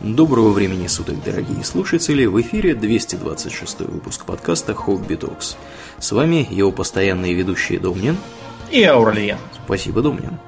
Доброго 0.00 0.50
времени 0.50 0.86
суток, 0.86 1.16
дорогие 1.24 1.64
слушатели! 1.64 2.24
В 2.24 2.40
эфире 2.40 2.76
226 2.76 3.80
выпуск 3.80 4.24
подкаста 4.24 4.72
Хобби 4.72 5.16
Токс. 5.16 5.56
С 5.98 6.12
вами 6.12 6.46
его 6.48 6.70
постоянные 6.70 7.34
ведущие 7.34 7.80
Домнин 7.80 8.16
и 8.70 8.84
Аурлиен. 8.84 9.38
Спасибо, 9.64 10.00
Домнин. 10.00 10.38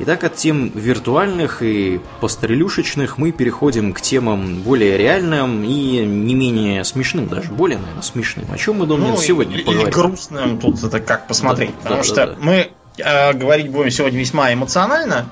Итак, 0.00 0.24
от 0.24 0.34
тем 0.34 0.70
виртуальных 0.74 1.62
и 1.62 2.00
пострелюшечных 2.20 3.16
мы 3.16 3.30
переходим 3.30 3.92
к 3.92 4.00
темам 4.00 4.60
более 4.62 4.98
реальным 4.98 5.62
и 5.62 6.04
не 6.04 6.34
менее 6.34 6.82
смешным, 6.82 7.28
даже 7.28 7.52
более, 7.52 7.78
наверное, 7.78 8.02
смешным. 8.02 8.46
О 8.50 8.58
чем 8.58 8.78
мы, 8.78 8.86
Домнин, 8.86 9.10
ну, 9.10 9.16
сегодня 9.18 9.54
или 9.54 9.62
поговорим? 9.62 9.92
грустным, 9.92 10.58
тут 10.58 10.82
это 10.82 10.98
как 10.98 11.28
посмотреть. 11.28 11.70
Да, 11.70 11.82
потому 11.82 12.00
да, 12.00 12.02
что 12.02 12.14
да, 12.16 12.26
да. 12.26 12.36
мы 12.40 12.70
э, 12.98 13.32
говорить 13.34 13.70
будем 13.70 13.90
сегодня 13.92 14.18
весьма 14.18 14.52
эмоционально, 14.52 15.30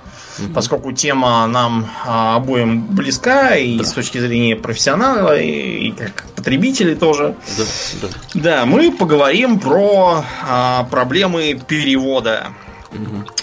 поскольку 0.55 0.93
тема 0.93 1.47
нам 1.47 1.89
а, 2.07 2.37
обоим 2.37 2.83
близка 2.87 3.57
и 3.57 3.79
Да. 3.79 3.85
с 3.85 3.93
точки 3.93 4.19
зрения 4.19 4.57
профессионала, 4.57 5.39
и, 5.39 5.89
и 5.89 5.93
как 5.93 6.25
потребителей 6.37 6.95
тоже. 6.95 7.35
Да, 7.57 7.65
да. 8.03 8.09
Да, 8.35 8.67
мы 8.67 8.93
поговорим 8.93 9.59
про 9.61 10.25
а, 10.49 10.85
проблемы 10.85 11.61
перевода. 11.67 12.49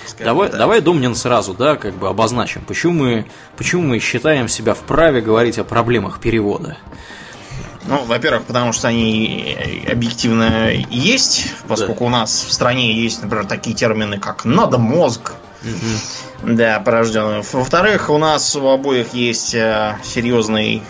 Скажем 0.07 0.25
Давай, 0.25 0.49
так. 0.49 0.57
давай, 0.57 0.81
Домнин, 0.81 1.13
сразу, 1.15 1.53
да, 1.53 1.75
как 1.75 1.93
бы 1.95 2.07
обозначим, 2.09 2.61
почему 2.61 2.93
мы, 3.03 3.25
почему 3.57 3.83
мы 3.83 3.99
считаем 3.99 4.47
себя 4.49 4.73
вправе 4.73 5.21
говорить 5.21 5.59
о 5.59 5.63
проблемах 5.63 6.19
перевода. 6.19 6.77
Ну, 7.87 8.03
во-первых, 8.05 8.45
потому 8.45 8.73
что 8.73 8.87
они 8.87 9.55
объективно 9.87 10.71
есть, 10.89 11.53
поскольку 11.67 12.05
у 12.05 12.09
нас 12.09 12.45
в 12.47 12.51
стране 12.51 12.93
есть, 12.99 13.21
например, 13.21 13.45
такие 13.45 13.75
термины, 13.75 14.17
как 14.19 14.45
надомозг, 14.45 15.33
Мгм. 15.61 16.34
Да, 16.45 16.79
порожденный. 16.79 17.41
Во-вторых, 17.51 18.09
у 18.09 18.17
нас 18.17 18.55
у 18.55 18.67
обоих 18.67 19.13
есть 19.13 19.53
э, 19.55 19.97
серьезный, 20.03 20.83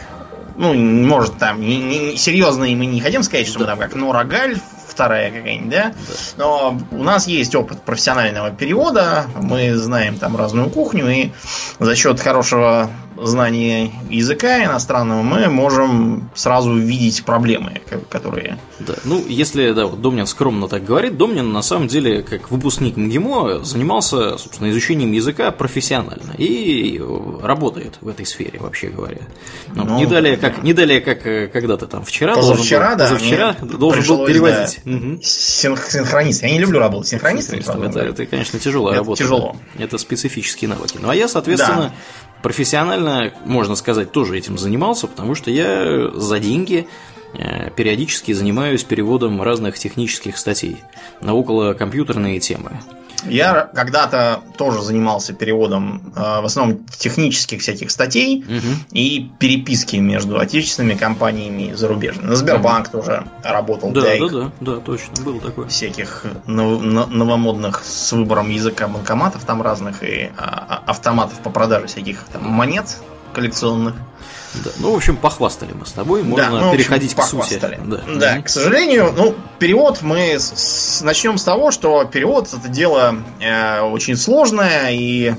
ну, 0.57 0.73
может 0.73 1.37
там, 1.37 1.61
не, 1.61 1.77
не- 1.77 2.17
серьезный 2.17 2.75
мы 2.75 2.85
не 2.85 2.99
хотим 3.01 3.23
сказать, 3.23 3.47
что 3.47 3.59
мы 3.59 3.65
там 3.65 3.79
как 3.79 3.95
Нора 3.95 4.23
Галь, 4.25 4.57
вторая 4.87 5.31
какая-нибудь, 5.31 5.69
да? 5.69 5.93
Но 6.37 6.77
у 6.91 7.03
нас 7.03 7.27
есть 7.27 7.55
опыт 7.55 7.81
профессионального 7.83 8.51
перевода, 8.51 9.25
мы 9.35 9.75
знаем 9.75 10.17
там 10.17 10.35
разную 10.37 10.69
кухню, 10.69 11.07
и 11.09 11.31
за 11.79 11.95
счет 11.95 12.19
хорошего 12.19 12.89
знания 13.21 13.91
языка 14.09 14.63
иностранного 14.63 15.21
мы 15.21 15.47
можем 15.47 16.29
сразу 16.35 16.71
увидеть 16.71 17.23
проблемы, 17.23 17.81
ко- 17.89 17.99
которые... 17.99 18.57
Да. 18.79 18.95
Ну, 19.05 19.23
если 19.27 19.71
да, 19.71 19.85
вот 19.87 20.01
Домнин 20.01 20.27
скромно 20.27 20.67
так 20.67 20.83
говорит, 20.83 21.17
Домнин 21.17 21.51
на 21.53 21.61
самом 21.61 21.87
деле, 21.87 22.21
как 22.23 22.51
выпускник 22.51 22.97
МГИМО, 22.97 23.63
занимался, 23.63 24.37
собственно, 24.37 24.69
изучением 24.71 25.11
языка 25.11 25.51
профессионально 25.51 26.33
и 26.37 27.01
работает 27.41 27.97
в 28.01 28.07
этой 28.07 28.25
сфере, 28.25 28.59
вообще 28.59 28.87
говоря. 28.89 29.21
Ну, 29.73 29.85
Ну, 29.85 29.97
не 29.97 30.05
далее, 30.05 30.35
да. 30.37 30.49
как, 30.49 30.63
не 30.63 30.73
далее, 30.73 30.99
как 31.01 31.25
э, 31.25 31.47
когда-то 31.47 31.87
там 31.87 32.03
вчера, 32.03 32.35
Позавчера, 32.35 32.95
должен 32.95 32.97
был, 32.97 32.97
да, 32.97 33.09
позавчера 33.55 33.77
должен 33.77 34.07
был 34.17 34.25
переводить. 34.25 34.79
Мгм. 34.85 35.19
Синх- 35.21 35.89
синхронист. 35.89 36.43
Я 36.43 36.49
не 36.51 36.59
люблю 36.59 36.79
работать 36.79 37.07
синхронистом. 37.09 37.59
Это, 37.59 37.89
да. 37.89 38.03
это, 38.05 38.25
конечно, 38.25 38.59
тяжелая 38.59 38.93
Это 38.95 39.01
работа. 39.03 39.23
тяжело. 39.23 39.55
да. 39.77 39.83
Это 39.83 39.97
специфические 39.97 40.69
навыки. 40.69 40.97
Ну, 41.01 41.09
а 41.09 41.15
я, 41.15 41.27
соответственно, 41.27 41.93
профессионально, 42.45 43.33
можно 43.43 43.73
сказать, 43.73 44.11
тоже 44.11 44.37
этим 44.37 44.59
занимался, 44.59 45.07
потому 45.07 45.33
что 45.33 45.49
я 45.49 46.11
за 46.13 46.39
деньги 46.39 46.87
э, 47.33 47.71
периодически 47.71 48.33
занимаюсь 48.33 48.83
переводом 48.83 49.41
разных 49.41 49.79
технических 49.79 50.37
статей 50.37 50.83
на 51.21 51.33
околокомпьютерные 51.33 52.39
темы. 52.39 52.79
Я 53.27 53.69
когда-то 53.73 54.41
тоже 54.57 54.81
занимался 54.81 55.33
переводом 55.33 56.13
э, 56.15 56.19
в 56.41 56.45
основном 56.45 56.85
технических 56.97 57.61
всяких 57.61 57.91
статей 57.91 58.43
Мгм. 58.47 58.85
и 58.91 59.29
переписки 59.39 59.95
между 59.97 60.39
отечественными 60.39 60.95
компаниями 60.97 61.69
и 61.69 61.73
зарубежными. 61.73 62.27
На 62.29 62.35
Сбербанк 62.35 62.89
тоже 62.89 63.25
работал 63.43 63.91
Да, 63.91 64.01
да, 64.01 64.29
да, 64.29 64.51
да, 64.61 64.75
точно, 64.77 65.23
было 65.23 65.39
такое. 65.39 65.67
всяких 65.67 66.25
нов- 66.47 66.81
но- 66.81 67.05
новомодных 67.07 67.83
с 67.83 68.11
выбором 68.13 68.49
языка 68.49 68.87
банкоматов 68.87 69.43
там 69.45 69.61
разных 69.61 70.03
и 70.03 70.29
а, 70.37 70.81
а, 70.85 70.91
автоматов 70.91 71.39
по 71.39 71.49
продаже 71.49 71.87
всяких 71.87 72.23
там 72.31 72.43
монет 72.43 72.97
коллекционных. 73.35 73.93
Да. 74.63 74.71
Ну, 74.79 74.93
в 74.93 74.95
общем, 74.95 75.17
похвастали 75.17 75.73
мы 75.73 75.85
с 75.85 75.91
тобой, 75.91 76.23
можно 76.23 76.45
Да, 76.45 76.49
ну, 76.49 76.55
в 76.57 76.59
общем, 76.69 76.77
переходить 76.77 77.13
к 77.13 77.21
сути. 77.23 77.59
Да. 77.61 77.99
Да, 78.07 78.33
Мгм. 78.35 78.43
к 78.43 78.49
сожалению, 78.49 79.13
ну, 79.15 79.35
перевод 79.59 80.01
мы 80.01 80.39
с- 80.39 80.53
с- 80.55 81.01
начнем 81.01 81.37
с 81.37 81.43
того, 81.43 81.71
что 81.71 82.05
перевод 82.05 82.47
это 82.53 82.69
дело 82.69 83.17
э, 83.41 83.81
очень 83.81 84.15
сложное 84.15 84.91
и 84.91 85.33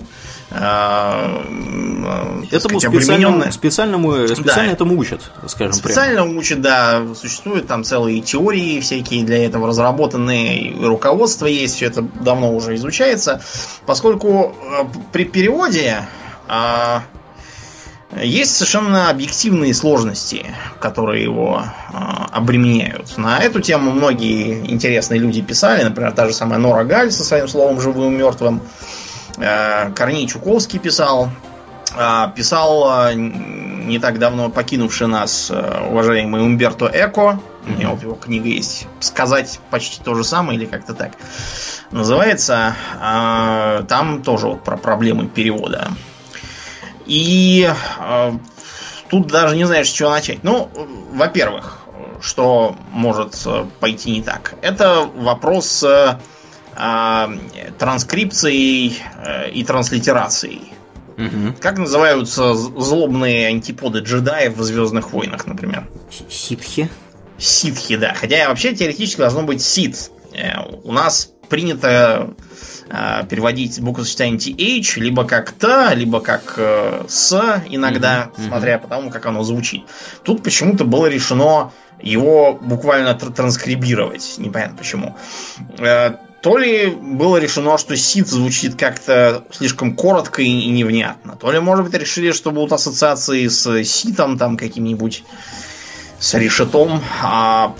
э, 0.50 0.54
э, 0.54 2.42
Этому 2.52 2.78
сказать, 2.80 3.02
специальному, 3.02 3.50
специальному, 3.52 4.28
специально 4.28 4.66
Да. 4.68 4.72
этому 4.74 4.96
учат, 4.98 5.22
скажем 5.48 5.72
прямо. 5.72 5.72
Специально 5.72 6.24
учат, 6.24 6.60
да, 6.60 7.02
существуют 7.20 7.66
там 7.66 7.82
целые 7.84 8.20
теории 8.20 8.80
всякие 8.80 9.24
для 9.24 9.44
этого 9.44 9.66
разработанные, 9.68 10.74
руководство 10.80 11.46
есть, 11.46 11.74
все 11.76 11.86
это 11.86 12.02
давно 12.02 12.54
уже 12.54 12.74
изучается, 12.76 13.40
поскольку 13.86 14.54
э, 14.62 14.84
при 15.12 15.24
переводе 15.24 16.06
э, 16.48 17.00
есть 18.14 18.56
совершенно 18.56 19.10
объективные 19.10 19.74
сложности, 19.74 20.46
которые 20.80 21.22
его 21.24 21.62
э, 21.62 21.96
обременяют. 22.32 23.18
На 23.18 23.38
эту 23.38 23.60
тему 23.60 23.90
многие 23.90 24.70
интересные 24.70 25.18
люди 25.20 25.42
писали, 25.42 25.82
например, 25.82 26.12
та 26.12 26.26
же 26.26 26.32
самая 26.32 26.58
Нора 26.58 26.84
Галь 26.84 27.10
со 27.10 27.24
своим 27.24 27.48
словом 27.48 27.80
живым 27.80 28.16
мертвым, 28.16 28.62
э, 29.38 29.90
Корней 29.92 30.26
Чуковский 30.28 30.78
писал, 30.78 31.30
а, 31.98 32.28
писал 32.28 32.84
а, 32.90 33.12
н- 33.12 33.86
не 33.88 33.98
так 33.98 34.18
давно 34.18 34.50
покинувший 34.50 35.06
нас 35.06 35.50
э, 35.50 35.86
уважаемый 35.88 36.42
Умберто 36.42 36.90
Эко. 36.92 37.40
У 37.66 37.70
него 37.72 37.98
его 38.00 38.14
книга 38.14 38.48
есть. 38.48 38.86
Сказать 39.00 39.58
почти 39.70 40.02
то 40.02 40.14
же 40.14 40.22
самое 40.24 40.58
или 40.58 40.66
как-то 40.66 40.94
так 40.94 41.12
называется. 41.90 42.74
А, 43.00 43.82
Там 43.88 44.22
тоже 44.22 44.46
вот 44.48 44.62
про 44.64 44.76
проблемы 44.76 45.26
перевода. 45.26 45.88
И 47.06 47.68
а, 47.98 48.38
тут 49.08 49.28
даже 49.28 49.56
не 49.56 49.64
знаешь, 49.64 49.88
с 49.88 49.92
чего 49.92 50.10
начать. 50.10 50.42
Ну, 50.42 50.70
э, 50.74 50.86
во-первых, 51.12 51.78
что 52.20 52.76
может 52.90 53.40
э, 53.46 53.66
пойти 53.80 54.10
не 54.10 54.22
так? 54.22 54.54
Это 54.62 55.08
вопрос 55.14 55.82
э, 55.82 56.18
а, 56.74 57.30
транскрипцией 57.78 59.00
э, 59.24 59.50
и 59.50 59.64
транслитерацией. 59.64 60.72
Мгм. 61.16 61.56
Как 61.58 61.78
называются 61.78 62.54
злобные 62.54 63.46
антиподы 63.46 64.00
джедаев 64.00 64.56
в 64.56 64.62
Звездных 64.62 65.12
войнах, 65.12 65.46
например? 65.46 65.88
Ситхи. 66.28 66.90
Ситхи, 67.38 67.96
да. 67.96 68.12
Хотя 68.14 68.48
вообще 68.48 68.74
теоретически 68.74 69.20
должно 69.20 69.42
быть 69.42 69.62
сит. 69.62 70.10
Э, 70.32 70.62
У 70.82 70.92
нас 70.92 71.32
принято 71.48 71.88
э, 71.88 72.75
переводить 73.28 73.80
буквосочетание 73.80 74.38
TH 74.38 75.00
либо 75.00 75.24
как 75.24 75.52
Т, 75.52 75.94
либо 75.94 76.20
как 76.20 76.54
э, 76.56 77.04
С 77.08 77.62
иногда, 77.68 78.30
Мгм, 78.36 78.48
смотря 78.48 78.78
по 78.78 78.88
тому, 78.88 79.10
как 79.10 79.26
оно 79.26 79.42
звучит. 79.42 79.82
Тут 80.22 80.42
почему-то 80.42 80.84
было 80.84 81.06
решено 81.06 81.72
его 82.00 82.54
буквально 82.60 83.10
тр- 83.10 83.32
транскрибировать. 83.32 84.34
Непонятно 84.38 84.76
почему. 84.76 85.16
Э, 85.78 86.12
То 86.42 86.58
ли 86.58 86.86
было 86.86 87.38
решено, 87.38 87.76
что 87.78 87.96
сит 87.96 88.28
звучит 88.28 88.76
как-то 88.76 89.42
слишком 89.50 89.96
коротко 89.96 90.42
и 90.42 90.46
и 90.46 90.68
невнятно. 90.70 91.36
То 91.36 91.50
ли, 91.50 91.58
может 91.58 91.84
быть, 91.86 91.94
решили, 91.94 92.30
что 92.32 92.50
будут 92.52 92.72
ассоциации 92.72 93.48
с 93.48 93.82
ситом 93.84 94.38
там 94.38 94.56
каким-нибудь 94.56 95.24
с 96.20 96.34
решетом. 96.34 97.02
А 97.22 97.74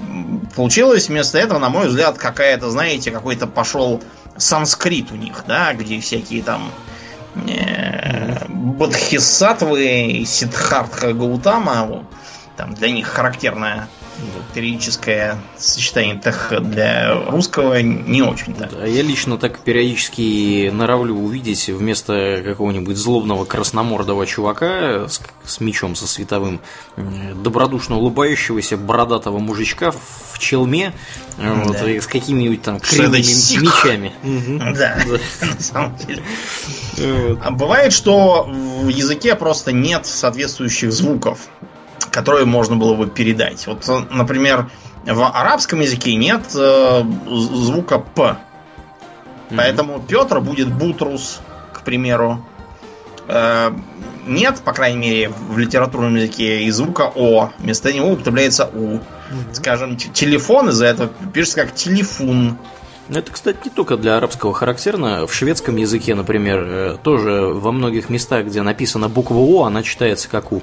получилось 0.57 1.09
вместо 1.09 1.39
этого, 1.39 1.59
на 1.59 1.69
мой 1.69 1.89
взгляд, 1.89 2.19
какая-то, 2.19 2.71
знаете, 2.71 3.11
какой-то 3.11 3.47
пошел 3.47 4.03
санскрит 4.39 5.13
у 5.13 5.17
них, 5.17 5.45
да, 5.47 5.73
где 5.75 6.01
всякие 6.01 6.43
там 6.43 6.71
э, 7.35 8.47
бодхисаттвы, 8.49 10.25
сиддхартха 10.27 11.13
Гаутама, 11.13 12.05
там 12.57 12.75
для 12.75 12.91
них 12.91 13.07
характерное 13.09 13.89
периодическое 14.55 15.39
сочетание 15.59 16.19
тех 16.19 16.53
для 16.61 17.15
русского 17.29 17.81
не 17.83 18.23
очень-то. 18.23 18.69
Да, 18.73 18.87
я 18.87 19.03
лично 19.03 19.37
так 19.39 19.59
периодически 19.61 20.71
норовлю 20.73 21.15
увидеть 21.15 21.69
вместо 21.69 22.43
какого-нибудь 22.45 22.97
злобного 22.97 23.45
красномордого 23.45 24.27
чувака 24.27 25.09
с, 25.09 25.21
с 25.45 25.61
мечом 25.61 25.95
со 25.95 26.07
световым 26.07 26.61
добродушно 27.35 27.97
улыбающегося 27.97 28.77
бородатого 28.77 29.39
мужичка 29.39 29.93
в 29.93 30.39
челме 30.39 30.93
э, 31.39 31.53
вот, 31.65 31.77
Да. 31.81 32.01
с 32.01 32.07
какими-нибудь 32.07 32.63
там 32.63 32.81
кривыми 32.81 33.19
мечами. 33.19 34.13
Мгм. 34.23 34.75
Да, 34.75 34.99
на 35.43 35.61
самом 35.61 35.97
деле. 35.97 36.23
Вот. 36.97 37.39
А 37.45 37.51
бывает, 37.51 37.93
что 37.93 38.45
в 38.45 38.89
языке 38.89 39.35
просто 39.35 39.73
нет 39.73 40.07
соответствующих 40.07 40.93
звуков, 40.93 41.49
которые 42.11 42.47
можно 42.47 42.77
было 42.77 42.95
бы 42.95 43.07
передать. 43.07 43.67
Вот, 43.67 43.89
э, 43.89 44.05
например, 44.11 44.71
в 45.05 45.23
арабском 45.23 45.81
языке 45.81 46.15
нет 46.15 46.43
э, 46.55 47.03
звука 47.29 47.99
П. 47.99 48.37
Мгм. 49.51 49.57
Поэтому 49.57 50.01
Петр 50.01 50.41
будет 50.41 50.73
Бутрус, 50.73 51.41
к 51.73 51.83
примеру. 51.83 52.45
Э, 53.29 53.73
нет, 54.27 54.61
по 54.65 54.73
крайней 54.73 54.99
мере, 54.99 55.29
в 55.49 55.57
литературном 55.57 56.17
языке 56.17 56.65
и 56.65 56.71
звука 56.71 57.13
О. 57.15 57.51
Вместо 57.59 57.93
него 57.93 58.11
употребляется 58.11 58.69
У. 58.73 59.01
Скажем, 59.53 59.97
телефон 59.97 60.71
из-за 60.71 60.87
этого 60.87 61.11
пишется 61.33 61.63
как 61.63 61.75
телефон. 61.75 62.59
Это, 63.09 63.31
кстати, 63.31 63.59
не 63.65 63.71
только 63.71 63.97
для 63.97 64.17
арабского 64.17 64.53
характерно. 64.53 65.27
В 65.29 65.35
шведском 65.35 65.77
языке, 65.77 66.17
например, 66.17 66.65
э, 66.67 66.97
тоже 67.03 67.53
во 67.53 67.71
многих 67.71 68.11
местах, 68.11 68.47
где 68.47 68.63
написана 68.63 69.09
буква 69.09 69.37
О, 69.37 69.65
она 69.65 69.85
читается 69.85 70.29
как 70.29 70.51
У. 70.51 70.61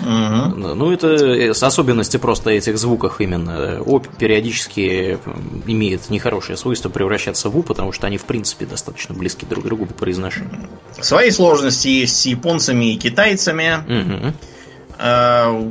Угу. 0.00 0.74
Ну, 0.74 0.92
это 0.92 1.08
э, 1.08 1.54
с 1.54 1.62
особенности 1.62 2.16
просто 2.16 2.50
этих 2.50 2.78
звуков 2.78 3.20
именно. 3.20 3.80
О 3.84 3.98
периодически 4.00 5.18
имеет 5.66 6.10
нехорошее 6.10 6.56
свойство 6.56 6.88
превращаться 6.88 7.50
в 7.50 7.56
У, 7.58 7.62
потому 7.62 7.92
что 7.92 8.06
они, 8.06 8.16
в 8.16 8.24
принципе, 8.24 8.66
достаточно 8.66 9.14
близки 9.14 9.44
друг 9.46 9.64
к 9.64 9.66
другу 9.66 9.86
по 9.86 9.94
произношению. 9.94 10.68
Свои 11.00 11.30
сложности 11.30 11.88
есть 11.88 12.16
с 12.16 12.26
японцами 12.26 12.94
и 12.94 12.96
китайцами. 12.96 13.84
Угу. 13.86 14.34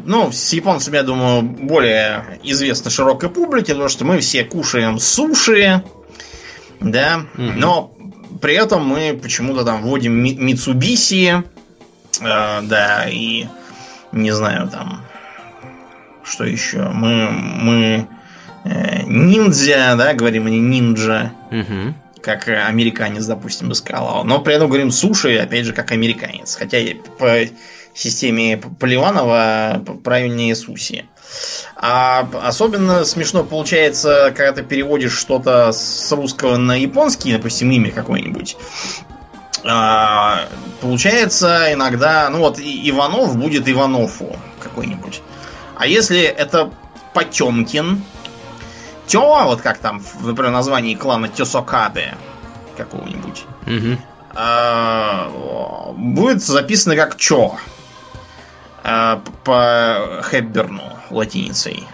Ну, 0.05 0.31
с 0.31 0.53
японцами, 0.53 0.95
я 0.95 1.03
думаю, 1.03 1.43
более 1.43 2.39
известно 2.41 2.89
широкой 2.89 3.29
публике, 3.29 3.73
потому 3.73 3.89
что 3.89 4.03
мы 4.03 4.19
все 4.21 4.43
кушаем 4.43 4.97
суши, 4.97 5.83
да, 6.79 7.25
угу. 7.35 7.43
но 7.55 7.93
при 8.41 8.55
этом 8.55 8.87
мы 8.87 9.19
почему-то 9.21 9.63
там 9.63 9.83
вводим 9.83 10.13
Митсубиси, 10.13 11.43
э, 12.21 12.61
да, 12.63 13.05
и 13.09 13.45
не 14.11 14.31
знаю, 14.31 14.69
там, 14.69 15.03
что 16.23 16.43
еще, 16.43 16.89
мы, 16.89 17.29
мы 17.29 18.07
э, 18.65 19.03
ниндзя, 19.03 19.95
да, 19.97 20.13
говорим 20.13 20.47
не 20.47 20.59
нинджа, 20.59 21.31
угу. 21.51 21.93
как 22.21 22.47
американец, 22.47 23.25
допустим, 23.25 23.69
бы 23.69 23.75
сказал, 23.75 24.23
но 24.23 24.39
при 24.39 24.55
этом 24.55 24.67
говорим 24.67 24.91
суши, 24.91 25.37
опять 25.37 25.65
же, 25.65 25.73
как 25.73 25.91
американец, 25.91 26.55
хотя 26.55 26.77
по 27.17 27.45
системе 27.93 28.57
Поливанова 28.57 29.83
правильнее 30.03 30.55
суси. 30.55 31.05
А 31.75 32.27
особенно 32.41 33.05
смешно 33.05 33.43
получается, 33.43 34.33
когда 34.35 34.53
ты 34.53 34.63
переводишь 34.63 35.17
что-то 35.17 35.71
с 35.71 36.11
русского 36.11 36.57
на 36.57 36.75
японский, 36.75 37.33
допустим, 37.33 37.71
имя 37.71 37.91
какое-нибудь. 37.91 38.57
А, 39.65 40.47
получается 40.81 41.73
иногда, 41.73 42.29
ну 42.29 42.39
вот 42.39 42.59
Иванов 42.59 43.37
будет 43.37 43.67
Иванову 43.67 44.35
какой-нибудь. 44.61 45.21
А 45.75 45.87
если 45.87 46.21
это 46.21 46.71
Потемкин, 47.13 48.03
Тё, 49.07 49.43
вот 49.45 49.61
как 49.61 49.79
там, 49.79 50.03
например, 50.21 50.51
название 50.51 50.95
клана 50.95 51.29
Тесокабе 51.29 52.15
какого-нибудь, 52.77 53.43
угу. 53.65 53.97
будет 55.97 56.43
записано 56.43 56.95
как 56.95 57.17
Чо 57.17 57.57
а, 58.83 59.21
по 59.43 60.21
Хепберну 60.29 60.83
латиницей. 61.09 61.87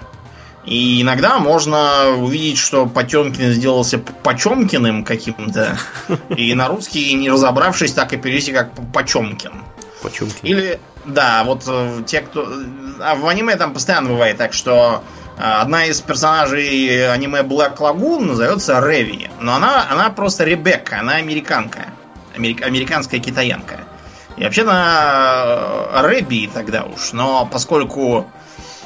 И 0.66 1.04
иногда 1.04 1.38
можно 1.38 2.16
увидеть, 2.18 2.58
что 2.58 2.88
Потемкин 2.88 3.52
сделался 3.52 4.00
Почемкиным 4.00 5.04
каким-то. 5.04 5.78
И 6.36 6.54
на 6.56 6.68
русский, 6.68 7.14
не 7.14 7.30
разобравшись, 7.30 7.94
так 7.94 8.14
и 8.14 8.18
перевести 8.18 8.52
как 8.52 8.72
Почемкин. 8.92 9.52
Почемкин. 10.02 10.40
Или, 10.42 10.80
да, 11.06 11.44
вот 11.44 11.64
э, 11.68 12.02
те, 12.08 12.22
кто... 12.22 12.52
А 13.00 13.16
в 13.16 13.28
аниме 13.28 13.56
там 13.58 13.74
постоянно 13.74 14.10
бывает 14.10 14.38
так, 14.38 14.54
что 14.54 15.04
э, 15.38 15.42
одна 15.42 15.86
из 15.86 16.02
персонажей 16.02 17.12
аниме 17.12 17.42
Black 17.42 17.78
Lagoon 17.78 18.26
называется 18.26 18.80
Реви. 18.80 19.30
Но 19.40 19.56
она, 19.56 19.86
она 19.90 20.10
просто 20.10 20.46
Ребекка, 20.46 21.00
она 21.00 21.16
американка. 21.16 21.88
Америк, 22.36 22.66
американская 22.66 23.20
китаянка. 23.20 23.82
И 24.36 24.44
вообще-то 24.44 25.92
э, 25.94 26.02
Рэби 26.02 26.50
тогда 26.52 26.86
уж. 26.86 27.14
Но 27.14 27.48
поскольку... 27.52 28.28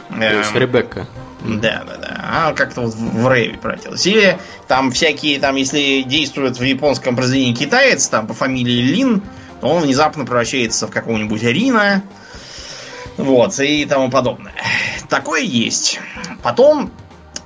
То 0.10 0.24
есть 0.24 0.54
Ребекка. 0.56 1.08
Да, 1.41 1.83
да, 1.86 1.97
да. 1.97 2.25
Она 2.30 2.53
как-то 2.53 2.81
вот 2.81 2.94
в 2.94 3.31
рейве 3.31 3.57
превратилась. 3.57 4.06
Или 4.06 4.38
там 4.68 4.91
всякие, 4.91 5.39
там, 5.39 5.56
если 5.56 6.01
действует 6.01 6.59
в 6.59 6.63
японском 6.63 7.15
произведении 7.15 7.53
китаец, 7.53 8.07
там 8.07 8.27
по 8.27 8.33
фамилии 8.33 8.81
Лин, 8.81 9.24
то 9.62 9.68
он 9.68 9.83
внезапно 9.83 10.25
превращается 10.25 10.88
в 10.88 10.91
какого-нибудь 10.91 11.41
Рина. 11.44 12.03
Вот, 13.18 13.59
и 13.59 13.86
тому 13.86 14.09
подобное. 14.09 14.53
Такое 15.09 15.41
есть. 15.41 16.00
Потом 16.44 16.91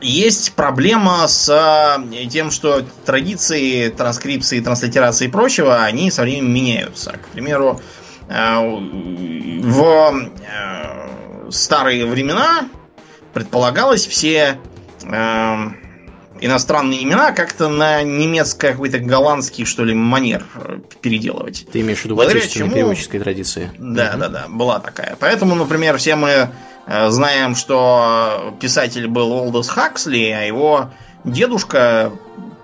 есть 0.02 0.54
проблема 0.54 1.28
с 1.28 1.50
э, 1.50 2.26
тем, 2.28 2.52
что 2.52 2.84
традиции, 3.06 3.90
транскрипции, 3.90 4.60
транслитерации 4.60 5.26
и 5.26 5.32
прочего, 5.32 5.84
они 5.84 6.12
со 6.12 6.24
временем 6.24 6.54
меняются. 6.54 7.12
К 7.14 7.28
примеру, 7.30 7.82
э, 8.28 8.60
в 8.60 10.30
э, 10.42 11.50
старые 11.52 12.06
времена 12.06 12.68
предполагалось 13.34 14.06
все 14.06 14.60
э, 15.04 15.56
иностранные 16.40 17.04
имена 17.04 17.32
как-то 17.32 17.70
на 17.70 18.04
немецко 18.04 18.72
какой-то 18.72 19.00
голландский, 19.00 19.66
что 19.66 19.84
ли, 19.84 19.94
манер 19.94 20.46
э, 20.56 20.80
переделывать. 21.02 21.66
Ты 21.72 21.82
имеешь 21.82 22.00
в 22.00 22.06
виду 22.06 22.20
отечественной 22.20 22.68
чему... 22.68 22.76
переводческой 22.76 23.20
традиции? 23.20 23.72
Да, 23.78 24.12
угу. 24.12 24.20
да, 24.20 24.30
да, 24.30 24.46
была 24.50 24.80
такая. 24.80 25.16
Поэтому, 25.20 25.56
например, 25.56 25.98
все 25.98 26.16
мы 26.16 26.50
э, 26.86 27.10
знаем, 27.10 27.56
что 27.56 28.56
писатель 28.60 29.08
был 29.08 29.32
Олдос 29.32 29.70
Хаксли, 29.70 30.30
а 30.30 30.42
его 30.44 30.92
дедушка 31.24 32.12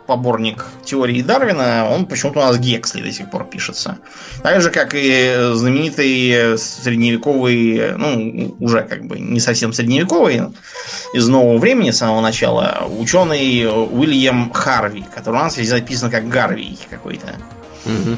поборник 0.10 0.66
теории 0.84 1.22
Дарвина, 1.22 1.88
он 1.88 2.08
почему-то 2.08 2.40
у 2.40 2.42
нас 2.42 2.58
Гексли 2.58 3.04
до 3.04 3.12
сих 3.12 3.30
пор 3.30 3.46
пишется. 3.46 4.00
Так 4.42 4.60
же, 4.60 4.72
как 4.72 4.96
и 4.96 5.52
знаменитый 5.54 6.58
средневековый, 6.58 7.94
ну, 7.96 8.56
уже 8.60 8.82
как 8.82 9.06
бы 9.06 9.20
не 9.20 9.40
совсем 9.40 9.72
средневековый, 9.72 10.42
из 11.14 11.28
нового 11.28 11.60
времени, 11.60 11.92
с 11.92 12.00
самого 12.00 12.22
начала, 12.22 12.88
ученый 12.90 13.68
Уильям 13.68 14.52
Харви, 14.52 15.06
который 15.14 15.36
у 15.36 15.44
нас 15.44 15.54
здесь 15.54 15.70
записан 15.70 16.10
как 16.10 16.28
Гарвий 16.28 16.80
какой-то. 16.90 17.36
Угу. 17.86 18.18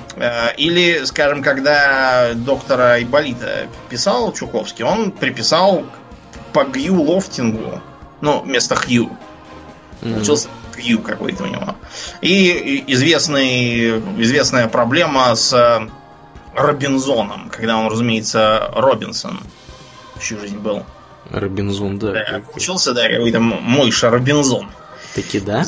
Или, 0.56 1.04
скажем, 1.04 1.44
когда 1.44 2.34
доктора 2.36 2.94
Айболита 2.94 3.68
писал 3.90 4.32
Чуковский, 4.32 4.86
он 4.86 5.12
приписал 5.12 5.86
по 6.54 6.64
Гью 6.64 7.02
Лофтингу, 7.02 7.82
ну, 8.22 8.44
вместо 8.44 8.76
Хью. 8.76 9.10
Получился 10.00 10.48
Q 10.76 11.00
какой-то 11.00 11.44
у 11.44 11.48
него. 11.48 11.76
И 12.22 12.84
известный, 12.88 14.00
известная 14.22 14.68
проблема 14.68 15.36
с 15.36 15.54
э, 15.54 15.90
Робинзоном, 16.56 17.50
когда 17.50 17.78
он, 17.78 17.88
разумеется, 17.88 18.72
Робинсон 18.76 19.40
всю 20.18 20.40
жизнь 20.40 20.58
был. 20.58 20.84
Робинзон, 21.30 21.98
да. 22.00 22.12
да 22.12 22.42
учился, 22.54 22.94
да, 22.94 23.08
какой-то 23.08 23.40
Мойша 23.40 24.10
Робинзон. 24.10 24.70
Таки 25.16 25.40
да? 25.40 25.66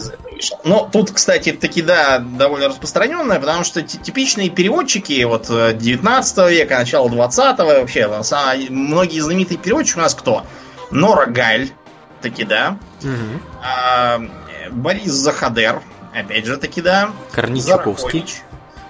Но 0.63 0.89
тут, 0.91 1.11
кстати, 1.11 1.51
таки 1.51 1.81
да, 1.81 2.19
довольно 2.19 2.69
распространенная, 2.69 3.39
потому 3.39 3.63
что 3.63 3.81
типичные 3.81 4.49
переводчики 4.49 5.23
вот 5.23 5.47
19 5.47 6.37
э, 6.37 6.51
века, 6.51 6.77
начала 6.79 7.09
20 7.09 7.59
вообще, 7.59 8.07
многие 8.69 9.19
знаменитые 9.19 9.57
переводчики 9.57 9.97
у 9.97 10.01
нас 10.01 10.15
кто? 10.15 10.45
Нора 10.91 11.25
Галь, 11.25 11.69
таки 12.21 12.43
да. 12.43 12.77
Угу. 13.01 13.41
А, 13.61 14.21
Борис 14.71 15.11
Захадер, 15.11 15.81
опять 16.13 16.45
же 16.45 16.57
таки, 16.57 16.81
да. 16.81 17.11
Корничуковский. 17.31 18.25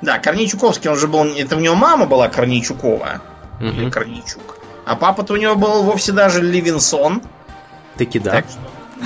Да, 0.02 0.20
Корничуковский, 0.20 0.90
он 0.90 0.98
же 0.98 1.08
был... 1.08 1.24
Это 1.24 1.56
у 1.56 1.60
него 1.60 1.76
мама 1.76 2.06
была 2.06 2.28
Корничукова. 2.28 3.22
Угу. 3.60 3.68
Или 3.68 3.90
Корничук. 3.90 4.58
А 4.86 4.96
папа-то 4.96 5.34
у 5.34 5.38
него 5.38 5.56
был 5.56 5.84
вовсе 5.84 6.12
даже 6.12 6.42
Ливинсон. 6.42 7.22
Таки 7.98 8.20
да. 8.20 8.32
Так 8.32 8.46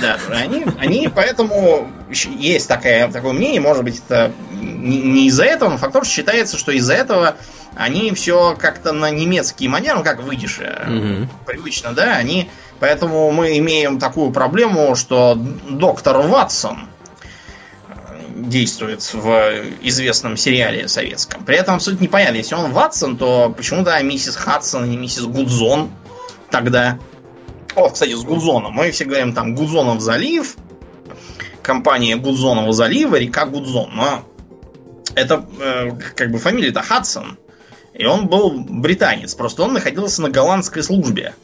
да, 0.00 0.18
они, 0.30 0.64
они 0.78 1.08
поэтому 1.08 1.90
есть 2.10 2.68
такое, 2.68 3.08
такое 3.08 3.32
мнение, 3.32 3.60
может 3.60 3.84
быть, 3.84 4.02
это 4.06 4.32
не, 4.52 5.02
не 5.02 5.26
из-за 5.28 5.44
этого, 5.44 5.70
но 5.70 5.76
фактор 5.76 6.04
считается, 6.04 6.56
что 6.56 6.72
из-за 6.72 6.94
этого 6.94 7.36
они 7.78 8.12
все 8.12 8.56
как-то 8.58 8.92
на 8.92 9.10
немецкий 9.10 9.68
манер, 9.68 9.96
ну 9.96 10.04
как 10.04 10.22
выйдешь, 10.22 10.58
угу. 10.58 11.28
привычно, 11.46 11.92
да, 11.92 12.16
они 12.16 12.50
Поэтому 12.80 13.30
мы 13.32 13.58
имеем 13.58 13.98
такую 13.98 14.30
проблему, 14.30 14.94
что 14.94 15.34
доктор 15.34 16.18
Ватсон 16.18 16.88
э, 17.88 17.94
действует 18.36 19.02
в 19.12 19.52
известном 19.82 20.36
сериале 20.36 20.86
советском. 20.86 21.44
При 21.44 21.56
этом 21.56 21.76
абсолютно 21.76 22.04
непонятно, 22.04 22.36
если 22.36 22.54
он 22.54 22.72
Ватсон, 22.72 23.16
то 23.16 23.52
почему-то 23.56 24.00
миссис 24.02 24.36
Хадсон 24.36 24.84
и 24.84 24.88
не 24.90 24.96
миссис 24.96 25.24
Гудзон 25.24 25.90
тогда. 26.50 26.98
О, 27.74 27.90
кстати, 27.90 28.14
с 28.14 28.22
Гудзоном. 28.22 28.72
Мы 28.72 28.92
все 28.92 29.04
говорим 29.04 29.34
там 29.34 29.54
Гудзонов 29.54 30.00
залив, 30.00 30.56
компания 31.62 32.16
Гудзонова 32.16 32.72
залива, 32.72 33.16
река 33.16 33.44
Гудзон. 33.46 33.90
Но 33.92 34.24
это 35.16 35.44
э, 35.60 35.90
как 36.14 36.30
бы 36.30 36.38
фамилия-то 36.38 36.82
Хадсон. 36.82 37.38
И 37.98 38.06
он 38.06 38.28
был 38.28 38.50
британец. 38.52 39.34
Просто 39.34 39.64
он 39.64 39.74
находился 39.74 40.22
на 40.22 40.30
голландской 40.30 40.82
службе. 40.82 41.34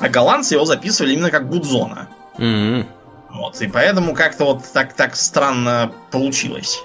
А 0.00 0.08
голландцы 0.08 0.54
его 0.54 0.64
записывали 0.64 1.14
именно 1.14 1.30
как 1.30 1.48
Гудзона. 1.48 2.08
Mm-hmm. 2.36 2.86
Вот, 3.30 3.62
и 3.62 3.68
поэтому 3.68 4.14
как-то 4.14 4.44
вот 4.44 4.64
так, 4.72 4.94
так 4.94 5.14
странно 5.16 5.92
получилось. 6.10 6.82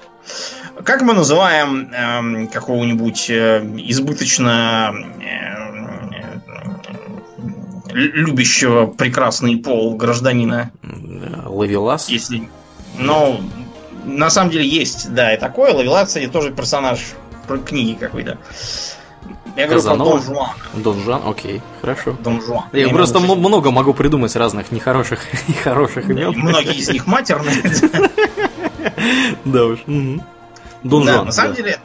Как 0.84 1.02
мы 1.02 1.12
называем 1.12 1.90
э, 1.92 2.46
какого-нибудь 2.46 3.30
э, 3.30 3.62
избыточно 3.78 4.94
э, 5.20 5.62
любящего 7.92 8.86
прекрасный 8.86 9.56
пол 9.56 9.96
гражданина? 9.96 10.70
Лавелас? 11.46 12.08
Если, 12.08 12.48
ну, 12.98 13.40
на 14.04 14.30
самом 14.30 14.50
деле 14.50 14.66
есть, 14.66 15.12
да, 15.12 15.34
и 15.34 15.38
такое. 15.38 15.74
Лавелас, 15.74 16.08
кстати, 16.08 16.28
тоже 16.28 16.52
персонаж 16.52 17.00
книги 17.64 17.94
какой-то. 17.94 18.38
Я 19.56 19.66
говорю 19.66 19.82
Казанова? 19.82 20.10
про 20.10 20.18
Дон 20.18 20.22
Жуан. 20.22 20.50
Дон 20.74 21.00
Жуан, 21.02 21.22
окей, 21.26 21.62
хорошо. 21.80 22.16
Дон 22.20 22.40
Жуан. 22.40 22.64
Я, 22.72 22.86
Я 22.86 22.88
просто 22.88 23.18
имею... 23.18 23.36
много 23.36 23.70
могу 23.70 23.94
придумать 23.94 24.34
разных 24.34 24.72
нехороших 24.72 25.20
и 25.48 25.52
хороших 25.52 26.08
имен. 26.08 26.32
Многие 26.36 26.74
из 26.76 26.88
них 26.88 27.06
матерные. 27.06 27.62
Да 29.44 29.64
уж. 29.64 29.80
Дон 29.86 31.04
Жуан. 31.06 31.26
На 31.26 31.32
самом 31.32 31.54
деле, 31.54 31.78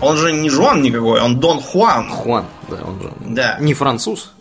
он 0.00 0.16
же 0.16 0.32
не 0.32 0.50
Жуан 0.50 0.82
никакой, 0.82 1.20
он 1.20 1.38
Дон 1.38 1.60
Хуан. 1.60 2.08
Хуан, 2.10 2.46
да, 2.68 2.78
он 2.84 3.00
же. 3.00 3.12
Да. 3.20 3.58
Не 3.60 3.74
француз. 3.74 4.32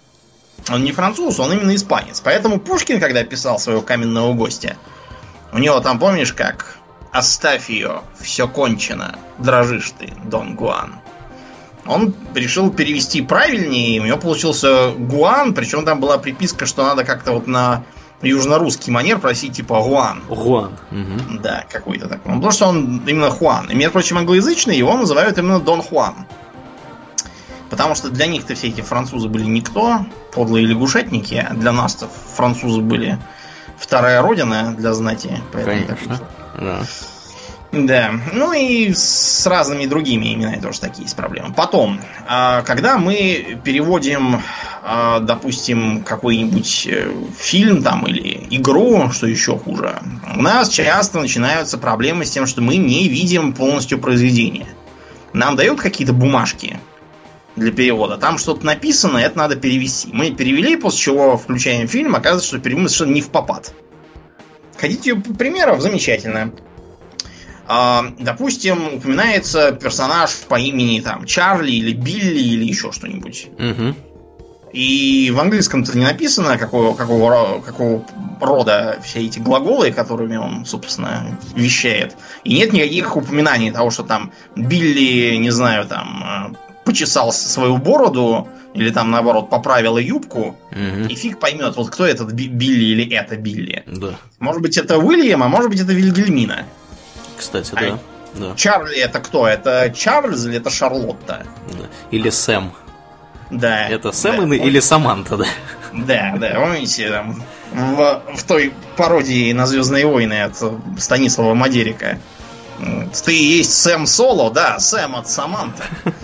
Он 0.70 0.84
не 0.84 0.92
француз, 0.92 1.40
он 1.40 1.54
именно 1.54 1.76
испанец. 1.76 2.22
Поэтому 2.22 2.60
Пушкин, 2.60 3.00
когда 3.00 3.24
писал 3.24 3.60
своего 3.60 3.82
каменного 3.82 4.34
гостя, 4.34 4.78
у 5.54 5.60
него 5.60 5.80
там, 5.80 6.00
помнишь, 6.00 6.34
как 6.34 6.75
«Оставь 7.16 7.70
ее, 7.70 8.02
все 8.20 8.46
кончено, 8.46 9.18
дрожишь 9.38 9.94
ты, 9.98 10.12
Дон 10.26 10.56
Гуан». 10.56 10.96
Он 11.86 12.14
решил 12.34 12.72
перевести 12.72 13.22
правильнее, 13.22 13.96
и 13.96 14.00
у 14.00 14.06
него 14.06 14.18
получился 14.18 14.92
Гуан, 14.92 15.54
причем 15.54 15.86
там 15.86 16.02
была 16.02 16.18
приписка, 16.18 16.66
что 16.66 16.84
надо 16.84 17.04
как-то 17.06 17.32
вот 17.32 17.48
на 17.48 17.84
южнорусский 18.22 18.92
манер 18.92 19.20
просить 19.20 19.54
типа 19.54 19.82
Гуан. 19.82 20.24
Гуан. 20.28 20.74
Угу. 20.92 21.40
Да, 21.42 21.66
какой-то 21.72 22.10
такой. 22.10 22.34
Ну, 22.34 22.38
потому 22.40 22.52
что 22.52 22.68
он 22.68 23.02
именно 23.06 23.30
Хуан. 23.30 23.70
И, 23.70 23.76
между 23.76 23.94
прочим, 23.94 24.18
англоязычный, 24.18 24.76
его 24.76 24.98
называют 24.98 25.38
именно 25.38 25.60
Дон 25.60 25.82
Хуан. 25.82 26.26
Потому 27.70 27.96
что 27.96 28.10
для 28.10 28.28
них-то 28.28 28.56
все 28.56 28.68
эти 28.68 28.82
французы 28.82 29.28
были 29.28 29.46
никто, 29.46 30.06
подлые 30.34 30.66
лягушатники, 30.66 31.36
а 31.50 31.54
для 31.54 31.72
нас-то 31.72 32.08
французы 32.36 32.82
были 32.82 33.18
вторая 33.78 34.22
родина 34.22 34.76
для 34.78 34.94
знати. 34.94 35.42
Конечно. 35.52 36.20
Да. 36.60 36.82
Да, 37.72 38.14
ну 38.32 38.54
и 38.54 38.94
с 38.94 39.46
разными 39.48 39.86
другими 39.86 40.34
именами 40.34 40.62
тоже 40.62 40.80
такие 40.80 41.04
есть 41.04 41.16
проблемы. 41.16 41.54
Потом, 41.54 42.00
а, 42.26 42.62
когда 42.62 42.98
мы 42.98 43.60
переводим, 43.66 44.42
а, 44.82 45.20
допустим, 45.20 46.04
какой-нибудь 46.04 46.88
э, 46.90 47.12
фильм 47.38 47.84
там 47.84 48.08
или 48.08 48.48
игру, 48.52 49.10
что 49.12 49.28
еще 49.28 49.58
хуже, 49.58 50.00
у 50.38 50.42
нас 50.42 50.70
часто 50.70 51.20
начинаются 51.20 51.78
проблемы 51.78 52.26
с 52.26 52.32
тем, 52.32 52.46
что 52.46 52.62
мы 52.62 52.78
не 52.78 53.10
видим 53.10 53.52
полностью 53.52 54.00
произведение. 54.00 54.68
Нам 55.34 55.58
дают 55.58 55.82
какие-то 55.82 56.14
бумажки 56.14 56.80
для 57.58 57.74
перевода. 57.74 58.16
Там 58.18 58.38
что-то 58.38 58.66
написано, 58.66 59.18
это 59.18 59.38
надо 59.38 59.58
перевести. 59.58 60.10
Мы 60.14 60.32
перевели, 60.32 60.78
после 60.78 61.00
чего 61.00 61.38
включаем 61.38 61.90
фильм, 61.90 62.16
оказывается, 62.16 62.48
что 62.48 62.60
перевели 62.60 62.88
совершенно 62.88 63.16
не 63.16 63.22
в 63.22 63.32
попад. 63.32 63.74
Хотите 64.86 65.16
примеров? 65.16 65.82
Замечательно. 65.82 66.52
А, 67.68 68.14
допустим, 68.20 68.94
упоминается 68.94 69.72
персонаж 69.72 70.30
по 70.48 70.60
имени 70.60 71.00
там 71.00 71.26
Чарли 71.26 71.72
или 71.72 71.94
Билли 71.94 72.40
или 72.40 72.66
еще 72.66 72.92
что-нибудь. 72.92 73.48
Угу. 73.58 73.96
И 74.74 75.32
в 75.34 75.40
английском-то 75.40 75.98
не 75.98 76.06
написано, 76.06 76.60
какого, 76.60 76.94
какого, 76.94 77.62
какого 77.62 78.06
рода 78.40 79.00
все 79.04 79.26
эти 79.26 79.40
глаголы, 79.40 79.92
которыми 79.92 80.36
он, 80.36 80.66
собственно, 80.66 81.36
вещает. 81.56 82.16
И 82.44 82.54
нет 82.54 82.72
никаких 82.72 83.18
упоминаний 83.18 83.72
того, 83.72 83.90
что 83.90 84.04
там 84.04 84.32
Билли, 84.56 85.38
не 85.38 85.50
знаю, 85.50 85.88
там 85.88 86.54
э, 86.54 86.65
почесал 86.86 87.34
свою 87.34 87.78
бороду, 87.78 88.48
или 88.74 88.92
там, 88.92 89.12
наоборот, 89.12 89.50
поправила 89.50 89.98
юбку, 89.98 90.56
угу. 90.72 91.08
и 91.10 91.16
фиг 91.16 91.40
поймет, 91.40 91.76
вот 91.76 91.90
кто 91.90 92.06
этот 92.06 92.32
Билли 92.32 92.86
или 92.86 93.14
это 93.14 93.36
Билли. 93.36 93.84
Да. 93.88 94.16
Может 94.40 94.62
быть, 94.62 94.78
это 94.78 94.98
Уильям, 94.98 95.44
а 95.44 95.48
может 95.48 95.70
быть, 95.70 95.82
это 95.82 95.94
Вильгельмина. 95.94 96.66
Кстати, 97.38 97.72
а 97.76 97.82
да. 97.82 98.00
да. 98.36 98.56
Чарли 98.56 98.98
это 98.98 99.20
кто? 99.20 99.48
Это 99.48 99.92
Чарльз 99.96 100.46
или 100.46 100.58
это 100.58 100.70
Шарлотта? 100.70 101.46
Да. 101.72 101.86
Или 102.12 102.30
Сэм. 102.30 102.72
Да. 103.52 103.88
Это 103.88 104.12
Сэм 104.12 104.50
да. 104.50 104.56
или 104.56 104.80
Саманта, 104.80 105.38
да? 105.38 105.46
Да, 105.94 106.36
да, 106.38 106.52
помните, 106.56 107.10
там, 107.10 107.42
в, 107.72 108.22
в 108.36 108.44
той 108.44 108.74
пародии 108.98 109.54
на 109.54 109.66
Звездные 109.66 110.06
войны 110.06 110.44
от 110.44 110.62
Станислава 111.00 111.54
Мадерика. 111.54 112.20
Ты 113.24 113.34
есть 113.34 113.74
Сэм 113.74 114.06
Соло, 114.06 114.52
да, 114.52 114.80
Сэм 114.80 115.16
от 115.16 115.30
Саманта. 115.30 115.84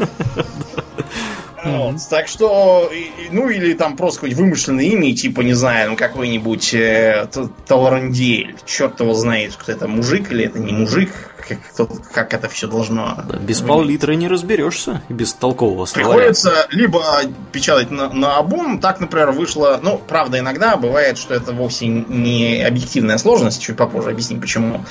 Вот, 1.63 1.98
так 2.10 2.27
что, 2.27 2.91
ну 3.29 3.50
или 3.50 3.74
там 3.74 3.96
просто 3.96 4.22
какое-нибудь 4.22 4.41
вымышленное 4.41 4.86
имя, 4.86 5.15
типа, 5.15 5.41
не 5.41 5.53
знаю, 5.53 5.91
ну 5.91 5.96
какой-нибудь 5.96 6.74
э, 6.74 7.27
Таларандель. 7.67 8.55
Черт 8.65 9.00
его 9.00 9.13
знает, 9.13 9.55
кто 9.55 9.72
это, 9.72 9.88
мужик 9.88 10.31
или 10.31 10.46
это 10.46 10.58
не 10.58 10.74
мужик, 10.74 11.30
как, 11.48 12.12
как 12.12 12.33
это 12.33 12.50
все 12.50 12.67
должно... 12.67 13.17
Да, 13.27 13.38
без 13.38 13.62
пол-литра 13.62 14.13
не 14.13 14.27
разберешься, 14.27 15.01
без 15.10 15.33
толкового 15.33 15.86
словаря. 15.86 16.13
Приходится 16.13 16.67
либо 16.71 17.03
печатать 17.51 17.91
на, 17.91 18.10
на 18.10 18.38
обум, 18.38 18.79
так, 18.79 19.00
например, 19.00 19.31
вышло... 19.31 19.79
Ну, 19.81 20.00
правда, 20.07 20.39
иногда 20.39 20.77
бывает, 20.77 21.17
что 21.17 21.33
это 21.33 21.53
вовсе 21.53 21.88
не 21.88 22.62
объективная 22.62 23.17
сложность, 23.17 23.62
чуть 23.62 23.77
попозже 23.77 24.12
объясним 24.12 24.41
почему. 24.41 24.83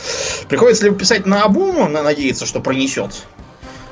Приходится 0.49 0.85
либо 0.85 0.97
писать 0.97 1.27
на 1.27 1.43
обум, 1.43 1.93
надеяться, 1.93 2.47
что 2.47 2.61
пронесет, 2.61 3.13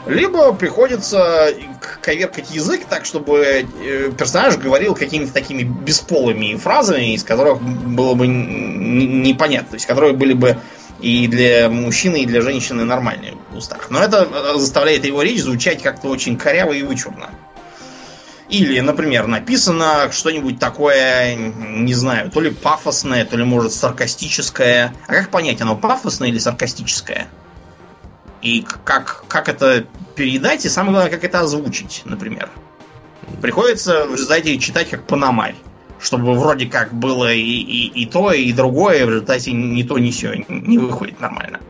либо 0.08 0.52
приходится 0.54 1.52
коверкать 2.00 2.50
язык 2.50 2.86
так, 2.88 3.04
чтобы 3.04 3.66
э, 3.84 4.10
персонаж 4.16 4.56
говорил 4.56 4.94
какими-то 4.94 5.32
такими 5.32 5.62
бесполыми 5.62 6.56
фразами, 6.56 7.14
из 7.14 7.24
которых 7.24 7.60
было 7.60 8.14
бы 8.14 8.26
непонятно, 8.26 9.70
то 9.70 9.74
есть 9.74 9.86
которые 9.86 10.14
были 10.14 10.32
бы 10.32 10.56
и 11.00 11.28
для 11.28 11.68
мужчины, 11.68 12.22
и 12.22 12.26
для 12.26 12.42
женщины 12.42 12.84
нормальные 12.84 13.34
в 13.50 13.56
устах. 13.56 13.90
Но 13.90 14.00
это 14.02 14.28
э, 14.30 14.58
заставляет 14.58 15.04
его 15.04 15.22
речь 15.22 15.42
звучать 15.42 15.82
как-то 15.82 16.08
очень 16.08 16.36
коряво 16.36 16.72
и 16.72 16.82
вычурно. 16.82 17.30
Или, 18.48 18.80
например, 18.80 19.26
написано 19.26 20.10
что-нибудь 20.10 20.58
такое, 20.58 21.34
не 21.36 21.92
знаю, 21.92 22.30
то 22.30 22.40
ли 22.40 22.50
пафосное, 22.50 23.26
то 23.26 23.36
ли, 23.36 23.44
может, 23.44 23.72
саркастическое. 23.72 24.94
А 25.06 25.12
как 25.12 25.30
понять, 25.30 25.60
оно 25.60 25.76
пафосное 25.76 26.28
или 26.28 26.38
саркастическое? 26.38 27.28
И 28.40 28.64
как, 28.84 29.24
как 29.28 29.50
это 29.50 29.86
передать, 30.14 30.64
и 30.64 30.68
самое 30.70 30.92
главное, 30.94 31.10
как 31.10 31.24
это 31.24 31.40
озвучить, 31.40 32.02
например. 32.06 32.48
Приходится 33.42 34.06
в 34.06 34.14
результате 34.14 34.58
читать 34.58 34.88
как 34.88 35.06
панамарь. 35.06 35.56
Чтобы 36.00 36.34
вроде 36.34 36.66
как 36.66 36.94
было 36.94 37.32
и, 37.32 37.40
и, 37.40 38.02
и 38.02 38.06
то, 38.06 38.32
и 38.32 38.52
другое, 38.52 39.04
в 39.04 39.08
результате 39.08 39.52
ни 39.52 39.82
то, 39.82 39.98
ни 39.98 40.10
все 40.10 40.44
не 40.48 40.78
выходит 40.78 41.20
нормально. 41.20 41.60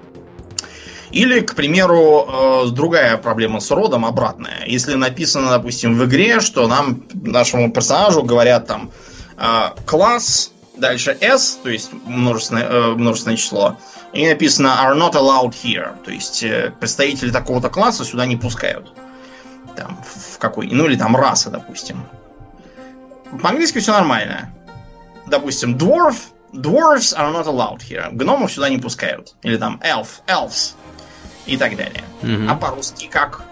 Или, 1.10 1.40
к 1.40 1.54
примеру, 1.54 2.26
э, 2.28 2.70
другая 2.70 3.16
проблема 3.16 3.60
с 3.60 3.70
родом 3.70 4.04
обратная. 4.04 4.64
Если 4.66 4.94
написано, 4.94 5.50
допустим, 5.50 5.96
в 5.96 6.04
игре, 6.04 6.40
что 6.40 6.68
нам, 6.68 7.02
нашему 7.14 7.70
персонажу 7.72 8.22
говорят 8.22 8.66
там 8.66 8.90
э, 9.38 9.70
класс, 9.86 10.52
дальше 10.76 11.16
S, 11.20 11.60
то 11.62 11.70
есть 11.70 11.90
множественное, 12.04 12.64
э, 12.64 12.94
множественное 12.94 13.36
число, 13.36 13.76
и 14.12 14.28
написано 14.28 14.68
are 14.82 14.94
not 14.94 15.14
allowed 15.14 15.54
here. 15.54 15.94
То 16.04 16.10
есть 16.10 16.44
представители 16.78 17.30
такого-то 17.30 17.70
класса 17.70 18.04
сюда 18.04 18.26
не 18.26 18.36
пускают. 18.36 18.92
Там, 19.76 19.98
в 20.04 20.38
какой, 20.38 20.68
ну 20.68 20.86
или 20.86 20.96
там 20.96 21.16
раса, 21.16 21.50
допустим. 21.50 22.04
По-английски 23.42 23.78
все 23.78 23.92
нормально. 23.92 24.50
Допустим, 25.26 25.76
dwarf, 25.76 26.16
dwarves 26.52 27.14
are 27.14 27.32
not 27.32 27.46
allowed 27.46 27.80
here. 27.80 28.08
Гномов 28.12 28.52
сюда 28.52 28.68
не 28.68 28.78
пускают. 28.78 29.34
Или 29.42 29.56
там 29.56 29.80
elf, 29.82 30.08
elves. 30.26 30.74
И 31.46 31.56
так 31.56 31.76
далее. 31.76 32.04
Mm-hmm. 32.22 32.50
А 32.50 32.54
по-русски 32.56 33.08
как? 33.10 33.42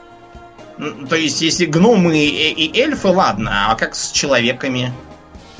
То 1.08 1.16
есть, 1.16 1.40
если 1.40 1.64
гномы 1.64 2.18
и, 2.18 2.52
и 2.52 2.80
эльфы, 2.80 3.08
ладно, 3.08 3.70
а 3.70 3.76
как 3.76 3.94
с 3.94 4.10
человеками? 4.10 4.92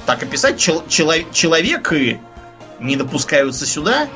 Так 0.04 0.22
описать 0.22 0.58
чел- 0.58 0.84
чело- 0.88 1.30
человеки 1.32 2.20
не 2.78 2.96
допускаются 2.96 3.64
сюда, 3.66 4.08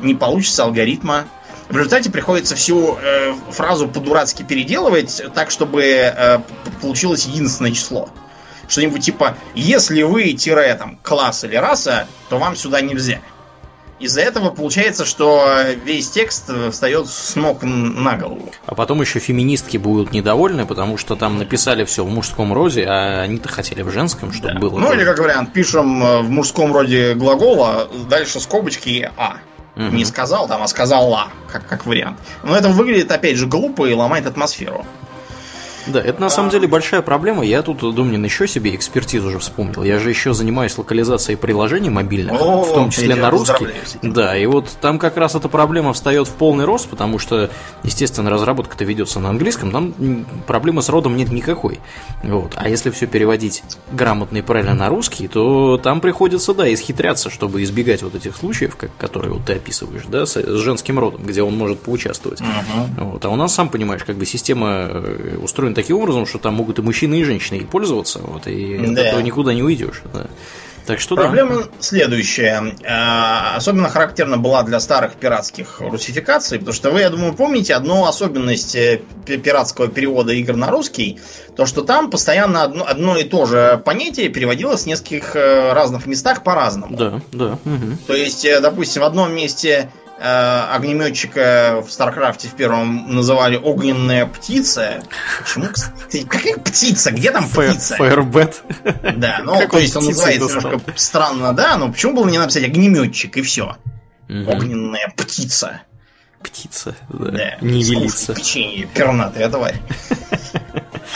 не 0.00 0.14
получится 0.14 0.64
алгоритма. 0.64 1.26
В 1.68 1.76
результате 1.76 2.10
приходится 2.10 2.56
всю 2.56 2.96
э, 2.96 3.34
фразу 3.50 3.86
по-дурацки 3.86 4.42
переделывать 4.42 5.22
так, 5.34 5.50
чтобы 5.50 5.82
э, 5.84 6.38
получилось 6.80 7.26
единственное 7.26 7.72
число. 7.72 8.08
Что-нибудь 8.70 9.04
типа, 9.04 9.36
если 9.54 10.02
вы 10.02 10.32
тире 10.32 10.74
там 10.76 10.96
класс 11.02 11.44
или 11.44 11.56
раса, 11.56 12.06
то 12.28 12.38
вам 12.38 12.54
сюда 12.54 12.80
нельзя. 12.80 13.20
Из-за 13.98 14.22
этого 14.22 14.48
получается, 14.48 15.04
что 15.04 15.46
весь 15.84 16.08
текст 16.08 16.50
встает 16.70 17.06
с 17.06 17.36
ног 17.36 17.58
на 17.62 18.16
голову. 18.16 18.50
А 18.64 18.74
потом 18.74 19.02
еще 19.02 19.18
феминистки 19.18 19.76
будут 19.76 20.12
недовольны, 20.12 20.64
потому 20.64 20.96
что 20.96 21.16
там 21.16 21.36
написали 21.36 21.84
все 21.84 22.02
в 22.02 22.08
мужском 22.08 22.54
роде, 22.54 22.86
а 22.86 23.20
они-то 23.20 23.50
хотели 23.50 23.82
в 23.82 23.90
женском, 23.90 24.32
чтобы 24.32 24.54
да. 24.54 24.60
было. 24.60 24.78
Ну 24.78 24.86
тоже. 24.86 24.98
или 25.00 25.04
как 25.04 25.18
вариант, 25.18 25.52
пишем 25.52 26.02
э, 26.02 26.22
в 26.22 26.30
мужском 26.30 26.72
роде 26.72 27.14
глагола, 27.14 27.90
дальше 28.08 28.40
скобочки 28.40 29.10
А. 29.18 29.36
Угу. 29.76 29.84
Не 29.84 30.04
сказал 30.04 30.48
там, 30.48 30.62
а 30.62 30.68
сказал 30.68 31.08
ла, 31.10 31.28
как, 31.50 31.66
как 31.66 31.84
вариант. 31.86 32.18
Но 32.42 32.56
это 32.56 32.70
выглядит, 32.70 33.10
опять 33.12 33.36
же, 33.36 33.46
глупо 33.46 33.86
и 33.86 33.92
ломает 33.92 34.26
атмосферу. 34.26 34.86
Да, 35.86 36.00
это 36.00 36.20
на 36.20 36.30
самом 36.30 36.50
деле 36.50 36.66
большая 36.68 37.02
проблема. 37.02 37.44
Я 37.44 37.62
тут, 37.62 37.78
Домнин, 37.78 38.22
еще 38.24 38.46
себе 38.46 38.74
экспертизу 38.74 39.28
уже 39.28 39.38
вспомнил. 39.38 39.82
Я 39.82 39.98
же 39.98 40.10
еще 40.10 40.34
занимаюсь 40.34 40.76
локализацией 40.76 41.36
приложений 41.36 41.90
мобильных, 41.90 42.40
О, 42.40 42.62
в 42.62 42.72
том 42.72 42.90
числе 42.90 43.14
на 43.14 43.30
русский. 43.30 43.68
Да, 44.02 44.36
и 44.36 44.46
вот 44.46 44.68
там 44.80 44.98
как 44.98 45.16
раз 45.16 45.34
эта 45.34 45.48
проблема 45.48 45.92
встает 45.92 46.28
в 46.28 46.32
полный 46.32 46.64
рост, 46.64 46.88
потому 46.88 47.18
что, 47.18 47.50
естественно, 47.82 48.30
разработка-то 48.30 48.84
ведется 48.84 49.20
на 49.20 49.30
английском, 49.30 49.70
там 49.70 49.94
проблемы 50.46 50.82
с 50.82 50.88
родом 50.88 51.16
нет 51.16 51.30
никакой. 51.30 51.80
Вот. 52.22 52.52
А 52.56 52.68
если 52.68 52.90
все 52.90 53.06
переводить 53.06 53.62
грамотно 53.92 54.38
и 54.38 54.42
правильно 54.42 54.74
на 54.74 54.88
русский, 54.88 55.28
то 55.28 55.78
там 55.78 56.00
приходится, 56.00 56.54
да, 56.54 56.72
исхитряться, 56.72 57.30
чтобы 57.30 57.62
избегать 57.62 58.02
вот 58.02 58.14
этих 58.14 58.36
случаев, 58.36 58.76
как, 58.76 58.90
которые 58.96 59.32
вот 59.32 59.44
ты 59.44 59.54
описываешь, 59.54 60.04
да, 60.08 60.26
с, 60.26 60.36
с 60.36 60.58
женским 60.58 60.98
родом, 60.98 61.22
где 61.24 61.42
он 61.42 61.56
может 61.56 61.80
поучаствовать. 61.80 62.40
Угу. 62.40 63.04
Вот. 63.04 63.24
А 63.24 63.28
у 63.30 63.36
нас, 63.36 63.54
сам 63.54 63.68
понимаешь, 63.68 64.04
как 64.04 64.16
бы 64.16 64.26
система 64.26 64.88
э, 64.90 65.38
устроена 65.70 65.74
таким 65.74 65.96
образом, 65.96 66.26
что 66.26 66.38
там 66.38 66.54
могут 66.54 66.78
и 66.78 66.82
мужчины, 66.82 67.20
и 67.20 67.24
женщины 67.24 67.64
пользоваться, 67.64 68.20
вот, 68.20 68.46
и 68.46 68.78
да. 68.78 68.92
от 68.92 68.98
этого 68.98 69.20
никуда 69.20 69.54
не 69.54 69.62
уйдешь. 69.62 70.02
Да. 70.12 70.26
Так 70.86 70.98
что 70.98 71.14
Проблема 71.14 71.56
да. 71.56 71.64
следующая. 71.78 72.74
А, 72.84 73.54
особенно 73.56 73.88
характерна 73.88 74.38
была 74.38 74.62
для 74.62 74.80
старых 74.80 75.12
пиратских 75.12 75.80
русификаций, 75.80 76.58
потому 76.58 76.74
что 76.74 76.90
вы, 76.90 77.00
я 77.00 77.10
думаю, 77.10 77.34
помните 77.34 77.74
одну 77.74 78.06
особенность 78.06 78.74
э, 78.74 79.00
пиратского 79.26 79.88
перевода 79.88 80.32
игр 80.32 80.56
на 80.56 80.68
русский, 80.70 81.20
то 81.54 81.66
что 81.66 81.82
там 81.82 82.10
постоянно 82.10 82.64
одно, 82.64 82.84
одно 82.88 83.16
и 83.16 83.24
то 83.24 83.46
же 83.46 83.80
понятие 83.84 84.30
переводилось 84.30 84.82
в 84.82 84.86
нескольких 84.86 85.36
э, 85.36 85.72
разных 85.74 86.06
местах 86.06 86.42
по-разному. 86.42 86.96
Да, 86.96 87.20
да. 87.30 87.58
Угу. 87.64 87.98
То 88.08 88.14
есть, 88.14 88.44
э, 88.44 88.60
допустим, 88.60 89.02
в 89.02 89.04
одном 89.04 89.32
месте 89.32 89.90
огнеметчика 90.20 91.82
в 91.86 91.90
StarCraft 91.90 92.42
е 92.42 92.48
в 92.48 92.54
первом 92.54 93.14
называли 93.14 93.56
огненная 93.56 94.26
птица. 94.26 95.02
Почему? 95.38 95.66
Какая 96.28 96.56
птица? 96.58 97.10
Где 97.10 97.30
там 97.30 97.48
птица? 97.48 97.96
Фаербет. 97.96 98.62
Да, 99.16 99.40
ну, 99.42 99.66
то 99.68 99.78
есть 99.78 99.96
он 99.96 100.04
называется 100.04 100.58
немножко 100.58 100.80
странно, 100.96 101.52
да, 101.52 101.76
но 101.76 101.90
почему 101.90 102.14
было 102.14 102.28
не 102.28 102.38
написать 102.38 102.64
огнеметчик 102.64 103.36
и 103.36 103.42
все? 103.42 103.76
Огненная 104.28 105.12
птица. 105.16 105.82
Птица, 106.42 106.94
да. 107.08 107.30
да. 107.30 107.56
Не 107.60 107.82
велится. 107.82 108.34
Печенье, 108.34 108.86
пернатая 108.86 109.50
тварь. 109.50 109.76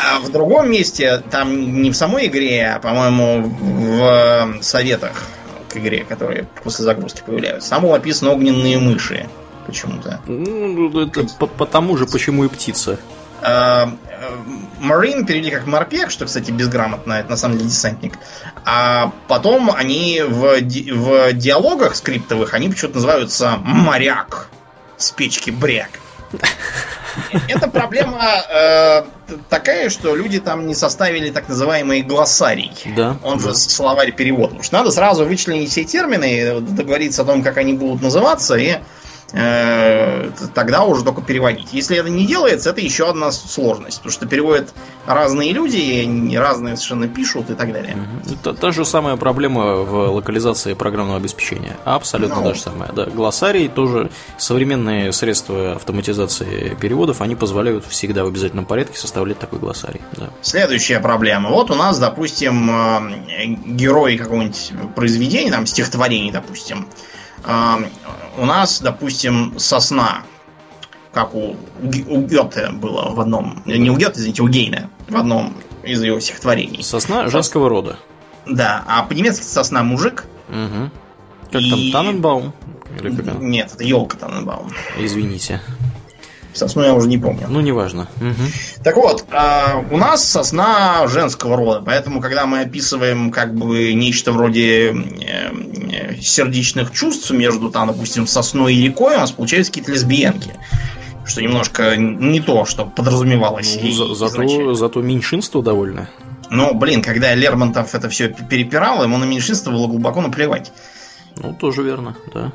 А 0.06 0.18
в 0.18 0.30
другом 0.30 0.70
месте, 0.70 1.22
там 1.30 1.80
не 1.82 1.90
в 1.90 1.96
самой 1.96 2.26
игре, 2.26 2.74
а, 2.74 2.78
по-моему, 2.78 3.42
в 3.42 4.58
советах 4.60 5.22
к 5.74 5.76
игре, 5.76 6.04
которые 6.04 6.46
после 6.62 6.84
загрузки 6.84 7.22
появляются. 7.26 7.70
Там 7.70 7.82
было 7.82 7.94
написано 7.94 8.30
огненные 8.30 8.78
мыши 8.78 9.28
почему-то. 9.66 10.20
Ну, 10.26 11.00
это 11.00 11.26
по, 11.38 11.46
по 11.46 11.66
тому 11.66 11.96
же, 11.96 12.06
почему 12.06 12.44
и 12.44 12.48
птица. 12.48 12.98
Марин 14.80 15.22
а, 15.22 15.26
перевели 15.26 15.50
как 15.50 15.66
морпех, 15.66 16.10
что, 16.10 16.24
кстати, 16.24 16.50
безграмотно, 16.50 17.14
это 17.14 17.30
на 17.30 17.36
самом 17.36 17.58
деле 17.58 17.68
десантник. 17.68 18.14
А 18.64 19.12
потом 19.28 19.70
они 19.70 20.22
в, 20.26 20.60
ди 20.62 20.90
в 20.92 21.32
диалогах 21.32 21.96
скриптовых, 21.96 22.54
они 22.54 22.68
почему-то 22.70 22.96
называются 22.96 23.58
моряк 23.62 24.48
с 24.96 25.10
печки 25.10 25.50
бряк. 25.50 25.90
Это 27.48 27.68
проблема 27.68 28.22
э, 28.48 29.04
такая, 29.48 29.90
что 29.90 30.14
люди 30.14 30.40
там 30.40 30.66
не 30.66 30.74
составили 30.74 31.30
так 31.30 31.48
называемый 31.48 32.02
глоссарий. 32.02 32.72
Да. 32.96 33.16
Он 33.22 33.38
да. 33.38 33.48
же 33.48 33.54
словарь 33.54 34.12
перевода. 34.12 34.48
Потому 34.48 34.62
что 34.62 34.76
надо 34.78 34.90
сразу 34.90 35.24
вычленить 35.24 35.70
все 35.70 35.84
термины, 35.84 36.60
договориться 36.60 37.22
о 37.22 37.24
том, 37.24 37.42
как 37.42 37.56
они 37.56 37.74
будут 37.74 38.02
называться, 38.02 38.56
и 38.56 38.74
Э, 38.74 38.80
тогда 39.34 40.84
уже 40.84 41.02
только 41.02 41.20
переводить. 41.20 41.72
Если 41.72 41.96
это 41.96 42.08
не 42.08 42.24
делается, 42.24 42.70
это 42.70 42.80
еще 42.80 43.08
одна 43.08 43.32
сложность, 43.32 43.98
потому 43.98 44.12
что 44.12 44.26
переводят 44.26 44.72
разные 45.06 45.52
люди, 45.52 46.36
разные 46.36 46.76
совершенно 46.76 47.08
пишут 47.08 47.50
и 47.50 47.54
так 47.54 47.72
далее. 47.72 47.96
Это 48.30 48.54
та 48.54 48.70
же 48.70 48.84
самая 48.84 49.16
проблема 49.16 49.76
в 49.76 50.12
локализации 50.12 50.74
программного 50.74 51.18
обеспечения. 51.18 51.76
Абсолютно 51.84 52.36
ну. 52.36 52.42
та 52.44 52.54
же 52.54 52.60
самая. 52.60 52.92
Да, 52.92 53.06
глоссарий 53.06 53.68
тоже 53.68 54.10
современные 54.38 55.12
средства 55.12 55.72
автоматизации 55.72 56.76
переводов, 56.80 57.20
они 57.20 57.34
позволяют 57.34 57.84
всегда 57.86 58.24
в 58.24 58.28
обязательном 58.28 58.66
порядке 58.66 58.98
составлять 58.98 59.40
такой 59.40 59.58
глоссарий. 59.58 60.00
Да. 60.12 60.30
Следующая 60.42 61.00
проблема. 61.00 61.50
Вот 61.50 61.72
у 61.72 61.74
нас, 61.74 61.98
допустим, 61.98 62.70
э, 62.70 63.46
герой 63.66 64.16
какого-нибудь 64.16 64.72
произведения, 64.94 65.50
там, 65.50 65.66
стихотворения, 65.66 66.30
допустим, 66.30 66.86
у 67.46 68.44
нас, 68.44 68.80
допустим, 68.80 69.54
сосна, 69.58 70.22
как 71.12 71.34
у, 71.34 71.56
у 71.82 72.22
Гёте 72.22 72.70
было 72.70 73.10
в 73.10 73.20
одном, 73.20 73.62
не 73.66 73.90
у 73.90 73.96
Гёте, 73.96 74.20
извините, 74.20 74.42
у 74.42 74.48
Гейна, 74.48 74.90
в 75.08 75.16
одном 75.16 75.54
из 75.82 76.02
его 76.02 76.20
стихотворений. 76.20 76.82
Сосна 76.82 77.28
женского 77.28 77.68
рода. 77.68 77.98
Да, 78.46 78.84
а 78.86 79.02
по-немецки 79.02 79.44
сосна 79.44 79.82
мужик. 79.82 80.24
Угу. 80.48 80.90
Как 81.52 81.60
и... 81.62 81.92
там, 81.92 82.04
Таненбаум? 82.04 82.52
Или 82.98 83.14
как 83.14 83.38
Нет, 83.40 83.72
это 83.74 83.84
елка 83.84 84.16
Таненбаум. 84.18 84.70
Извините. 84.98 85.60
Сосну 86.54 86.82
я 86.82 86.94
уже 86.94 87.08
не 87.08 87.18
помню. 87.18 87.46
Ну, 87.48 87.60
неважно. 87.60 88.08
Угу. 88.20 88.82
Так 88.84 88.96
вот, 88.96 89.24
э, 89.30 89.84
у 89.90 89.96
нас 89.96 90.28
сосна 90.28 91.06
женского 91.08 91.56
рода, 91.56 91.82
поэтому, 91.84 92.20
когда 92.20 92.46
мы 92.46 92.60
описываем 92.60 93.30
как 93.32 93.54
бы 93.54 93.92
нечто 93.92 94.32
вроде 94.32 94.92
э, 94.92 96.20
сердечных 96.20 96.92
чувств 96.92 97.30
между, 97.30 97.70
там, 97.70 97.88
допустим, 97.88 98.26
сосной 98.26 98.74
и 98.74 98.84
рекой, 98.84 99.16
у 99.16 99.18
нас 99.18 99.32
получаются 99.32 99.72
какие-то 99.72 99.92
лесбиянки. 99.92 100.54
Что 101.26 101.42
немножко 101.42 101.96
не 101.96 102.40
то, 102.40 102.66
что 102.66 102.84
подразумевалось. 102.84 103.78
Ну, 103.82 103.90
за, 103.90 104.14
зато, 104.14 104.74
зато 104.74 105.00
меньшинство 105.00 105.62
довольно. 105.62 106.08
Ну, 106.50 106.74
блин, 106.74 107.02
когда 107.02 107.34
Лермонтов 107.34 107.94
это 107.94 108.08
все 108.10 108.28
перепирал, 108.28 109.02
ему 109.02 109.18
на 109.18 109.24
меньшинство 109.24 109.72
было 109.72 109.86
глубоко 109.86 110.20
наплевать. 110.20 110.70
Ну, 111.36 111.54
тоже 111.54 111.82
верно, 111.82 112.14
да. 112.32 112.52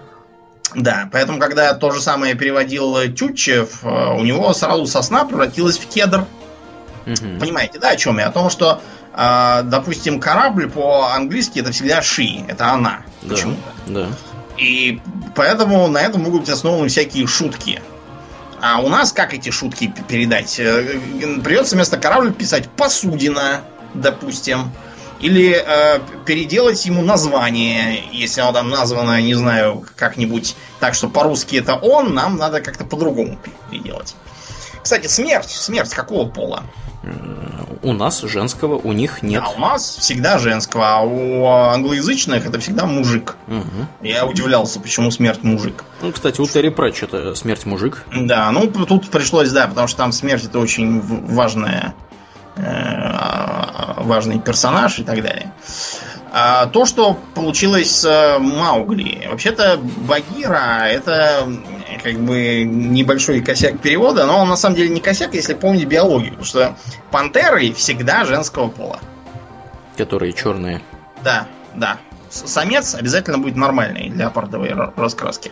Да, 0.76 1.10
поэтому, 1.12 1.40
когда 1.40 1.74
то 1.74 1.92
же 1.92 2.02
самое 2.02 2.36
переводил 2.36 2.96
Тютчев, 3.14 3.84
э, 3.84 3.88
у 3.88 4.24
него 4.24 4.54
сразу 4.54 4.86
сосна 4.86 5.26
превратилась 5.26 5.78
в 5.78 5.88
кедр. 5.88 6.26
Угу. 7.06 7.40
Понимаете, 7.40 7.80
да, 7.80 7.90
о 7.90 7.96
чем 7.96 8.20
я? 8.20 8.28
О 8.28 8.32
том, 8.32 8.50
что, 8.50 8.82
э, 9.16 9.62
допустим, 9.64 10.20
корабль 10.20 10.70
по-английски 10.70 11.60
это 11.60 11.72
всегда 11.72 12.02
ши, 12.02 12.44
это 12.48 12.72
она. 12.72 13.02
Да, 13.22 13.30
почему-то. 13.30 13.62
Да. 13.88 14.08
И 14.58 15.02
поэтому 15.36 15.88
на 15.88 16.00
этом 16.00 16.24
могут 16.24 16.42
быть 16.42 16.50
основаны 16.50 16.90
всякие 16.90 17.26
шутки. 17.28 17.82
А 18.62 18.82
у 18.82 18.90
нас 18.90 19.14
как 19.14 19.34
эти 19.34 19.50
шутки 19.50 19.94
передать? 20.08 20.60
Э, 20.60 21.00
придется 21.44 21.76
вместо 21.76 21.98
корабля 21.98 22.32
писать 22.32 22.70
посудина, 22.70 23.62
допустим. 23.94 24.72
Или 25.20 25.52
э, 25.52 26.00
переделать 26.26 26.86
ему 26.86 27.02
название, 27.02 28.04
если 28.12 28.42
оно 28.42 28.54
там 28.54 28.70
названо, 28.70 29.22
не 29.22 29.34
знаю, 29.34 29.86
как-нибудь 29.96 30.56
так, 30.80 30.94
что 30.94 31.10
по-русски 31.10 31.58
это 31.58 31.76
он, 31.76 32.14
нам 32.14 32.38
надо 32.38 32.62
как-то 32.62 32.86
по-другому 32.86 33.38
переделать. 33.70 34.16
Кстати, 34.82 35.08
смерть. 35.08 35.50
Смерть 35.50 35.94
какого 35.94 36.30
пола? 36.30 36.64
У 37.82 37.94
нас 37.94 38.22
женского, 38.22 38.76
у 38.76 38.92
них 38.92 39.22
нет. 39.22 39.44
А 39.46 39.50
у 39.52 39.60
нас 39.60 39.98
всегда 39.98 40.38
женского, 40.38 40.98
а 40.98 41.02
у 41.02 41.46
англоязычных 41.46 42.46
это 42.46 42.60
всегда 42.60 42.86
мужик. 42.86 43.36
Угу. 43.48 44.08
Я 44.08 44.26
удивлялся, 44.26 44.80
почему 44.80 45.10
смерть 45.12 45.44
мужик. 45.44 45.86
Ну, 46.02 46.12
кстати, 46.12 46.42
у 46.42 46.46
Терри 46.46 46.70
Пратчета 46.70 47.36
смерть 47.36 47.66
мужик. 47.66 48.04
Да, 48.14 48.52
ну 48.52 48.68
тут 48.68 49.10
пришлось, 49.10 49.52
да, 49.52 49.68
потому 49.68 49.88
что 49.88 49.98
там 49.98 50.12
смерть 50.12 50.46
это 50.46 50.60
очень 50.60 51.02
важная 51.02 51.94
Э, 52.09 52.09
важный 52.60 54.40
персонаж 54.40 55.00
и 55.00 55.04
так 55.04 55.22
далее. 55.22 55.52
А 56.32 56.68
то, 56.68 56.86
что 56.86 57.18
получилось 57.34 57.90
с 58.02 58.38
Маугли. 58.40 59.28
Вообще-то 59.30 59.78
Багира 59.78 60.88
это 60.88 61.48
как 62.04 62.20
бы 62.20 62.64
небольшой 62.64 63.42
косяк 63.42 63.80
перевода, 63.80 64.26
но 64.26 64.40
он 64.40 64.50
на 64.50 64.56
самом 64.56 64.76
деле 64.76 64.90
не 64.90 65.02
косяк, 65.02 65.34
если 65.34 65.56
помнить 65.56 65.86
биологию, 65.86 66.32
потому 66.32 66.46
что 66.46 66.76
пантеры 67.10 67.74
всегда 67.74 68.26
женского 68.26 68.70
пола. 68.70 69.00
Которые 69.98 70.34
черные. 70.34 70.82
Да, 71.24 71.48
да. 71.74 71.98
Самец 72.30 72.94
обязательно 72.94 73.40
будет 73.40 73.56
нормальный 73.56 74.10
леопардовой 74.10 74.72
раскраски. 74.96 75.52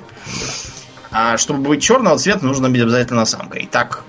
А 1.11 1.37
чтобы 1.37 1.69
быть 1.69 1.81
черного 1.81 2.19
цвета, 2.19 2.45
нужно 2.45 2.69
быть 2.69 2.81
обязательно 2.81 3.25
самкой. 3.25 3.67
Так 3.71 4.03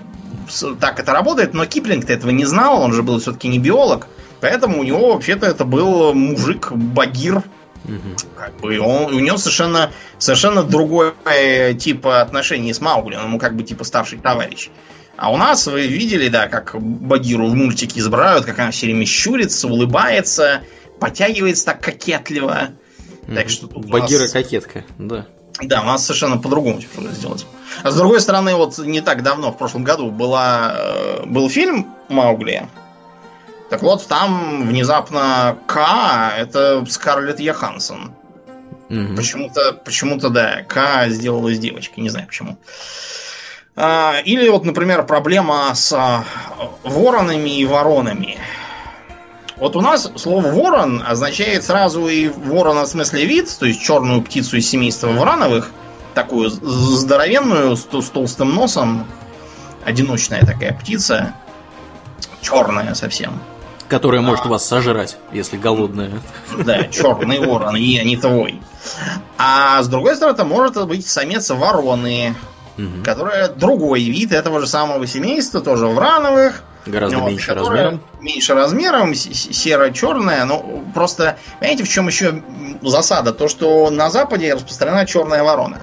так 0.79 0.99
это 0.99 1.13
работает, 1.13 1.53
но 1.53 1.65
Киплинг-то 1.65 2.13
этого 2.13 2.31
не 2.31 2.45
знал, 2.45 2.81
он 2.81 2.93
же 2.93 3.03
был 3.03 3.19
все-таки 3.19 3.47
не 3.47 3.59
биолог, 3.59 4.07
поэтому 4.41 4.79
у 4.79 4.83
него 4.83 5.13
вообще-то 5.13 5.45
это 5.45 5.65
был 5.65 6.13
мужик 6.13 6.71
Багир. 6.71 7.43
Угу. 7.85 7.95
Как 8.37 8.59
бы 8.59 8.79
он, 8.79 9.13
у 9.13 9.19
него 9.19 9.37
совершенно, 9.37 9.91
совершенно 10.17 10.63
другой 10.63 11.13
тип 11.79 12.05
отношений 12.07 12.73
с 12.73 12.81
Маугли, 12.81 13.15
он 13.15 13.25
ему 13.25 13.39
как 13.39 13.55
бы 13.55 13.63
типа 13.63 13.83
старший 13.83 14.19
товарищ. 14.19 14.69
А 15.15 15.31
у 15.33 15.37
нас 15.37 15.67
вы 15.67 15.87
видели, 15.87 16.29
да, 16.29 16.47
как 16.47 16.75
Багиру 16.79 17.47
в 17.47 17.53
мультике 17.53 17.99
избирают, 17.99 18.45
как 18.45 18.59
она 18.59 18.71
все 18.71 18.85
время 18.85 19.05
щурится, 19.05 19.67
улыбается, 19.67 20.61
подтягивается 20.99 21.65
так 21.65 21.81
кокетливо. 21.81 22.69
Так 23.33 23.49
что 23.49 23.67
Багира 23.67 24.21
нас... 24.21 24.31
кокетка, 24.31 24.85
да. 24.97 25.27
Да, 25.61 25.81
у 25.81 25.85
нас 25.85 26.05
совершенно 26.05 26.37
по-другому 26.37 26.79
теперь 26.79 27.03
надо 27.03 27.15
сделать. 27.15 27.45
А 27.83 27.91
с 27.91 27.95
другой 27.95 28.21
стороны, 28.21 28.55
вот 28.55 28.77
не 28.77 29.01
так 29.01 29.23
давно, 29.23 29.51
в 29.51 29.57
прошлом 29.57 29.83
году, 29.83 30.09
была, 30.09 30.73
э, 30.75 31.25
был 31.25 31.49
фильм 31.49 31.93
Маугли. 32.07 32.67
Так 33.69 33.83
вот, 33.83 34.07
там 34.07 34.67
внезапно 34.67 35.57
К 35.67 36.33
это 36.37 36.85
Скарлетт 36.89 37.39
Йоханссон. 37.39 38.13
Мгм. 38.89 39.15
Почему-то, 39.15 39.73
почему-то, 39.73 40.29
да, 40.29 40.63
К 40.63 41.07
сделалась 41.09 41.59
девочкой, 41.59 42.03
не 42.03 42.09
знаю 42.09 42.27
почему. 42.27 42.57
А, 43.75 44.19
Или 44.25 44.49
вот, 44.49 44.65
например, 44.65 45.05
проблема 45.05 45.73
с 45.75 45.93
а, 45.93 46.25
воронами 46.83 47.59
и 47.59 47.65
воронами. 47.65 48.37
Вот 49.59 49.75
у 49.75 49.81
нас 49.81 50.09
слово 50.15 50.47
ворон 50.47 51.03
означает 51.05 51.63
сразу 51.63 52.07
и 52.07 52.29
ворона 52.29 52.83
в 52.83 52.87
смысле 52.87 53.25
вид, 53.25 53.53
то 53.59 53.65
есть 53.65 53.81
черную 53.81 54.21
птицу 54.21 54.57
из 54.57 54.69
семейства 54.69 55.07
вороновых, 55.07 55.71
такую 56.13 56.49
здоровенную, 56.49 57.75
с, 57.75 57.81
с 57.81 58.09
толстым 58.09 58.55
носом, 58.55 59.05
одиночная 59.83 60.45
такая 60.45 60.73
птица, 60.73 61.33
черная 62.41 62.93
совсем. 62.93 63.39
Которая 63.89 64.21
может 64.21 64.45
вас 64.45 64.65
сожрать, 64.65 65.17
если 65.33 65.57
голодная. 65.57 66.21
Да, 66.57 66.83
черный 66.83 67.39
ворон, 67.39 67.75
и 67.75 68.01
не 68.03 68.17
твой. 68.17 68.61
А 69.37 69.81
с 69.81 69.87
другой 69.87 70.15
стороны, 70.15 70.43
может 70.45 70.87
быть 70.87 71.07
самец 71.07 71.49
вороны, 71.49 72.35
Мгм. 72.77 73.03
которая 73.03 73.49
другой 73.49 74.03
вид 74.03 74.31
этого 74.31 74.61
же 74.61 74.67
самого 74.67 75.05
семейства, 75.05 75.59
тоже 75.59 75.87
врановых. 75.87 76.63
Гораздо 76.89 77.19
вот, 77.19 77.29
меньше 77.29 77.53
размером. 77.53 78.01
Меньше 78.19 78.53
размером, 78.53 79.13
серо-черная. 79.15 80.45
Но 80.45 80.83
просто, 80.93 81.37
понимаете, 81.59 81.83
в 81.83 81.89
чем 81.89 82.07
еще 82.07 82.41
засада? 82.81 83.33
То, 83.33 83.47
что 83.47 83.89
на 83.89 84.09
Западе 84.09 84.53
распространена 84.53 85.05
черная 85.05 85.43
ворона. 85.43 85.81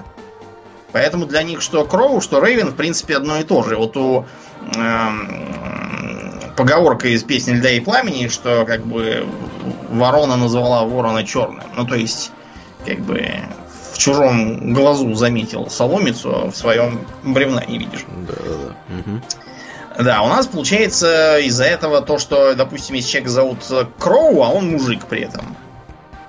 Поэтому 0.91 1.25
для 1.25 1.43
них 1.43 1.61
что 1.61 1.85
Кроу, 1.85 2.21
что 2.21 2.43
Рейвен, 2.43 2.69
в 2.69 2.75
принципе, 2.75 3.17
одно 3.17 3.37
и 3.37 3.43
то 3.43 3.63
же. 3.63 3.75
Вот 3.75 3.97
у 3.97 4.25
эм, 4.75 5.27
поговорка 6.55 7.07
из 7.07 7.23
песни 7.23 7.53
Льда 7.53 7.71
и 7.71 7.79
Пламени, 7.79 8.27
что 8.27 8.65
как 8.65 8.85
бы 8.85 9.25
ворона 9.89 10.35
назвала 10.37 10.83
ворона 10.83 11.23
черным. 11.23 11.63
Ну, 11.75 11.85
то 11.85 11.95
есть, 11.95 12.31
как 12.85 12.99
бы 12.99 13.41
в 13.93 13.97
чужом 13.97 14.73
глазу 14.73 15.13
заметил 15.13 15.69
соломицу, 15.69 16.29
а 16.35 16.51
в 16.51 16.55
своем 16.55 16.99
бревна 17.23 17.63
не 17.65 17.77
видишь. 17.77 18.05
Да, 18.27 18.33
да, 18.33 18.51
да. 18.67 18.95
Мгм. 18.95 19.23
Да, 19.97 20.21
у 20.21 20.27
нас 20.27 20.45
получается 20.45 21.39
из-за 21.39 21.63
этого 21.63 22.01
то, 22.01 22.19
что, 22.19 22.53
допустим, 22.53 22.95
если 22.95 23.09
человека 23.09 23.31
зовут 23.31 23.57
э, 23.71 23.85
Кроу, 23.97 24.43
а 24.43 24.49
он 24.49 24.69
мужик 24.69 25.05
при 25.05 25.21
этом. 25.21 25.57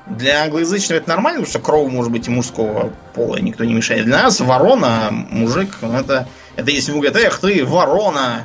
Для 0.06 0.44
англоязычного 0.44 1.00
это 1.00 1.10
нормально, 1.10 1.40
потому 1.40 1.50
что 1.50 1.58
Кроу 1.58 1.88
может 1.88 2.10
быть 2.10 2.28
и 2.28 2.30
мужского 2.30 2.92
пола, 3.14 3.36
никто 3.36 3.64
не 3.64 3.74
мешает. 3.74 4.06
Для 4.06 4.22
нас 4.22 4.40
ворона, 4.40 5.08
мужик, 5.10 5.76
ну, 5.82 5.92
это, 5.98 6.26
это 6.56 6.70
если 6.70 6.92
вы 6.92 7.00
говорите, 7.00 7.26
эх 7.26 7.38
ты, 7.40 7.62
ворона, 7.62 8.44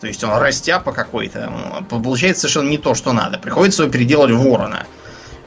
то 0.00 0.06
есть 0.06 0.24
он 0.24 0.30
растяпа 0.38 0.92
какой-то, 0.92 1.84
получается 1.90 2.42
совершенно 2.42 2.70
не 2.70 2.78
то, 2.78 2.94
что 2.94 3.12
надо. 3.12 3.38
Приходится 3.38 3.82
его 3.82 3.92
переделать 3.92 4.30
в 4.30 4.42
ворона. 4.42 4.86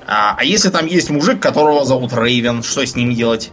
А, 0.06 0.36
а 0.38 0.44
если 0.44 0.70
там 0.70 0.86
есть 0.86 1.10
мужик, 1.10 1.42
которого 1.42 1.86
зовут 1.86 2.14
Рейвен, 2.14 2.62
что 2.62 2.86
с 2.86 2.96
ним 2.96 3.16
делать? 3.16 3.52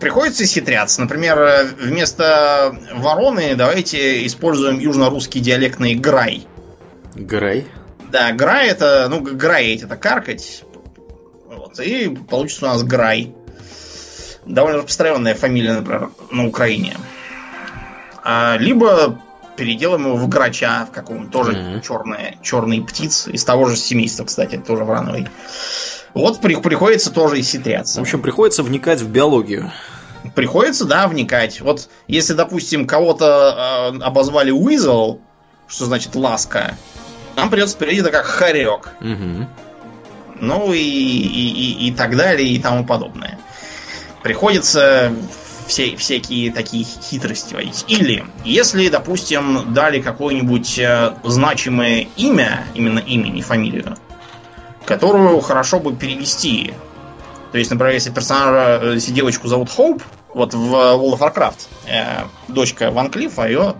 Приходится 0.00 0.44
хитряться. 0.44 1.00
Например, 1.00 1.38
э, 1.38 1.64
вместо 1.64 2.76
вороны 2.94 3.54
давайте 3.54 4.26
используем 4.26 4.78
южно-русский 4.78 5.40
диалектный 5.40 5.94
грай. 5.94 6.46
Грай. 7.14 7.66
Да, 8.10 8.32
грай 8.32 8.68
это, 8.68 9.06
ну, 9.08 9.20
граить 9.20 9.82
это 9.82 9.96
каркать. 9.96 10.62
Вот, 11.46 11.80
и 11.80 12.08
получится 12.08 12.66
у 12.66 12.68
нас 12.68 12.82
грай. 12.82 13.34
Довольно 14.44 14.78
распространенная 14.78 15.34
фамилия, 15.34 15.72
например, 15.74 16.10
на 16.30 16.46
Украине. 16.46 16.96
А, 18.22 18.56
либо 18.58 19.20
переделаем 19.56 20.06
его 20.06 20.16
в 20.16 20.28
грача, 20.28 20.86
в 20.86 20.94
каком 20.94 21.30
тоже 21.30 21.52
Мгм. 21.52 21.80
черная, 21.80 22.36
черный 22.42 22.82
птиц, 22.82 23.26
из 23.28 23.44
того 23.44 23.66
же 23.66 23.76
семейства, 23.76 24.24
кстати, 24.24 24.56
тоже 24.56 24.84
врановый. 24.84 25.26
Вот 26.16 26.40
при- 26.40 26.56
приходится 26.56 27.12
тоже 27.12 27.40
и 27.40 27.42
В 28.00 28.02
общем, 28.04 28.22
приходится 28.22 28.62
вникать 28.62 29.02
в 29.02 29.08
биологию. 29.10 29.70
Приходится, 30.34 30.86
да, 30.86 31.08
вникать. 31.08 31.60
Вот 31.60 31.90
если, 32.08 32.32
допустим, 32.32 32.86
кого-то 32.86 33.92
э, 33.94 34.02
обозвали 34.02 34.50
Уизл, 34.50 35.18
что 35.68 35.84
значит 35.84 36.16
ласка, 36.16 36.74
нам 37.36 37.50
придется 37.50 37.76
перейти 37.76 38.00
это 38.00 38.10
как 38.10 38.24
хорек. 38.24 38.94
Мгм. 39.00 39.46
Ну 40.40 40.72
и, 40.72 40.78
и, 40.78 41.48
и, 41.48 41.88
и 41.88 41.92
так 41.92 42.16
далее, 42.16 42.48
и 42.48 42.58
тому 42.60 42.86
подобное. 42.86 43.38
Приходится 44.22 45.12
все, 45.66 45.96
всякие 45.96 46.50
такие 46.50 46.84
хитрости 46.84 47.52
водить. 47.52 47.84
Или, 47.88 48.24
если, 48.42 48.88
допустим, 48.88 49.74
дали 49.74 50.00
какое-нибудь 50.00 50.78
э, 50.78 51.12
значимое 51.24 52.08
имя, 52.16 52.64
именно 52.74 53.00
имя, 53.00 53.28
не 53.28 53.42
фамилию, 53.42 53.98
которую 54.86 55.40
хорошо 55.40 55.80
бы 55.80 55.94
перевести. 55.94 56.72
То 57.52 57.58
есть, 57.58 57.70
например, 57.70 57.94
если 57.94 58.10
персонажа, 58.10 58.80
э, 58.82 58.94
если 58.94 59.12
девочку 59.12 59.48
зовут 59.48 59.70
Хоуп, 59.70 60.02
вот 60.34 60.54
в 60.54 60.74
World 60.74 61.18
of 61.18 61.20
Warcraft, 61.20 61.66
э, 61.86 62.24
дочка 62.48 62.90
Ван 62.90 63.10
Клиффа, 63.10 63.46
ее, 63.46 63.74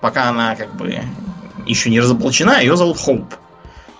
пока 0.00 0.28
она 0.28 0.56
как 0.56 0.74
бы 0.76 1.00
еще 1.66 1.90
не 1.90 2.00
разоблачена, 2.00 2.60
ее 2.60 2.76
зовут 2.76 2.98
Хоуп. 3.00 3.34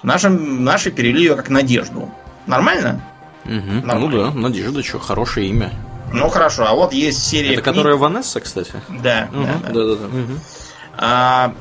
Нашим, 0.03 0.65
наши 0.65 0.91
перевели 0.91 1.21
ее 1.25 1.37
как 1.37 1.51
Надежду. 1.51 2.11
Нормально? 2.47 3.01
Ну 3.45 3.83
Нормально. 3.83 4.31
да, 4.33 4.39
Надежда, 4.39 4.83
что, 4.83 4.99
хорошее 4.99 5.49
имя. 5.49 5.73
Ну 6.13 6.29
хорошо, 6.29 6.67
а 6.67 6.75
вот 6.75 6.93
есть 6.93 7.23
серия 7.23 7.53
Это 7.55 7.63
книг- 7.63 7.77
которая 7.77 7.97
Ванесса, 7.97 8.41
кстати? 8.41 8.73
Да, 8.89 9.29
Мгм. 9.31 9.45
да, 9.47 9.53
да. 9.63 9.73
Да-да-да. 9.73 10.07
Мгм. 10.09 10.41
А, 10.97 11.55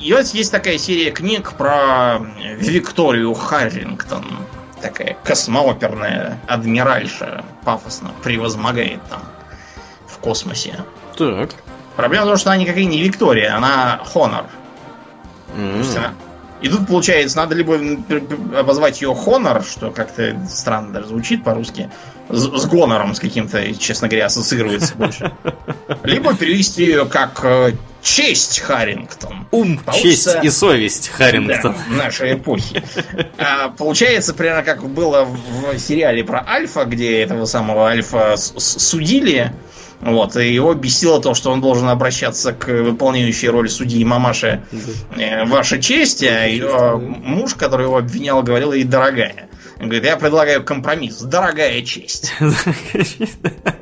вот 0.00 0.26
есть 0.28 0.50
такая 0.52 0.78
серия 0.78 1.10
книг 1.10 1.52
про 1.52 2.18
Викторию 2.56 3.34
Харрингтон. 3.34 4.24
Такая 4.80 5.16
космооперная 5.24 6.38
адмиральша 6.46 7.44
пафосно 7.64 8.10
превозмогает 8.22 9.00
там 9.08 9.22
в 10.06 10.18
космосе. 10.18 10.84
Так. 11.16 11.50
Проблема 11.96 12.26
в 12.26 12.28
том, 12.28 12.36
что 12.36 12.50
она 12.50 12.58
никакая 12.58 12.84
не 12.84 13.00
Виктория, 13.02 13.56
она 13.56 14.00
Хонор. 14.04 14.44
М. 15.56 15.82
И 16.64 16.68
тут, 16.70 16.86
получается, 16.86 17.36
надо 17.36 17.54
либо 17.54 17.78
обозвать 18.58 19.02
ее 19.02 19.14
Хонор, 19.14 19.62
что 19.62 19.90
как-то 19.90 20.34
странно 20.48 20.94
даже 20.94 21.08
звучит 21.08 21.44
по-русски, 21.44 21.90
с, 22.30 22.42
с 22.42 22.64
гонором 22.64 23.14
с 23.14 23.20
каким-то, 23.20 23.74
честно 23.74 24.08
говоря, 24.08 24.26
ассоциируется 24.26 24.94
больше. 24.94 25.30
Либо 26.04 26.34
перевести 26.34 26.84
ее 26.86 27.04
как 27.04 27.40
э, 27.44 27.72
Честь 28.00 28.60
Харрингтон. 28.60 29.46
Ум, 29.50 29.76
Получится- 29.76 30.32
честь 30.32 30.44
и 30.44 30.48
совесть 30.48 31.08
Харрингтон. 31.10 31.74
Да, 31.90 32.04
нашей 32.04 32.32
эпохи. 32.32 32.82
А, 33.36 33.68
получается, 33.68 34.32
примерно 34.32 34.62
как 34.62 34.82
было 34.88 35.24
в 35.24 35.78
сериале 35.78 36.24
про 36.24 36.42
Альфа, 36.48 36.86
где 36.86 37.20
этого 37.20 37.44
самого 37.44 37.88
Альфа 37.88 38.36
судили. 38.38 39.52
Вот, 40.04 40.36
и 40.36 40.52
его 40.52 40.74
бесило 40.74 41.18
то, 41.20 41.32
что 41.32 41.50
он 41.50 41.62
должен 41.62 41.88
обращаться 41.88 42.52
к 42.52 42.68
выполняющей 42.68 43.48
роль 43.48 43.70
судьи 43.70 44.04
мамаше 44.04 44.62
э, 45.16 45.46
Ваша 45.46 45.80
честь, 45.80 46.22
а 46.22 46.46
ее 46.46 46.98
муж, 46.98 47.54
который 47.54 47.86
его 47.86 47.96
обвинял, 47.96 48.42
говорил 48.42 48.74
ей 48.74 48.84
дорогая. 48.84 49.48
Он 49.80 49.86
говорит, 49.86 50.04
я 50.04 50.16
предлагаю 50.16 50.62
компромисс. 50.62 51.20
Дорогая 51.20 51.82
честь. 51.82 52.34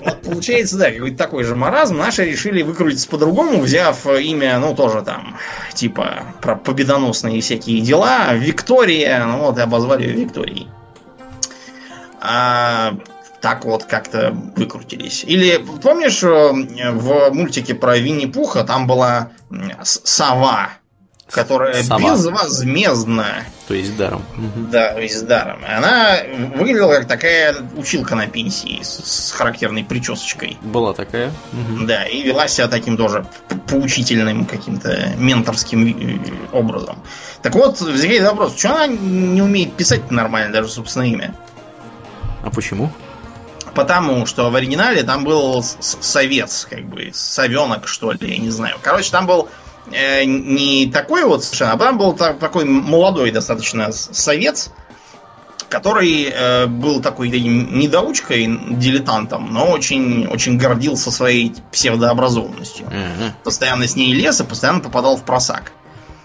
Вот 0.04 0.22
получается, 0.22 0.78
да, 0.78 0.90
какой-то 0.90 1.16
такой 1.16 1.44
же 1.44 1.54
маразм. 1.54 1.96
Наши 1.96 2.24
решили 2.24 2.62
выкрутиться 2.62 3.08
по-другому, 3.08 3.60
взяв 3.60 4.06
имя, 4.06 4.58
ну, 4.58 4.74
тоже 4.74 5.02
там, 5.02 5.36
типа, 5.74 6.24
про 6.40 6.56
победоносные 6.56 7.40
всякие 7.40 7.80
дела. 7.80 8.32
Виктория, 8.34 9.24
ну 9.26 9.38
вот, 9.38 9.58
обозвали 9.58 10.04
ее 10.04 10.14
Викторией. 10.14 10.68
А, 12.20 12.94
так 13.42 13.64
вот 13.64 13.84
как-то 13.84 14.30
выкрутились. 14.56 15.24
Или 15.24 15.58
помнишь, 15.82 16.22
э, 16.22 16.28
в 16.92 17.30
мультике 17.32 17.74
про 17.74 17.98
Винни-Пуха 17.98 18.62
там 18.62 18.86
была 18.86 19.30
сова, 19.82 20.70
которая 21.28 21.82
Сова. 21.82 21.98
безвозмездно 21.98 23.26
То 23.66 23.74
есть 23.74 23.96
даром. 23.96 24.22
Да, 24.70 25.00
и 25.02 25.08
с 25.08 25.22
даром. 25.22 25.60
Она 25.66 26.18
выглядела 26.54 26.94
как 26.94 27.08
такая 27.08 27.56
училка 27.76 28.14
на 28.14 28.28
пенсии 28.28 28.80
с, 28.82 29.28
с 29.28 29.32
характерной 29.32 29.82
причесочкой. 29.82 30.56
Была 30.62 30.92
такая. 30.92 31.32
Мгм. 31.52 31.86
Да, 31.86 32.04
и 32.04 32.22
вела 32.22 32.46
себя 32.46 32.68
таким 32.68 32.96
тоже 32.96 33.26
поучительным 33.68 34.44
каким-то 34.44 35.14
менторским 35.16 35.86
э, 35.88 36.18
образом. 36.52 37.02
Так 37.42 37.56
вот, 37.56 37.80
возникает 37.80 38.22
вопрос, 38.22 38.56
что 38.56 38.74
она 38.74 38.86
не 38.86 39.42
умеет 39.42 39.72
писать 39.72 40.12
нормально 40.12 40.52
даже 40.52 40.68
собственное 40.68 41.08
имя? 41.08 41.34
А 42.44 42.50
почему? 42.50 42.90
Потому 43.74 44.26
что 44.26 44.50
в 44.50 44.56
оригинале 44.56 45.02
там 45.02 45.24
был 45.24 45.62
совец, 45.80 46.66
как 46.68 46.84
бы, 46.84 47.10
совенок, 47.14 47.88
что 47.88 48.12
ли, 48.12 48.18
я 48.32 48.38
не 48.38 48.50
знаю. 48.50 48.76
Короче, 48.82 49.10
там 49.10 49.26
был 49.26 49.48
э, 49.90 50.24
не 50.24 50.90
такой 50.92 51.24
вот 51.24 51.42
совершенно, 51.42 51.72
а 51.72 51.78
там 51.78 51.96
был 51.98 52.12
та- 52.12 52.34
такой 52.34 52.64
молодой 52.64 53.30
достаточно 53.30 53.90
совец, 53.92 54.70
который 55.70 56.24
э, 56.24 56.66
был 56.66 57.00
такой 57.00 57.30
недоучкой, 57.30 58.46
дилетантом, 58.72 59.52
но 59.52 59.70
очень, 59.70 60.26
очень 60.26 60.58
гордился 60.58 61.10
своей 61.10 61.54
псевдообразованностью. 61.72 62.86
Ага. 62.88 63.34
Постоянно 63.42 63.86
с 63.86 63.96
ней 63.96 64.12
лез 64.12 64.40
и 64.40 64.44
постоянно 64.44 64.80
попадал 64.80 65.16
в 65.16 65.22
просак. 65.24 65.72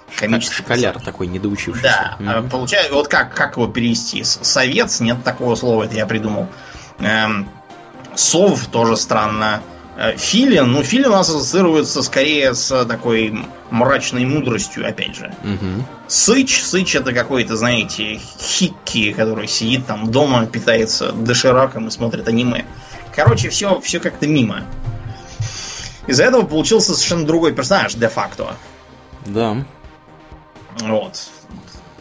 Как 0.10 0.20
Комический 0.30 0.64
школяр 0.64 1.00
такой 1.00 1.28
недоучившийся. 1.28 2.16
Да, 2.20 2.40
Мгм. 2.40 2.50
получается, 2.50 2.94
вот 2.94 3.08
как, 3.08 3.34
как 3.36 3.56
его 3.58 3.68
перевести? 3.68 4.24
С- 4.24 4.40
Совет, 4.42 4.90
нет 5.00 5.24
такого 5.24 5.56
слова, 5.56 5.84
это 5.84 5.96
я 5.96 6.06
придумал. 6.06 6.48
Эм, 7.00 7.48
сов 8.16 8.68
тоже 8.68 8.98
странно. 8.98 9.62
Э, 9.98 10.16
Филин, 10.16 10.72
ну, 10.72 10.84
Филин 10.84 11.08
у 11.08 11.14
нас 11.14 11.30
ассоциируется 11.30 12.04
скорее 12.04 12.54
с 12.54 12.86
такой 12.86 13.46
мрачной 13.70 14.26
мудростью, 14.26 14.88
опять 14.88 15.16
же. 15.16 15.34
Мгм. 15.44 15.86
Сыч, 16.08 16.64
Сыч 16.64 16.96
это 16.96 17.14
какой-то, 17.14 17.56
знаете, 17.56 18.20
хикки, 18.40 19.14
который 19.14 19.48
сидит 19.48 19.86
там 19.86 20.12
дома, 20.12 20.46
питается 20.46 21.12
дошираком 21.12 21.88
и 21.88 21.92
смотрит 21.92 22.28
аниме. 22.28 22.66
Короче, 23.16 23.50
все, 23.50 23.80
все 23.82 24.00
как-то 24.00 24.28
мимо. 24.28 24.64
Из-за 26.06 26.24
этого 26.24 26.44
получился 26.44 26.94
совершенно 26.94 27.26
другой 27.26 27.54
персонаж, 27.54 27.94
де-факто. 27.96 28.56
Да. 29.26 29.66
Вот. 30.80 31.30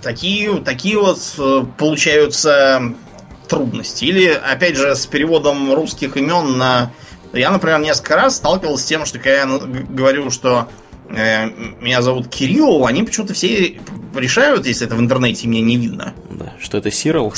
Такие, 0.02 0.61
такие 0.61 0.98
вот 0.98 1.18
э, 1.38 1.64
получаются 1.76 2.94
трудности. 3.46 4.04
Или, 4.04 4.26
опять 4.28 4.76
же, 4.76 4.94
с 4.94 5.06
переводом 5.06 5.72
русских 5.74 6.16
имен 6.16 6.59
на... 6.59 6.90
Я, 7.32 7.50
например, 7.50 7.80
несколько 7.80 8.16
раз 8.16 8.37
сталкивался 8.37 8.85
с 8.85 8.87
тем, 8.87 9.04
что 9.06 9.18
когда 9.18 9.37
я 9.38 9.46
г- 9.46 9.85
говорю, 9.90 10.30
что 10.30 10.68
э, 11.11 11.46
меня 11.80 12.00
зовут 12.02 12.28
Кирилл, 12.28 12.87
они 12.87 13.02
почему-то 13.02 13.35
все 13.35 13.78
решают, 14.14 14.66
если 14.66 14.87
это 14.87 14.94
в 14.96 15.00
интернете 15.00 15.46
меня 15.48 15.61
не 15.62 15.76
видно. 15.76 16.14
Да. 16.30 16.54
Что 16.61 16.78
это 16.78 16.90
Сирл? 16.90 17.32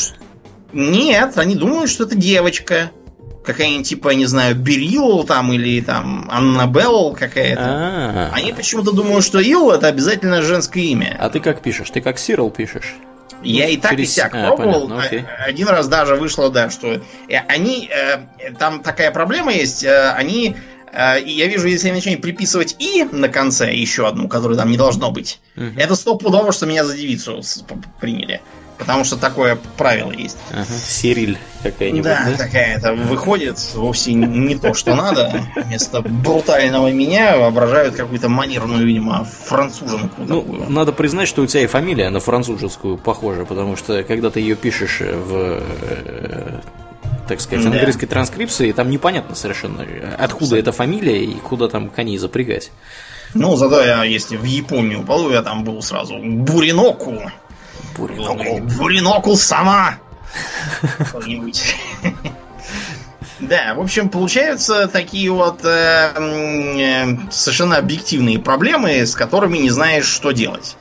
Нет, 0.73 1.39
они 1.39 1.55
думают, 1.55 1.91
что 1.91 2.05
это 2.05 2.15
девочка. 2.15 2.91
Какая-нибудь, 3.45 3.89
типа, 3.89 4.11
не 4.11 4.27
знаю, 4.27 4.55
Берил 4.55 5.25
там 5.25 5.51
или 5.55 5.81
там 5.81 6.29
Аннабелл 6.31 7.15
какая-то. 7.19 7.63
А, 7.65 8.31
Они 8.35 8.53
почему-то 8.53 8.93
думают, 8.93 9.25
что 9.25 9.41
Ил 9.41 9.71
это 9.71 9.87
обязательно 9.87 10.43
женское 10.43 10.83
имя. 10.83 11.17
а 11.19 11.31
ты 11.31 11.41
как 11.41 11.63
пишешь? 11.63 11.89
Ты 11.89 12.03
как 12.03 12.19
Сирл 12.19 12.51
пишешь? 12.51 12.95
Я 13.43 13.69
и 13.69 13.77
так, 13.77 13.93
и 13.93 13.97
через- 13.97 14.15
сяк 14.15 14.35
а, 14.35 14.49
пробовал. 14.49 14.89
понятно, 14.89 15.03
окей. 15.05 15.25
А- 15.39 15.45
Один 15.45 15.69
раз 15.69 15.89
даже 15.89 16.17
вышло, 16.17 16.51
да, 16.51 16.71
что 16.71 16.95
э, 17.29 17.37
они... 17.49 17.89
э, 17.93 18.53
Там 18.59 18.83
такая 18.83 19.11
проблема 19.11 19.53
есть. 19.53 19.85
э, 19.85 20.11
Они... 20.11 20.57
э, 20.93 21.21
и 21.23 21.31
Я 21.33 21.47
вижу, 21.47 21.69
если 21.69 21.89
я 21.89 21.95
начинаю 21.95 22.21
приписывать 22.21 22.77
«и» 22.79 23.07
на 23.11 23.29
конце, 23.29 23.73
еще 23.75 24.07
одну, 24.07 24.29
которую 24.29 24.57
там 24.57 24.71
не 24.71 24.77
должно 24.77 25.11
быть, 25.11 25.41
Мгм. 25.57 25.75
это 25.79 25.95
стопудово, 25.95 26.53
что 26.53 26.67
меня 26.67 26.85
за 26.85 26.97
девицу 26.97 27.41
приняли. 28.01 28.41
Потому 28.79 29.03
что 29.03 29.17
такое 29.17 29.59
правило 29.77 30.13
есть. 30.13 30.37
Ага. 30.53 30.65
Сириль 30.87 31.37
какая-нибудь, 31.65 32.05
Да, 32.05 32.27
да? 32.31 32.37
такая-то 32.37 32.95
выходит 32.95 33.59
вовсе 33.75 34.13
не 34.15 34.55
то, 34.57 34.73
что 34.73 34.95
надо. 34.95 35.43
Вместо 35.57 36.01
брутального 36.01 36.89
меня 36.93 37.37
воображают 37.39 37.97
какую-то 37.97 38.29
манерную, 38.29 38.87
видимо, 38.87 39.25
француженку 39.25 40.23
Ну, 40.23 40.43
такую. 40.43 40.71
надо 40.71 40.93
признать, 40.93 41.27
что 41.27 41.43
у 41.43 41.47
тебя 41.47 41.65
и 41.65 41.67
фамилия 41.67 42.09
на 42.11 42.21
французскую 42.21 42.99
похожа, 42.99 43.45
потому 43.45 43.75
что 43.77 44.05
когда 44.05 44.31
ты 44.31 44.39
ее 44.39 44.55
пишешь 44.55 45.01
в, 45.01 45.61
э, 45.61 46.61
так 47.29 47.41
сказать, 47.41 47.65
Да. 47.65 47.71
английской 47.71 48.07
транскрипции, 48.07 48.73
там 48.73 48.91
непонятно 48.91 49.35
совершенно, 49.35 49.87
откуда 50.19 50.57
эта 50.57 50.73
фамилия 50.73 51.25
и 51.25 51.35
куда 51.35 51.69
там 51.69 51.91
коней 51.91 52.19
запрягать. 52.19 52.71
Ну, 53.35 53.55
зато 53.57 53.83
я, 53.83 54.05
если 54.05 54.37
в 54.37 54.45
Японию 54.45 55.03
попаду, 55.03 55.31
я 55.31 55.43
там 55.43 55.63
был 55.65 55.83
сразу 55.83 56.19
Буриноку. 56.19 57.31
Буриноку. 57.97 58.61
Буриноку 58.79 59.37
сама! 59.37 59.99
Что-нибудь. 61.09 61.75
Да, 63.41 63.75
в 63.75 63.81
общем, 63.81 64.09
получаются 64.09 64.89
такие 64.89 65.31
вот 65.31 65.65
э, 65.65 66.13
э, 66.17 67.31
совершенно 67.31 67.77
объективные 67.77 68.39
проблемы, 68.39 69.07
с 69.07 69.15
которыми 69.15 69.59
не 69.59 69.71
знаешь, 69.71 70.07
что 70.07 70.33
делать. 70.33 70.77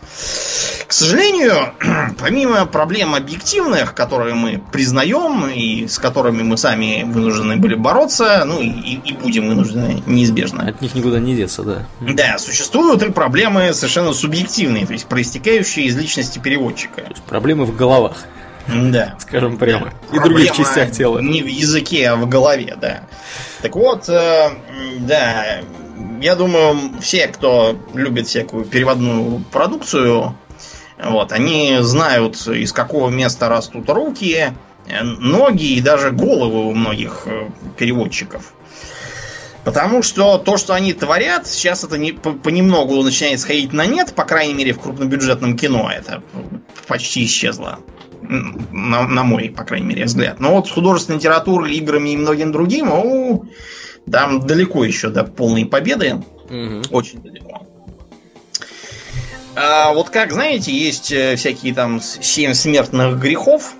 К 0.87 0.93
сожалению, 0.93 1.73
помимо 2.19 2.65
проблем 2.65 3.13
объективных, 3.13 3.93
которые 3.93 4.33
мы 4.33 4.61
признаем 4.71 5.47
и 5.47 5.87
с 5.87 5.99
которыми 5.99 6.43
мы 6.43 6.57
сами 6.57 7.03
вынуждены 7.03 7.57
были 7.57 7.75
бороться, 7.75 8.43
ну 8.45 8.61
и, 8.61 8.69
и 8.69 9.13
будем 9.13 9.49
вынуждены 9.49 10.01
неизбежно, 10.05 10.67
От 10.67 10.81
них 10.81 10.95
никуда 10.95 11.19
не 11.19 11.35
деться, 11.35 11.63
да. 11.63 11.87
да, 11.99 12.37
существуют 12.39 13.03
и 13.03 13.11
проблемы 13.11 13.73
совершенно 13.73 14.13
субъективные, 14.13 14.87
то 14.87 14.93
есть 14.93 15.05
проистекающие 15.05 15.85
из 15.85 15.95
личности 15.95 16.39
переводчика. 16.39 17.01
То 17.01 17.09
есть 17.09 17.23
проблемы 17.23 17.65
в 17.65 17.75
головах, 17.75 18.17
Да. 18.67 19.15
скажем 19.19 19.57
прямо, 19.57 19.93
и 20.11 20.19
других 20.19 20.51
частях 20.51 20.91
тела. 20.91 21.19
Не 21.19 21.41
в 21.41 21.47
языке, 21.47 22.09
а 22.09 22.15
в 22.15 22.27
голове, 22.27 22.77
да. 22.79 23.03
Так 23.61 23.75
вот, 23.75 24.09
э, 24.09 24.49
да, 24.99 25.61
я 26.21 26.35
думаю, 26.35 26.77
все, 27.01 27.27
кто 27.27 27.77
любит 27.93 28.27
всякую 28.27 28.65
переводную 28.65 29.43
продукцию, 29.51 30.37
вот, 31.03 31.31
они 31.31 31.77
знают, 31.81 32.35
из 32.47 32.71
какого 32.73 33.09
места 33.09 33.49
растут 33.49 33.89
руки, 33.89 34.53
э, 34.87 35.03
ноги 35.03 35.73
и 35.75 35.81
даже 35.81 36.11
головы 36.11 36.67
у 36.67 36.73
многих 36.73 37.23
э, 37.25 37.49
переводчиков. 37.77 38.53
Потому 39.63 40.01
что 40.01 40.37
то, 40.37 40.55
что 40.55 40.73
они 40.73 40.93
творят, 40.93 41.45
сейчас 41.45 41.83
это 41.83 41.97
не, 41.97 42.13
по- 42.13 42.31
понемногу 42.31 43.03
начинает 43.03 43.39
сходить 43.39 43.73
на 43.73 43.85
нет, 43.85 44.13
по 44.15 44.23
крайней 44.23 44.53
мере, 44.53 44.73
в 44.73 44.79
крупнобюджетном 44.79 45.57
кино 45.57 45.91
это 45.93 46.23
почти 46.87 47.25
исчезло. 47.25 47.79
На, 48.29 49.07
на 49.07 49.23
мой, 49.23 49.49
по 49.49 49.63
крайней 49.63 49.87
мере, 49.87 50.05
взгляд. 50.05 50.39
Но 50.39 50.55
вот 50.55 50.67
с 50.67 50.71
художественной 50.71 51.19
литературой, 51.19 51.73
играми 51.75 52.09
и 52.09 52.17
многим 52.17 52.51
другим, 52.51 52.87
ну, 52.87 53.45
там 54.11 54.45
далеко 54.45 54.83
еще 54.83 55.09
до 55.09 55.23
полной 55.23 55.65
победы. 55.65 56.21
Мгм. 56.49 56.83
Очень 56.91 57.21
далеко. 57.21 57.65
А 59.55 59.91
вот 59.93 60.09
как, 60.09 60.31
знаете, 60.31 60.71
есть 60.71 61.11
э, 61.11 61.35
всякие 61.35 61.73
там 61.73 61.99
семь 61.99 62.53
смертных 62.53 63.19
грехов 63.19 63.73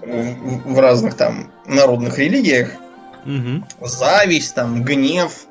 в, 0.00 0.72
в 0.74 0.78
разных 0.78 1.14
там 1.14 1.52
народных 1.66 2.18
религиях. 2.18 2.72
Мгм. 3.24 3.64
Зависть, 3.80 4.54
там, 4.54 4.82
гнев, 4.82 5.46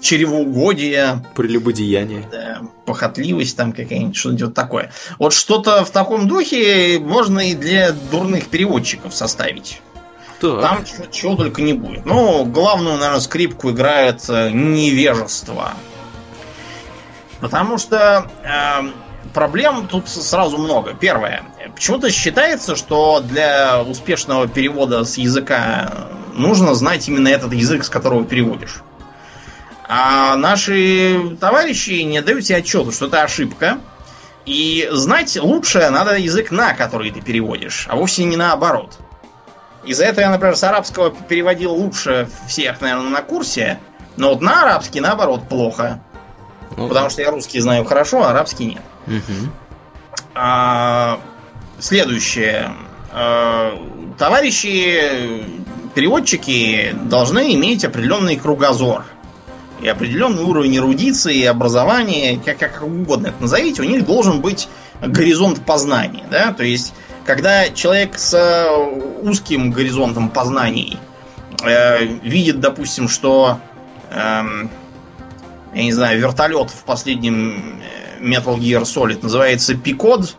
чревоугодие, 0.00 1.24
Прелюбодеяние. 1.34 2.24
да, 2.30 2.62
похотливость 2.84 3.56
там 3.56 3.72
какая-нибудь, 3.72 4.16
что-нибудь 4.16 4.42
вот 4.42 4.54
такое. 4.54 4.92
Вот 5.18 5.32
что-то 5.32 5.84
в 5.84 5.90
таком 5.90 6.28
духе 6.28 6.98
можно 7.00 7.40
и 7.40 7.54
для 7.54 7.92
дурных 7.92 8.48
переводчиков 8.48 9.14
составить. 9.14 9.80
Так. 10.40 10.60
Там 10.60 10.84
чего, 10.84 11.06
чего 11.10 11.36
только 11.36 11.62
не 11.62 11.72
будет. 11.72 12.04
Ну, 12.04 12.44
главную, 12.44 12.96
наверное, 12.96 13.20
скрипку 13.20 13.70
играет 13.70 14.22
э, 14.28 14.50
невежество. 14.50 15.72
Потому 17.40 17.78
что 17.78 18.30
э, 18.42 19.30
проблем 19.32 19.88
тут 19.88 20.08
сразу 20.08 20.58
много. 20.58 20.94
Первое. 20.94 21.42
Почему-то 21.74 22.10
считается, 22.10 22.76
что 22.76 23.20
для 23.20 23.82
успешного 23.82 24.46
перевода 24.46 25.04
с 25.04 25.16
языка 25.16 26.08
нужно 26.34 26.74
знать 26.74 27.08
именно 27.08 27.28
этот 27.28 27.52
язык, 27.54 27.84
с 27.84 27.88
которого 27.88 28.24
переводишь. 28.24 28.82
А 29.88 30.36
наши 30.36 31.36
товарищи 31.40 32.02
не 32.02 32.20
дают 32.22 32.44
себе 32.44 32.58
отчета, 32.58 32.92
что 32.92 33.06
это 33.06 33.22
ошибка. 33.22 33.78
И 34.44 34.88
знать 34.92 35.36
лучше 35.36 35.88
надо 35.90 36.16
язык, 36.16 36.50
на 36.50 36.74
который 36.74 37.10
ты 37.10 37.20
переводишь, 37.20 37.86
а 37.88 37.96
вовсе 37.96 38.24
не 38.24 38.36
наоборот. 38.36 38.98
Из-за 39.84 40.04
этого 40.04 40.24
я, 40.24 40.30
например, 40.30 40.56
с 40.56 40.64
арабского 40.64 41.10
переводил 41.10 41.72
лучше 41.72 42.28
всех, 42.48 42.80
наверное, 42.80 43.10
на 43.10 43.22
курсе. 43.22 43.78
Но 44.16 44.30
вот 44.30 44.40
на 44.40 44.62
арабский, 44.62 45.00
наоборот, 45.00 45.48
плохо. 45.48 46.00
Ну, 46.76 46.88
Потому 46.88 47.10
что 47.10 47.22
я 47.22 47.30
русский 47.30 47.60
знаю 47.60 47.84
хорошо, 47.84 48.22
а 48.24 48.30
арабский 48.30 48.66
нет. 48.66 48.82
мгм. 49.06 49.52
А, 50.34 51.20
следующее. 51.78 52.72
А, 53.12 53.72
товарищи 54.18 55.44
переводчики 55.94 56.94
должны 57.04 57.54
иметь 57.54 57.84
определенный 57.84 58.36
кругозор. 58.36 59.04
И 59.80 59.88
определенный 59.88 60.42
уровень 60.42 60.76
эрудиции, 60.78 61.44
образования, 61.44 62.40
как, 62.42 62.58
как 62.58 62.82
угодно 62.82 63.28
это 63.28 63.42
назовите, 63.42 63.82
у 63.82 63.84
них 63.84 64.06
должен 64.06 64.40
быть 64.40 64.68
горизонт 65.02 65.64
познания. 65.64 66.24
Да? 66.30 66.52
То 66.52 66.64
есть, 66.64 66.94
когда 67.24 67.68
человек 67.68 68.18
с 68.18 68.34
э, 68.34 69.22
узким 69.22 69.70
горизонтом 69.70 70.30
познаний 70.30 70.98
э, 71.62 72.04
видит, 72.04 72.60
допустим, 72.60 73.08
что 73.08 73.60
эм, 74.10 74.70
я 75.74 75.82
не 75.82 75.92
знаю, 75.92 76.18
вертолет 76.18 76.70
в 76.70 76.84
последнем 76.84 77.80
э, 77.82 78.24
Metal 78.24 78.58
Gear 78.58 78.82
Solid 78.82 79.22
называется 79.22 79.74
Пикод, 79.74 80.36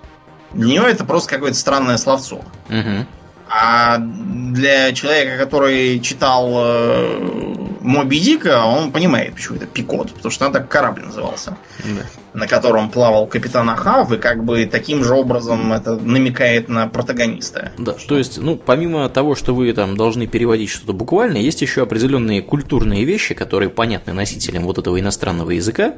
для 0.53 0.73
него 0.73 0.85
это 0.85 1.05
просто 1.05 1.29
какое-то 1.29 1.57
странное 1.57 1.97
словцо. 1.97 2.41
Мгм. 2.69 3.05
А 3.49 3.97
для 3.99 4.91
человека, 4.93 5.37
который 5.37 5.99
читал 5.99 6.51
э, 6.55 7.66
Моби 7.87 8.19
Дика, 8.19 8.65
он 8.65 8.91
понимает, 8.91 9.33
почему 9.33 9.55
это 9.55 9.65
Пикод, 9.65 10.13
потому 10.13 10.29
что 10.29 10.45
там 10.45 10.53
так 10.53 10.67
корабль 10.67 11.05
назывался. 11.05 11.57
Да. 11.85 12.01
На 12.33 12.47
котором 12.47 12.89
плавал 12.89 13.27
капитан 13.27 13.69
Ахав, 13.69 14.11
и 14.11 14.17
как 14.17 14.43
бы 14.43 14.65
таким 14.65 15.03
же 15.03 15.13
образом 15.13 15.73
это 15.73 15.95
намекает 15.95 16.69
на 16.69 16.87
протагониста. 16.87 17.71
Да, 17.77 17.93
то 17.93 18.17
есть, 18.17 18.37
ну, 18.37 18.55
помимо 18.55 19.09
того, 19.09 19.35
что 19.35 19.55
вы 19.55 19.71
там 19.73 19.97
должны 19.97 20.27
переводить 20.27 20.69
что-то 20.69 20.93
буквально, 20.93 21.37
есть 21.37 21.61
еще 21.61 21.83
определенные 21.83 22.41
культурные 22.41 23.03
вещи, 23.05 23.33
которые 23.33 23.69
понятны 23.69 24.13
носителям 24.13 24.63
вот 24.63 24.77
этого 24.77 24.99
иностранного 24.99 25.51
языка, 25.51 25.93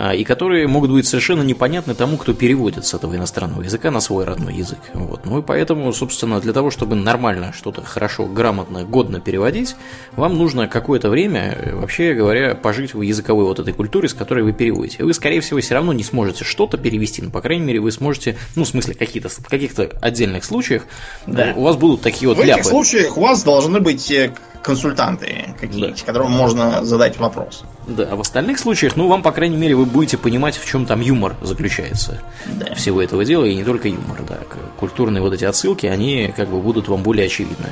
а, 0.00 0.14
и 0.14 0.22
которые 0.22 0.68
могут 0.68 0.92
быть 0.92 1.08
совершенно 1.08 1.42
непонятны 1.42 1.92
тому, 1.92 2.18
кто 2.18 2.32
переводит 2.32 2.86
с 2.86 2.94
этого 2.94 3.16
иностранного 3.16 3.62
языка 3.62 3.90
на 3.90 3.98
свой 3.98 4.24
родной 4.24 4.54
язык. 4.54 4.78
Вот. 4.94 5.26
Ну 5.26 5.40
и 5.40 5.42
поэтому, 5.42 5.92
собственно, 5.92 6.40
для 6.40 6.52
того, 6.52 6.70
чтобы 6.70 6.94
нормально 6.94 7.52
что-то 7.52 7.82
хорошо, 7.82 8.26
грамотно, 8.26 8.84
годно 8.84 9.20
переводить, 9.20 9.74
вам 10.14 10.38
нужно 10.38 10.68
какое-то 10.68 11.10
время, 11.10 11.58
вообще 11.72 12.14
говоря, 12.14 12.54
пожить 12.54 12.94
в 12.94 13.02
языковой 13.02 13.44
вот 13.44 13.58
этой 13.58 13.72
культуре, 13.72 14.08
с 14.08 14.14
которой 14.14 14.44
вы 14.44 14.52
переводите. 14.52 15.02
Вы, 15.02 15.12
скорее 15.12 15.40
всего, 15.40 15.60
все 15.68 15.74
равно 15.74 15.92
не 15.92 16.02
сможете 16.02 16.44
что-то 16.44 16.78
перевести, 16.78 17.20
но, 17.20 17.28
по 17.28 17.42
крайней 17.42 17.62
мере, 17.62 17.80
вы 17.80 17.92
сможете, 17.92 18.38
ну, 18.56 18.64
в 18.64 18.68
смысле, 18.68 18.94
какие-то, 18.94 19.28
в 19.28 19.46
каких-то 19.46 19.90
отдельных 20.00 20.46
случаях 20.46 20.84
да. 21.26 21.52
у 21.54 21.60
вас 21.60 21.76
будут 21.76 22.00
такие 22.00 22.26
вот 22.26 22.38
в 22.38 22.42
ляпы. 22.42 22.62
В 22.62 22.64
этих 22.64 22.70
случаях 22.70 23.18
у 23.18 23.20
вас 23.20 23.42
должны 23.42 23.78
быть 23.78 24.10
э, 24.10 24.32
консультанты 24.62 25.54
какие-то, 25.60 25.90
да. 25.90 26.06
которым 26.06 26.30
можно 26.30 26.82
задать 26.86 27.18
вопрос. 27.18 27.64
Да, 27.86 28.08
а 28.10 28.16
в 28.16 28.22
остальных 28.22 28.58
случаях, 28.58 28.96
ну, 28.96 29.08
вам, 29.08 29.20
по 29.22 29.30
крайней 29.30 29.58
мере, 29.58 29.74
вы 29.74 29.84
будете 29.84 30.16
понимать, 30.16 30.56
в 30.56 30.66
чем 30.66 30.86
там 30.86 31.02
юмор 31.02 31.36
заключается 31.42 32.22
да. 32.46 32.74
всего 32.74 33.02
этого 33.02 33.26
дела, 33.26 33.44
и 33.44 33.54
не 33.54 33.62
только 33.62 33.88
юмор, 33.88 34.22
да. 34.26 34.38
Культурные 34.78 35.20
вот 35.20 35.34
эти 35.34 35.44
отсылки, 35.44 35.84
они 35.84 36.32
как 36.34 36.48
бы 36.48 36.62
будут 36.62 36.88
вам 36.88 37.02
более 37.02 37.26
очевидны. 37.26 37.66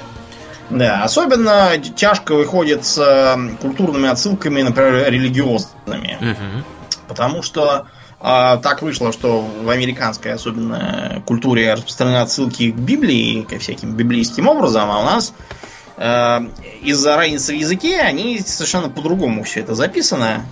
Да, 0.69 1.03
особенно 1.03 1.79
тяжко 1.79 2.35
выходит 2.35 2.85
с 2.85 2.99
э, 2.99 3.57
культурными 3.59 4.11
отсылками, 4.11 4.61
например, 4.61 5.11
религиозными. 5.11 6.19
Угу. 6.21 6.76
Потому 7.09 7.43
что 7.43 7.87
а, 8.21 8.57
так 8.59 8.83
вышло, 8.83 9.13
что 9.13 9.41
в 9.41 9.69
американской 9.69 10.33
особенно 10.33 11.23
культуре 11.27 11.75
распространены 11.75 12.19
отсылки 12.19 12.71
к 12.71 12.77
Библии, 12.77 13.43
ко 13.43 13.59
всяким 13.59 13.95
библейским 13.95 14.49
образом, 14.49 14.91
а 14.91 15.01
у 15.01 15.05
нас 15.05 15.33
Э, 15.97 16.41
из-за 16.83 17.17
разницы 17.17 17.53
в 17.53 17.57
языке 17.57 18.01
они 18.01 18.39
совершенно 18.41 18.89
по-другому 18.89 19.45
все 19.45 19.61
это 19.61 19.75
записано. 19.75 20.45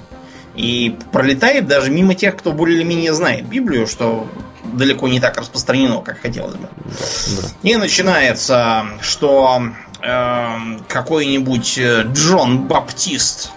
И 0.54 0.96
пролетает 1.10 1.66
даже 1.66 1.90
мимо 1.90 2.14
тех, 2.14 2.36
кто 2.36 2.52
более 2.52 2.78
или 2.78 2.84
менее 2.84 3.12
знает 3.12 3.44
Библию, 3.46 3.88
что 3.88 4.28
далеко 4.62 5.08
не 5.08 5.18
так 5.18 5.36
распространено, 5.36 6.00
как 6.00 6.20
хотелось 6.20 6.54
бы. 6.54 6.68
Да. 6.76 7.48
И 7.62 7.74
начинается, 7.74 8.86
что 9.00 9.62
э, 10.00 10.78
какой-нибудь 10.86 11.78
э, 11.78 12.04
Джон 12.12 12.68
Баптист 12.68 13.50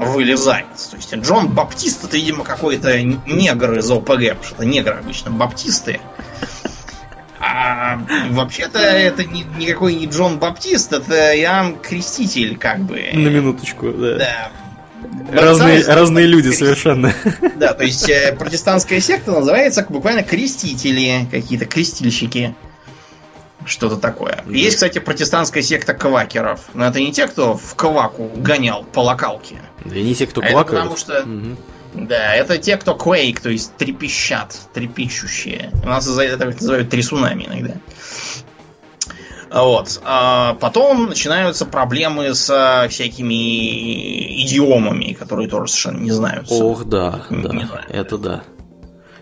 вылезает. 0.00 0.66
То 0.90 0.96
есть 0.96 1.14
Джон 1.14 1.48
Баптист 1.48 2.04
это, 2.04 2.16
видимо, 2.16 2.44
какой-то 2.44 3.00
негр 3.02 3.78
из 3.78 3.90
ОПГ, 3.90 4.08
потому 4.08 4.44
что 4.44 4.64
негры 4.64 4.94
обычно 4.94 5.30
баптисты. 5.30 6.00
А 7.38 7.98
вообще-то 8.30 8.78
это 8.78 9.24
не, 9.24 9.44
никакой 9.58 9.94
не 9.94 10.06
Джон 10.06 10.38
Баптист, 10.38 10.92
это 10.92 11.38
Иоанн 11.40 11.76
Креститель, 11.78 12.58
как 12.58 12.80
бы. 12.80 13.08
На 13.12 13.28
минуточку, 13.28 13.92
да. 13.92 14.16
Да. 14.18 14.50
Разные, 15.32 15.84
разные 15.86 16.26
люди 16.26 16.50
совершенно. 16.50 17.14
Да, 17.56 17.72
то 17.72 17.84
есть 17.84 18.08
э, 18.08 18.34
протестантская 18.38 19.00
секта 19.00 19.32
называется 19.32 19.86
буквально 19.88 20.22
крестители, 20.22 21.26
какие-то 21.30 21.66
крестильщики. 21.66 22.54
Что-то 23.70 23.96
такое. 23.98 24.42
Да. 24.44 24.52
Есть, 24.52 24.76
кстати, 24.76 24.98
протестантская 24.98 25.62
секта 25.62 25.94
квакеров. 25.94 26.60
Но 26.74 26.86
это 26.86 26.98
не 26.98 27.12
те, 27.12 27.28
кто 27.28 27.56
в 27.56 27.76
кваку 27.76 28.28
гонял 28.34 28.82
по 28.82 29.00
локалке. 29.00 29.60
Да 29.84 29.94
и 29.94 30.02
не 30.02 30.14
те, 30.16 30.26
кто 30.26 30.40
квакают. 30.40 30.68
потому 30.68 30.96
что 30.96 31.22
угу. 31.22 31.56
Да, 31.94 32.34
это 32.34 32.58
те, 32.58 32.76
кто 32.76 32.96
quake, 32.96 33.40
то 33.40 33.48
есть 33.48 33.76
трепещат, 33.76 34.56
трепещущие. 34.74 35.70
У 35.84 35.86
нас 35.86 36.04
за 36.04 36.22
это 36.22 36.46
называют 36.46 36.90
трясунами 36.90 37.44
иногда. 37.44 37.74
Вот. 39.52 40.00
А 40.04 40.54
потом 40.54 41.06
начинаются 41.06 41.64
проблемы 41.66 42.34
с 42.34 42.86
всякими 42.90 44.44
идиомами, 44.44 45.12
которые 45.12 45.48
тоже 45.48 45.68
совершенно 45.72 46.02
не 46.02 46.10
знают. 46.10 46.46
Ох, 46.50 46.84
да, 46.84 47.22
не, 47.30 47.42
да, 47.42 47.52
не 47.52 47.66
это 47.88 48.18
да. 48.18 48.42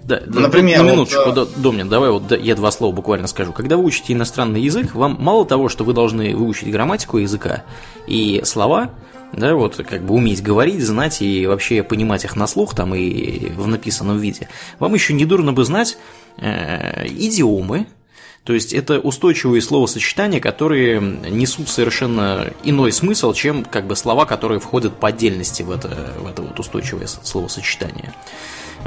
Да, 0.09 0.23
Например, 0.25 0.83
на 0.83 0.92
минуточку, 0.92 1.21
вот, 1.27 1.61
Домнин, 1.61 1.87
давай 1.90 2.09
вот 2.09 2.33
я 2.33 2.55
два 2.55 2.71
слова 2.71 2.94
буквально 2.94 3.27
скажу. 3.27 3.53
Когда 3.53 3.77
вы 3.77 3.85
учите 3.85 4.14
иностранный 4.14 4.62
язык, 4.62 4.94
вам 4.94 5.18
мало 5.21 5.44
того, 5.44 5.68
что 5.68 5.85
вы 5.85 5.92
должны 5.92 6.35
выучить 6.35 6.71
грамматику 6.71 7.18
языка 7.18 7.64
и 8.07 8.40
слова, 8.42 8.90
да, 9.35 9.55
вот 9.55 9.77
как 9.77 10.03
бы 10.03 10.14
уметь 10.14 10.42
говорить, 10.42 10.81
знать 10.81 11.21
и 11.21 11.47
вообще 11.47 11.83
понимать 11.83 12.25
их 12.25 12.37
на 12.37 12.47
слух 12.47 12.75
там 12.75 12.94
и 12.94 13.51
в 13.51 13.66
написанном 13.66 14.16
виде. 14.16 14.49
Вам 14.79 14.94
еще 14.94 15.12
недурно 15.12 15.53
бы 15.53 15.66
знать 15.66 15.99
э, 16.38 17.07
идиомы, 17.09 17.87
то 18.44 18.55
есть 18.55 18.73
это 18.73 19.01
устойчивые 19.01 19.61
словосочетания, 19.61 20.40
которые 20.40 21.03
несут 21.03 21.68
совершенно 21.68 22.51
иной 22.64 22.92
смысл, 22.92 23.35
чем 23.35 23.62
как 23.62 23.87
бы 23.87 23.94
слова, 23.94 24.25
которые 24.25 24.59
входят 24.59 24.99
по 24.99 25.09
отдельности 25.09 25.62
в 25.62 25.71
это, 25.71 26.14
в 26.18 26.27
это 26.27 26.40
вот 26.40 26.59
устойчивое 26.59 27.07
словосочетание. 27.07 28.14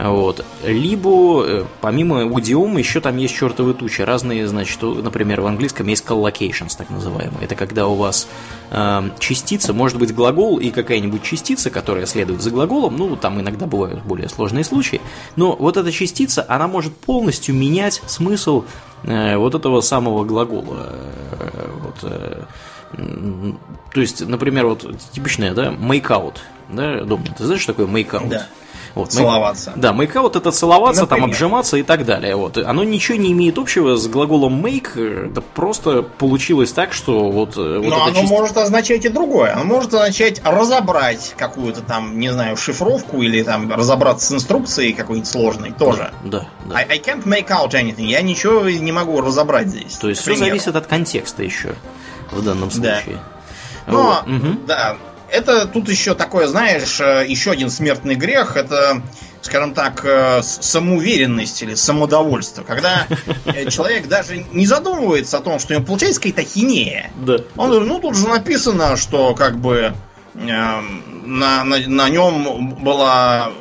Вот. 0.01 0.43
Либо, 0.63 1.45
э, 1.45 1.65
помимо 1.79 2.25
удиома, 2.25 2.79
еще 2.79 3.01
там 3.01 3.17
есть 3.17 3.35
чертовы 3.35 3.75
тучи. 3.75 4.01
Разные, 4.01 4.47
значит, 4.47 4.81
например, 4.81 5.41
в 5.41 5.45
английском 5.45 5.85
есть 5.87 6.03
collocations, 6.05 6.75
так 6.75 6.89
называемые. 6.89 7.43
Это 7.43 7.53
когда 7.55 7.87
у 7.87 7.93
вас 7.93 8.27
э, 8.71 9.09
частица, 9.19 9.73
может 9.73 9.99
быть 9.99 10.15
глагол 10.15 10.57
и 10.57 10.71
какая-нибудь 10.71 11.21
частица, 11.21 11.69
которая 11.69 12.07
следует 12.07 12.41
за 12.41 12.49
глаголом, 12.49 12.97
ну, 12.97 13.15
там 13.15 13.39
иногда 13.39 13.67
бывают 13.67 14.01
более 14.01 14.27
сложные 14.27 14.63
случаи, 14.63 15.01
но 15.35 15.55
вот 15.55 15.77
эта 15.77 15.91
частица, 15.91 16.43
она 16.47 16.67
может 16.67 16.95
полностью 16.95 17.53
менять 17.53 18.01
смысл 18.07 18.63
э, 19.03 19.37
вот 19.37 19.53
этого 19.53 19.81
самого 19.81 20.23
глагола. 20.23 20.95
Э, 21.39 21.69
вот, 21.83 22.47
то 23.93 24.01
есть, 24.01 24.27
например, 24.27 24.65
вот 24.65 24.85
типичное, 25.11 25.53
да, 25.53 25.69
make 25.71 26.07
out, 26.07 26.37
да, 26.69 27.03
Дом, 27.03 27.23
ты 27.23 27.45
знаешь, 27.45 27.61
что 27.61 27.73
такое 27.73 27.87
make 27.87 28.09
out? 28.09 28.29
Да. 28.29 28.47
Вот, 28.95 29.11
целоваться. 29.11 29.73
Да, 29.75 29.91
make-out 29.93 30.37
это 30.37 30.51
целоваться, 30.51 31.03
Например. 31.03 31.23
там 31.23 31.29
обжиматься 31.31 31.77
и 31.77 31.83
так 31.83 32.05
далее. 32.05 32.35
Вот. 32.35 32.57
Оно 32.57 32.83
ничего 32.83 33.17
не 33.17 33.31
имеет 33.31 33.57
общего 33.57 33.95
с 33.95 34.07
глаголом 34.07 34.65
make, 34.65 35.29
это 35.29 35.41
просто 35.41 36.03
получилось 36.03 36.71
так, 36.71 36.91
что 36.93 37.29
вот... 37.29 37.57
Э, 37.57 37.79
вот 37.79 37.89
Но 37.89 38.03
оно 38.03 38.21
чисто... 38.21 38.27
может 38.27 38.57
означать 38.57 39.05
и 39.05 39.09
другое. 39.09 39.53
Оно 39.53 39.63
может 39.63 39.93
означать 39.93 40.41
разобрать 40.43 41.33
какую-то 41.37 41.81
там, 41.81 42.19
не 42.19 42.31
знаю, 42.31 42.57
шифровку 42.57 43.21
или 43.21 43.43
там 43.43 43.71
разобраться 43.71 44.27
с 44.27 44.31
инструкцией 44.33 44.93
какой-нибудь 44.93 45.29
сложной 45.29 45.71
тоже. 45.71 46.11
Да, 46.23 46.47
да. 46.65 46.75
I, 46.75 46.85
I 46.89 46.99
can't 46.99 47.23
make 47.23 47.47
out 47.47 47.71
anything. 47.71 48.05
Я 48.05 48.21
ничего 48.21 48.69
не 48.69 48.91
могу 48.91 49.21
разобрать 49.21 49.67
здесь. 49.67 49.93
То 49.93 50.09
есть 50.09 50.21
все 50.21 50.35
зависит 50.35 50.75
от 50.75 50.87
контекста 50.87 51.43
еще 51.43 51.75
в 52.31 52.43
данном 52.43 52.71
случае. 52.71 53.19
Да. 53.87 53.91
Но, 53.91 54.23
угу. 54.25 54.59
да, 54.67 54.95
это 55.31 55.65
тут 55.65 55.89
еще 55.89 56.13
такое, 56.13 56.47
знаешь, 56.47 56.99
э, 56.99 57.25
еще 57.27 57.51
один 57.51 57.69
смертный 57.69 58.15
грех, 58.15 58.57
это, 58.57 59.01
скажем 59.41 59.73
так, 59.73 60.03
э, 60.03 60.41
самоуверенность 60.43 61.61
или 61.63 61.73
самодовольство. 61.73 62.63
Когда 62.63 63.07
э, 63.45 63.69
человек 63.69 64.07
даже 64.07 64.45
не 64.51 64.67
задумывается 64.67 65.37
о 65.37 65.41
том, 65.41 65.59
что 65.59 65.73
у 65.73 65.77
него 65.77 65.85
получается 65.85 66.21
какая-то 66.21 66.43
хинея. 66.43 67.11
Да. 67.25 67.37
Он 67.55 67.69
говорит, 67.69 67.87
ну 67.87 67.99
тут 67.99 68.15
же 68.15 68.27
написано, 68.27 68.97
что 68.97 69.33
как 69.33 69.57
бы 69.57 69.93
э, 70.35 70.39
на, 70.39 71.63
на, 71.63 71.77
на 71.87 72.09
нем 72.09 72.75
была 72.75 73.51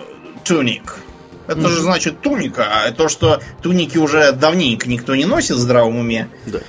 туник. 0.45 0.97
Это 1.47 1.61
mm-hmm. 1.61 1.69
же 1.69 1.81
значит 1.81 2.21
туника, 2.21 2.65
а 2.65 2.93
то, 2.93 3.09
что 3.09 3.41
туники 3.61 3.99
уже 3.99 4.31
давненько 4.31 4.89
никто 4.89 5.17
не 5.17 5.25
носит 5.25 5.57
в 5.57 5.59
здравом 5.59 5.97
уме. 5.97 6.29
Да. 6.47 6.61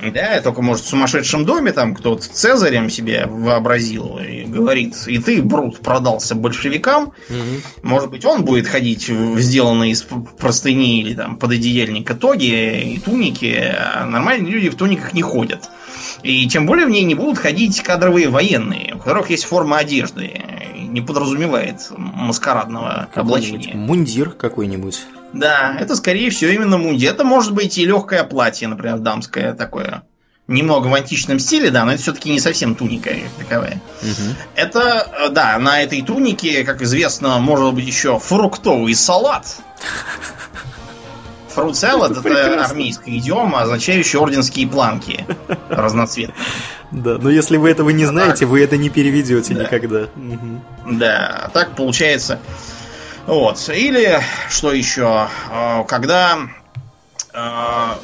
Да, 0.00 0.40
только, 0.42 0.62
может, 0.62 0.84
в 0.84 0.88
сумасшедшем 0.88 1.44
доме 1.44 1.72
там 1.72 1.94
кто-то 1.94 2.22
Цезарем 2.22 2.88
себе 2.88 3.26
вообразил 3.26 4.18
и 4.18 4.44
говорит, 4.44 4.94
и 5.06 5.18
ты, 5.18 5.42
Брут, 5.42 5.80
продался 5.80 6.34
большевикам. 6.34 7.12
Угу. 7.28 7.82
Может 7.82 8.10
быть, 8.10 8.24
он 8.24 8.44
будет 8.44 8.66
ходить 8.66 9.08
в 9.08 9.38
сделанные 9.40 9.92
из 9.92 10.02
простыни 10.38 11.00
или 11.00 11.14
там 11.14 11.36
пододеяльника 11.36 12.14
тоги 12.14 12.94
и 12.94 12.98
туники, 12.98 13.56
а 13.56 14.04
нормальные 14.06 14.52
люди 14.52 14.68
в 14.68 14.76
туниках 14.76 15.14
не 15.14 15.22
ходят. 15.22 15.68
И 16.22 16.48
тем 16.48 16.66
более 16.66 16.86
в 16.86 16.90
ней 16.90 17.04
не 17.04 17.14
будут 17.14 17.38
ходить 17.38 17.80
кадровые 17.82 18.28
военные, 18.28 18.94
у 18.94 18.98
которых 18.98 19.30
есть 19.30 19.44
форма 19.44 19.78
одежды, 19.78 20.42
не 20.76 21.00
подразумевает 21.00 21.90
маскарадного 21.96 23.08
облачения. 23.14 23.74
Мундир 23.74 24.30
какой-нибудь. 24.30 25.06
Да, 25.32 25.76
это 25.78 25.94
скорее 25.94 26.30
всего 26.30 26.50
именно 26.50 26.78
мундир. 26.78 27.12
Это 27.12 27.24
может 27.24 27.52
быть 27.52 27.76
и 27.78 27.84
легкое 27.84 28.24
платье, 28.24 28.68
например, 28.68 28.98
дамское 28.98 29.54
такое. 29.54 30.02
Немного 30.46 30.86
в 30.86 30.94
античном 30.94 31.38
стиле, 31.38 31.70
да, 31.70 31.84
но 31.84 31.92
это 31.92 32.00
все-таки 32.00 32.30
не 32.30 32.40
совсем 32.40 32.74
туника 32.74 33.10
таковая. 33.38 33.82
Угу. 34.00 34.34
Это, 34.54 35.06
э, 35.20 35.28
да, 35.28 35.58
на 35.58 35.82
этой 35.82 36.00
тунике, 36.00 36.64
как 36.64 36.80
известно, 36.80 37.38
может 37.38 37.74
быть 37.74 37.86
еще 37.86 38.18
фруктовый 38.18 38.94
салат. 38.94 39.56
Фрут 41.50 41.76
салат 41.76 42.12
это 42.16 42.64
армейская 42.64 43.16
идиома, 43.18 43.60
означающая 43.62 44.20
орденские 44.20 44.66
планки 44.68 45.26
разноцветные. 45.68 46.34
Да, 46.92 47.18
но 47.18 47.28
если 47.28 47.58
вы 47.58 47.70
этого 47.70 47.90
не 47.90 48.06
знаете, 48.06 48.46
вы 48.46 48.62
это 48.62 48.78
не 48.78 48.88
переведете 48.88 49.52
никогда. 49.52 50.08
Да, 50.90 51.50
так 51.52 51.76
получается. 51.76 52.38
Вот. 53.28 53.68
Или, 53.68 54.20
что 54.48 54.72
еще, 54.72 55.28
э, 55.50 55.84
когда 55.86 56.38
э, 57.34 57.38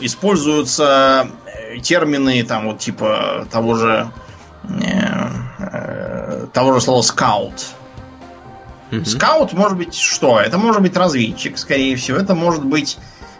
используются 0.01 1.29
термины, 1.83 2.43
там, 2.45 2.67
вот, 2.67 2.79
типа, 2.81 3.49
того 3.51 3.75
же 3.75 4.11
того 6.53 6.73
же 6.73 6.81
слова 6.81 7.03
скаут. 7.03 7.67
Скаут 9.05 9.53
может 9.55 9.77
быть 9.77 9.95
что? 9.95 10.41
Это 10.41 10.57
может 10.57 10.81
быть 10.81 10.97
разведчик, 10.97 11.59
скорее 11.59 11.97
всего. 11.97 12.19
Это 12.19 12.35
может 12.35 12.65
быть 12.65 12.97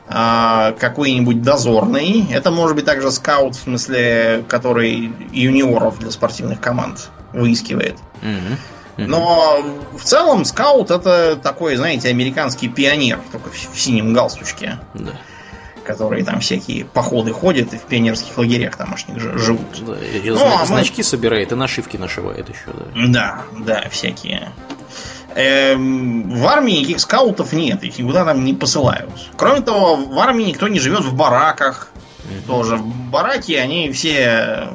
э, 0.09 0.75
какой-нибудь 0.79 1.43
дозорный. 1.43 2.27
Это 2.33 2.51
может 2.51 2.77
быть 2.77 2.85
также 2.85 3.11
скаут, 3.11 3.55
в 3.55 3.63
смысле, 3.63 4.45
который 4.49 5.13
юниоров 5.33 5.99
для 5.99 6.11
спортивных 6.11 6.61
команд 6.61 7.11
выискивает. 7.33 7.97
Но 8.97 9.65
в 9.97 10.03
целом 10.03 10.45
скаут 10.45 10.91
это 10.91 11.37
такой, 11.37 11.77
знаете, 11.77 12.09
американский 12.09 12.69
пионер, 12.69 13.21
только 13.33 13.51
в, 13.51 13.55
в 13.55 13.81
синем 13.81 14.13
галстучке. 14.13 14.79
Да. 14.95 15.13
Которые 15.85 16.25
там 16.25 16.41
всякие 16.41 16.87
походы 16.87 17.33
ходят 17.33 17.75
и 17.75 17.77
в 17.77 17.83
пионерских 17.83 18.39
лагерях 18.39 18.77
тамошних 18.77 19.21
живут. 19.21 19.85
Да, 19.87 19.97
и 19.99 20.31
ну, 20.31 20.37
зна- 20.37 20.61
а 20.63 20.67
значки 20.67 21.01
мы... 21.01 21.05
собирает 21.05 21.53
и 21.53 21.55
нашивки 21.55 21.97
нашивает 21.97 22.49
еще, 22.49 22.73
да. 22.73 23.07
Да, 23.09 23.43
да, 23.59 23.89
всякие. 23.91 24.53
Эм, 25.35 26.31
в 26.31 26.47
армии 26.47 26.79
никаких 26.79 27.01
скаутов 27.01 27.53
нет, 27.53 27.83
их 27.83 27.99
никуда 27.99 28.25
там 28.25 28.45
не 28.45 28.55
посылают. 28.55 29.11
Кроме 29.37 29.61
того, 29.61 29.97
в 29.97 30.19
армии 30.19 30.45
никто 30.45 30.69
не 30.69 30.79
живет 30.79 31.01
в 31.01 31.15
бараках. 31.15 31.91
Mm-hmm. 32.25 32.47
Тоже 32.47 32.77
в 32.77 32.87
бараке 33.11 33.61
они 33.61 33.91
все 33.93 34.69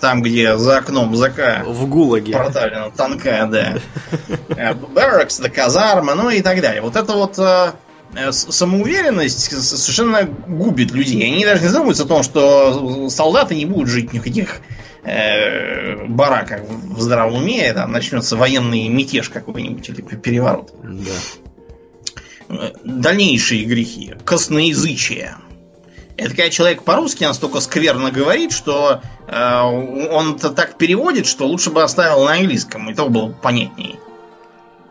там, 0.00 0.22
где 0.22 0.56
за 0.56 0.78
окном 0.78 1.14
ЗК. 1.16 1.64
В 1.66 1.86
ГУЛАГе. 1.86 2.32
Проталина 2.32 2.90
танка, 2.90 3.48
да. 3.50 3.78
Э, 4.48 4.74
Барракс, 4.74 5.38
да 5.38 5.48
казарма, 5.48 6.14
ну 6.14 6.30
и 6.30 6.40
так 6.40 6.60
далее. 6.60 6.82
Вот 6.82 6.96
это 6.96 7.12
вот 7.12 7.38
э, 7.38 7.72
э, 8.14 8.32
самоуверенность 8.32 9.40
совершенно 9.62 10.24
губит 10.24 10.92
людей. 10.92 11.24
Они 11.24 11.44
даже 11.44 11.62
не 11.62 11.68
задумываются 11.68 12.04
о 12.04 12.06
том, 12.06 12.22
что 12.22 13.08
солдаты 13.10 13.54
не 13.54 13.66
будут 13.66 13.88
жить 13.88 14.12
ни 14.12 14.18
в 14.18 14.22
каких 14.22 14.60
э, 15.02 16.06
бараках 16.06 16.62
в 16.62 17.00
здравом 17.00 17.42
уме. 17.42 17.72
Там 17.72 17.92
начнется 17.92 18.36
военный 18.36 18.88
мятеж 18.88 19.28
какой-нибудь 19.28 19.88
или 19.88 20.00
переворот. 20.02 20.72
Да. 20.82 21.12
Дальнейшие 22.84 23.64
грехи. 23.64 24.14
Косноязычие. 24.24 25.36
Это 26.18 26.30
когда 26.30 26.50
человек 26.50 26.82
по-русски 26.82 27.22
настолько 27.22 27.60
скверно 27.60 28.10
говорит, 28.10 28.50
что 28.50 29.00
э, 29.28 29.60
он 29.62 30.34
-то 30.34 30.52
так 30.52 30.76
переводит, 30.76 31.26
что 31.26 31.46
лучше 31.46 31.70
бы 31.70 31.80
оставил 31.84 32.24
на 32.24 32.32
английском, 32.32 32.90
и 32.90 32.94
то 32.94 33.08
было 33.08 33.30
понятнее. 33.30 34.00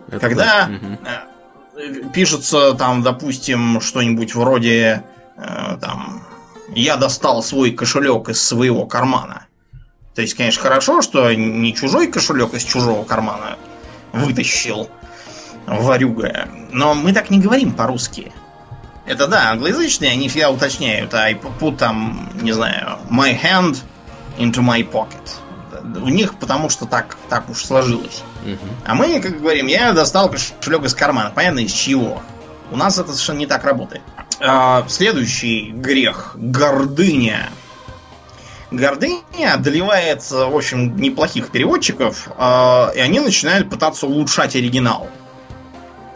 Это 0.08 0.20
когда 0.20 0.70
да. 1.04 1.26
э, 1.76 2.10
пишется 2.14 2.74
там, 2.76 3.04
допустим, 3.04 3.82
что-нибудь 3.82 4.36
вроде 4.36 5.04
э, 5.36 5.78
там 5.82 6.24
я 6.70 6.96
достал 6.96 7.44
свой 7.44 7.72
кошелек 7.72 8.30
из 8.30 8.42
своего 8.42 8.86
кармана. 8.86 9.48
То 10.16 10.22
есть, 10.22 10.34
конечно, 10.34 10.64
хорошо, 10.64 11.02
что 11.02 11.34
не 11.34 11.76
чужой 11.76 12.08
кошелек 12.08 12.54
из 12.54 12.64
чужого 12.64 13.04
кармана 13.04 13.58
вытащил 14.14 14.90
варюга. 15.66 16.48
Но 16.72 16.94
мы 16.94 17.12
так 17.12 17.30
не 17.30 17.40
говорим 17.40 17.74
по-русски. 17.74 18.32
Это 19.08 19.28
да, 19.28 19.52
англоязычные, 19.52 20.12
они 20.12 20.28
всегда 20.28 20.52
уточняют. 20.52 21.14
I 21.14 21.34
put 21.34 21.78
там, 21.78 22.30
не 22.42 22.52
знаю, 22.52 23.00
my 23.10 23.40
hand 23.42 23.78
into 24.38 24.62
my 24.62 24.88
pocket. 24.90 25.32
У 26.02 26.10
них 26.10 26.38
потому 26.38 26.70
что 26.70 26.86
так, 26.86 27.18
так 27.30 27.50
уж 27.50 27.64
сложилось. 27.64 28.22
Угу. 28.44 28.58
А 28.86 28.96
мы, 28.96 29.22
как 29.22 29.40
говорим, 29.40 29.68
я 29.68 29.94
достал 29.94 30.30
кошелек 30.30 30.84
из 30.84 30.94
кармана. 30.94 31.32
Понятно, 31.34 31.60
из 31.60 31.72
чего. 31.72 32.22
У 32.70 32.76
нас 32.76 33.00
это 33.00 33.14
совершенно 33.14 33.38
не 33.38 33.46
так 33.48 33.64
работает. 33.64 34.04
А, 34.42 34.86
следующий 34.90 35.72
грех. 35.72 36.34
Гордыня. 36.36 37.50
Гордыня 38.72 39.54
одолевает, 39.54 40.30
в 40.30 40.54
общем, 40.54 40.98
неплохих 40.98 41.52
переводчиков, 41.52 42.28
а, 42.38 42.92
и 42.94 43.00
они 43.00 43.22
начинают 43.22 43.70
пытаться 43.70 44.08
улучшать 44.08 44.58
оригинал. 44.58 45.10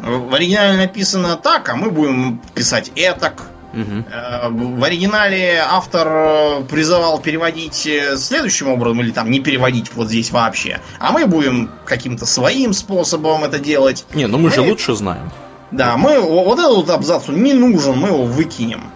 В 0.02 0.34
оригинале 0.34 0.78
написано 0.78 1.36
так, 1.36 1.70
а 1.70 1.76
мы 1.76 1.92
будем 1.92 2.42
писать 2.56 2.92
этак. 2.96 3.44
Угу. 3.74 4.80
В 4.80 4.84
оригинале 4.84 5.64
автор 5.66 6.08
э, 6.08 6.64
призывал 6.70 7.20
переводить 7.20 7.86
э, 7.86 8.18
следующим 8.18 8.68
образом, 8.68 9.00
или 9.00 9.12
там 9.12 9.32
не 9.32 9.40
переводить 9.40 9.94
вот 9.94 10.10
здесь 10.10 10.32
вообще. 10.32 10.82
А 11.00 11.14
мы 11.14 11.26
будем 11.26 11.70
каким-то 11.86 12.26
своим 12.26 12.74
способом 12.74 13.46
это 13.46 13.60
делать. 13.60 14.06
Не, 14.14 14.28
ну 14.28 14.38
мы, 14.38 14.50
мы 14.50 14.56
же 14.56 14.62
лучше 14.62 14.94
знаем. 14.94 15.32
Да, 15.72 15.96
мы 15.96 16.20
вот 16.20 16.60
этот 16.60 16.90
абзац 16.90 17.30
не 17.30 17.54
нужен, 17.54 17.98
мы 17.98 18.10
его 18.10 18.24
выкинем. 18.24 18.92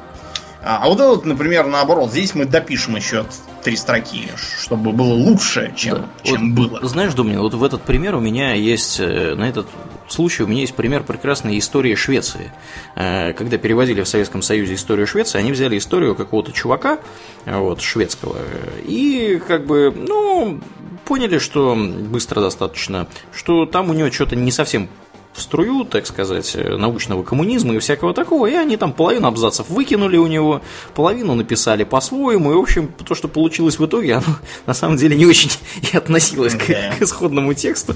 А, 0.61 0.81
а 0.83 0.89
вот 0.89 0.99
этот, 0.99 1.23
например, 1.23 1.67
наоборот, 1.67 2.11
здесь 2.11 2.35
мы 2.35 2.43
допишем 2.43 2.97
еще 2.97 3.25
три 3.63 3.77
строки, 3.77 4.27
чтобы 4.59 4.91
было 4.91 5.13
лучше, 5.13 5.71
чем, 5.77 5.99
да. 5.99 6.05
чем 6.23 6.53
вот, 6.53 6.69
было. 6.69 6.85
Знаешь, 6.85 7.13
Домнин, 7.13 7.39
вот 7.39 7.53
в 7.53 7.63
этот 7.63 7.83
пример 7.83 8.15
у 8.15 8.19
меня 8.19 8.53
есть, 8.55 8.99
на 8.99 9.47
этот 9.47 9.67
случай 10.07 10.43
у 10.43 10.47
меня 10.47 10.61
есть 10.61 10.75
пример 10.75 11.03
прекрасной 11.03 11.57
истории 11.59 11.95
Швеции. 11.95 12.51
Э, 12.95 13.33
когда 13.33 13.57
переводили 13.57 14.01
в 14.01 14.07
Советском 14.07 14.41
Союзе 14.41 14.75
историю 14.75 15.07
Швеции, 15.07 15.37
они 15.37 15.51
взяли 15.51 15.77
историю 15.77 16.15
какого-то 16.15 16.51
чувака, 16.51 16.99
вот, 17.45 17.81
шведского, 17.81 18.37
и 18.85 19.41
как 19.47 19.65
бы, 19.65 19.93
ну, 19.95 20.59
поняли, 21.05 21.37
что 21.37 21.75
быстро 21.75 22.41
достаточно, 22.41 23.07
что 23.31 23.65
там 23.65 23.89
у 23.89 23.93
него 23.93 24.11
что-то 24.11 24.35
не 24.35 24.51
совсем 24.51 24.89
в 25.35 25.41
струю, 25.41 25.83
так 25.83 26.07
сказать, 26.07 26.55
научного 26.55 27.23
коммунизма 27.23 27.75
и 27.75 27.79
всякого 27.79 28.13
такого, 28.13 28.47
и 28.47 28.53
они 28.53 28.77
там 28.77 28.93
половину 28.93 29.27
абзацев 29.27 29.69
выкинули 29.69 30.17
у 30.17 30.27
него, 30.27 30.61
половину 30.93 31.35
написали 31.35 31.83
по-своему, 31.83 32.51
и, 32.51 32.55
в 32.55 32.59
общем, 32.59 32.87
то, 32.87 33.15
что 33.15 33.27
получилось 33.27 33.77
в 33.77 33.85
итоге, 33.85 34.13
оно 34.15 34.37
на 34.65 34.73
самом 34.73 34.97
деле 34.97 35.15
не 35.15 35.25
очень 35.25 35.51
и 35.91 35.97
относилось 35.97 36.53
да. 36.53 36.59
к, 36.59 36.97
к 36.97 37.01
исходному 37.01 37.53
тексту. 37.53 37.95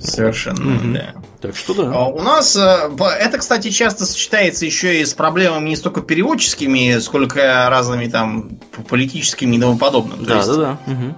Совершенно, 0.00 0.60
mm-hmm. 0.60 0.92
да. 0.92 1.14
Так 1.40 1.56
что 1.56 1.74
да. 1.74 1.92
А 1.94 2.08
у 2.08 2.20
нас 2.20 2.56
э, 2.56 2.90
это, 3.20 3.38
кстати, 3.38 3.70
часто 3.70 4.06
сочетается 4.06 4.66
еще 4.66 5.00
и 5.00 5.04
с 5.04 5.14
проблемами 5.14 5.68
не 5.68 5.76
столько 5.76 6.00
переводческими, 6.00 6.98
сколько 6.98 7.68
разными 7.70 8.08
там 8.08 8.58
политическими 8.88 9.56
и 9.56 9.60
тому 9.60 9.78
подобным. 9.78 10.24
Да, 10.24 10.36
есть, 10.36 10.48
да, 10.48 10.56
да. 10.56 10.92
Угу. 10.92 11.14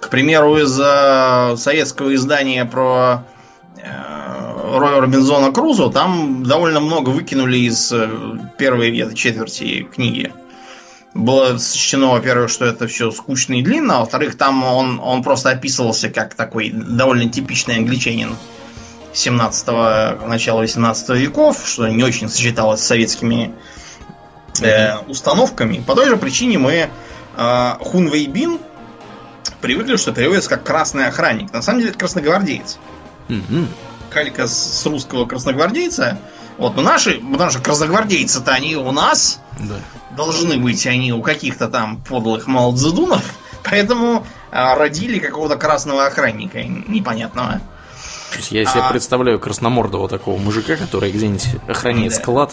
К 0.00 0.08
примеру, 0.10 0.58
из 0.58 0.78
э, 0.78 1.56
советского 1.56 2.14
издания 2.14 2.66
про 2.66 3.24
э, 3.78 4.51
Роя 4.78 5.00
Робинзона 5.00 5.52
Крузо, 5.52 5.90
там 5.90 6.44
довольно 6.44 6.80
много 6.80 7.10
выкинули 7.10 7.58
из 7.58 7.92
э, 7.92 8.08
первой 8.58 8.90
где 8.90 9.14
четверти 9.14 9.82
книги. 9.82 10.32
Было 11.14 11.58
сочтено, 11.58 12.12
во-первых, 12.12 12.50
что 12.50 12.64
это 12.64 12.86
все 12.86 13.10
скучно 13.10 13.54
и 13.54 13.62
длинно, 13.62 13.96
а 13.96 14.00
во-вторых, 14.00 14.38
там 14.38 14.64
он, 14.64 14.98
он 14.98 15.22
просто 15.22 15.50
описывался 15.50 16.08
как 16.08 16.34
такой 16.34 16.70
довольно 16.70 17.28
типичный 17.28 17.76
англичанин 17.76 18.34
17-го, 19.12 20.26
начала 20.26 20.60
18 20.60 21.10
веков, 21.10 21.62
что 21.66 21.86
не 21.88 22.02
очень 22.02 22.30
сочеталось 22.30 22.80
с 22.80 22.86
советскими 22.86 23.52
э, 24.62 24.96
установками. 25.06 25.84
По 25.86 25.94
той 25.94 26.08
же 26.08 26.16
причине 26.16 26.56
мы 26.56 26.88
э, 27.36 27.74
Хун 27.80 28.08
Вейбин 28.08 28.58
привыкли, 29.60 29.96
что 29.96 30.12
переводится 30.12 30.48
как 30.48 30.64
красный 30.64 31.08
охранник. 31.08 31.52
На 31.52 31.60
самом 31.60 31.80
деле 31.80 31.90
это 31.90 31.98
красногвардеец. 31.98 32.78
Mm-hmm 33.28 33.66
калька 34.12 34.46
с 34.46 34.84
русского 34.86 35.26
красногвардейца. 35.26 36.18
Вот, 36.58 36.76
но 36.76 36.82
наши, 36.82 37.18
потому 37.18 37.50
что 37.50 37.60
красногвардейцы-то 37.60 38.52
они 38.52 38.76
у 38.76 38.92
нас 38.92 39.40
да. 39.58 39.76
должны 40.16 40.58
быть, 40.58 40.86
они 40.86 41.12
у 41.12 41.22
каких-то 41.22 41.68
там 41.68 41.96
подлых 42.02 42.46
молодзадунов, 42.46 43.24
поэтому 43.64 44.26
а, 44.50 44.74
родили 44.76 45.18
какого-то 45.18 45.56
красного 45.56 46.06
охранника 46.06 46.62
непонятного. 46.62 47.60
Я 48.50 48.64
себе 48.64 48.82
а... 48.82 48.90
представляю 48.90 49.38
красномордого 49.40 50.08
такого 50.08 50.38
мужика, 50.38 50.76
который 50.76 51.10
где-нибудь 51.10 51.46
охраняет 51.68 52.12
да. 52.12 52.18
склад 52.18 52.52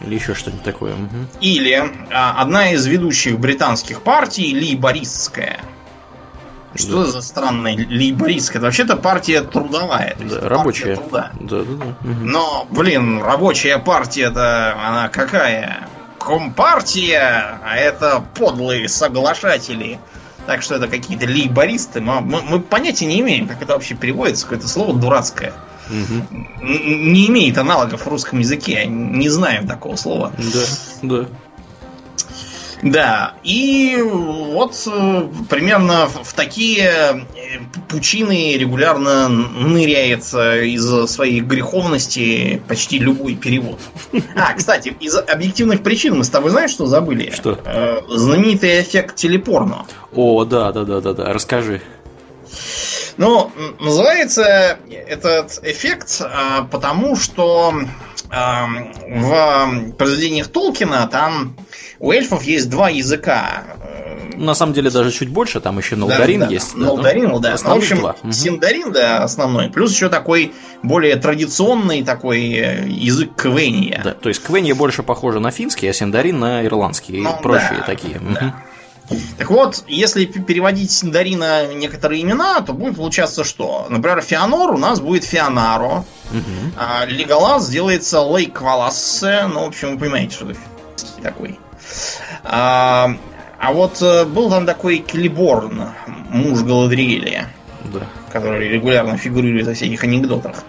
или 0.00 0.14
еще 0.14 0.34
что-нибудь 0.34 0.64
такое. 0.64 0.94
Угу. 0.94 1.40
Или 1.40 1.90
а, 2.10 2.40
одна 2.40 2.70
из 2.72 2.86
ведущих 2.86 3.38
британских 3.38 4.02
партий, 4.02 4.54
лейбористская, 4.54 5.60
что 6.74 7.04
да. 7.04 7.10
за 7.10 7.22
странная 7.22 7.76
лейбористская? 7.76 8.58
Это 8.58 8.66
вообще-то 8.66 8.96
партия 8.96 9.42
трудовая. 9.42 10.16
Да, 10.18 10.48
рабочая. 10.48 10.96
Труда. 10.96 11.32
Да, 11.40 11.62
да, 11.62 11.64
да. 11.64 11.84
Угу. 11.84 12.24
Но, 12.24 12.66
блин, 12.70 13.22
рабочая 13.22 13.78
партия-то 13.78 14.76
она 14.80 15.08
какая? 15.08 15.88
Компартия, 16.18 17.60
а 17.64 17.76
это 17.76 18.22
подлые 18.34 18.88
соглашатели. 18.88 19.98
Так 20.46 20.62
что 20.62 20.76
это 20.76 20.88
какие-то 20.88 21.26
лейбористы. 21.26 22.00
Мы, 22.00 22.20
мы, 22.20 22.42
мы 22.42 22.60
понятия 22.60 23.06
не 23.06 23.20
имеем, 23.20 23.48
как 23.48 23.62
это 23.62 23.74
вообще 23.74 23.94
переводится. 23.94 24.44
Какое-то 24.44 24.68
слово 24.68 24.98
дурацкое. 24.98 25.52
Угу. 25.88 26.64
Не 26.64 27.28
имеет 27.28 27.56
аналогов 27.56 28.02
в 28.02 28.08
русском 28.08 28.38
языке. 28.40 28.86
Не 28.86 29.28
знаем 29.28 29.66
такого 29.66 29.96
слова. 29.96 30.32
Да, 30.38 30.64
да. 31.02 31.28
Да, 32.82 33.34
и 33.42 33.98
вот 34.00 34.74
э, 34.86 35.28
примерно 35.48 36.06
в 36.06 36.32
такие 36.32 37.26
пучины 37.88 38.56
регулярно 38.56 39.28
ныряет 39.28 40.22
из 40.22 41.10
своей 41.10 41.40
греховности 41.40 42.62
почти 42.68 42.98
любой 42.98 43.34
перевод. 43.34 43.78
А, 44.36 44.54
кстати, 44.54 44.94
из 45.00 45.16
объективных 45.16 45.82
причин 45.82 46.16
мы 46.16 46.24
с 46.24 46.30
тобой 46.30 46.50
знаешь, 46.50 46.70
что 46.70 46.86
забыли? 46.86 47.30
Что? 47.34 47.58
Э, 47.64 48.00
знаменитый 48.08 48.80
эффект 48.80 49.16
телепорно. 49.16 49.86
О, 50.14 50.44
да, 50.44 50.72
да, 50.72 50.84
да, 50.84 51.00
да, 51.00 51.12
да. 51.12 51.32
Расскажи. 51.32 51.82
Ну, 53.16 53.50
называется 53.80 54.78
этот 54.88 55.58
эффект 55.64 56.22
потому, 56.70 57.16
что 57.16 57.74
а, 58.30 58.68
в 59.06 59.92
произведениях 59.92 60.48
Толкина 60.48 61.06
там 61.08 61.56
у 62.00 62.12
эльфов 62.12 62.42
есть 62.44 62.70
два 62.70 62.88
языка. 62.90 63.64
На 64.36 64.54
самом 64.54 64.72
деле 64.72 64.90
даже 64.90 65.10
чуть 65.10 65.30
больше, 65.30 65.60
там 65.60 65.78
еще 65.78 65.96
Нолдарин 65.96 66.40
да, 66.40 66.46
да, 66.46 66.52
есть. 66.52 66.76
Нолдарин, 66.76 67.40
да. 67.40 67.56
да. 67.56 67.56
Ну, 67.64 67.74
в 67.74 67.78
общем, 67.78 67.98
два. 67.98 68.16
Синдарин, 68.30 68.92
да, 68.92 69.24
основной. 69.24 69.68
Плюс 69.68 69.92
еще 69.92 70.08
такой 70.08 70.52
более 70.82 71.16
традиционный 71.16 72.04
такой 72.04 72.52
э, 72.52 72.86
язык 72.86 73.34
Квенья. 73.34 74.00
Да, 74.04 74.14
то 74.14 74.28
есть 74.28 74.42
Квенья 74.42 74.76
больше 74.76 75.02
похоже 75.02 75.40
на 75.40 75.50
финский, 75.50 75.88
а 75.88 75.92
Синдарин 75.92 76.38
на 76.38 76.64
ирландский. 76.64 77.20
Ну, 77.20 77.36
прочие 77.42 77.78
да, 77.78 77.84
такие. 77.84 78.20
Да. 78.20 78.54
Так 79.38 79.50
вот, 79.50 79.84
если 79.88 80.26
переводить 80.26 80.90
Синдарина 80.90 81.74
некоторые 81.74 82.22
имена, 82.22 82.60
то 82.60 82.72
будет 82.74 82.96
получаться 82.96 83.42
что? 83.42 83.86
Например, 83.88 84.20
Феонор 84.20 84.72
у 84.72 84.78
нас 84.78 85.00
будет 85.00 85.24
Феонаро, 85.24 86.04
угу. 86.30 86.72
а 86.76 87.06
Леголас 87.06 87.66
сделается 87.66 88.20
Лейквалассе, 88.20 89.46
ну, 89.46 89.64
в 89.64 89.68
общем, 89.68 89.92
вы 89.92 89.98
понимаете, 89.98 90.34
что 90.34 90.50
это 90.50 90.60
такой. 91.22 91.58
А, 92.44 93.16
а 93.58 93.72
вот 93.72 94.00
э, 94.02 94.24
был 94.24 94.50
там 94.50 94.66
такой 94.66 94.98
Келеборн, 94.98 95.90
муж 96.30 96.62
Галадриэля, 96.62 97.48
да. 97.92 98.00
который 98.32 98.68
регулярно 98.68 99.16
фигурирует 99.16 99.66
во 99.66 99.74
всяких 99.74 100.02
анекдотах 100.04 100.64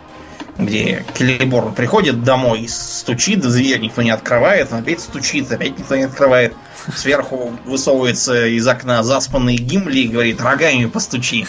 где 0.59 1.05
Келеборн 1.17 1.73
приходит 1.73 2.23
домой, 2.23 2.67
стучит, 2.67 3.39
дверь 3.39 3.79
никто 3.79 4.01
не 4.01 4.11
открывает, 4.11 4.71
он 4.71 4.79
опять 4.79 4.99
стучит, 4.99 5.51
опять 5.51 5.79
никто 5.79 5.95
не 5.95 6.03
открывает. 6.03 6.53
Сверху 6.95 7.53
высовывается 7.65 8.45
из 8.47 8.67
окна 8.67 9.01
заспанный 9.03 9.55
Гимли 9.55 9.99
и 9.99 10.07
говорит, 10.07 10.41
рогами 10.41 10.85
постучи. 10.85 11.47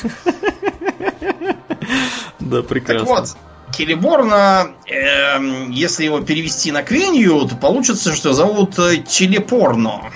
Да, 2.39 2.63
прекрасно. 2.63 3.07
Так 3.07 3.19
вот, 3.19 3.37
Келеборна, 3.77 4.73
э, 4.87 5.67
если 5.71 6.05
его 6.05 6.21
перевести 6.21 6.73
на 6.73 6.83
Квенью, 6.83 7.47
то 7.49 7.57
получится, 7.57 8.15
что 8.15 8.33
зовут 8.33 8.77
Телепорно. 9.07 10.11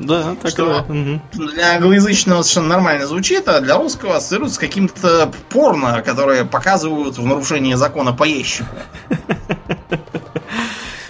Да, 0.00 0.34
так 0.40 0.50
что 0.50 0.86
угу. 0.88 1.20
для 1.32 1.76
англоязычного 1.76 2.40
совершенно 2.40 2.68
нормально 2.68 3.06
звучит, 3.06 3.46
а 3.48 3.60
для 3.60 3.76
русского 3.76 4.16
ассоциируется 4.16 4.56
с 4.56 4.58
каким-то 4.58 5.30
порно, 5.50 6.00
которое 6.00 6.46
показывают 6.46 7.18
в 7.18 7.26
нарушении 7.26 7.74
закона 7.74 8.14
по 8.14 8.24
ящику. 8.24 8.74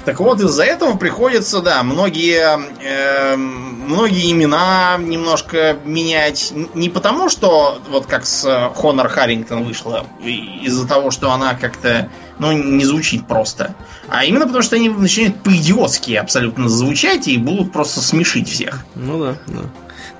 Так 0.05 0.20
вот, 0.20 0.40
из-за 0.40 0.64
этого 0.64 0.96
приходится, 0.96 1.61
да, 1.61 1.82
многие, 1.82 2.59
э, 2.82 3.36
многие 3.36 4.32
имена 4.32 4.96
немножко 4.98 5.76
менять. 5.84 6.53
Не 6.74 6.88
потому, 6.88 7.28
что, 7.28 7.80
вот 7.90 8.07
как 8.07 8.24
с 8.24 8.70
Хонор 8.74 9.09
Харрингтон 9.09 9.64
вышло, 9.64 10.07
из-за 10.22 10.88
того, 10.88 11.11
что 11.11 11.32
она 11.32 11.55
как-то, 11.55 12.09
ну, 12.38 12.53
не 12.53 12.84
звучит 12.84 13.26
просто. 13.26 13.74
А 14.09 14.24
именно 14.24 14.46
потому, 14.46 14.62
что 14.62 14.76
они 14.76 14.88
начинают 14.88 15.42
по-идиотски 15.42 16.12
абсолютно 16.12 16.68
звучать 16.68 17.28
и 17.28 17.36
будут 17.36 17.72
просто 17.72 18.01
смешить 18.01 18.48
всех. 18.48 18.84
Ну 18.94 19.22
да, 19.22 19.36
да. 19.46 19.61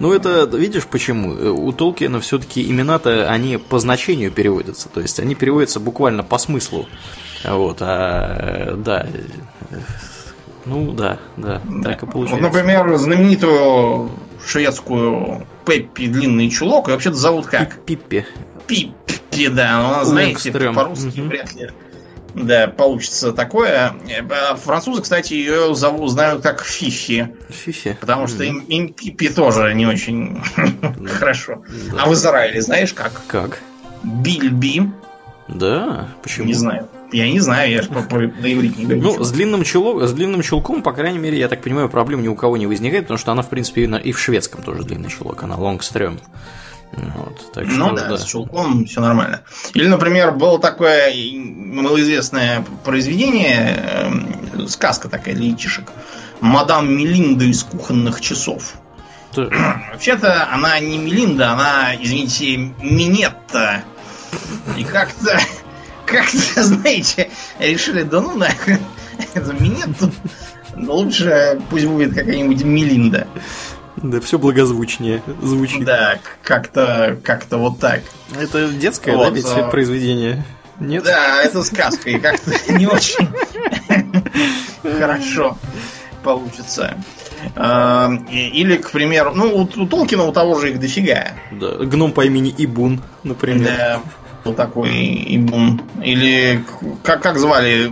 Ну, 0.01 0.13
это, 0.13 0.45
видишь, 0.45 0.87
почему? 0.87 1.53
У 1.55 1.73
Толкина 1.73 2.21
все-таки 2.21 2.69
имена-то, 2.69 3.31
они 3.31 3.59
по 3.59 3.79
значению 3.79 4.33
переводятся. 4.33 4.89
То 4.89 5.01
есть, 5.01 5.21
они 5.21 5.35
переводятся 5.35 5.79
буквально 5.79 6.25
по 6.25 6.39
смыслу. 6.39 6.89
Вот, 7.45 7.79
а, 7.81 8.75
да, 8.77 9.07
ну 10.67 10.93
да, 10.93 11.19
да, 11.37 11.61
так 11.83 12.03
и 12.03 12.07
получается. 12.07 12.43
Вот, 12.45 12.53
например, 12.53 12.97
знаменитую 12.97 14.11
шведскую 14.45 15.47
Пеппи 15.65 16.07
длинный 16.07 16.51
чулок, 16.51 16.89
и 16.89 16.93
вообще-то 16.93 17.17
зовут 17.17 17.47
как? 17.47 17.81
Пиппи. 17.85 18.27
Пиппи, 18.67 19.49
да, 19.49 19.99
но 19.99 20.05
знаете, 20.05 20.53
по-русски 20.53 21.21
угу. 21.21 21.29
вряд 21.29 21.55
ли. 21.55 21.71
Да, 22.35 22.69
получится 22.69 23.33
такое. 23.33 23.95
А 24.31 24.57
французы, 24.57 25.03
кстати, 25.03 25.35
ее 25.35 25.75
зовут, 25.75 26.11
знают 26.11 26.43
как 26.43 26.63
Фифи. 26.63 27.35
Фифи. 27.49 27.97
Потому 28.01 28.27
что 28.27 28.45
им, 28.45 28.61
им 28.61 28.93
Пиппи 28.93 29.29
тоже 29.29 29.75
не 29.75 29.87
очень 29.87 30.43
хорошо. 31.07 31.63
А 31.99 32.09
в 32.09 32.15
Израиле 32.15 32.61
знаешь 32.61 32.93
как? 32.93 33.13
Как? 33.27 33.61
Бильби. 34.03 34.91
Да? 35.49 36.09
Почему? 36.23 36.47
Не 36.47 36.55
знаю. 36.55 36.89
Я 37.13 37.29
не 37.29 37.41
знаю, 37.41 37.71
я 37.73 37.83
же 37.83 37.89
по, 37.89 38.03
по, 38.03 38.19
на 38.19 38.53
иврите 38.53 38.79
не 38.79 38.85
говорю. 38.85 39.03
Ну, 39.03 39.25
с 39.25 39.33
длинным, 39.33 39.65
чулок, 39.65 40.05
с 40.05 40.13
длинным 40.13 40.43
чулком, 40.43 40.81
по 40.83 40.93
крайней 40.93 41.19
мере, 41.19 41.39
я 41.39 41.49
так 41.49 41.61
понимаю, 41.61 41.89
проблем 41.89 42.23
ни 42.23 42.29
у 42.29 42.37
кого 42.37 42.57
не 42.57 42.69
возникает, 42.69 43.05
потому 43.05 43.19
что 43.19 43.33
она, 43.33 43.43
в 43.43 43.49
принципе, 43.49 43.85
и 43.85 44.13
в 44.13 44.19
шведском 44.19 44.63
тоже 44.63 44.85
длинный 44.85 45.09
чулок, 45.11 45.43
она 45.43 45.57
лонгстрём. 45.57 46.21
Вот, 46.93 47.53
так 47.53 47.67
ну 47.67 47.73
что, 47.73 47.87
ну 47.87 47.97
да, 47.97 48.09
да, 48.09 48.19
с 48.19 48.25
чулком 48.25 48.85
все 48.85 49.01
нормально. 49.01 49.43
Или, 49.75 49.87
например, 49.87 50.33
было 50.33 50.59
такое 50.59 51.13
малоизвестное 51.15 52.65
произведение, 52.85 53.77
э, 54.55 54.67
сказка 54.67 55.09
такая 55.09 55.35
для 55.35 55.51
детишек. 55.51 55.93
Мадам 56.41 56.93
Мелинда 56.93 57.45
из 57.45 57.63
кухонных 57.63 58.21
часов. 58.21 58.75
Вообще-то 59.37 60.49
она 60.53 60.81
не 60.81 60.99
Мелинда, 60.99 61.53
она, 61.53 61.95
извините, 61.95 62.57
Минетта. 62.57 63.85
И 64.77 64.83
как-то 64.83 65.39
как-то, 66.07 66.65
знаете, 66.65 67.31
решили, 67.61 68.03
да 68.03 68.21
ну 68.21 68.37
нахрен, 68.37 68.81
это 69.35 69.53
минет 69.53 69.91
лучше 70.77 71.61
пусть 71.71 71.87
будет 71.87 72.15
какая-нибудь 72.15 72.63
Мелинда. 72.65 73.27
Да, 74.03 74.21
все 74.21 74.39
благозвучнее 74.39 75.23
звучит. 75.43 75.85
Да, 75.85 76.19
как-то 76.43 77.19
как-то 77.23 77.59
вот 77.59 77.79
так. 77.79 78.01
Это 78.39 78.69
детское, 78.69 79.15
вот, 79.15 79.29
да, 79.29 79.35
ведь 79.35 79.47
а... 79.47 79.69
произведение? 79.69 80.45
Нет? 80.79 81.05
Да, 81.05 81.43
это 81.43 81.63
сказка, 81.63 82.09
и 82.09 82.19
как-то 82.19 82.53
не 82.73 82.87
очень 82.87 83.29
хорошо 84.99 85.59
получится. 86.23 86.97
А, 87.57 88.11
или, 88.31 88.77
к 88.77 88.91
примеру, 88.91 89.33
ну, 89.35 89.55
у, 89.57 89.63
у 89.63 89.87
Толкина 89.87 90.25
у 90.25 90.33
того 90.33 90.59
же 90.59 90.71
их 90.71 90.81
дофига. 90.81 91.29
Да, 91.51 91.77
гном 91.79 92.13
по 92.13 92.25
имени 92.25 92.55
Ибун, 92.57 93.01
например. 93.23 93.77
Да, 93.77 94.01
был 94.45 94.55
такой 94.55 94.91
Ибун. 95.37 95.81
Или 96.03 96.65
как, 97.03 97.23
как 97.23 97.39
звали 97.39 97.91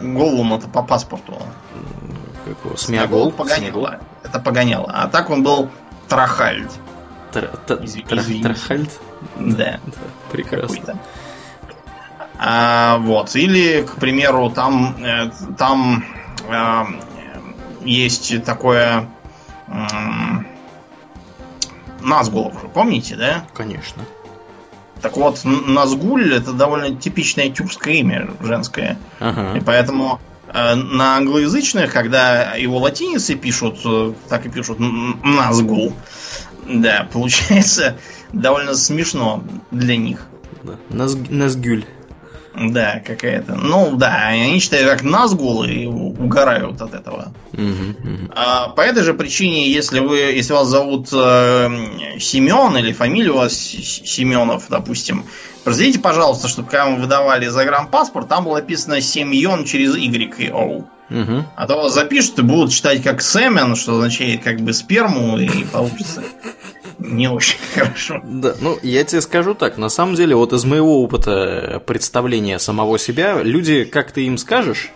Голлума-то 0.00 0.68
по 0.68 0.82
паспорту? 0.82 1.42
Какого? 2.46 2.76
Смиагол? 2.76 3.32
Погоняло. 3.32 3.98
Это 4.22 4.38
погоняло. 4.38 4.90
А 4.92 5.08
так 5.08 5.30
он 5.30 5.42
был 5.42 5.68
Трахальд. 6.08 6.70
Трахальд? 7.32 8.90
Да. 9.36 9.80
Прекрасно. 10.32 10.98
А, 12.38 12.98
вот. 12.98 13.34
Или, 13.34 13.82
к 13.82 13.96
примеру, 13.96 14.50
там, 14.50 14.96
э, 15.02 15.30
там 15.58 16.04
э, 16.48 16.84
есть 17.82 18.44
такое 18.44 19.08
э, 19.66 19.72
Назгулов, 22.00 22.54
помните, 22.72 23.16
да? 23.16 23.44
Конечно. 23.54 24.04
Так 25.02 25.16
вот, 25.16 25.40
Назгуль 25.44 26.34
это 26.34 26.52
довольно 26.52 26.94
типичное 26.94 27.50
тюркское 27.50 27.94
имя 27.94 28.28
женское. 28.40 28.98
Ага. 29.18 29.56
И 29.56 29.60
поэтому 29.60 30.20
на 30.52 31.16
англоязычных, 31.16 31.92
когда 31.92 32.54
его 32.54 32.78
латиницы 32.78 33.34
пишут, 33.34 33.80
э, 33.84 34.12
так 34.28 34.46
и 34.46 34.48
пишут 34.48 34.78
Назгул. 34.78 35.92
Да, 36.68 37.08
получается 37.12 37.96
довольно 38.32 38.74
смешно 38.74 39.42
для 39.70 39.96
них. 39.96 40.26
Да. 40.62 40.74
Назгюль. 40.90 41.84
Да, 42.58 43.02
какая-то. 43.04 43.54
Ну 43.54 43.96
да, 43.96 44.28
они 44.28 44.58
считают 44.60 44.88
как 44.88 45.02
Назгул 45.02 45.64
и 45.64 45.84
угорают 45.84 46.80
от 46.80 46.94
этого. 46.94 47.34
Угу, 47.52 47.62
угу. 47.62 48.32
А, 48.34 48.70
по 48.70 48.80
этой 48.80 49.02
же 49.02 49.12
причине, 49.12 49.70
если 49.70 50.00
вы, 50.00 50.18
если 50.18 50.54
вас 50.54 50.68
зовут 50.68 51.08
э, 51.12 51.68
Семен 52.18 52.76
или 52.78 52.92
фамилия 52.92 53.30
у 53.30 53.36
вас 53.36 53.52
Семенов, 53.52 54.66
допустим, 54.70 55.26
произведите, 55.66 55.98
пожалуйста, 55.98 56.46
чтобы 56.46 56.68
когда 56.68 56.86
мы 56.86 57.00
выдавали 57.00 57.48
загранпаспорт, 57.48 58.28
там 58.28 58.44
было 58.44 58.54
написано 58.54 59.00
Семьон 59.00 59.64
через 59.64 59.96
Y 59.96 60.32
и 60.38 60.50
O. 60.52 60.84
Угу. 61.10 61.44
А 61.56 61.66
то 61.66 61.76
вас 61.76 61.92
запишут 61.92 62.38
и 62.38 62.42
будут 62.42 62.70
читать 62.70 63.02
как 63.02 63.20
Семен, 63.20 63.74
что 63.74 63.96
означает 63.96 64.44
как 64.44 64.60
бы 64.60 64.72
сперму, 64.72 65.36
и 65.38 65.64
получится 65.64 66.22
не 66.98 67.28
очень 67.28 67.58
хорошо. 67.74 68.20
Да, 68.22 68.54
ну 68.60 68.78
я 68.84 69.02
тебе 69.02 69.20
скажу 69.20 69.54
так, 69.54 69.76
на 69.76 69.88
самом 69.88 70.14
деле, 70.14 70.36
вот 70.36 70.52
из 70.52 70.64
моего 70.64 71.02
опыта 71.02 71.82
представления 71.84 72.60
самого 72.60 72.96
себя, 72.96 73.42
люди, 73.42 73.82
как 73.82 74.12
ты 74.12 74.24
им 74.24 74.38
скажешь, 74.38 74.92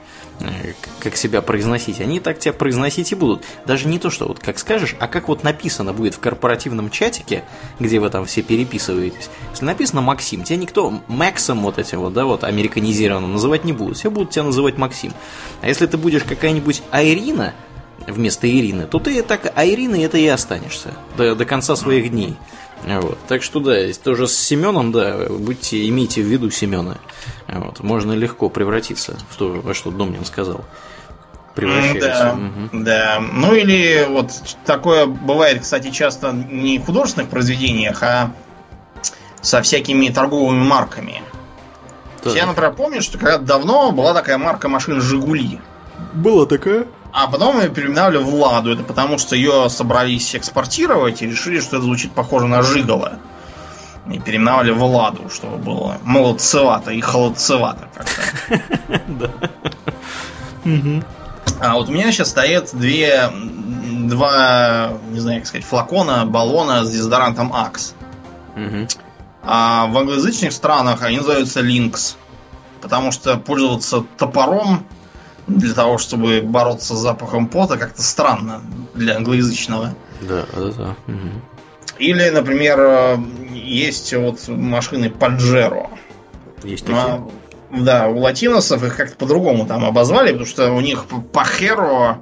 как 1.00 1.16
себя 1.16 1.42
произносить, 1.42 2.00
они 2.00 2.20
так 2.20 2.38
тебя 2.38 2.52
произносить 2.52 3.12
и 3.12 3.14
будут. 3.14 3.44
Даже 3.66 3.88
не 3.88 3.98
то, 3.98 4.10
что 4.10 4.26
вот 4.26 4.38
как 4.38 4.58
скажешь, 4.58 4.96
а 4.98 5.08
как 5.08 5.28
вот 5.28 5.42
написано 5.42 5.92
будет 5.92 6.14
в 6.14 6.20
корпоративном 6.20 6.90
чатике, 6.90 7.44
где 7.78 8.00
вы 8.00 8.10
там 8.10 8.24
все 8.24 8.42
переписываетесь. 8.42 9.30
Если 9.50 9.64
написано 9.64 10.00
Максим, 10.00 10.42
тебя 10.44 10.58
никто 10.58 11.00
Максом 11.08 11.62
вот 11.62 11.78
этим 11.78 12.00
вот, 12.00 12.12
да, 12.12 12.24
вот 12.24 12.44
американизированным 12.44 13.32
называть 13.32 13.64
не 13.64 13.72
будут. 13.72 13.98
Все 13.98 14.10
будут 14.10 14.30
тебя 14.30 14.44
называть 14.44 14.78
Максим. 14.78 15.12
А 15.62 15.68
если 15.68 15.86
ты 15.86 15.96
будешь 15.96 16.24
какая-нибудь 16.24 16.82
Айрина, 16.90 17.54
вместо 18.06 18.48
Ирины, 18.50 18.86
то 18.86 18.98
ты 18.98 19.22
так 19.22 19.52
Айриной 19.56 20.02
это 20.02 20.18
и 20.18 20.26
останешься 20.26 20.94
до, 21.16 21.34
до 21.34 21.44
конца 21.44 21.76
своих 21.76 22.10
дней. 22.10 22.36
Вот. 22.84 23.18
Так 23.28 23.42
что 23.42 23.60
да, 23.60 23.74
тоже 24.02 24.26
с 24.26 24.36
Семеном, 24.36 24.90
да, 24.90 25.26
будьте, 25.28 25.86
имейте 25.88 26.22
в 26.22 26.26
виду 26.26 26.50
Семена. 26.50 26.96
Вот. 27.46 27.80
Можно 27.80 28.12
легко 28.12 28.48
превратиться 28.48 29.18
в 29.28 29.36
то, 29.36 29.48
во 29.48 29.74
что 29.74 29.90
Домнин 29.90 30.24
сказал. 30.24 30.64
Превращается. 31.54 32.00
Да, 32.00 32.32
угу. 32.32 32.84
да. 32.84 33.20
Ну 33.20 33.54
или 33.54 34.06
вот 34.08 34.30
такое 34.64 35.06
бывает, 35.06 35.62
кстати, 35.62 35.90
часто 35.90 36.32
не 36.32 36.78
в 36.78 36.86
художественных 36.86 37.28
произведениях, 37.28 38.02
а 38.02 38.32
со 39.42 39.60
всякими 39.62 40.08
торговыми 40.08 40.62
марками. 40.62 41.22
Так. 42.22 42.34
Я, 42.34 42.46
например, 42.46 42.72
помню, 42.72 43.02
что 43.02 43.18
когда 43.18 43.38
давно 43.38 43.92
была 43.92 44.14
такая 44.14 44.38
марка 44.38 44.68
машин 44.68 45.00
Жигули. 45.00 45.58
Была 46.12 46.46
такая? 46.46 46.86
А 47.12 47.26
потом 47.26 47.60
ее 47.60 47.68
переименовали 47.68 48.18
в 48.18 48.34
Ладу. 48.34 48.72
Это 48.72 48.82
потому, 48.82 49.18
что 49.18 49.34
ее 49.34 49.68
собрались 49.68 50.34
экспортировать 50.34 51.22
и 51.22 51.26
решили, 51.26 51.60
что 51.60 51.76
это 51.76 51.84
звучит 51.84 52.12
похоже 52.12 52.46
на 52.46 52.62
Жигало. 52.62 53.18
И 54.10 54.18
переименовали 54.18 54.70
в 54.70 54.82
Ладу, 54.82 55.28
чтобы 55.30 55.56
было 55.56 55.98
молодцевато 56.04 56.92
и 56.92 57.00
холодцевато 57.00 57.88
как-то. 57.94 59.30
А 61.62 61.74
вот 61.74 61.90
у 61.90 61.92
меня 61.92 62.10
сейчас 62.10 62.30
стоят 62.30 62.70
две, 62.72 63.30
два, 64.08 64.94
не 65.10 65.20
знаю, 65.20 65.40
как 65.40 65.46
сказать, 65.46 65.66
флакона, 65.66 66.24
баллона 66.24 66.84
с 66.84 66.90
дезодорантом 66.90 67.52
Axe. 67.52 67.92
А 69.42 69.86
в 69.86 69.98
англоязычных 69.98 70.52
странах 70.52 71.02
они 71.02 71.18
называются 71.18 71.60
Lynx. 71.60 72.16
Потому 72.80 73.12
что 73.12 73.36
пользоваться 73.36 74.04
топором 74.16 74.86
для 75.58 75.74
того, 75.74 75.98
чтобы 75.98 76.40
бороться 76.42 76.94
с 76.94 76.98
запахом 76.98 77.48
пота, 77.48 77.76
как-то 77.76 78.02
странно 78.02 78.62
для 78.94 79.16
англоязычного. 79.16 79.94
Да, 80.20 80.44
да, 80.54 80.72
да. 80.72 80.96
Угу. 81.06 81.28
Или, 81.98 82.30
например, 82.30 83.20
есть 83.52 84.14
вот 84.14 84.48
машины 84.48 85.06
Pajero. 85.06 85.88
Есть 86.64 86.86
такие? 86.86 87.00
А, 87.00 87.28
да, 87.70 88.08
у 88.08 88.18
латиносов 88.18 88.82
их 88.82 88.96
как-то 88.96 89.16
по-другому 89.16 89.66
там 89.66 89.84
обозвали, 89.84 90.28
потому 90.28 90.46
что 90.46 90.72
у 90.72 90.80
них 90.80 91.04
Пахеро, 91.32 92.20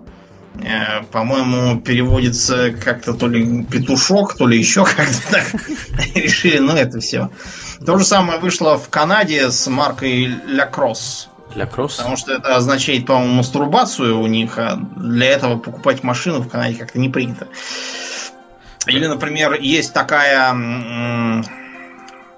э, 0.57 1.03
по-моему, 1.11 1.81
переводится 1.81 2.71
как-то 2.73 3.15
то 3.15 3.29
ли 3.29 3.65
петушок, 3.65 4.37
то 4.37 4.47
ли 4.47 4.59
еще 4.59 4.85
как-то 4.85 5.31
так. 5.31 5.45
Решили, 6.15 6.59
ну 6.59 6.75
это 6.75 7.01
все. 7.01 7.31
То 7.85 7.99
же 7.99 8.05
самое 8.05 8.41
вышло 8.41 8.77
в 8.79 8.89
Канаде 8.89 9.51
с 9.51 9.67
маркой 9.69 10.27
La 10.27 10.71
Для 11.55 11.67
кросс? 11.67 11.97
Потому 11.97 12.17
что 12.17 12.33
это 12.33 12.57
означает, 12.57 13.07
по-моему, 13.07 13.35
мастурбацию 13.35 14.21
у 14.21 14.27
них, 14.27 14.59
а 14.59 14.77
для 14.97 15.29
этого 15.29 15.59
покупать 15.59 16.03
машину 16.03 16.41
в 16.41 16.49
Канаде 16.49 16.77
как-то 16.77 16.99
не 16.99 17.09
принято. 17.09 17.49
Или, 18.87 19.07
например, 19.07 19.55
есть 19.61 19.93
такая... 19.93 21.45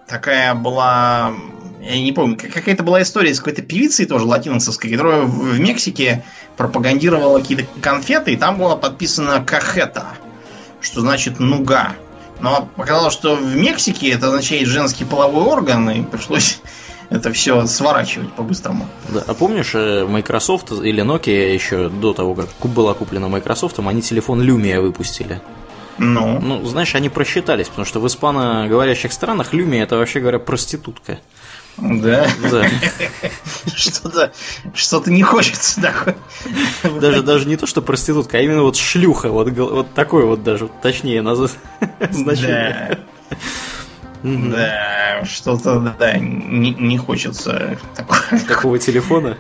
Такая 0.07 0.55
была... 0.55 1.33
Я 1.81 2.01
не 2.03 2.13
помню, 2.13 2.37
какая-то 2.37 2.83
была 2.83 3.01
история 3.01 3.33
с 3.35 3.39
какой-то 3.39 3.63
певицей 3.63 4.05
тоже 4.05 4.27
латиноцевской, 4.27 4.91
которая 4.91 5.23
в 5.23 5.59
Мексике 5.59 6.25
пропагандировала 6.57 7.39
какие-то 7.39 7.65
конфеты, 7.81 8.35
и 8.35 8.37
там 8.37 8.59
было 8.59 8.77
подписано 8.77 9.43
«кахета», 9.43 10.09
что 10.83 11.01
значит 11.01 11.41
«нуга». 11.41 11.95
Но 12.41 12.69
оказалось, 12.77 13.15
что 13.15 13.35
в 13.35 13.57
Мексике 13.57 14.11
это 14.11 14.27
означает 14.27 14.67
женский 14.67 15.05
половой 15.05 15.45
орган, 15.45 15.89
и 15.91 16.03
пришлось 16.03 16.61
это 17.11 17.33
все 17.33 17.67
сворачивать 17.67 18.33
по-быстрому. 18.33 18.87
Да, 19.09 19.25
а 19.27 19.35
помнишь, 19.35 19.73
э, 19.75 20.07
Microsoft 20.07 20.71
или 20.73 21.03
Nokia 21.03 21.53
еще 21.53 21.89
до 21.89 22.15
того, 22.15 22.35
как 22.35 22.49
была 22.71 22.95
куплена 22.95 23.29
Microsoft, 23.29 23.79
они 23.81 24.01
телефон 24.01 24.41
Lumia 24.41 24.81
выпустили. 24.81 25.41
Ну. 25.99 26.41
Ну, 26.41 26.65
знаешь, 26.65 26.95
они 26.95 27.09
просчитались, 27.09 27.69
потому 27.69 27.85
что 27.85 28.01
в 28.01 28.07
испаноговорящих 28.07 29.13
странах 29.13 29.53
Lumia 29.53 29.83
это 29.83 29.97
вообще 29.97 30.21
говоря 30.21 30.39
проститутка. 30.39 31.19
Да. 31.77 32.29
Да. 32.51 32.67
Что-то 33.75 34.33
что-то 34.75 35.11
не 35.11 35.23
хочется 35.23 35.81
такое. 35.81 36.17
Даже, 37.01 37.23
даже 37.23 37.49
не 37.49 37.57
то, 37.57 37.67
что 37.67 37.81
проститутка, 37.83 38.39
а 38.39 38.41
именно 38.41 38.63
вот 38.63 38.77
шлюха, 38.77 39.31
вот, 39.31 39.51
вот 39.51 39.95
такой 39.95 40.25
вот 40.25 40.43
даже, 40.43 40.69
точнее, 40.83 41.23
назвать 41.23 41.53
значение. 42.11 42.99
Да. 43.31 43.37
Да, 44.23 45.25
что-то, 45.25 45.95
да, 45.99 46.19
не, 46.19 46.73
не 46.75 46.99
хочется 46.99 47.79
такого. 47.95 48.21
Такого 48.47 48.79
телефона? 48.79 49.39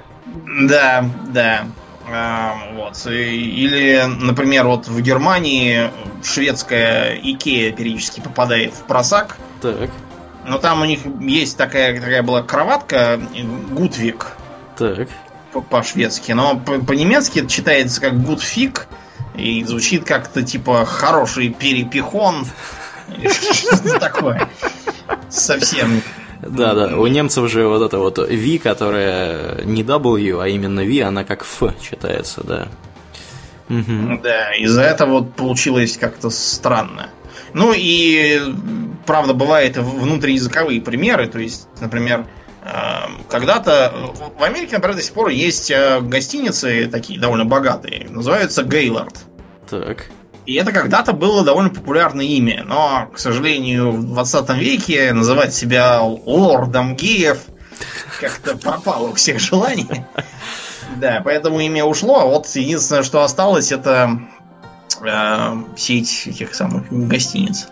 Да, 0.68 1.05
да. 1.28 1.66
А, 2.12 2.57
вот. 2.74 3.07
Или, 3.07 4.03
например, 4.07 4.66
вот 4.66 4.89
в 4.89 5.01
Германии 5.01 5.91
шведская 6.24 7.14
Икея 7.14 7.72
периодически 7.72 8.20
попадает 8.20 8.74
в 8.74 8.83
просак. 8.85 9.37
Так. 9.61 9.91
Но 10.47 10.59
там 10.59 10.81
у 10.81 10.85
них 10.85 11.01
есть 11.20 11.57
такая, 11.57 11.95
такая 12.01 12.22
была 12.22 12.43
кроватка 12.43 13.20
Гутвик. 13.70 14.33
Так. 14.76 15.09
По-шведски. 15.68 16.33
Но 16.33 16.57
по-немецки 16.59 17.41
это 17.41 17.49
читается 17.49 18.01
как 18.01 18.20
Гудфик. 18.22 18.89
И 19.37 19.62
звучит 19.64 20.05
как-то 20.05 20.43
типа 20.43 20.85
хороший 20.85 21.51
перепихон. 21.51 22.47
Такое? 24.00 24.48
Совсем. 25.28 26.02
Да, 26.42 26.74
да. 26.74 26.96
У 26.96 27.06
немцев 27.06 27.50
же 27.50 27.66
вот 27.66 27.82
это 27.82 27.98
вот 27.98 28.18
V, 28.18 28.58
которая 28.58 29.62
не 29.64 29.82
W, 29.82 30.42
а 30.42 30.48
именно 30.48 30.80
V, 30.80 31.02
она 31.02 31.24
как 31.24 31.42
F 31.42 31.74
читается, 31.82 32.42
да. 32.44 32.68
Угу. 33.68 34.20
Да, 34.22 34.54
из-за 34.54 34.82
этого 34.82 35.20
вот 35.20 35.34
получилось 35.34 35.96
как-то 35.96 36.30
странно. 36.30 37.11
Ну 37.52 37.72
и, 37.76 38.40
правда, 39.06 39.34
бывают 39.34 39.76
внутриязыковые 39.76 40.80
примеры. 40.80 41.28
То 41.28 41.38
есть, 41.38 41.68
например, 41.80 42.26
эм, 42.64 43.24
когда-то 43.28 43.92
в 44.38 44.42
Америке, 44.42 44.76
например, 44.76 44.96
до 44.96 45.02
сих 45.02 45.12
пор 45.12 45.28
есть 45.28 45.70
э, 45.70 46.00
гостиницы 46.00 46.88
такие 46.90 47.20
довольно 47.20 47.44
богатые. 47.44 48.08
Называются 48.08 48.62
Гейлорд. 48.64 49.14
Так. 49.68 50.06
И 50.47 50.55
это 50.55 50.72
когда-то 50.72 51.12
было 51.12 51.45
довольно 51.45 51.70
популярное 51.70 52.24
имя, 52.24 52.64
но, 52.66 53.09
к 53.12 53.18
сожалению, 53.18 53.93
в 53.93 54.05
20 54.05 54.51
веке 54.57 55.12
называть 55.12 55.55
себя 55.55 56.01
лордом 56.03 56.97
геев 56.97 57.38
как-то 58.20 58.57
пропало 58.57 59.09
у 59.09 59.14
всех 59.14 59.38
желаний. 59.41 60.05
Да, 60.97 61.22
поэтому 61.24 61.61
имя 61.61 61.84
ушло, 61.84 62.20
а 62.20 62.26
вот 62.26 62.47
единственное, 62.49 63.03
что 63.03 63.22
осталось, 63.22 63.70
это 63.70 64.20
э, 65.03 65.62
сеть 65.76 66.26
этих 66.26 66.55
самых 66.55 66.91
гостиниц. 66.91 67.68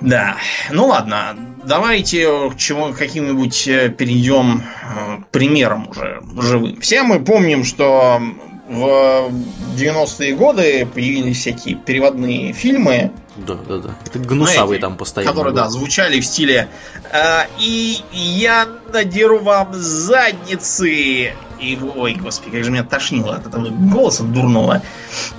Да, 0.00 0.36
ну 0.70 0.86
ладно, 0.86 1.36
давайте 1.64 2.50
к 2.50 2.56
чему 2.56 2.92
каким-нибудь 2.92 3.68
э, 3.68 3.88
перейдем 3.90 4.62
э, 4.62 5.18
примером 5.30 5.88
уже 5.88 6.20
живым. 6.40 6.80
Все 6.80 7.02
мы 7.02 7.24
помним, 7.24 7.64
что 7.64 8.20
в 8.68 9.30
90-е 9.76 10.34
годы 10.34 10.86
появились 10.86 11.38
всякие 11.38 11.74
переводные 11.76 12.52
фильмы. 12.52 13.12
Да, 13.36 13.54
да, 13.54 13.78
да. 13.78 13.94
Это 14.06 14.18
гнусавые 14.18 14.80
там 14.80 14.96
постоянно. 14.96 15.32
Которые, 15.32 15.52
были. 15.52 15.62
да, 15.62 15.70
звучали 15.70 16.20
в 16.20 16.24
стиле 16.26 16.68
«А, 17.12 17.46
И 17.58 17.98
я 18.12 18.66
надеру 18.92 19.40
вам 19.40 19.74
задницы. 19.74 21.32
И, 21.64 21.78
ой, 21.96 22.14
господи, 22.14 22.56
как 22.56 22.64
же 22.64 22.70
меня 22.70 22.84
тошнило 22.84 23.36
от 23.36 23.46
этого 23.46 23.68
голоса 23.68 24.22
дурного. 24.22 24.82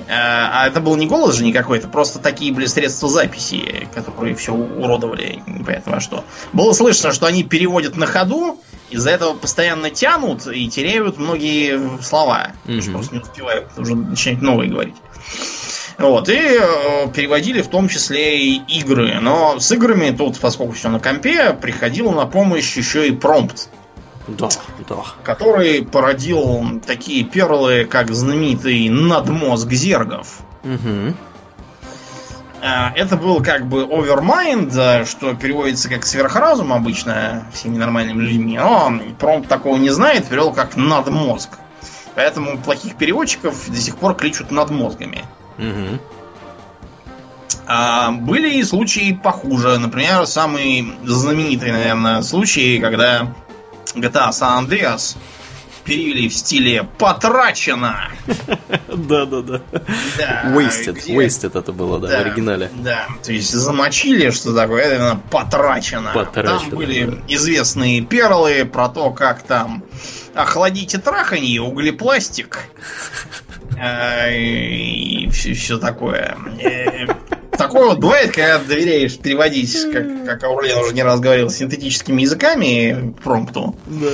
А, 0.10 0.64
а 0.64 0.68
это 0.68 0.82
был 0.82 0.96
не 0.96 1.06
голос 1.06 1.36
же 1.36 1.44
никакой, 1.44 1.78
это 1.78 1.88
просто 1.88 2.20
такие 2.20 2.52
были 2.52 2.66
средства 2.66 3.08
записи, 3.10 3.88
которые 3.94 4.36
все 4.36 4.54
уродовали, 4.54 5.44
непонятно 5.46 5.94
во 5.94 6.00
что. 6.00 6.26
Было 6.52 6.74
слышно, 6.74 7.12
что 7.12 7.28
они 7.28 7.44
переводят 7.44 7.96
на 7.96 8.08
ходу, 8.08 8.60
из-за 8.90 9.12
этого 9.12 9.34
постоянно 9.34 9.90
тянут 9.90 10.48
и 10.48 10.68
теряют 10.68 11.18
многие 11.18 12.02
слова. 12.02 12.52
Mm-hmm. 12.66 12.92
Просто 12.92 13.16
не 13.16 13.22
успевают 13.22 13.68
уже 13.78 13.96
начинать 13.96 14.42
новые 14.42 14.70
говорить. 14.70 14.96
Вот, 15.98 16.28
и 16.28 16.36
э, 16.36 17.08
переводили 17.14 17.62
в 17.62 17.70
том 17.70 17.88
числе 17.88 18.38
и 18.38 18.62
игры. 18.80 19.20
Но 19.22 19.60
с 19.60 19.72
играми 19.72 20.16
тут, 20.16 20.40
поскольку 20.40 20.74
все 20.74 20.90
на 20.90 21.00
компе, 21.00 21.54
приходил 21.54 22.12
на 22.12 22.26
помощь 22.26 22.76
еще 22.76 23.08
и 23.08 23.12
промпт. 23.12 23.70
Да, 24.28 24.50
да. 24.90 25.04
Который 25.24 25.84
породил 25.86 26.82
такие 26.86 27.24
перлы, 27.24 27.86
как 27.86 28.12
знаменитый 28.12 28.90
надмозг 28.90 29.72
зергов. 29.72 30.40
Угу. 30.64 31.14
Это 32.96 33.16
был 33.18 33.44
как 33.44 33.68
бы 33.68 33.84
overmind, 33.84 35.06
что 35.06 35.36
переводится 35.36 35.88
как 35.88 36.06
сверхразум 36.06 36.74
обычно 36.74 37.46
всеми 37.54 37.78
нормальными 37.78 38.24
людьми. 38.24 38.58
Но 38.58 39.00
промп 39.20 39.48
такого 39.48 39.78
не 39.78 39.92
знает, 39.92 40.28
перевел 40.28 40.52
как 40.52 40.76
надмозг. 40.76 41.50
Поэтому 42.16 42.58
плохих 42.58 42.96
переводчиков 42.96 43.70
до 43.70 43.78
сих 43.78 43.98
пор 43.98 44.16
кличут 44.16 44.50
надмозгами. 44.50 45.24
Угу. 45.60 46.00
А 47.68 48.12
были 48.12 48.56
и 48.56 48.64
случаи 48.64 49.14
похуже. 49.14 49.78
Например, 49.78 50.26
самый 50.26 50.96
знаменитый, 51.04 51.72
наверное, 51.72 52.22
случай, 52.24 52.80
когда 52.80 53.36
GTA 53.94 54.30
San 54.32 54.68
Andreas 54.68 55.16
перевели 55.86 56.28
в 56.28 56.34
стиле 56.34 56.84
«потрачено». 56.98 58.10
Да-да-да. 58.88 59.62
Wasted. 60.46 61.06
Wasted 61.08 61.58
это 61.58 61.72
было, 61.72 62.00
да, 62.00 62.08
в 62.08 62.12
оригинале. 62.12 62.72
Да, 62.74 63.08
то 63.24 63.32
есть 63.32 63.52
замочили, 63.52 64.32
что 64.32 64.54
такое, 64.54 64.82
это 64.82 64.96
именно 64.96 65.22
потрачено. 65.30 66.12
Там 66.34 66.70
были 66.72 67.22
известные 67.28 68.02
перлы 68.02 68.66
про 68.66 68.90
то, 68.90 69.12
как 69.12 69.44
там 69.44 69.84
охладите 70.34 70.98
траханье, 70.98 71.62
углепластик 71.62 72.66
а, 73.80 74.30
и 74.32 75.30
все, 75.30 75.54
все 75.54 75.78
такое. 75.78 76.36
Э, 77.56 77.58
такое 77.58 77.86
вот 77.90 78.00
бывает, 78.00 78.32
когда 78.32 78.60
доверяешь 78.60 79.18
переводить, 79.18 79.76
как, 79.92 80.26
как 80.26 80.44
Аурлен 80.44 80.78
уже 80.78 80.94
не 80.94 81.04
раз 81.04 81.20
говорил, 81.20 81.50
синтетическими 81.50 82.22
языками 82.22 83.16
промпту. 83.24 83.76
Да. 83.86 84.12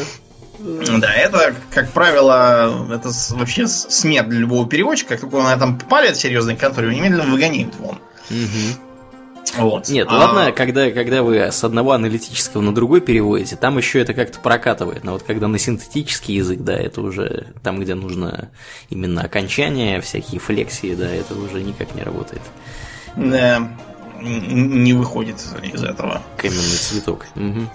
Да, 1.00 1.12
это, 1.12 1.56
как 1.72 1.90
правило, 1.92 2.88
это 2.94 3.10
вообще 3.32 3.68
смерть 3.68 4.30
для 4.30 4.42
любого 4.42 4.68
переводчика. 4.68 5.16
Как 5.16 5.22
только 5.22 5.36
он 5.36 5.46
на 5.46 5.56
этом 5.56 5.80
палит 5.80 6.16
серьезной 6.16 6.56
конторе, 6.56 6.88
его 6.88 6.98
немедленно 6.98 7.32
выгоняют 7.32 7.74
вон. 7.80 7.98
Вот. 9.58 9.90
Нет, 9.90 10.08
а... 10.10 10.18
ладно, 10.18 10.52
когда, 10.52 10.92
когда 10.92 11.24
вы 11.24 11.38
с 11.38 11.64
одного 11.64 11.94
аналитического 11.94 12.62
на 12.62 12.76
другой 12.76 13.02
переводите, 13.02 13.56
там 13.56 13.78
еще 13.78 14.00
это 14.00 14.14
как-то 14.14 14.40
прокатывает. 14.40 15.04
Но 15.04 15.14
вот 15.14 15.24
когда 15.24 15.48
на 15.48 15.58
синтетический 15.58 16.36
язык, 16.36 16.60
да, 16.60 16.78
это 16.78 17.02
уже 17.02 17.48
там, 17.64 17.80
где 17.80 17.96
нужно 17.96 18.50
именно 18.90 19.24
окончание, 19.24 20.00
всякие 20.00 20.40
флексии, 20.40 20.94
да, 20.94 21.10
это 21.10 21.34
уже 21.34 21.64
никак 21.64 21.96
не 21.96 22.04
работает. 22.04 22.44
Да, 23.16 23.68
не 24.22 24.94
выходит 24.94 25.38
из 25.62 25.84
этого. 25.84 26.22
Каменный 26.38 26.78
цветок. 26.78 27.26
Угу. 27.36 27.68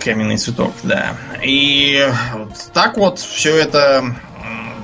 Каменный 0.00 0.36
цветок, 0.36 0.72
да. 0.82 1.14
И 1.42 2.08
вот 2.34 2.70
так 2.72 2.96
вот 2.96 3.18
все 3.18 3.56
это 3.56 4.14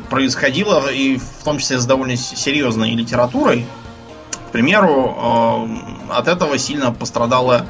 происходило, 0.09 0.91
и 0.91 1.19
в 1.19 1.45
том 1.45 1.59
числе 1.59 1.79
с 1.79 1.87
довольно 1.87 2.17
серьезной 2.17 2.91
литературой. 2.93 3.67
К 4.49 4.51
примеру, 4.51 5.69
э, 6.09 6.13
от 6.13 6.29
этого 6.29 6.57
сильно 6.57 6.91
пострадала 6.93 7.67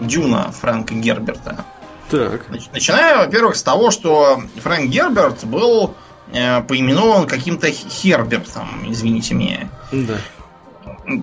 Дюна 0.00 0.50
Фрэнка 0.50 0.94
Герберта. 0.94 1.64
Так. 2.10 2.46
Начиная, 2.72 3.18
во-первых, 3.18 3.56
с 3.56 3.62
того, 3.62 3.90
что 3.90 4.42
Фрэнк 4.62 4.90
Герберт 4.90 5.44
был 5.44 5.94
э, 6.32 6.62
поименован 6.62 7.26
каким-то 7.26 7.70
Хербертом, 7.70 8.68
извините 8.88 9.34
меня. 9.34 9.68
Да. 9.92 10.18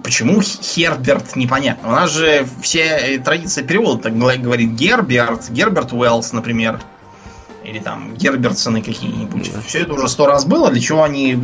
Почему 0.01 0.41
Херберт, 0.41 1.35
непонятно. 1.35 1.89
У 1.89 1.91
нас 1.91 2.11
же 2.11 2.47
все 2.61 2.83
э, 2.83 3.19
традиция 3.19 3.65
перевода 3.65 4.03
так 4.03 4.17
говорит 4.17 4.71
Герберт, 4.71 5.49
Герберт 5.49 5.91
Уэллс, 5.91 6.31
например. 6.31 6.79
Или 7.65 7.79
там 7.79 8.13
Гербертсоны 8.15 8.81
какие-нибудь. 8.81 9.51
Да. 9.53 9.61
Все 9.65 9.79
это 9.79 9.93
уже 9.93 10.07
сто 10.07 10.25
раз 10.25 10.45
было. 10.45 10.69
Для 10.69 10.81
чего 10.81 11.03
они 11.03 11.37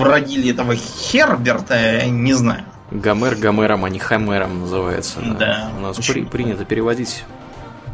родили 0.00 0.50
этого 0.50 0.74
Херберта, 0.74 1.74
я 1.74 2.06
не 2.06 2.34
знаю. 2.34 2.64
Гомер 2.90 3.36
Гомером, 3.36 3.84
а 3.84 3.90
не 3.90 3.98
Хомером 3.98 4.60
называется. 4.60 5.20
Да. 5.20 5.34
да. 5.34 5.70
У 5.76 5.80
нас 5.80 5.96
при, 5.96 6.24
принято 6.24 6.64
переводить 6.64 7.24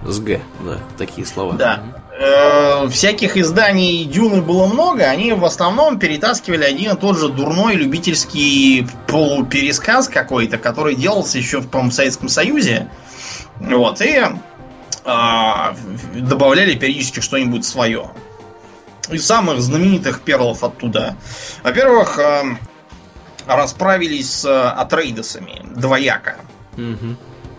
с 0.06 0.18
Г, 0.20 0.40
да, 0.64 0.78
такие 0.98 1.26
слова. 1.26 1.54
Да. 1.54 1.82
Э, 2.24 2.88
всяких 2.88 3.36
изданий 3.36 4.04
Дюны 4.04 4.42
было 4.42 4.66
много, 4.66 5.06
они 5.06 5.32
в 5.32 5.44
основном 5.44 5.98
перетаскивали 5.98 6.62
один 6.62 6.92
и 6.92 6.96
тот 6.96 7.18
же 7.18 7.28
дурной 7.28 7.74
любительский 7.74 8.86
полупересказ 9.08 10.08
какой-то, 10.08 10.56
который 10.56 10.94
делался 10.94 11.38
еще 11.38 11.58
в, 11.58 11.68
по 11.68 11.90
Советском 11.90 12.28
Союзе. 12.28 12.88
Вот, 13.58 14.00
и 14.00 14.20
э, 14.20 15.74
добавляли 16.14 16.76
периодически 16.76 17.18
что-нибудь 17.18 17.64
свое. 17.64 18.12
Из 19.10 19.26
самых 19.26 19.60
знаменитых 19.60 20.20
перлов 20.20 20.62
оттуда. 20.62 21.16
Во-первых, 21.64 22.20
э, 22.20 22.56
расправились 23.48 24.30
с 24.30 24.70
Атрейдесами 24.70 25.62
двояко. 25.74 26.36
Угу. 26.74 27.16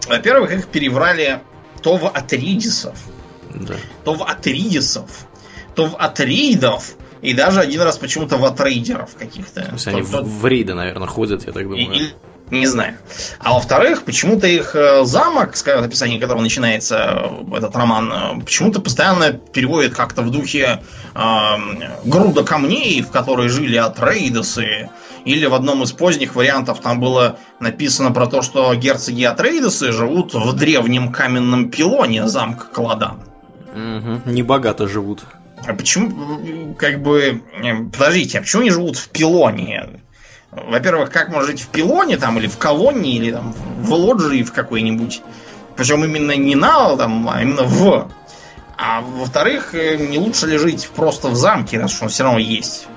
Во-первых, 0.07 0.53
их 0.53 0.67
переврали 0.69 1.41
то 1.81 1.97
в 1.97 2.07
Атридисов, 2.07 2.97
да. 3.53 3.75
то 4.03 4.13
в 4.13 4.23
Атридисов, 4.23 5.09
то 5.75 5.87
в 5.87 5.95
Атрейдов, 5.95 6.95
и 7.21 7.33
даже 7.33 7.61
один 7.61 7.81
раз 7.81 7.97
почему-то 7.97 8.37
в 8.37 8.45
Атрейдеров 8.45 9.15
каких-то. 9.15 9.61
То 9.61 9.73
есть 9.73 9.87
они 9.87 10.01
в, 10.01 10.11
в 10.11 10.45
рейды, 10.45 10.73
наверное, 10.73 11.07
ходят, 11.07 11.45
я 11.47 11.53
так 11.53 11.63
думаю. 11.63 11.93
И, 11.93 12.03
и, 12.03 12.13
не 12.51 12.67
знаю. 12.67 12.97
А 13.39 13.53
во-вторых, 13.53 14.03
почему-то 14.03 14.45
их 14.45 14.75
э, 14.75 15.05
замок, 15.05 15.55
с 15.55 15.65
описания 15.65 16.19
которого 16.19 16.41
начинается 16.41 17.31
э, 17.51 17.57
этот 17.57 17.75
роман, 17.75 18.11
э, 18.11 18.41
почему-то 18.41 18.81
постоянно 18.81 19.33
переводит 19.33 19.95
как-то 19.95 20.21
в 20.21 20.29
духе 20.29 20.81
э, 21.15 21.19
груда 22.03 22.43
камней, 22.43 23.01
в 23.01 23.09
которой 23.09 23.49
жили 23.49 23.77
Атрейдосы. 23.77 24.89
Или 25.25 25.45
в 25.45 25.53
одном 25.53 25.83
из 25.83 25.93
поздних 25.93 26.35
вариантов 26.35 26.81
там 26.81 26.99
было 26.99 27.39
написано 27.61 28.11
про 28.11 28.27
то, 28.27 28.41
что 28.41 28.75
герцоги 28.75 29.23
Атрейдосы 29.23 29.93
живут 29.93 30.33
в 30.33 30.53
древнем 30.53 31.11
каменном 31.13 31.69
пилоне 31.69 32.27
замка 32.27 32.65
Кладан. 32.65 33.32
Угу, 33.73 34.31
небогато 34.31 34.87
живут. 34.87 35.23
А 35.65 35.73
почему, 35.73 36.75
как 36.75 37.01
бы, 37.01 37.41
подождите, 37.91 38.39
а 38.39 38.41
почему 38.41 38.61
они 38.61 38.71
живут 38.71 38.97
в 38.97 39.09
пилоне? 39.09 40.01
Во-первых, 40.51 41.09
как 41.09 41.29
можно 41.29 41.47
жить 41.47 41.61
в 41.61 41.67
пилоне 41.69 42.17
там, 42.17 42.37
или 42.37 42.47
в 42.47 42.57
колонии, 42.57 43.15
или 43.15 43.31
там 43.31 43.53
в 43.53 43.91
лоджии 43.93 44.43
в 44.43 44.53
какой-нибудь. 44.53 45.21
Причем 45.75 46.05
именно 46.05 46.35
не 46.35 46.55
на, 46.55 46.95
там, 46.95 47.27
а 47.29 47.41
именно 47.41 47.63
в. 47.63 48.11
А 48.77 49.01
во-вторых, 49.01 49.73
э, 49.73 49.97
не 49.97 50.19
лучше 50.19 50.45
ли 50.47 50.57
жить 50.57 50.89
просто 50.95 51.29
в 51.29 51.35
замке, 51.35 51.79
раз 51.79 51.91
что 51.91 52.03
он 52.03 52.09
все 52.09 52.23
равно 52.23 52.39
есть. 52.39 52.87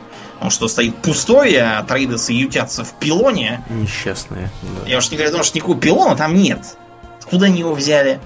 Он 0.40 0.50
что, 0.50 0.68
стоит 0.68 0.96
пустой, 0.96 1.56
а 1.56 1.82
трейдерсы 1.82 2.32
ютятся 2.32 2.84
в 2.84 2.92
пилоне. 2.94 3.62
Несчастные. 3.70 4.50
Да. 4.62 4.88
Я 4.88 4.98
уж 4.98 5.10
не 5.10 5.16
говорю 5.16 5.30
о 5.30 5.36
том, 5.36 5.44
что 5.44 5.56
никакого 5.56 5.80
пилона 5.80 6.16
там 6.16 6.34
нет. 6.34 6.60
Куда 7.30 7.46
они 7.46 7.60
его 7.60 7.74
взяли? 7.74 8.20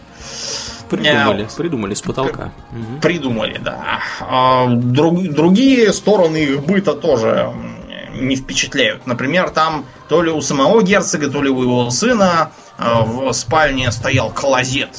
Придумали, 0.91 1.45
а, 1.45 1.57
придумали 1.57 1.95
с 1.95 2.03
потолка. 2.03 2.53
Придумали, 3.01 3.59
да. 3.59 4.01
А, 4.21 4.67
друг, 4.67 5.23
другие 5.23 5.93
стороны 5.93 6.39
их 6.39 6.65
быта 6.65 6.95
тоже 6.95 7.53
не 8.15 8.37
впечатляют. 8.37 9.07
Например, 9.07 9.51
там 9.51 9.87
то 10.09 10.23
ли 10.23 10.31
у 10.31 10.41
самого 10.41 10.83
герцога, 10.83 11.31
то 11.31 11.43
ли 11.43 11.49
у 11.49 11.63
его 11.63 11.91
сына 11.91 12.51
а, 12.77 13.03
в 13.03 13.33
спальне 13.33 13.91
стоял 13.93 14.31
клозет. 14.31 14.91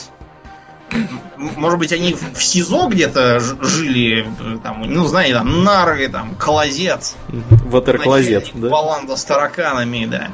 Может 1.38 1.80
быть, 1.80 1.94
они 1.94 2.14
в 2.14 2.42
СИЗО 2.42 2.88
где-то 2.88 3.40
жили, 3.40 4.28
там, 4.64 4.84
ну, 4.86 5.06
знаете, 5.08 5.36
там, 5.36 5.64
нары, 5.64 6.10
там, 6.10 6.36
клозет. 6.36 7.16
Ватер-клозет, 7.30 8.52
да? 8.54 8.70
Баланда 8.70 9.16
с 9.16 9.24
тараканами, 9.24 10.06
да. 10.06 10.28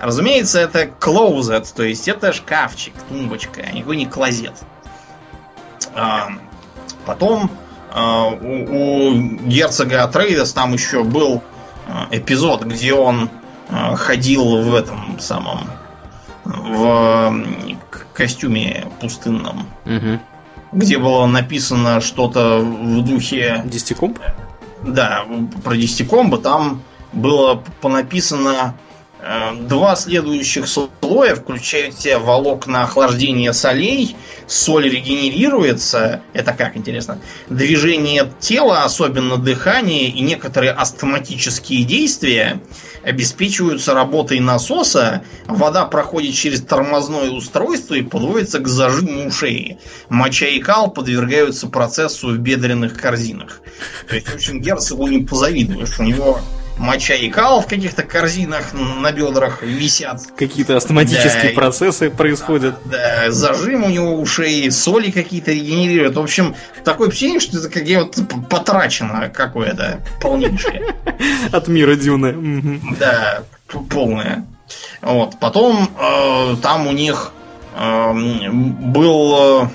Разумеется, 0.00 0.60
это 0.60 0.86
клоузет, 0.86 1.72
то 1.74 1.82
есть 1.82 2.08
это 2.08 2.32
шкафчик, 2.32 2.94
тумбочка, 3.08 3.62
а 3.66 3.72
никакой 3.72 3.96
не 3.96 4.06
клозет. 4.06 4.54
Потом 7.04 7.50
а, 7.90 8.26
у, 8.28 9.10
у 9.10 9.12
герцога 9.46 10.04
Атрейдес 10.04 10.52
там 10.52 10.72
еще 10.72 11.04
был 11.04 11.42
а, 11.88 12.08
эпизод, 12.10 12.64
где 12.64 12.92
он 12.94 13.30
а, 13.70 13.96
ходил 13.96 14.62
в 14.62 14.74
этом 14.74 15.18
самом 15.18 15.70
в 16.44 17.34
костюме 18.14 18.86
пустынном, 19.00 19.66
угу. 19.84 20.18
где 20.72 20.98
было 20.98 21.26
написано 21.26 22.00
что-то 22.00 22.58
в 22.58 23.04
духе... 23.04 23.62
Десятикомб? 23.66 24.18
Да, 24.82 25.24
про 25.62 25.76
десятикомба 25.76 26.38
там 26.38 26.82
было 27.12 27.62
понаписано 27.80 28.74
два 29.60 29.96
следующих 29.96 30.66
слоя 30.68 31.34
включают 31.34 31.94
в 31.94 32.02
себя 32.02 32.18
волокна 32.18 32.84
охлаждения 32.84 33.52
солей, 33.52 34.16
соль 34.46 34.88
регенерируется, 34.88 36.22
это 36.32 36.52
как 36.52 36.76
интересно, 36.76 37.20
движение 37.48 38.30
тела, 38.38 38.84
особенно 38.84 39.36
дыхание 39.36 40.08
и 40.08 40.20
некоторые 40.20 40.72
астматические 40.72 41.84
действия 41.84 42.60
обеспечиваются 43.02 43.94
работой 43.94 44.40
насоса, 44.40 45.22
вода 45.46 45.84
проходит 45.84 46.34
через 46.34 46.62
тормозное 46.62 47.30
устройство 47.30 47.94
и 47.94 48.02
подводится 48.02 48.60
к 48.60 48.68
зажиму 48.68 49.26
ушей. 49.26 49.78
Моча 50.08 50.46
и 50.46 50.60
кал 50.60 50.90
подвергаются 50.90 51.68
процессу 51.68 52.28
в 52.28 52.38
бедренных 52.38 53.00
корзинах. 53.00 53.60
То 54.08 54.14
есть, 54.14 54.28
в 54.28 54.34
общем, 54.34 54.60
герцогу 54.60 55.06
не 55.06 55.24
позавидуешь. 55.24 55.98
У 55.98 56.02
него 56.02 56.40
моча 56.78 57.14
и 57.14 57.28
кал 57.28 57.60
в 57.60 57.66
каких-то 57.66 58.02
корзинах 58.02 58.72
на 58.72 59.12
бедрах 59.12 59.62
висят. 59.62 60.22
Какие-то 60.36 60.76
автоматические 60.76 61.52
да, 61.52 61.54
процессы 61.54 62.10
происходят. 62.10 62.76
Да, 62.84 63.30
зажим 63.30 63.84
у 63.84 63.88
него 63.88 64.14
ушей, 64.14 64.70
соли 64.70 65.10
какие-то 65.10 65.52
регенерируют. 65.52 66.16
В 66.16 66.20
общем, 66.20 66.54
такое 66.84 67.08
впечатление, 67.08 67.40
что 67.40 67.58
это 67.58 67.68
как 67.68 67.88
вот 67.88 68.48
потрачено 68.48 69.30
какое-то 69.34 70.00
полнейшее. 70.20 70.94
От 71.52 71.68
мира 71.68 71.96
Дюны. 71.96 72.80
Да, 72.98 73.42
полное. 73.90 74.46
Вот. 75.02 75.38
Потом 75.40 75.88
э, 75.98 76.56
там 76.62 76.86
у 76.86 76.92
них 76.92 77.32
э, 77.76 78.12
был 78.12 79.64
э, 79.64 79.68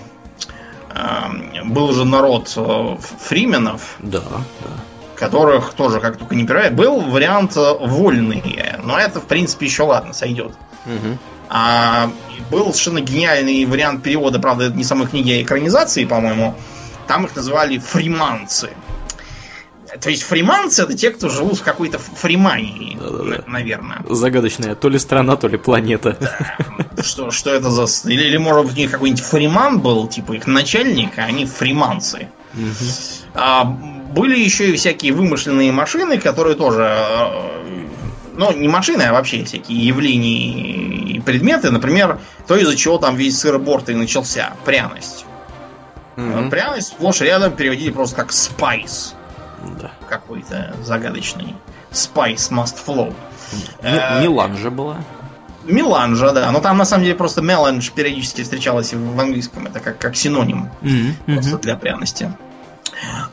был 1.66 1.94
же 1.94 2.06
народ 2.06 2.54
э, 2.56 2.98
фрименов. 3.20 3.98
Да, 4.00 4.20
да 4.20 4.93
которых 5.26 5.74
тоже 5.74 6.00
как 6.00 6.18
только 6.18 6.36
не 6.36 6.46
пирает. 6.46 6.76
Был 6.76 7.00
вариант 7.02 7.56
э, 7.58 7.74
вольный, 7.80 8.44
но 8.84 8.98
это, 8.98 9.20
в 9.20 9.26
принципе, 9.26 9.66
еще 9.66 9.84
ладно, 9.84 10.14
сойдет. 10.14 10.52
Угу. 10.86 11.18
А, 11.50 12.10
был 12.50 12.72
совершенно 12.72 13.02
гениальный 13.02 13.66
вариант 13.66 14.04
перевода, 14.04 14.40
правда, 14.40 14.66
это 14.66 14.76
не 14.76 14.84
самой 14.84 15.08
книги, 15.08 15.32
а 15.32 15.42
экранизации, 15.42 16.06
по-моему. 16.06 16.56
Там 17.08 17.26
их 17.26 17.36
называли 17.36 17.78
фриманцы. 17.78 18.70
То 20.00 20.10
есть 20.10 20.24
фриманцы 20.24 20.82
это 20.84 20.96
те, 20.96 21.12
кто 21.12 21.30
живут 21.30 21.60
в 21.60 21.64
какой-то 21.64 22.00
фримании, 22.00 22.98
Да-да-да. 23.00 23.44
наверное. 23.46 24.04
Загадочная 24.10 24.76
то 24.76 24.90
ли 24.90 24.98
страна, 24.98 25.36
то 25.36 25.48
ли 25.48 25.58
планета. 25.58 26.18
Да. 26.20 27.04
Что, 27.04 27.32
что 27.32 27.50
это 27.50 27.70
за... 27.70 27.86
Или, 28.10 28.24
или 28.24 28.38
может 28.38 28.66
быть 28.66 28.76
у 28.76 28.80
них 28.80 28.92
какой-нибудь 28.92 29.24
фриман 29.24 29.82
был, 29.82 30.08
типа 30.08 30.34
их 30.34 30.48
начальник, 30.48 31.18
а 31.18 31.24
они 31.24 31.46
фриманцы. 31.46 32.30
Угу. 32.54 33.34
А, 33.34 33.78
были 34.14 34.40
еще 34.40 34.70
и 34.70 34.76
всякие 34.76 35.14
вымышленные 35.14 35.72
машины, 35.72 36.20
которые 36.20 36.56
тоже 36.56 36.96
э, 36.98 37.88
ну, 38.36 38.52
не 38.52 38.68
машины, 38.68 39.04
а 39.04 39.14
вообще 39.14 39.44
всякие 39.44 39.86
явления 39.86 41.16
и 41.16 41.20
предметы. 41.20 41.72
Например, 41.72 42.20
то, 42.48 42.56
из-за 42.56 42.76
чего 42.76 42.98
там 42.98 43.16
весь 43.16 43.40
сыр-борт 43.40 43.90
и 43.90 43.96
начался. 43.96 44.54
Пряность. 44.66 45.26
Mm-hmm. 46.16 46.50
Пряность 46.50 46.90
сплошь 46.90 47.22
рядом 47.22 47.56
переводили 47.56 47.92
просто 47.92 48.16
как 48.18 48.30
spice. 48.30 49.14
Да. 49.82 49.92
Какой-то 50.08 50.76
загадочный. 50.84 51.56
Spice 51.92 52.52
must 52.52 52.76
flow. 52.86 53.14
Меланжа 53.82 54.70
была. 54.70 54.98
Меланжа, 55.64 56.32
да. 56.34 56.52
Но 56.52 56.60
там 56.60 56.78
на 56.78 56.86
самом 56.86 57.04
деле 57.04 57.16
просто 57.16 57.42
меланж 57.42 57.92
периодически 57.92 58.44
встречалась 58.44 58.94
в 58.94 59.20
английском. 59.20 59.66
Это 59.66 59.80
как, 59.80 59.98
как 59.98 60.16
синоним 60.16 60.70
mm-hmm. 60.82 61.34
просто 61.34 61.58
для 61.60 61.78
пряности. 61.78 62.32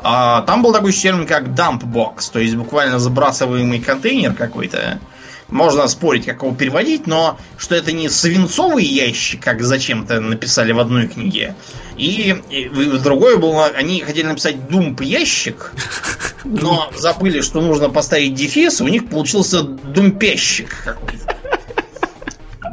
А, 0.02 0.42
там 0.42 0.62
был 0.62 0.72
такой 0.72 0.92
термин, 0.92 1.26
как 1.26 1.48
box, 1.48 2.30
то 2.32 2.38
есть 2.38 2.54
буквально 2.54 2.98
забрасываемый 2.98 3.80
контейнер 3.80 4.32
какой-то. 4.32 5.00
Можно 5.48 5.88
спорить, 5.88 6.26
как 6.26 6.42
его 6.42 6.54
переводить, 6.54 7.08
но 7.08 7.36
что 7.58 7.74
это 7.74 7.90
не 7.90 8.08
свинцовый 8.08 8.84
ящик, 8.84 9.42
как 9.42 9.62
зачем-то 9.62 10.20
написали 10.20 10.70
в 10.70 10.78
одной 10.78 11.08
книге. 11.08 11.56
И, 11.96 12.36
и 12.50 12.68
в 12.68 13.02
другой 13.02 13.36
было, 13.36 13.66
они 13.66 14.00
хотели 14.00 14.26
написать 14.26 14.68
думп 14.68 15.00
ящик, 15.00 15.72
но 16.44 16.90
забыли, 16.96 17.40
что 17.40 17.60
нужно 17.60 17.90
поставить 17.90 18.34
дефис, 18.34 18.80
у 18.80 18.86
них 18.86 19.08
получился 19.08 19.62
думпящик 19.62 20.84
какой-то. 20.84 21.29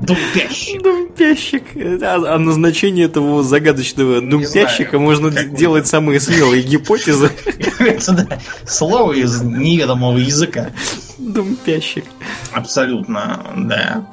Думпящик. 0.02 0.84
Думпящик. 0.84 1.64
А, 2.04 2.36
а 2.36 2.38
назначение 2.38 3.06
этого 3.06 3.44
загадочного 3.44 4.22
думпящика 4.22 5.00
можно 5.00 5.32
делать 5.32 5.88
самые 5.88 6.20
смелые 6.20 6.62
гипотезы. 6.62 7.32
Это 7.80 8.12
да, 8.12 8.40
слово 8.66 9.14
из 9.14 9.42
неведомого 9.42 10.18
языка. 10.18 10.70
Думпящик. 11.18 12.06
Абсолютно, 12.52 13.44
да. 13.56 14.08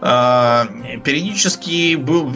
А, 0.00 0.66
периодически 1.04 1.94
был, 1.94 2.32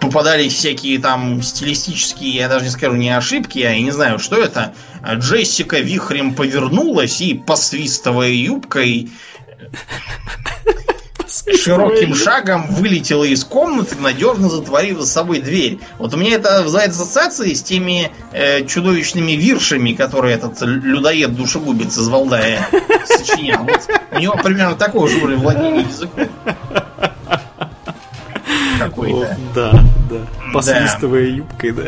попадались 0.00 0.54
всякие 0.54 0.98
там 0.98 1.42
стилистические, 1.42 2.30
я 2.34 2.48
даже 2.48 2.64
не 2.64 2.70
скажу, 2.70 2.96
не 2.96 3.10
ошибки, 3.10 3.58
я 3.58 3.78
не 3.78 3.90
знаю, 3.90 4.18
что 4.18 4.36
это. 4.36 4.74
Джессика 5.14 5.78
вихрем 5.78 6.34
повернулась 6.34 7.20
и, 7.20 7.34
посвистывая 7.34 8.30
юбкой, 8.30 9.10
широким 11.54 12.14
шагом 12.14 12.66
вылетела 12.68 13.24
из 13.24 13.44
комнаты, 13.44 13.96
надежно 13.98 14.48
затворив 14.48 15.00
за 15.00 15.06
собой 15.06 15.40
дверь. 15.40 15.78
Вот 15.98 16.14
у 16.14 16.16
меня 16.16 16.34
это 16.36 16.62
вызывает 16.62 16.90
ассоциации 16.90 17.54
с 17.54 17.62
теми 17.62 18.10
э, 18.32 18.64
чудовищными 18.66 19.32
виршами, 19.32 19.92
которые 19.92 20.34
этот 20.34 20.60
людоед-душегубец 20.62 21.96
из 21.96 22.08
Валдая 22.08 22.68
сочинял. 23.04 23.64
Вот 23.64 23.88
у 24.12 24.18
него 24.18 24.36
примерно 24.42 24.76
такой 24.76 25.08
же 25.08 25.18
уровень 25.18 25.38
владения 25.38 25.82
языком. 25.82 26.28
Какой-то. 28.78 29.36
Да, 29.54 29.72
да. 30.10 30.16
Посвистывая 30.52 31.24
юбкой, 31.24 31.72
да. 31.72 31.84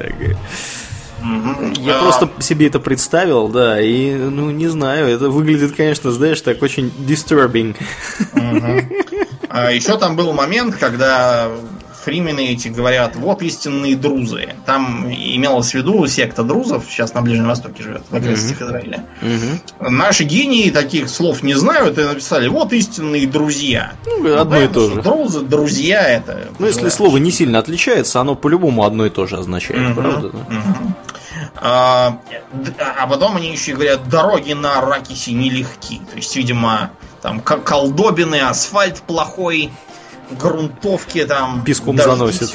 Я 1.76 1.98
а... 1.98 2.02
просто 2.02 2.30
себе 2.38 2.68
это 2.68 2.78
представил, 2.78 3.48
да, 3.48 3.80
и, 3.80 4.14
ну, 4.14 4.50
не 4.50 4.68
знаю, 4.68 5.08
это 5.08 5.28
выглядит, 5.30 5.74
конечно, 5.76 6.12
знаешь, 6.12 6.40
так 6.40 6.62
очень 6.62 6.92
disturbing. 7.06 7.76
А 9.48 9.70
еще 9.70 9.98
там 9.98 10.16
был 10.16 10.32
момент, 10.32 10.76
когда 10.76 11.50
фримены 12.04 12.52
эти 12.52 12.68
говорят, 12.68 13.16
вот 13.16 13.42
истинные 13.42 13.96
друзы. 13.96 14.54
Там 14.64 15.10
имелось 15.10 15.72
в 15.72 15.74
виду 15.74 16.06
секта 16.06 16.42
друзов, 16.42 16.84
сейчас 16.88 17.12
на 17.12 17.22
Ближнем 17.22 17.48
Востоке 17.48 17.82
живет, 17.82 18.02
в 18.08 18.14
окрестностях 18.16 18.60
mm-hmm. 18.60 18.66
Израиля. 18.66 19.04
Mm-hmm. 19.20 19.88
Наши 19.90 20.24
гении 20.24 20.70
таких 20.70 21.10
слов 21.10 21.42
не 21.42 21.54
знают 21.54 21.98
и 21.98 22.04
написали, 22.04 22.48
вот 22.48 22.72
истинные 22.72 23.26
друзья. 23.26 23.92
Ну, 24.06 24.38
одно 24.38 24.60
и 24.60 24.68
то 24.68 24.90
же. 24.90 25.02
Друзы, 25.02 25.40
друзья 25.40 26.08
это. 26.08 26.48
Ну, 26.58 26.66
если 26.66 26.88
слово 26.88 27.18
не 27.18 27.30
сильно 27.30 27.58
отличается, 27.58 28.20
оно 28.20 28.34
по-любому 28.36 28.84
одно 28.84 29.04
и 29.04 29.10
то 29.10 29.26
же 29.26 29.36
означает, 29.36 29.80
mm-hmm. 29.80 29.94
правда? 29.94 30.28
Mm-hmm. 30.28 30.92
А, 31.60 32.18
а 32.98 33.06
потом 33.06 33.36
они 33.36 33.52
еще 33.52 33.74
говорят, 33.74 34.08
дороги 34.08 34.52
на 34.52 34.78
Аракисе 34.78 35.32
нелегки. 35.32 36.00
То 36.10 36.16
есть, 36.16 36.34
видимо, 36.36 36.90
там 37.22 37.40
колдобины, 37.40 38.40
асфальт 38.40 39.00
плохой, 39.02 39.72
грунтовки 40.30 41.24
там... 41.24 41.64
Песком 41.64 41.96
заносит. 41.98 42.50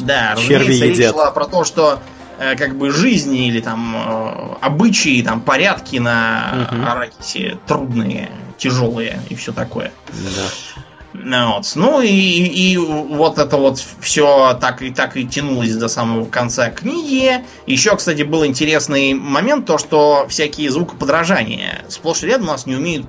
Да, 0.00 0.36
Черви 0.36 0.74
едят. 0.74 0.98
речь 0.98 1.10
шла 1.10 1.30
про 1.30 1.46
то, 1.46 1.64
что 1.64 1.98
э, 2.38 2.56
как 2.56 2.76
бы 2.76 2.90
жизни 2.90 3.48
или 3.48 3.60
там 3.60 3.96
э, 3.96 4.56
обычаи, 4.60 5.22
там 5.22 5.40
порядки 5.40 5.96
на 5.96 6.68
угу. 6.70 6.82
Аракисе 6.82 7.58
трудные, 7.66 8.30
тяжелые 8.58 9.20
и 9.28 9.34
все 9.34 9.52
такое. 9.52 9.92
Да. 10.08 10.82
Вот. 11.24 11.72
Ну 11.74 12.00
и, 12.00 12.08
и 12.08 12.76
вот 12.76 13.38
это 13.38 13.56
вот 13.56 13.82
все 14.00 14.56
так 14.60 14.82
и 14.82 14.90
так 14.90 15.16
и 15.16 15.26
тянулось 15.26 15.74
до 15.74 15.88
самого 15.88 16.24
конца 16.26 16.70
книги. 16.70 17.44
Еще, 17.66 17.96
кстати, 17.96 18.22
был 18.22 18.46
интересный 18.46 19.14
момент, 19.14 19.66
то, 19.66 19.78
что 19.78 20.26
всякие 20.28 20.70
звукоподражания 20.70 21.84
сплошь 21.88 22.22
и 22.22 22.26
рядом 22.26 22.48
у 22.48 22.52
нас 22.52 22.66
не 22.66 22.76
умеют 22.76 23.06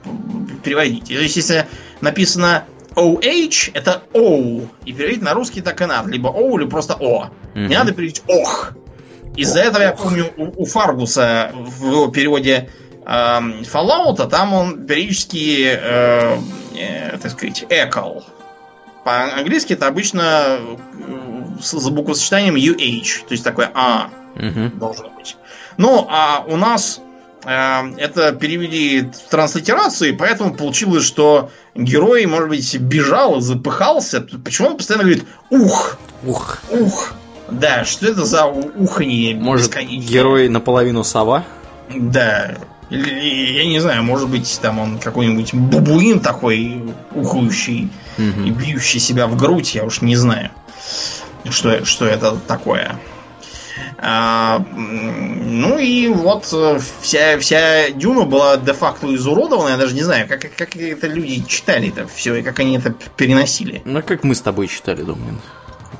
переводить. 0.63 1.05
То 1.05 1.13
есть, 1.13 1.35
если 1.35 1.67
написано 2.01 2.65
OH, 2.95 3.71
это 3.73 4.03
O. 4.13 4.61
И 4.85 4.93
переводить 4.93 5.21
на 5.21 5.33
русский 5.33 5.61
так 5.61 5.81
и 5.81 5.85
надо. 5.85 6.09
Либо 6.09 6.27
O, 6.27 6.57
либо 6.57 6.71
просто 6.71 6.95
О. 6.99 7.29
Mm-hmm. 7.53 7.67
Не 7.67 7.75
надо 7.75 7.91
переводить 7.93 8.23
ох. 8.27 8.73
Из-за 9.35 9.61
этого 9.61 9.83
я 9.83 9.91
помню 9.93 10.25
у, 10.37 10.63
у 10.63 10.65
Фаргуса 10.65 11.51
в 11.53 11.85
его 11.85 12.07
переводе 12.07 12.69
э, 13.09 13.61
Fallout, 13.63 14.29
там 14.29 14.53
он 14.53 14.85
периодически 14.85 15.65
э, 15.65 16.37
э, 16.75 17.17
так 17.17 17.31
сказать, 17.31 17.65
экол. 17.69 18.23
По-английски 19.03 19.73
это 19.73 19.87
обычно 19.87 20.59
э, 20.59 21.55
за 21.61 21.91
буквосочетанием 21.91 22.55
UH, 22.55 23.27
то 23.27 23.31
есть 23.31 23.43
такое 23.43 23.71
А 23.73 24.09
угу. 24.35 24.69
должно 24.75 25.09
быть. 25.09 25.35
Ну, 25.77 26.05
а 26.09 26.43
у 26.47 26.55
нас 26.57 27.01
э, 27.43 27.95
это 27.97 28.33
перевели 28.33 29.01
в 29.01 29.29
транслитерации, 29.29 30.11
поэтому 30.11 30.53
получилось, 30.53 31.05
что 31.05 31.51
герой, 31.75 32.25
может 32.25 32.49
быть, 32.49 32.77
бежал, 32.77 33.39
запыхался. 33.41 34.21
Почему 34.21 34.69
он 34.69 34.77
постоянно 34.77 35.05
говорит 35.05 35.25
«ух», 35.49 35.97
«ух», 36.23 36.59
«ух». 36.69 37.13
Да, 37.49 37.83
что 37.83 38.05
это 38.05 38.25
за 38.25 38.45
уханье 38.45 39.33
Может, 39.35 39.75
герой 39.75 40.49
наполовину 40.49 41.03
сова? 41.03 41.43
Да, 41.89 42.55
или, 42.89 43.57
я 43.57 43.65
не 43.65 43.79
знаю, 43.79 44.03
может 44.03 44.29
быть, 44.29 44.59
там 44.61 44.79
он 44.79 44.99
какой-нибудь 44.99 45.53
бабуин 45.53 46.19
такой 46.19 46.83
ухующий 47.11 47.89
угу. 48.17 48.43
и 48.45 48.51
бьющий 48.51 48.99
себя 48.99 49.27
в 49.27 49.37
грудь, 49.37 49.75
я 49.75 49.83
уж 49.83 50.01
не 50.01 50.15
знаю, 50.15 50.49
что, 51.49 51.85
что 51.85 52.05
это 52.05 52.37
такое. 52.47 52.95
А, 54.01 54.65
ну 54.73 55.77
и 55.77 56.07
вот 56.07 56.47
э, 56.53 56.79
вся, 57.01 57.37
вся 57.37 57.89
Дюна 57.91 58.23
была 58.23 58.55
де-факто 58.57 59.13
изуродована. 59.13 59.69
Я 59.69 59.77
даже 59.77 59.93
не 59.93 60.03
знаю, 60.03 60.27
как, 60.27 60.45
как 60.55 60.75
это 60.75 61.07
люди 61.07 61.43
читали 61.45 61.89
это 61.89 62.07
все 62.07 62.35
и 62.35 62.41
как 62.41 62.59
они 62.59 62.77
это 62.77 62.93
переносили. 63.17 63.81
Ну, 63.83 64.01
как 64.01 64.23
мы 64.23 64.35
с 64.35 64.41
тобой 64.41 64.67
читали, 64.67 65.01
Домнин. 65.01 65.39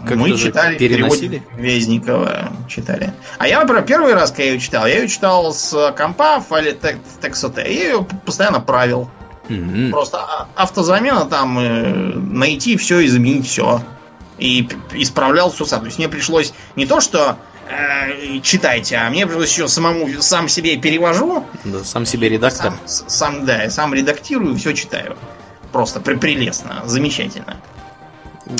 Мы 0.02 0.38
читали 0.38 0.78
переносили? 0.78 1.44
Везникова 1.58 2.52
читали. 2.68 3.14
А 3.38 3.48
я, 3.48 3.60
например, 3.60 3.84
первый 3.86 4.14
раз, 4.14 4.32
когда 4.32 4.44
я 4.44 4.52
ее 4.52 4.60
читал, 4.60 4.88
я 4.88 5.00
ее 5.00 5.08
читал 5.08 5.54
с 5.54 5.94
компа 5.98 6.40
в 6.40 6.48
файле 6.48 6.78
TextOT. 7.22 7.58
Я 7.58 7.68
ее 7.68 8.08
постоянно 8.26 8.60
правил. 8.60 9.10
Mm-hmm. 9.50 9.90
Просто 9.90 10.20
а, 10.20 10.48
автозамена 10.56 11.26
там 11.26 11.58
э, 11.58 12.14
найти 12.16 12.78
все, 12.78 13.04
изменить 13.06 13.48
все. 13.48 13.82
И 14.38 14.70
исправлял 14.94 15.52
все 15.52 15.66
сам. 15.66 15.82
То 15.82 15.88
есть 15.88 15.98
мне 15.98 16.08
пришлось 16.08 16.54
не 16.76 16.86
то, 16.86 17.02
что 17.02 17.38
э, 17.68 18.40
читайте, 18.42 18.98
а 18.98 19.10
мне 19.10 19.26
пришлось 19.26 19.52
еще 19.52 19.68
самому 19.68 20.08
сам 20.22 20.48
себе 20.48 20.78
перевожу. 20.78 21.46
Да, 21.66 21.84
сам 21.84 22.06
себе 22.06 22.30
редактор. 22.30 22.74
Сам, 22.86 23.10
сам 23.10 23.46
да, 23.46 23.70
сам 23.70 23.94
редактирую, 23.94 24.56
все 24.56 24.74
читаю. 24.74 25.18
Просто 25.72 26.00
при 26.00 26.16
прелестно, 26.16 26.84
замечательно. 26.86 27.58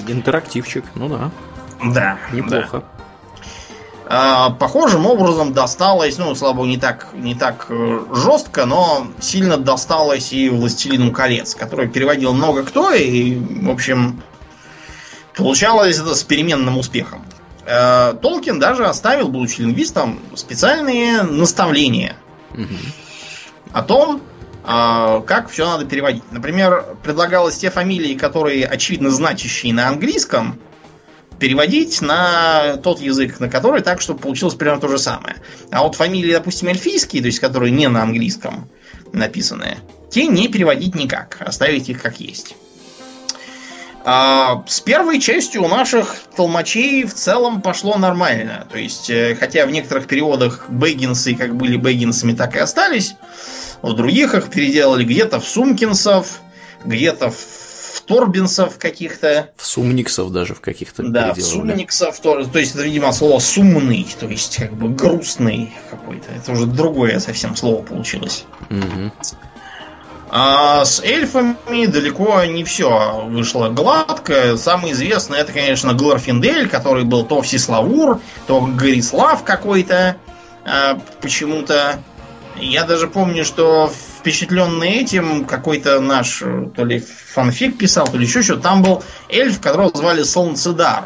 Интерактивчик, 0.08 0.86
ну 0.96 1.10
да. 1.10 1.32
Да. 1.84 2.18
Неплохо. 2.32 2.80
Да. 2.80 3.00
А, 4.12 4.50
похожим 4.50 5.06
образом 5.06 5.54
досталось, 5.54 6.18
ну, 6.18 6.34
слава 6.34 6.54
богу, 6.56 6.68
не 6.68 6.78
так, 6.78 7.10
не 7.14 7.36
так 7.36 7.68
э, 7.70 8.00
жестко, 8.12 8.66
но 8.66 9.06
сильно 9.20 9.56
досталось 9.58 10.34
и 10.34 10.50
Властелину 10.50 11.12
колец, 11.12 11.54
который 11.54 11.88
переводил 11.88 12.34
много 12.34 12.64
кто, 12.64 12.92
и, 12.92 13.36
в 13.38 13.70
общем, 13.70 14.24
получалось 15.36 16.00
это 16.00 16.16
с 16.16 16.24
переменным 16.24 16.80
успехом. 16.80 17.24
А, 17.68 18.14
Толкин 18.14 18.60
даже 18.60 18.88
оставил, 18.88 19.28
будучи 19.28 19.62
лингвистом, 19.62 20.20
специальные 20.34 21.22
наставления 21.22 22.16
угу. 22.54 22.76
о 23.74 23.84
том, 23.84 24.22
как 24.64 25.50
все 25.50 25.66
надо 25.66 25.86
переводить. 25.86 26.24
Например, 26.32 26.96
предлагалось 27.04 27.58
те 27.58 27.70
фамилии, 27.70 28.16
которые 28.16 28.66
очевидно 28.66 29.10
значащие 29.10 29.74
на 29.74 29.88
английском, 29.88 30.60
переводить 31.40 32.02
на 32.02 32.78
тот 32.78 33.00
язык, 33.00 33.40
на 33.40 33.50
который 33.50 33.82
так, 33.82 34.02
чтобы 34.02 34.20
получилось 34.20 34.56
примерно 34.56 34.82
то 34.82 34.88
же 34.90 35.00
самое. 35.00 35.38
А 35.72 35.84
вот 35.84 35.96
фамилии, 35.96 36.34
допустим, 36.34 36.68
эльфийские, 36.68 37.22
то 37.22 37.28
есть 37.28 37.40
которые 37.40 37.72
не 37.72 37.88
на 37.88 38.04
английском 38.04 38.70
написанные, 39.14 39.80
те 40.10 40.28
не 40.28 40.48
переводить 40.48 40.96
никак, 40.96 41.38
оставить 41.40 41.90
их 41.90 42.02
как 42.02 42.20
есть. 42.20 42.56
А 44.06 44.64
с 44.68 44.80
первой 44.80 45.20
частью 45.20 45.64
у 45.64 45.68
наших 45.68 46.16
толмачей 46.36 47.04
в 47.04 47.14
целом 47.14 47.62
пошло 47.62 47.98
нормально. 47.98 48.66
То 48.72 48.78
есть, 48.78 49.10
э, 49.10 49.36
хотя 49.36 49.66
в 49.66 49.72
некоторых 49.72 50.08
переводах 50.08 50.70
Бэггинсы 50.70 51.36
как 51.36 51.56
были 51.56 51.76
Бэггинсами, 51.76 52.34
так 52.34 52.56
и 52.56 52.60
остались. 52.60 53.16
В 53.82 53.94
других 53.94 54.34
их 54.34 54.50
переделали 54.50 55.04
где-то 55.04 55.40
в 55.40 55.48
Сумкинсов, 55.48 56.42
где-то 56.86 57.32
в 57.32 58.02
Торбинсов 58.06 58.78
каких-то. 58.78 59.52
В 59.56 59.66
Сумниксов 59.66 60.32
даже 60.32 60.56
в 60.56 60.62
каких-то 60.62 61.04
Да, 61.04 61.34
в 61.34 61.42
Сумниксов. 61.42 62.20
То, 62.20 62.44
то 62.44 62.60
есть 62.60 62.74
это, 62.76 62.84
видимо, 62.84 63.12
слово 63.12 63.40
сумный, 63.40 64.08
то 64.20 64.28
есть 64.28 64.58
как 64.58 64.74
бы 64.74 64.90
грустный 64.90 65.74
какой-то. 65.90 66.32
Это 66.32 66.52
уже 66.52 66.66
другое 66.66 67.20
совсем 67.20 67.56
слово 67.56 67.84
получилось. 67.84 68.46
Угу. 68.70 69.12
А 70.32 70.86
с 70.86 71.02
эльфами 71.02 71.86
далеко 71.88 72.44
не 72.46 72.64
все 72.64 73.26
вышло 73.28 73.70
гладко. 73.70 74.58
Самый 74.58 74.92
известный 74.92 75.40
это, 75.40 75.52
конечно, 75.52 75.94
Глорфиндель, 75.94 76.68
который 76.68 77.04
был 77.04 77.26
то 77.26 77.42
Всеславур, 77.42 78.22
то 78.46 78.62
Горислав 78.62 79.44
какой-то 79.44 80.18
а, 80.66 81.00
почему-то. 81.22 82.00
Я 82.60 82.84
даже 82.84 83.08
помню, 83.08 83.46
что 83.46 83.92
впечатленный 84.20 85.02
этим 85.02 85.46
какой-то 85.46 86.00
наш 86.00 86.44
то 86.76 86.86
ли 86.86 87.00
фанфик 87.00 87.78
писал, 87.78 88.08
то 88.08 88.18
ли 88.18 88.26
еще 88.26 88.42
что. 88.42 88.58
Там 88.58 88.84
был 88.84 89.04
эльф, 89.30 89.62
которого 89.62 89.96
звали 89.96 90.24
Солнцедар. 90.24 91.06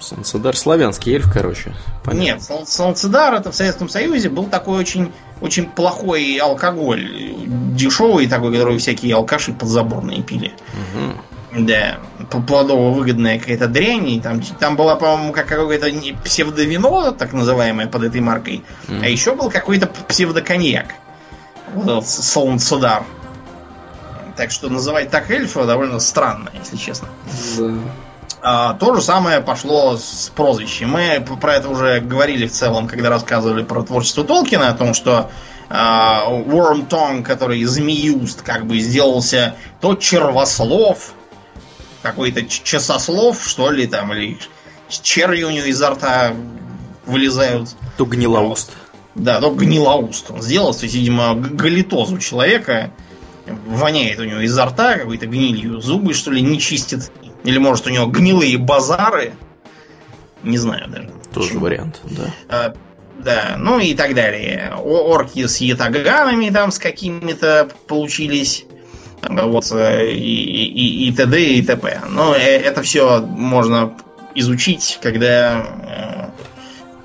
Солнцедар 0.00 0.56
славянский 0.56 1.14
эльф, 1.14 1.30
короче. 1.32 1.74
Понятно. 2.04 2.22
Нет, 2.22 2.68
Солнцедар 2.68 3.34
это 3.34 3.50
в 3.50 3.54
Советском 3.54 3.88
Союзе 3.88 4.28
был 4.28 4.44
такой 4.44 4.78
очень, 4.78 5.12
очень 5.40 5.66
плохой 5.66 6.36
алкоголь. 6.36 7.34
Дешевый 7.74 8.28
такой, 8.28 8.52
который 8.52 8.78
всякие 8.78 9.14
алкаши 9.16 9.52
подзаборные 9.52 10.22
пили. 10.22 10.52
Угу. 10.72 11.14
Да, 11.56 11.98
плодово-выгодная 12.30 13.38
какая-то 13.38 13.68
дрянь. 13.68 14.08
И 14.08 14.20
там, 14.20 14.42
там 14.42 14.76
была, 14.76 14.96
по-моему, 14.96 15.32
как 15.32 15.46
какое-то 15.46 15.90
псевдовино, 16.22 17.12
так 17.12 17.32
называемое, 17.32 17.86
под 17.86 18.04
этой 18.04 18.20
маркой. 18.20 18.62
Mm. 18.88 19.04
А 19.04 19.08
еще 19.08 19.34
был 19.34 19.50
какой-то 19.50 19.86
псевдоконьяк. 19.86 20.94
Вот 21.74 22.06
Солнцедар. 22.06 23.04
Так 24.36 24.50
что 24.50 24.68
называть 24.68 25.10
так 25.10 25.30
эльфа 25.30 25.64
довольно 25.64 26.00
странно, 26.00 26.50
если 26.54 26.76
честно. 26.76 27.08
Да. 27.56 27.74
А, 28.40 28.74
то 28.74 28.94
же 28.94 29.02
самое 29.02 29.40
пошло 29.40 29.96
с 29.96 30.30
прозвищем. 30.34 30.90
Мы 30.90 31.24
про 31.40 31.54
это 31.54 31.68
уже 31.68 32.00
говорили 32.00 32.46
в 32.46 32.52
целом, 32.52 32.86
когда 32.86 33.08
рассказывали 33.08 33.64
про 33.64 33.82
творчество 33.82 34.22
Толкина, 34.22 34.68
о 34.68 34.74
том, 34.74 34.94
что 34.94 35.30
а, 35.68 36.24
Worm 36.30 36.88
Tongue, 36.88 37.22
который 37.22 37.64
змеюст, 37.64 38.42
как 38.42 38.66
бы 38.66 38.78
сделался 38.78 39.56
то 39.80 39.96
червослов, 39.96 41.14
какой-то 42.02 42.44
часослов, 42.46 43.46
что 43.46 43.70
ли, 43.70 43.86
там, 43.86 44.12
или 44.12 44.38
черви 44.88 45.42
у 45.42 45.50
него 45.50 45.66
изо 45.66 45.90
рта 45.90 46.34
вылезают. 47.06 47.70
То 47.96 48.04
гнилоуст. 48.04 48.72
Да, 49.14 49.40
то 49.40 49.50
гнилоуст. 49.50 50.30
Он 50.30 50.42
сделался, 50.42 50.80
то 50.80 50.86
есть, 50.86 50.94
видимо, 50.94 51.34
галитоз 51.34 52.10
у 52.10 52.18
человека. 52.18 52.92
Воняет 53.66 54.18
у 54.20 54.24
него 54.24 54.40
изо 54.40 54.66
рта 54.66 54.96
какой-то 54.96 55.26
гнилью. 55.26 55.80
Зубы, 55.80 56.14
что 56.14 56.30
ли, 56.30 56.42
не 56.42 56.58
чистит. 56.60 57.10
Или, 57.44 57.58
может, 57.58 57.86
у 57.86 57.90
него 57.90 58.06
гнилые 58.06 58.58
базары. 58.58 59.32
Не 60.42 60.58
знаю 60.58 60.88
даже. 60.88 61.10
Тоже 61.32 61.48
Почему. 61.48 61.64
вариант, 61.64 62.00
да. 62.04 62.34
А, 62.48 62.74
да, 63.18 63.56
ну 63.58 63.78
и 63.80 63.94
так 63.94 64.14
далее. 64.14 64.74
Орки 64.76 65.46
с 65.46 65.58
ятаганами 65.58 66.50
там 66.50 66.70
с 66.70 66.78
какими-то 66.78 67.68
получились. 67.86 68.64
Вот, 69.22 69.70
э, 69.72 70.12
и, 70.12 70.64
и, 70.64 71.08
и 71.08 71.12
т.д. 71.12 71.40
и 71.40 71.62
т.п. 71.62 72.02
Но 72.08 72.34
э, 72.34 72.38
это 72.38 72.82
все 72.82 73.20
можно 73.20 73.94
изучить, 74.34 74.98
когда 75.02 76.32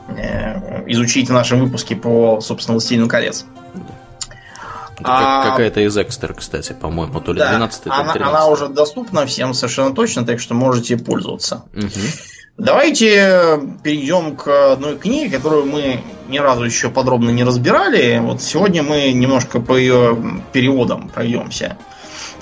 э, 0.07 0.15
э, 0.17 0.83
изучить 0.87 1.29
в 1.29 1.33
нашем 1.33 1.59
выпуске 1.59 1.95
по, 1.95 2.39
собственно, 2.41 2.73
«Властелину 2.73 3.07
колец». 3.07 3.45
А, 5.05 5.49
Какая-то 5.49 5.81
из 5.81 5.97
экстер, 5.97 6.33
кстати, 6.33 6.73
по-моему, 6.73 7.19
то 7.19 7.33
ли 7.33 7.39
да, 7.39 7.49
12 7.49 7.83
то 7.83 7.89
ли 7.89 7.95
13 7.95 8.21
она, 8.21 8.29
она 8.29 8.47
уже 8.47 8.67
доступна 8.67 9.25
всем 9.25 9.53
совершенно 9.53 9.93
точно, 9.93 10.25
так 10.25 10.39
что 10.39 10.53
можете 10.53 10.97
пользоваться. 10.97 11.63
Угу. 11.75 11.89
Давайте 12.57 13.59
перейдем 13.83 14.35
к 14.35 14.73
одной 14.73 14.97
книге, 14.97 15.37
которую 15.37 15.65
мы 15.65 16.01
ни 16.29 16.37
разу 16.37 16.63
еще 16.63 16.89
подробно 16.89 17.31
не 17.31 17.43
разбирали. 17.43 18.19
Вот 18.19 18.41
сегодня 18.41 18.83
мы 18.83 19.11
немножко 19.11 19.59
по 19.59 19.75
ее 19.75 20.17
переводам 20.51 21.09
пройдемся. 21.09 21.77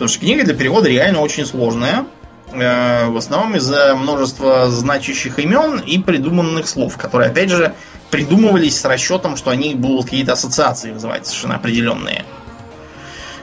Потому 0.02 0.14
что 0.14 0.20
книга 0.22 0.44
для 0.44 0.56
перевода 0.56 0.90
реально 0.90 1.20
очень 1.20 1.46
сложная. 1.46 2.08
Э, 2.54 3.06
в 3.10 3.18
основном 3.18 3.56
из-за 3.58 3.94
множества 3.96 4.68
значащих 4.68 5.38
имен 5.38 5.78
и 5.78 6.00
придуманных 6.00 6.68
слов, 6.68 6.98
которые, 6.98 7.30
опять 7.30 7.52
же, 7.52 7.76
придумывались 8.10 8.80
с 8.80 8.86
расчетом, 8.86 9.38
что 9.38 9.52
они 9.52 9.76
будут 9.76 10.06
какие-то 10.06 10.34
ассоциации 10.34 10.92
вызывать 10.92 11.28
совершенно 11.28 11.58
определенные. 11.58 12.26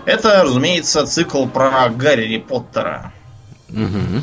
Это, 0.05 0.43
разумеется, 0.43 1.07
цикл 1.07 1.47
про 1.47 1.91
Гарри 1.91 2.39
Поттера. 2.39 3.13
Угу. 3.69 4.23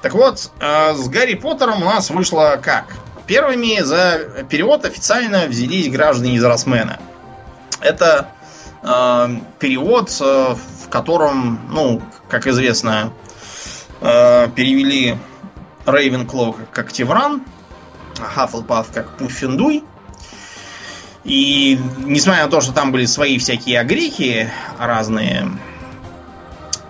Так 0.00 0.14
вот, 0.14 0.50
э, 0.60 0.94
с 0.94 1.08
Гарри 1.10 1.34
Поттером 1.34 1.82
у 1.82 1.84
нас 1.84 2.08
вышло 2.08 2.58
как? 2.62 2.96
Первыми 3.26 3.82
за 3.82 4.46
перевод 4.48 4.86
официально 4.86 5.44
взялись 5.44 5.90
граждане 5.90 6.36
из 6.36 6.42
Росмена. 6.44 6.98
Это 7.82 8.30
э, 8.82 9.28
перевод, 9.58 10.10
э, 10.20 10.54
в 10.86 10.88
котором, 10.88 11.60
ну, 11.68 12.00
как 12.28 12.46
известно, 12.46 13.12
э, 14.00 14.48
перевели 14.54 15.18
Рейвенклоу 15.84 16.56
как 16.72 16.92
Тевран, 16.92 17.42
Хаффлпаф 18.18 18.92
как 18.92 19.16
Пуффендуй. 19.16 19.84
И 21.24 21.78
несмотря 21.98 22.44
на 22.44 22.50
то, 22.50 22.60
что 22.60 22.72
там 22.72 22.92
были 22.92 23.04
свои 23.04 23.38
всякие 23.38 23.80
огрехи 23.80 24.48
разные, 24.78 25.50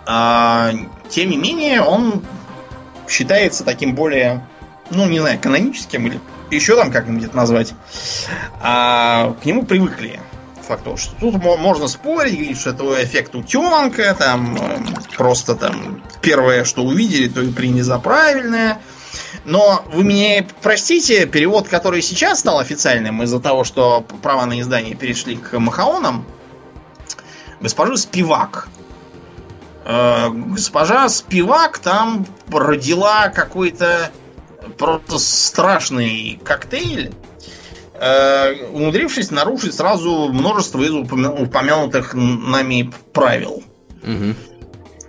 а, 0.05 0.73
тем 1.09 1.31
не 1.31 1.39
менее 1.39 1.81
он 1.81 2.23
считается 3.09 3.65
таким 3.65 3.95
более, 3.95 4.47
ну 4.91 5.07
не 5.09 5.21
знаю, 5.21 5.39
каноническим 5.41 6.07
или 6.07 6.21
еще 6.51 6.77
там 6.77 6.93
как-нибудь 6.93 7.25
это 7.25 7.37
назвать. 7.37 7.73
А, 8.61 9.35
к 9.43 9.47
нему 9.47 9.65
привыкли. 9.65 10.21
Факт 10.67 10.85
того, 10.85 10.97
что 10.97 11.15
тут 11.21 11.35
можно 11.43 11.87
спорить, 11.87 12.35
говорить, 12.35 12.59
что 12.59 12.71
это 12.71 13.05
эффект 13.05 13.35
утенка, 13.35 14.15
там 14.15 14.59
просто 15.17 15.55
там 15.55 16.03
первое, 16.21 16.65
что 16.65 16.83
увидели, 16.83 17.29
то 17.29 17.41
и 17.41 17.53
приняли 17.53 17.83
за 17.83 17.99
правильное. 17.99 18.81
Но 19.45 19.85
вы 19.93 20.03
меня 20.03 20.45
простите, 20.63 21.27
перевод, 21.27 21.69
который 21.69 22.03
сейчас 22.03 22.41
стал 22.41 22.59
официальным 22.59 23.23
из-за 23.23 23.39
того, 23.39 23.63
что 23.63 24.05
права 24.23 24.47
на 24.47 24.61
издание 24.61 24.97
перешли 24.97 25.37
к 25.37 25.57
Махаонам, 25.59 26.27
госпожу 27.61 27.97
Спивак. 27.97 28.69
Э, 29.85 30.31
госпожа 30.31 31.09
Спивак 31.09 31.79
там 31.79 32.27
родила 32.51 33.29
какой-то 33.29 34.11
просто 34.79 35.19
страшный 35.19 36.41
коктейль, 36.45 37.13
умудрившись 38.73 39.31
нарушить 39.31 39.75
сразу 39.75 40.29
множество 40.29 40.83
из 40.83 40.91
упомянутых 40.91 42.15
нами 42.15 42.93
правил. 43.13 43.63
Угу. 44.03 44.35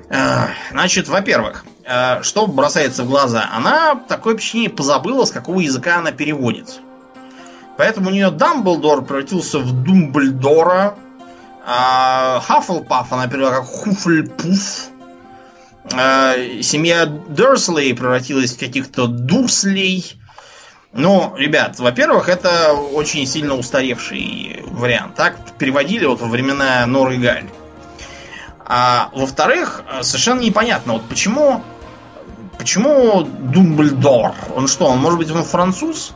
Э, 0.10 0.48
значит, 0.72 1.08
во-первых, 1.08 1.66
э, 1.84 2.22
что 2.24 2.48
бросается 2.48 3.04
в 3.04 3.08
глаза? 3.08 3.50
Она 3.52 3.96
такое 3.96 4.36
впечатление 4.36 4.70
позабыла, 4.70 5.26
с 5.26 5.32
какого 5.32 5.60
языка 5.60 5.98
она 5.98 6.12
переводит. 6.12 6.80
Поэтому 7.78 8.10
у 8.10 8.14
нее 8.14 8.32
Дамблдор 8.32 9.04
превратился 9.04 9.60
в 9.60 9.84
Думбльдора, 9.84 10.96
а 11.66 12.40
Хаффлпаф 12.40 13.12
она 13.12 13.28
перевела 13.28 13.52
как 13.52 13.66
Хуфльпуф, 13.66 14.90
а 15.94 16.34
семья 16.62 17.06
Дерслей 17.06 17.94
превратилась 17.94 18.56
в 18.56 18.60
каких-то 18.60 19.08
Дурслей. 19.08 20.18
Ну, 20.94 21.34
ребят, 21.38 21.80
во-первых, 21.80 22.30
это 22.30 22.74
очень 22.74 23.26
сильно 23.28 23.56
устаревший 23.56 24.64
вариант. 24.68 25.16
Так 25.16 25.38
переводили 25.58 26.06
вот 26.06 26.22
во 26.22 26.28
времена 26.28 26.86
Норы 26.86 27.16
и 27.16 27.18
Галь. 27.18 27.46
А 28.66 29.10
во-вторых, 29.14 29.84
совершенно 30.02 30.42
непонятно, 30.42 30.94
вот 30.94 31.04
почему, 31.04 31.64
почему 32.58 33.24
Думблдор? 33.24 34.34
Он 34.56 34.68
что, 34.68 34.88
он 34.88 35.00
может 35.00 35.20
быть 35.20 35.32
он 35.32 35.44
француз? 35.44 36.14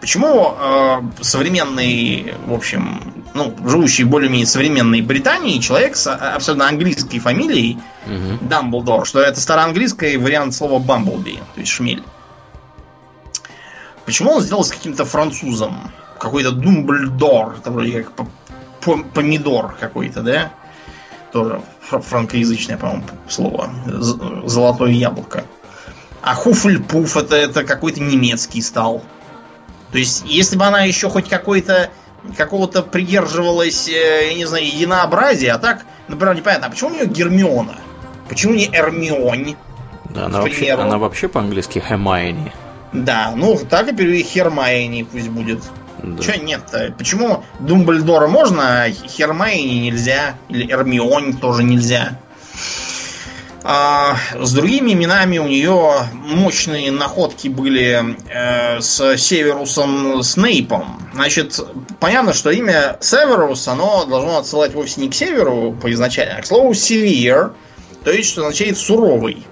Почему 0.00 0.54
э, 0.56 1.02
современный, 1.20 2.34
в 2.46 2.54
общем, 2.54 3.02
ну, 3.34 3.54
живущий 3.66 4.04
более-менее 4.04 4.46
современной 4.46 5.02
Британии 5.02 5.58
человек 5.58 5.96
с 5.96 6.12
абсолютно 6.12 6.68
английской 6.68 7.18
фамилией 7.18 7.78
угу. 8.06 8.38
Дамблдор, 8.42 9.06
что 9.06 9.20
это 9.20 9.40
староанглийский 9.40 10.16
вариант 10.16 10.54
слова 10.54 10.78
Бамблби, 10.78 11.40
то 11.54 11.60
есть 11.60 11.72
шмель. 11.72 12.02
Почему 14.08 14.30
он 14.30 14.40
сделал 14.40 14.64
с 14.64 14.70
каким-то 14.70 15.04
французом? 15.04 15.92
Какой-то 16.18 16.50
Думблдор, 16.52 17.56
это 17.58 17.70
вроде 17.70 18.04
как 18.04 18.26
помидор 19.12 19.76
какой-то, 19.78 20.22
да? 20.22 20.50
Тоже 21.30 21.60
франкоязычное, 21.82 22.78
по-моему, 22.78 23.02
слово. 23.28 23.70
Золотое 24.46 24.92
яблоко. 24.92 25.44
А 26.22 26.34
Хуфльпуф 26.34 27.18
это, 27.18 27.36
это 27.36 27.64
какой-то 27.64 28.00
немецкий 28.00 28.62
стал. 28.62 29.02
То 29.92 29.98
есть, 29.98 30.22
если 30.24 30.56
бы 30.56 30.64
она 30.64 30.84
еще 30.84 31.10
хоть 31.10 31.28
какой-то 31.28 31.90
какого-то 32.34 32.80
придерживалась, 32.80 33.90
э, 33.90 34.28
я 34.30 34.34
не 34.34 34.46
знаю, 34.46 34.66
единообразия, 34.66 35.52
а 35.52 35.58
так, 35.58 35.84
например, 36.08 36.34
непонятно, 36.34 36.68
а 36.68 36.70
почему 36.70 36.92
у 36.92 36.94
нее 36.94 37.04
Гермиона? 37.04 37.76
Почему 38.26 38.54
не 38.54 38.70
Эрмионь? 38.72 39.56
Да, 40.08 40.24
она 40.26 40.40
вообще, 40.40 40.72
она 40.72 40.96
вообще 40.96 41.28
по-английски 41.28 41.78
Хермайни. 41.86 42.54
Да, 42.92 43.32
ну 43.36 43.58
так 43.68 43.92
и 43.92 44.22
Хермайни 44.22 45.02
пусть 45.02 45.28
будет. 45.28 45.62
Да. 46.02 46.22
Че 46.22 46.38
нет-то? 46.38 46.94
Почему 46.96 47.44
Думблдора 47.58 48.28
можно, 48.28 48.84
а 48.84 48.90
Хермайни 48.90 49.80
нельзя? 49.80 50.36
Или 50.48 50.72
Эрмионь 50.72 51.36
тоже 51.36 51.64
нельзя? 51.64 52.18
А, 53.64 54.16
с 54.40 54.52
другими 54.52 54.92
именами 54.92 55.38
у 55.38 55.48
нее 55.48 56.08
мощные 56.14 56.90
находки 56.90 57.48
были 57.48 58.16
э, 58.30 58.80
с 58.80 59.18
Северусом 59.18 60.22
Снейпом. 60.22 61.02
Значит, 61.12 61.60
понятно, 61.98 62.32
что 62.32 62.50
имя 62.50 62.96
Северус, 63.00 63.66
оно 63.66 64.04
должно 64.04 64.38
отсылать 64.38 64.74
вовсе 64.74 65.00
не 65.00 65.10
к 65.10 65.14
северу 65.14 65.72
по 65.72 65.92
изначально, 65.92 66.36
а 66.38 66.42
к 66.42 66.46
слову 66.46 66.72
Север, 66.72 67.52
то 68.04 68.12
есть, 68.12 68.30
что 68.30 68.42
означает 68.42 68.78
суровый. 68.78 69.44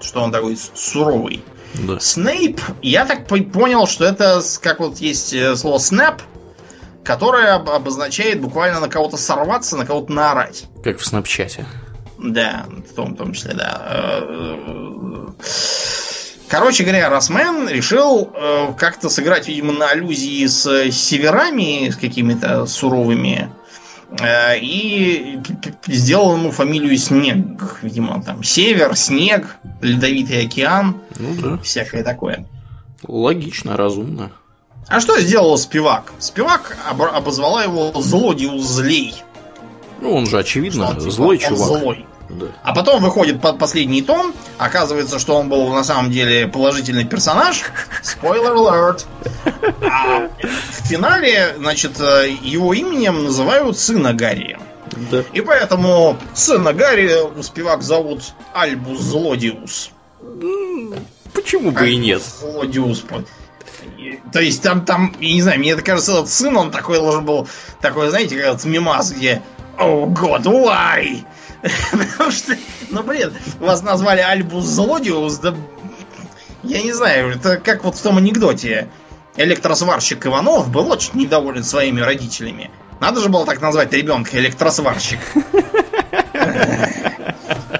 Что 0.00 0.22
он 0.22 0.32
такой 0.32 0.56
суровый. 0.74 1.42
Да. 1.74 2.00
Снейп, 2.00 2.60
я 2.82 3.04
так 3.06 3.26
понял, 3.26 3.86
что 3.86 4.04
это 4.04 4.42
как 4.60 4.80
вот 4.80 4.98
есть 4.98 5.32
э, 5.32 5.54
слово 5.56 5.78
снэп, 5.78 6.22
которое 7.04 7.54
обозначает 7.54 8.40
буквально 8.40 8.80
на 8.80 8.88
кого-то 8.88 9.16
сорваться, 9.16 9.76
на 9.76 9.86
кого-то 9.86 10.12
наорать. 10.12 10.64
Как 10.82 10.98
в 10.98 11.06
снапчате. 11.06 11.66
Да, 12.18 12.66
в 12.90 12.94
том, 12.94 13.14
в 13.14 13.16
том 13.16 13.32
числе, 13.32 13.54
да. 13.54 14.22
Короче 16.48 16.82
говоря, 16.82 17.08
Росмен 17.08 17.68
решил 17.68 18.32
э, 18.34 18.72
как-то 18.76 19.08
сыграть, 19.08 19.46
видимо, 19.46 19.72
на 19.72 19.90
аллюзии 19.90 20.46
с 20.46 20.90
северами, 20.90 21.90
с 21.90 21.96
какими-то 21.96 22.66
суровыми, 22.66 23.48
э, 23.48 23.59
и 24.60 25.38
сделал 25.86 26.36
ему 26.36 26.50
фамилию 26.50 26.96
Снег. 26.96 27.78
Видимо, 27.82 28.22
там 28.22 28.42
север, 28.42 28.96
снег, 28.96 29.56
ледовитый 29.80 30.46
океан, 30.46 31.00
ну, 31.18 31.34
да. 31.40 31.58
всякое 31.62 32.02
такое. 32.02 32.46
Логично, 33.06 33.76
разумно. 33.76 34.32
А 34.88 35.00
что 35.00 35.18
сделал 35.20 35.56
Спивак? 35.56 36.12
Спивак 36.18 36.76
обозвала 36.88 37.62
его 37.62 37.92
злодею 38.00 38.58
злей. 38.58 39.14
Ну, 40.00 40.14
он 40.14 40.26
же, 40.26 40.38
очевидно, 40.38 40.88
он, 40.88 40.98
типа, 40.98 41.10
злой 41.10 41.36
он 41.36 41.42
чувак. 41.42 41.80
Злой. 41.80 42.06
Да. 42.30 42.46
А 42.62 42.74
потом 42.74 43.02
выходит 43.02 43.40
последний 43.40 44.02
том, 44.02 44.32
оказывается, 44.56 45.18
что 45.18 45.36
он 45.36 45.48
был 45.48 45.68
на 45.70 45.82
самом 45.82 46.10
деле 46.10 46.46
положительный 46.46 47.04
персонаж. 47.04 47.62
Spoiler 48.02 48.54
alert. 48.54 49.04
А 49.82 50.28
в 50.38 50.86
финале, 50.86 51.54
значит, 51.58 52.00
э, 52.00 52.30
его 52.42 52.72
именем 52.72 53.24
называют 53.24 53.78
сына 53.78 54.12
Гарри. 54.12 54.58
Да. 55.10 55.24
И 55.32 55.40
поэтому 55.40 56.16
сына 56.34 56.72
Гарри 56.72 57.16
успевак 57.36 57.82
зовут 57.82 58.22
Альбус 58.52 59.00
Злодиус. 59.00 59.90
Почему 61.32 61.70
бы 61.72 61.80
Альбус 61.80 61.92
и 61.92 61.96
нет? 61.96 62.22
Злодиус. 62.22 63.04
То 64.32 64.40
есть 64.40 64.62
там, 64.62 64.84
там, 64.84 65.16
я 65.20 65.32
не 65.32 65.42
знаю, 65.42 65.58
мне 65.58 65.74
кажется, 65.76 66.12
этот 66.12 66.28
сын, 66.28 66.56
он 66.56 66.70
такой 66.70 66.98
должен 66.98 67.24
был, 67.24 67.48
такой, 67.80 68.08
знаете, 68.10 68.36
как 68.36 68.44
этот 68.44 68.64
мимас, 68.64 69.10
где 69.10 69.42
Oh 69.80 70.06
God, 70.12 70.44
why? 70.44 71.24
Потому 71.62 72.30
что, 72.30 72.56
ну 72.90 73.02
блин, 73.02 73.32
вас 73.58 73.82
назвали 73.82 74.20
Альбус 74.20 74.64
Злодиус, 74.64 75.38
да 75.38 75.54
я 76.62 76.82
не 76.82 76.92
знаю, 76.92 77.30
это 77.36 77.56
как 77.56 77.84
вот 77.84 77.96
в 77.96 78.02
том 78.02 78.18
анекдоте. 78.18 78.88
Электросварщик 79.36 80.26
Иванов 80.26 80.70
был 80.70 80.90
очень 80.90 81.12
недоволен 81.14 81.64
своими 81.64 82.00
родителями. 82.00 82.70
Надо 83.00 83.20
же 83.20 83.28
было 83.28 83.46
так 83.46 83.60
назвать 83.60 83.92
ребенка 83.92 84.36
электросварщик. 84.38 85.20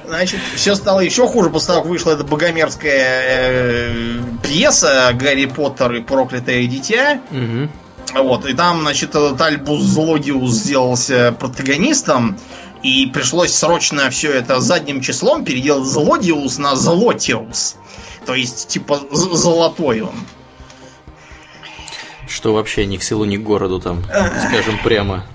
Значит, 0.06 0.40
все 0.54 0.74
стало 0.74 1.00
еще 1.00 1.26
хуже 1.26 1.50
после 1.50 1.68
того, 1.68 1.82
как 1.82 1.90
вышла 1.90 2.12
эта 2.12 2.24
богомерзкая 2.24 3.22
э, 3.24 4.20
пьеса 4.42 5.12
Гарри 5.14 5.46
Поттер 5.46 5.92
и 5.94 6.00
проклятое 6.00 6.66
дитя. 6.66 7.20
Вот, 8.14 8.44
и 8.46 8.54
там, 8.54 8.80
значит, 8.80 9.10
этот 9.10 9.40
Альбус 9.40 9.82
Злодиус 9.82 10.50
сделался 10.50 11.32
протагонистом. 11.38 12.36
И 12.82 13.06
пришлось 13.06 13.52
срочно 13.52 14.08
все 14.10 14.32
это 14.32 14.60
задним 14.60 15.00
числом 15.00 15.44
переделать 15.44 15.86
Злодиус 15.86 16.58
на 16.58 16.76
Злотиус. 16.76 17.76
То 18.26 18.34
есть, 18.34 18.68
типа, 18.68 19.00
золотой 19.10 20.02
он. 20.02 20.14
Что 22.26 22.54
вообще 22.54 22.86
ни 22.86 22.96
к 22.96 23.02
селу, 23.02 23.24
ни 23.24 23.36
к 23.36 23.42
городу 23.42 23.80
там, 23.80 24.02
скажем 24.04 24.78
прямо. 24.82 25.26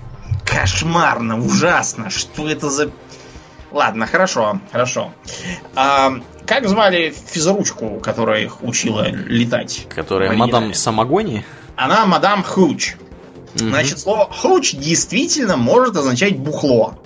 Кошмарно, 0.44 1.38
ужасно. 1.38 2.10
Что 2.10 2.48
это 2.48 2.70
за... 2.70 2.90
Ладно, 3.70 4.06
хорошо, 4.06 4.60
хорошо. 4.72 5.12
А, 5.74 6.14
как 6.46 6.68
звали 6.68 7.14
физручку, 7.30 8.00
которая 8.00 8.44
их 8.44 8.62
учила 8.62 9.08
летать? 9.08 9.86
Которая 9.94 10.32
мадам 10.32 10.72
Самогони? 10.72 11.44
Она 11.76 12.06
мадам 12.06 12.42
Хуч. 12.42 12.94
Значит, 13.54 13.98
слово 13.98 14.28
хуч 14.30 14.74
действительно 14.74 15.56
может 15.56 15.96
означать 15.96 16.36
бухло. 16.36 16.98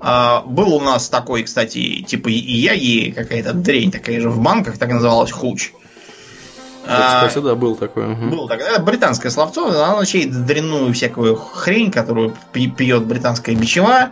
А, 0.00 0.42
был 0.42 0.74
у 0.74 0.80
нас 0.80 1.08
такой, 1.08 1.42
кстати, 1.42 2.02
типа 2.02 2.28
Яги, 2.28 3.10
какая-то 3.10 3.52
дрень 3.52 3.90
такая 3.90 4.20
же 4.20 4.30
в 4.30 4.40
банках, 4.40 4.78
так 4.78 4.90
называлась 4.90 5.32
хуч. 5.32 5.72
А, 6.86 7.26
кстати, 7.26 7.44
да, 7.44 7.54
был 7.54 7.76
такой. 7.76 8.12
Угу. 8.12 8.28
Был 8.28 8.48
такой. 8.48 8.66
Это 8.66 8.80
британское 8.80 9.30
словцо, 9.30 9.66
оно 9.66 9.92
означает 9.94 10.46
дрянную 10.46 10.92
всякую 10.94 11.36
хрень, 11.36 11.90
которую 11.90 12.34
пьет 12.52 13.04
британская 13.04 13.54
бичева. 13.54 14.10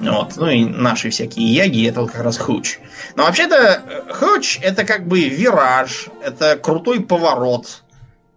Вот. 0.00 0.36
Ну 0.36 0.48
и 0.48 0.64
наши 0.64 1.10
всякие 1.10 1.52
яги, 1.52 1.88
это 1.88 2.02
вот 2.02 2.10
как 2.10 2.22
раз 2.22 2.38
хуч. 2.38 2.78
Но 3.16 3.24
вообще-то 3.24 3.82
хуч 4.12 4.58
это 4.62 4.84
как 4.84 5.06
бы 5.06 5.28
вираж, 5.28 6.08
это 6.22 6.56
крутой 6.56 7.00
поворот 7.00 7.82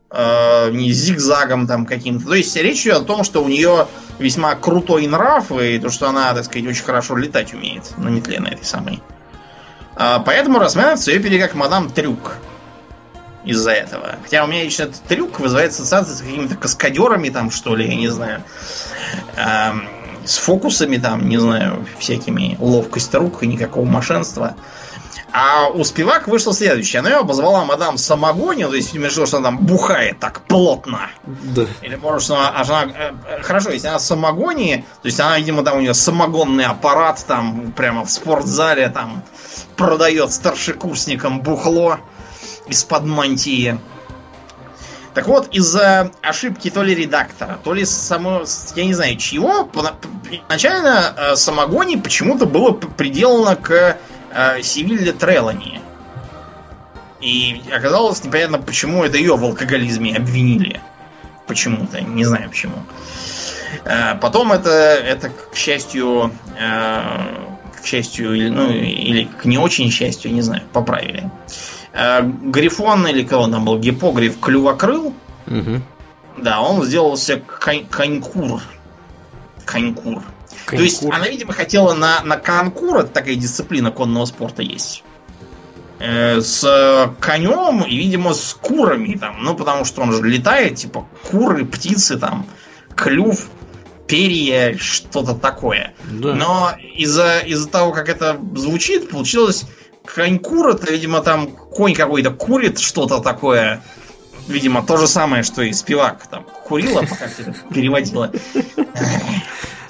э, 0.09 0.71
не 0.71 0.91
зигзагом 0.91 1.67
там 1.67 1.85
каким-то. 1.85 2.27
То 2.27 2.35
есть 2.35 2.55
речь 2.55 2.83
идет 2.85 2.97
о 2.97 3.05
том, 3.05 3.23
что 3.23 3.43
у 3.43 3.47
нее 3.47 3.87
весьма 4.17 4.55
крутой 4.55 5.07
нрав, 5.07 5.51
и 5.51 5.79
то, 5.79 5.89
что 5.89 6.09
она, 6.09 6.33
так 6.33 6.45
сказать, 6.45 6.67
очень 6.67 6.83
хорошо 6.83 7.15
летать 7.15 7.53
умеет 7.53 7.97
на 7.97 8.09
метле 8.09 8.39
на 8.39 8.47
этой 8.47 8.65
самой. 8.65 9.01
А, 9.95 10.19
поэтому 10.19 10.59
рассматривается 10.59 11.11
ее 11.11 11.19
перед 11.19 11.41
как 11.41 11.55
мадам 11.55 11.89
Трюк. 11.89 12.37
Из-за 13.45 13.71
этого. 13.71 14.17
Хотя 14.21 14.43
у 14.43 14.47
меня 14.47 14.65
лично 14.65 14.83
этот 14.83 15.01
трюк 15.03 15.39
вызывает 15.39 15.71
ассоциации 15.71 16.13
с 16.13 16.21
какими-то 16.21 16.57
каскадерами 16.57 17.29
там, 17.29 17.51
что 17.51 17.73
ли, 17.73 17.87
я 17.87 17.95
не 17.95 18.09
знаю. 18.09 18.43
А, 19.37 19.75
с 20.25 20.37
фокусами 20.37 20.97
там, 20.97 21.27
не 21.27 21.37
знаю, 21.37 21.85
всякими 21.97 22.57
ловкость 22.59 23.13
рук 23.15 23.41
и 23.43 23.47
никакого 23.47 23.85
мошенства. 23.85 24.55
А 25.31 25.67
у 25.67 25.83
Спивак 25.83 26.27
вышло 26.27 26.53
следующее. 26.53 27.01
Она 27.01 27.09
ее 27.09 27.17
обозвала 27.17 27.63
мадам 27.63 27.97
Самогони, 27.97 28.63
то 28.63 28.73
есть 28.73 28.93
решила, 28.93 29.27
что 29.27 29.37
она 29.37 29.49
там 29.49 29.57
бухает 29.59 30.19
так 30.19 30.41
плотно. 30.41 31.09
Да. 31.25 31.65
Или 31.81 31.95
может, 31.95 32.23
что 32.23 32.35
она, 32.35 32.61
она 32.61 32.83
э, 32.85 33.13
э, 33.27 33.41
хорошо, 33.41 33.69
если 33.71 33.87
она 33.87 33.99
самогони, 33.99 34.85
то 35.01 35.05
есть 35.05 35.19
она, 35.19 35.37
видимо, 35.37 35.63
там 35.63 35.77
у 35.77 35.81
нее 35.81 35.93
самогонный 35.93 36.65
аппарат 36.65 37.23
там 37.27 37.71
прямо 37.73 38.05
в 38.05 38.11
спортзале 38.11 38.89
там 38.89 39.23
продает 39.75 40.31
старшекурсникам 40.31 41.41
бухло 41.41 41.99
из-под 42.67 43.05
мантии. 43.05 43.79
Так 45.13 45.27
вот, 45.27 45.49
из-за 45.51 46.11
ошибки 46.21 46.69
то 46.69 46.83
ли 46.83 46.95
редактора, 46.95 47.59
то 47.63 47.73
ли 47.73 47.83
само, 47.83 48.43
я 48.75 48.85
не 48.85 48.93
знаю 48.93 49.17
чьего, 49.17 49.69
изначально 50.47 51.13
э, 51.15 51.35
самогони 51.35 51.95
почему-то 51.95 52.45
было 52.45 52.71
приделано 52.71 53.55
к 53.55 53.97
э, 54.39 54.61
Севилле 54.61 55.11
Трелани. 55.11 55.81
И 57.21 57.61
оказалось 57.75 58.23
непонятно, 58.23 58.59
почему 58.59 59.03
это 59.03 59.17
ее 59.17 59.35
в 59.35 59.43
алкоголизме 59.43 60.15
обвинили. 60.15 60.79
Почему-то, 61.47 61.99
не 62.01 62.23
знаю 62.23 62.49
почему. 62.49 62.75
Э, 63.83 64.15
потом 64.15 64.51
это, 64.51 64.69
это 64.69 65.29
к 65.29 65.55
счастью, 65.55 66.31
э, 66.57 67.81
к 67.81 67.85
счастью, 67.85 68.33
или, 68.35 68.49
ну, 68.49 68.69
или 68.69 69.25
к 69.25 69.45
не 69.45 69.57
очень 69.57 69.91
счастью, 69.91 70.33
не 70.33 70.41
знаю, 70.41 70.63
поправили. 70.71 71.29
Э, 71.93 72.21
Грифон 72.23 73.07
или 73.07 73.23
кого 73.23 73.47
там 73.47 73.65
был, 73.65 73.77
гипогриф 73.77 74.39
клювокрыл. 74.39 75.13
Угу. 75.47 75.81
Да, 76.37 76.61
он 76.61 76.83
сделался 76.85 77.41
кон- 77.41 77.85
конькур. 77.87 78.61
Конькур. 79.65 80.23
То 80.67 80.75
есть 80.75 81.03
она, 81.03 81.27
видимо, 81.27 81.53
хотела 81.53 81.93
на, 81.93 82.21
на 82.23 82.37
конкур, 82.37 82.99
это 82.99 83.09
такая 83.09 83.35
дисциплина 83.35 83.91
конного 83.91 84.25
спорта 84.25 84.61
есть. 84.61 85.03
Э, 85.99 86.39
с 86.39 87.13
конем 87.19 87.83
и, 87.83 87.97
видимо, 87.97 88.33
с 88.33 88.53
курами 88.53 89.17
там. 89.17 89.43
Ну, 89.43 89.55
потому 89.55 89.83
что 89.83 90.01
он 90.01 90.13
же 90.13 90.23
летает, 90.23 90.75
типа 90.75 91.07
куры, 91.29 91.65
птицы 91.65 92.17
там, 92.17 92.45
клюв, 92.95 93.49
перья, 94.07 94.77
что-то 94.77 95.35
такое. 95.35 95.93
Да. 96.05 96.33
Но 96.33 96.71
из-за 96.95 97.39
из 97.39 97.67
того, 97.67 97.91
как 97.91 98.07
это 98.07 98.39
звучит, 98.55 99.09
получилось 99.09 99.65
конькур, 100.05 100.69
это, 100.69 100.91
видимо, 100.91 101.21
там 101.21 101.47
конь 101.47 101.93
какой-то 101.93 102.31
курит 102.31 102.79
что-то 102.79 103.19
такое. 103.19 103.83
Видимо, 104.47 104.83
то 104.83 104.97
же 104.97 105.07
самое, 105.07 105.43
что 105.43 105.61
и 105.61 105.73
спивак 105.73 106.27
там 106.27 106.43
курила, 106.43 107.01
пока 107.01 107.25
это 107.25 107.53
переводила. 107.73 108.31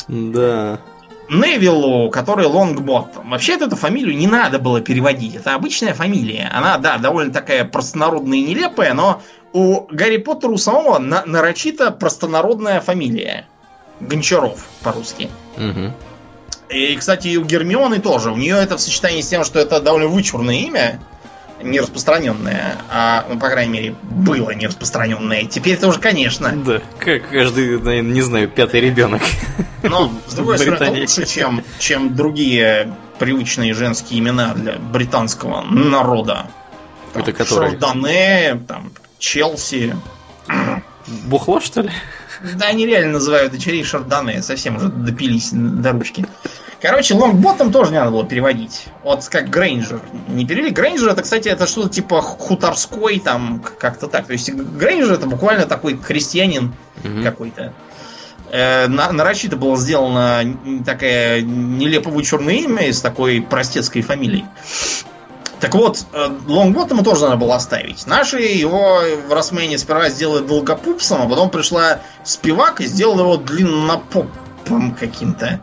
Да. 0.10 0.80
Невиллу, 1.30 2.10
который 2.10 2.48
Лонгботтом. 2.48 3.30
Вообще-то 3.30 3.66
эту 3.66 3.76
фамилию 3.76 4.18
не 4.18 4.26
надо 4.26 4.58
было 4.58 4.82
переводить. 4.82 5.36
Это 5.36 5.54
обычная 5.54 5.94
фамилия. 5.94 6.50
Она, 6.52 6.80
да, 6.80 6.98
довольно 6.98 7.32
такая 7.32 7.66
простонародная 7.66 8.40
и 8.40 8.44
нелепая, 8.44 8.96
но 8.96 9.22
у 9.54 9.82
Гарри 9.92 10.18
Поттера 10.18 10.52
у 10.52 10.58
самого 10.58 10.98
на- 10.98 11.24
нарочито 11.26 11.92
простонародная 11.92 12.82
фамилия. 12.82 13.48
Гончаров 14.00 14.66
по-русски. 14.82 15.30
Угу. 15.58 15.94
И, 16.70 16.96
кстати, 16.96 17.28
и 17.28 17.38
у 17.38 17.44
Гермионы 17.46 18.00
тоже. 18.00 18.32
У 18.32 18.38
нее 18.38 18.56
это 18.58 18.78
в 18.78 18.82
сочетании 18.82 19.22
с 19.22 19.28
тем, 19.28 19.44
что 19.44 19.60
это 19.60 19.80
довольно 19.82 20.08
вычурное 20.08 20.56
имя, 20.56 21.00
не 21.62 21.80
распространенное, 21.80 22.78
а, 22.90 23.26
ну, 23.30 23.40
по 23.40 23.50
крайней 23.50 23.72
мере, 23.72 23.96
было 24.04 24.52
не 24.52 24.68
распространенное. 24.68 25.46
Теперь 25.46 25.74
это 25.74 25.88
уже, 25.88 26.00
конечно. 26.00 26.52
Да, 26.56 26.82
как 27.00 27.30
каждый, 27.30 27.80
наверное, 27.80 28.14
не 28.14 28.22
знаю, 28.22 28.48
пятый 28.50 28.82
ребенок. 28.82 29.22
Но, 29.84 30.12
с 30.28 30.34
другой 30.34 30.58
стороны, 30.58 30.84
это 30.84 30.92
лучше, 30.92 31.26
чем, 31.26 31.64
чем 31.80 32.16
другие 32.16 32.94
привычные 33.18 33.74
женские 33.74 34.20
имена 34.20 34.54
для 34.54 34.78
британского 34.78 35.62
народа. 35.62 36.48
Там, 37.14 37.24
Это 37.24 37.34
которые? 37.34 37.72
Шардоне, 37.72 38.62
там, 38.68 38.92
Челси. 39.18 39.96
Бухло, 41.26 41.60
что 41.60 41.82
ли? 41.82 41.92
Да, 42.56 42.68
они 42.68 42.86
реально 42.86 43.14
называют 43.14 43.52
дочерей 43.52 43.84
Шардоне. 43.84 44.42
Совсем 44.42 44.78
уже 44.78 44.88
допились 44.90 45.50
до 45.52 45.92
ручки. 45.92 46.26
Короче, 46.82 47.14
лонгботом 47.14 47.72
тоже 47.74 47.92
не 47.92 47.98
надо 48.00 48.12
было 48.12 48.26
переводить. 48.26 48.86
Вот 49.04 49.28
как 49.28 49.50
Грейнджер. 49.50 50.00
Не 50.30 50.46
перевели. 50.46 50.70
Грейнджер 50.72 51.10
это, 51.10 51.24
кстати, 51.24 51.50
это 51.50 51.68
что-то 51.68 51.90
типа 51.90 52.22
хуторской, 52.22 53.20
там, 53.20 53.62
как-то 53.80 54.08
так. 54.08 54.28
То 54.28 54.34
есть 54.34 54.50
Грейнджер 54.50 55.14
это 55.14 55.28
буквально 55.28 55.66
такой 55.66 55.98
крестьянин 55.98 56.74
Мгм. 57.04 57.24
какой-то. 57.24 57.74
Э, 58.52 58.88
на- 58.88 59.12
нарочито 59.12 59.58
было 59.58 59.78
сделано 59.78 60.42
такое 60.86 61.42
нелепо 61.42 62.10
вычурное 62.10 62.56
имя 62.56 62.88
из 62.88 63.02
такой 63.02 63.42
простецкой 63.42 64.02
фамилии. 64.02 64.46
Так 65.60 65.76
вот, 65.76 66.06
э, 66.14 66.30
Лонгботтема 66.48 67.04
тоже 67.04 67.26
надо 67.26 67.36
было 67.36 67.56
оставить. 67.56 68.08
Наши 68.08 68.40
его 68.40 69.02
в 69.28 69.34
Росмене 69.34 69.78
сперва 69.78 70.10
сделали 70.10 70.46
долгопупсом, 70.46 71.22
а 71.22 71.28
потом 71.30 71.50
пришла 71.50 72.00
Спивак 72.24 72.80
и 72.80 72.86
сделала 72.86 73.22
его 73.22 73.36
длиннопопом 73.38 74.96
каким-то. 74.98 75.60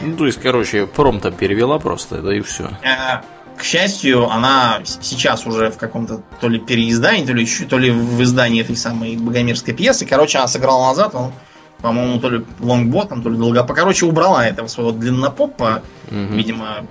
Ну, 0.00 0.16
то 0.16 0.26
есть, 0.26 0.40
короче, 0.40 0.86
промта 0.86 1.30
перевела 1.30 1.78
просто, 1.78 2.20
да 2.22 2.34
и 2.36 2.40
все. 2.40 2.70
Э, 2.82 3.22
К 3.56 3.62
счастью, 3.62 4.28
она 4.30 4.80
сейчас 4.84 5.46
уже 5.46 5.70
в 5.70 5.76
каком-то 5.78 6.22
то 6.40 6.48
ли 6.48 6.58
переиздании, 6.58 7.24
то 7.26 7.32
ли 7.32 7.42
еще, 7.42 7.64
то 7.64 7.78
ли 7.78 7.90
в 7.90 8.22
издании 8.22 8.60
этой 8.62 8.76
самой 8.76 9.16
богомерзкой 9.16 9.74
пьесы. 9.74 10.06
Короче, 10.06 10.38
она 10.38 10.48
сыграла 10.48 10.88
назад, 10.88 11.14
он, 11.14 11.32
по-моему, 11.80 12.18
то 12.20 12.30
ли 12.30 12.44
лонгботом, 12.60 13.22
то 13.22 13.28
ли 13.28 13.36
долгопо. 13.36 13.74
Короче, 13.74 14.06
убрала 14.06 14.44
этого 14.46 14.66
своего 14.68 14.92
длиннопопа, 14.92 15.82
Мгм. 16.10 16.36
видимо, 16.36 16.86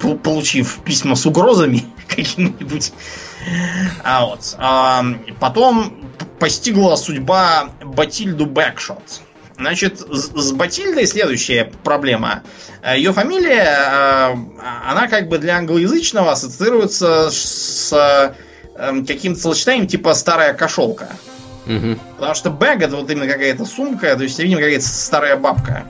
пол- 0.00 0.16
получив 0.18 0.78
письма 0.84 1.14
с 1.14 1.24
угрозами 1.26 1.84
какими-нибудь. 2.08 2.92
А 4.02 4.26
вот. 4.26 4.56
а, 4.58 5.04
потом 5.40 5.92
постигла 6.40 6.96
судьба 6.96 7.68
Батильду 7.84 8.46
Бэкшот. 8.46 9.20
Значит, 9.58 9.98
с 9.98 10.52
Батильдой 10.52 11.06
следующая 11.06 11.70
проблема. 11.82 12.44
Ее 12.94 13.12
фамилия, 13.12 13.64
э, 13.64 14.36
она 14.86 15.08
как 15.08 15.28
бы 15.28 15.38
для 15.38 15.56
англоязычного 15.56 16.30
ассоциируется 16.30 17.28
с 17.30 17.92
э, 17.92 19.02
каким-то 19.04 19.40
сочетанием 19.40 19.88
типа 19.88 20.14
старая 20.14 20.54
кошелка. 20.54 21.08
Мгм. 21.66 21.98
Потому 22.16 22.34
что 22.34 22.50
бэг 22.50 22.82
это 22.82 22.96
вот 22.96 23.10
именно 23.10 23.26
какая-то 23.26 23.64
сумка, 23.64 24.16
то 24.16 24.22
есть, 24.22 24.38
видимо, 24.38 24.60
какая-то 24.60 24.86
старая 24.86 25.36
бабка. 25.36 25.86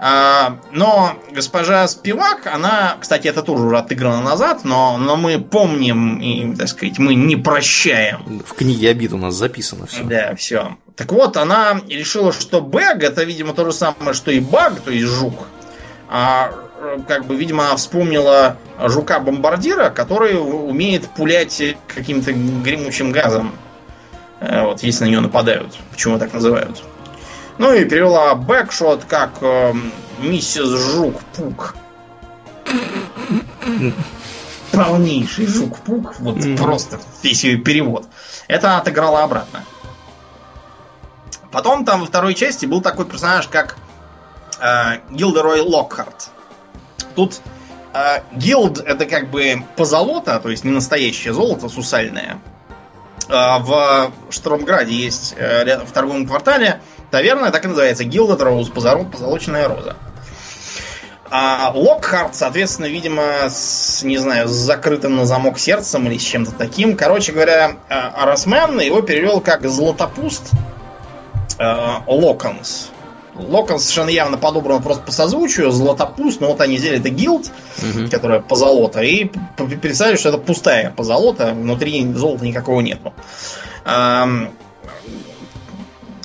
А, 0.00 0.58
но 0.70 1.14
госпожа 1.32 1.88
Спивак, 1.88 2.46
она, 2.46 2.96
кстати, 3.00 3.26
это 3.26 3.42
тоже 3.42 3.64
уже 3.64 3.78
отыграно 3.78 4.22
назад, 4.22 4.60
но, 4.62 4.96
но 4.96 5.16
мы 5.16 5.40
помним 5.40 6.20
и, 6.20 6.54
так 6.54 6.68
сказать, 6.68 7.00
мы 7.00 7.16
не 7.16 7.34
прощаем. 7.34 8.42
В 8.46 8.54
книге 8.54 8.90
обид 8.90 9.12
у 9.12 9.18
нас 9.18 9.34
записано 9.34 9.86
все. 9.86 10.04
Да, 10.04 10.36
все. 10.36 10.76
Так 10.94 11.10
вот, 11.10 11.36
она 11.36 11.80
решила, 11.88 12.32
что 12.32 12.60
бэг 12.60 13.02
это, 13.02 13.24
видимо, 13.24 13.54
то 13.54 13.64
же 13.64 13.72
самое, 13.72 14.14
что 14.14 14.30
и 14.30 14.38
баг, 14.38 14.80
то 14.80 14.92
есть 14.92 15.06
жук. 15.06 15.48
А 16.08 16.52
как 17.08 17.26
бы, 17.26 17.34
видимо, 17.34 17.66
она 17.66 17.76
вспомнила 17.76 18.56
жука-бомбардира, 18.80 19.90
который 19.90 20.34
умеет 20.38 21.08
пулять 21.08 21.60
каким-то 21.88 22.32
гремучим 22.32 23.10
газом. 23.10 23.52
Э, 24.40 24.62
Вот, 24.62 24.82
если 24.84 25.04
на 25.04 25.08
нее 25.08 25.20
нападают. 25.20 25.76
Почему 25.90 26.18
так 26.18 26.32
называют? 26.32 26.82
Ну 27.58 27.74
и 27.74 27.84
перевела 27.84 28.34
бэкшот 28.36 29.04
как 29.04 29.42
эм, 29.42 29.92
миссис 30.18 30.68
Жук-Пук. 30.68 31.74
Полнейший 34.72 35.46
Жук-Пук. 35.46 36.14
Вот 36.20 36.38
просто 36.56 37.00
весь 37.22 37.42
ее 37.42 37.58
перевод. 37.58 38.06
Это 38.46 38.68
она 38.68 38.78
отыграла 38.78 39.24
обратно. 39.24 39.64
Потом 41.50 41.84
там 41.84 42.00
во 42.00 42.06
второй 42.06 42.34
части 42.34 42.66
был 42.66 42.80
такой 42.80 43.06
персонаж, 43.06 43.48
как 43.48 43.76
э, 44.60 44.98
Гилдерой 45.10 45.60
Локхарт. 45.60 46.30
Тут 47.16 47.40
э, 47.92 48.20
гилд 48.32 48.78
это 48.78 49.06
как 49.06 49.30
бы 49.30 49.64
позолота, 49.76 50.38
то 50.38 50.50
есть 50.50 50.62
не 50.62 50.70
настоящее 50.70 51.32
золото, 51.32 51.68
сусальное. 51.68 52.38
Э, 53.28 53.58
в 53.58 54.12
Штормграде 54.30 54.94
есть 54.94 55.34
э, 55.36 55.84
в 55.84 55.90
торговом 55.90 56.26
квартале 56.26 56.80
таверна, 57.10 57.50
так 57.50 57.64
и 57.64 57.68
называется, 57.68 58.04
Gilded 58.04 58.38
Rose, 58.38 58.72
позолоченная 58.72 59.68
роза. 59.68 59.96
А 61.30 61.72
Локхарт, 61.74 62.34
соответственно, 62.34 62.86
видимо, 62.86 63.50
с, 63.50 64.02
не 64.02 64.16
знаю, 64.16 64.48
с 64.48 64.52
закрытым 64.52 65.16
на 65.16 65.26
замок 65.26 65.58
сердцем 65.58 66.06
или 66.06 66.16
с 66.16 66.22
чем-то 66.22 66.52
таким. 66.52 66.96
Короче 66.96 67.32
говоря, 67.32 67.72
э, 67.88 67.94
Арасмен 67.94 68.80
его 68.80 69.02
перевел 69.02 69.40
как 69.42 69.68
Златопуст 69.68 70.50
э, 71.58 71.86
Локонс. 72.06 72.88
Локонс 73.34 73.82
совершенно 73.82 74.08
явно 74.08 74.38
подобран 74.38 74.82
просто 74.82 75.02
по 75.04 75.12
созвучию, 75.12 75.70
Златопуст, 75.70 76.40
но 76.40 76.48
вот 76.48 76.62
они 76.62 76.78
взяли 76.78 76.98
это 76.98 77.10
гилд, 77.10 77.50
Мгм. 77.82 78.08
которая 78.08 78.40
позолота, 78.40 79.02
и 79.02 79.30
представили, 79.56 80.16
что 80.16 80.30
это 80.30 80.38
пустая 80.38 80.90
позолота, 80.90 81.52
внутри 81.52 82.10
золота 82.14 82.44
никакого 82.44 82.80
нету. 82.80 83.12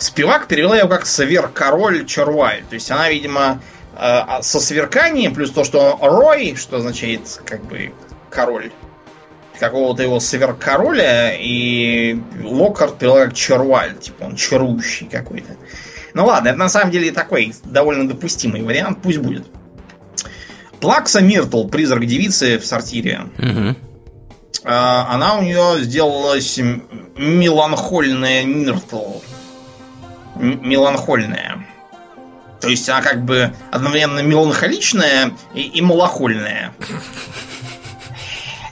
Спивак 0.03 0.47
перевела 0.47 0.77
его 0.77 0.89
как 0.89 1.05
Сверкороль 1.05 2.05
Чарваль. 2.05 2.63
То 2.69 2.75
есть 2.75 2.91
она, 2.91 3.09
видимо, 3.09 3.61
э, 3.97 4.41
со 4.41 4.59
сверканием, 4.59 5.34
плюс 5.34 5.51
то, 5.51 5.63
что 5.63 5.97
Рой, 6.01 6.55
что 6.57 6.75
означает 6.77 7.21
как 7.45 7.63
бы 7.63 7.93
король, 8.30 8.71
какого-то 9.57 10.03
его 10.03 10.19
сверкороля, 10.19 11.34
и 11.39 12.19
Локард 12.43 12.97
перевела 12.97 13.27
как 13.27 13.34
Чарваль, 13.34 13.97
типа 13.97 14.25
он 14.25 14.35
чарующий 14.35 15.07
какой-то. 15.07 15.55
Ну 16.13 16.25
ладно, 16.25 16.49
это 16.49 16.57
на 16.57 16.67
самом 16.67 16.91
деле 16.91 17.13
такой 17.13 17.55
довольно 17.63 18.05
допустимый 18.05 18.61
вариант, 18.61 18.99
пусть 19.01 19.19
будет. 19.19 19.45
Плакса 20.81 21.21
Миртл, 21.21 21.69
призрак 21.69 22.05
девицы 22.05 22.59
в 22.59 22.65
сортире. 22.65 23.21
Угу. 23.38 23.75
Она 24.65 25.38
у 25.38 25.43
нее 25.43 25.81
сделалась 25.81 26.59
меланхольная 27.15 28.43
Миртл. 28.43 29.19
Меланхольная. 30.35 31.65
То 32.61 32.69
есть 32.69 32.88
она 32.89 33.01
как 33.01 33.26
бы 33.26 33.53
одновременно 33.72 34.19
меланхоличная 34.19 35.34
и, 35.53 35.64
и 35.64 35.81
малохольная. 35.81 36.73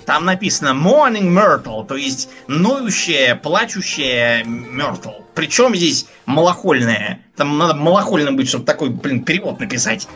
Там 0.06 0.26
написано 0.26 0.70
Morning 0.70 1.30
Myrtle, 1.30 1.86
то 1.86 1.96
есть 1.96 2.30
ноющая, 2.48 3.36
плачущая 3.36 4.44
Myrtle. 4.44 5.24
Причем 5.36 5.76
здесь 5.76 6.08
малохольная. 6.26 7.20
Там 7.36 7.58
надо 7.58 7.76
малохольным 7.76 8.36
быть, 8.36 8.48
чтобы 8.48 8.66
такой, 8.66 8.90
блин, 8.90 9.24
перевод 9.24 9.60
написать. 9.60 10.08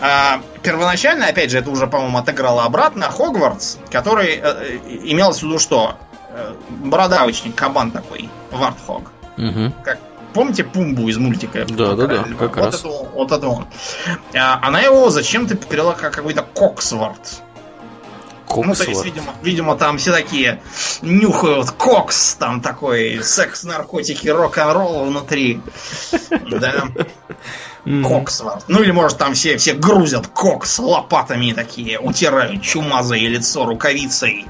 А, 0.00 0.40
первоначально, 0.62 1.26
опять 1.26 1.50
же, 1.50 1.58
это 1.58 1.70
уже, 1.70 1.86
по-моему, 1.86 2.18
отыграло 2.18 2.64
обратно, 2.64 3.10
Хогвартс, 3.10 3.78
который 3.90 4.36
э, 4.36 4.40
э, 4.42 4.78
имелось 5.04 5.38
в 5.38 5.42
виду 5.42 5.58
что? 5.58 5.96
Э, 6.30 6.54
бородавочник, 6.84 7.54
кабан 7.54 7.90
такой, 7.90 8.28
Вартхог. 8.50 9.10
Угу. 9.36 9.72
Как, 9.84 9.98
помните 10.38 10.62
Пумбу 10.62 11.08
из 11.08 11.18
мультика? 11.18 11.66
Да, 11.68 11.96
да, 11.96 12.06
да, 12.06 12.24
как 12.38 12.56
вот 12.56 12.64
раз. 12.66 12.74
Это, 12.76 12.88
вот 12.88 13.32
это 13.32 13.48
он. 13.48 13.66
А, 14.36 14.60
она 14.62 14.80
его 14.80 15.10
зачем-то 15.10 15.56
перевела 15.56 15.94
как 15.94 16.12
какой-то 16.12 16.42
Коксворт. 16.54 17.42
Ну, 18.48 18.74
то 18.74 18.84
есть, 18.84 19.04
видимо, 19.04 19.34
видимо, 19.42 19.76
там 19.76 19.98
все 19.98 20.12
такие 20.12 20.62
нюхают 21.02 21.72
кокс, 21.72 22.34
там 22.34 22.60
такой 22.60 23.20
секс, 23.22 23.64
наркотики, 23.64 24.28
рок-н-ролл 24.28 25.06
внутри. 25.06 25.60
Да. 26.48 26.84
Мгм. 27.84 28.04
Коксворт. 28.04 28.64
Ну 28.68 28.82
или 28.82 28.92
может 28.92 29.18
там 29.18 29.34
все, 29.34 29.56
все 29.56 29.74
грузят 29.74 30.28
кокс 30.28 30.78
лопатами 30.78 31.52
такие, 31.52 31.98
утирают 31.98 32.62
чумазое 32.62 33.28
лицо 33.28 33.66
рукавицей, 33.66 34.46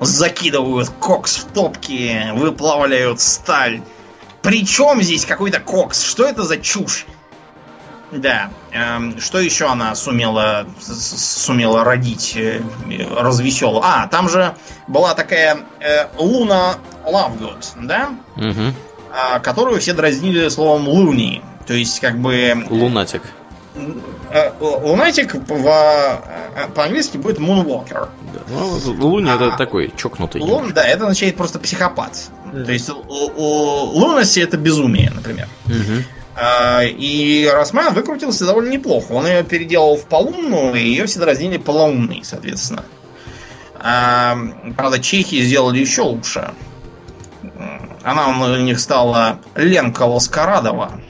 закидывают 0.00 0.90
кокс 0.90 1.36
в 1.36 1.44
топки, 1.52 2.32
выплавляют 2.34 3.20
сталь. 3.20 3.82
Причем 4.42 5.02
здесь 5.02 5.24
какой-то 5.26 5.60
кокс? 5.60 6.02
Что 6.02 6.24
это 6.24 6.44
за 6.44 6.58
чушь? 6.58 7.06
Да. 8.10 8.50
эм, 8.72 9.20
что 9.20 9.38
еще 9.38 9.66
она 9.66 9.94
сумела, 9.94 10.66
сумела 10.80 11.84
родить 11.84 12.34
э, 12.36 12.62
развеселую? 13.14 13.82
А, 13.84 14.06
там 14.06 14.30
же 14.30 14.54
была 14.86 15.14
такая 15.14 15.58
э, 15.80 16.06
Луна 16.16 16.76
Лавгуд, 17.04 17.72
да? 17.82 18.14
А, 19.12 19.40
которую 19.40 19.80
все 19.80 19.92
дразнили 19.92 20.48
словом 20.48 20.88
Луни. 20.88 21.42
То 21.66 21.74
есть, 21.74 22.00
как 22.00 22.18
бы, 22.18 22.64
Лунатик. 22.70 23.22
Э, 24.30 24.50
лунатик 24.60 25.34
в, 25.34 25.66
э, 25.66 26.68
по-английски 26.74 27.16
будет 27.16 27.38
Moonwalker. 27.38 28.08
Да. 28.34 28.40
Ну, 28.48 29.18
это 29.20 29.54
А. 29.54 29.56
такой 29.56 29.92
чокнутый. 29.96 30.40
Лун, 30.40 30.72
да, 30.72 30.84
это 30.86 31.04
означает 31.04 31.36
просто 31.36 31.58
психопат. 31.58 32.30
То 32.52 32.72
есть, 32.72 32.88
у- 32.90 33.98
лунаси 33.98 34.40
это 34.40 34.56
безумие, 34.56 35.10
например. 35.14 35.48
А, 36.40 36.82
И 36.84 37.48
Росман 37.52 37.92
выкрутился 37.94 38.46
довольно 38.46 38.70
неплохо. 38.70 39.12
Он 39.12 39.26
ее 39.26 39.42
переделал 39.42 39.96
в 39.96 40.04
полунну, 40.04 40.74
и 40.74 40.80
ее 40.80 41.06
все 41.06 41.18
дразнили 41.18 41.56
полоумной, 41.56 42.20
соответственно. 42.24 42.84
А, 43.74 44.36
Правда, 44.76 44.98
чехи 45.00 45.42
сделали 45.42 45.78
еще 45.80 46.02
лучше. 46.02 46.50
Она 48.02 48.28
у 48.28 48.56
них 48.56 48.78
стала 48.80 49.38
Ленка 49.56 50.02
Ласкарадова. 50.02 51.00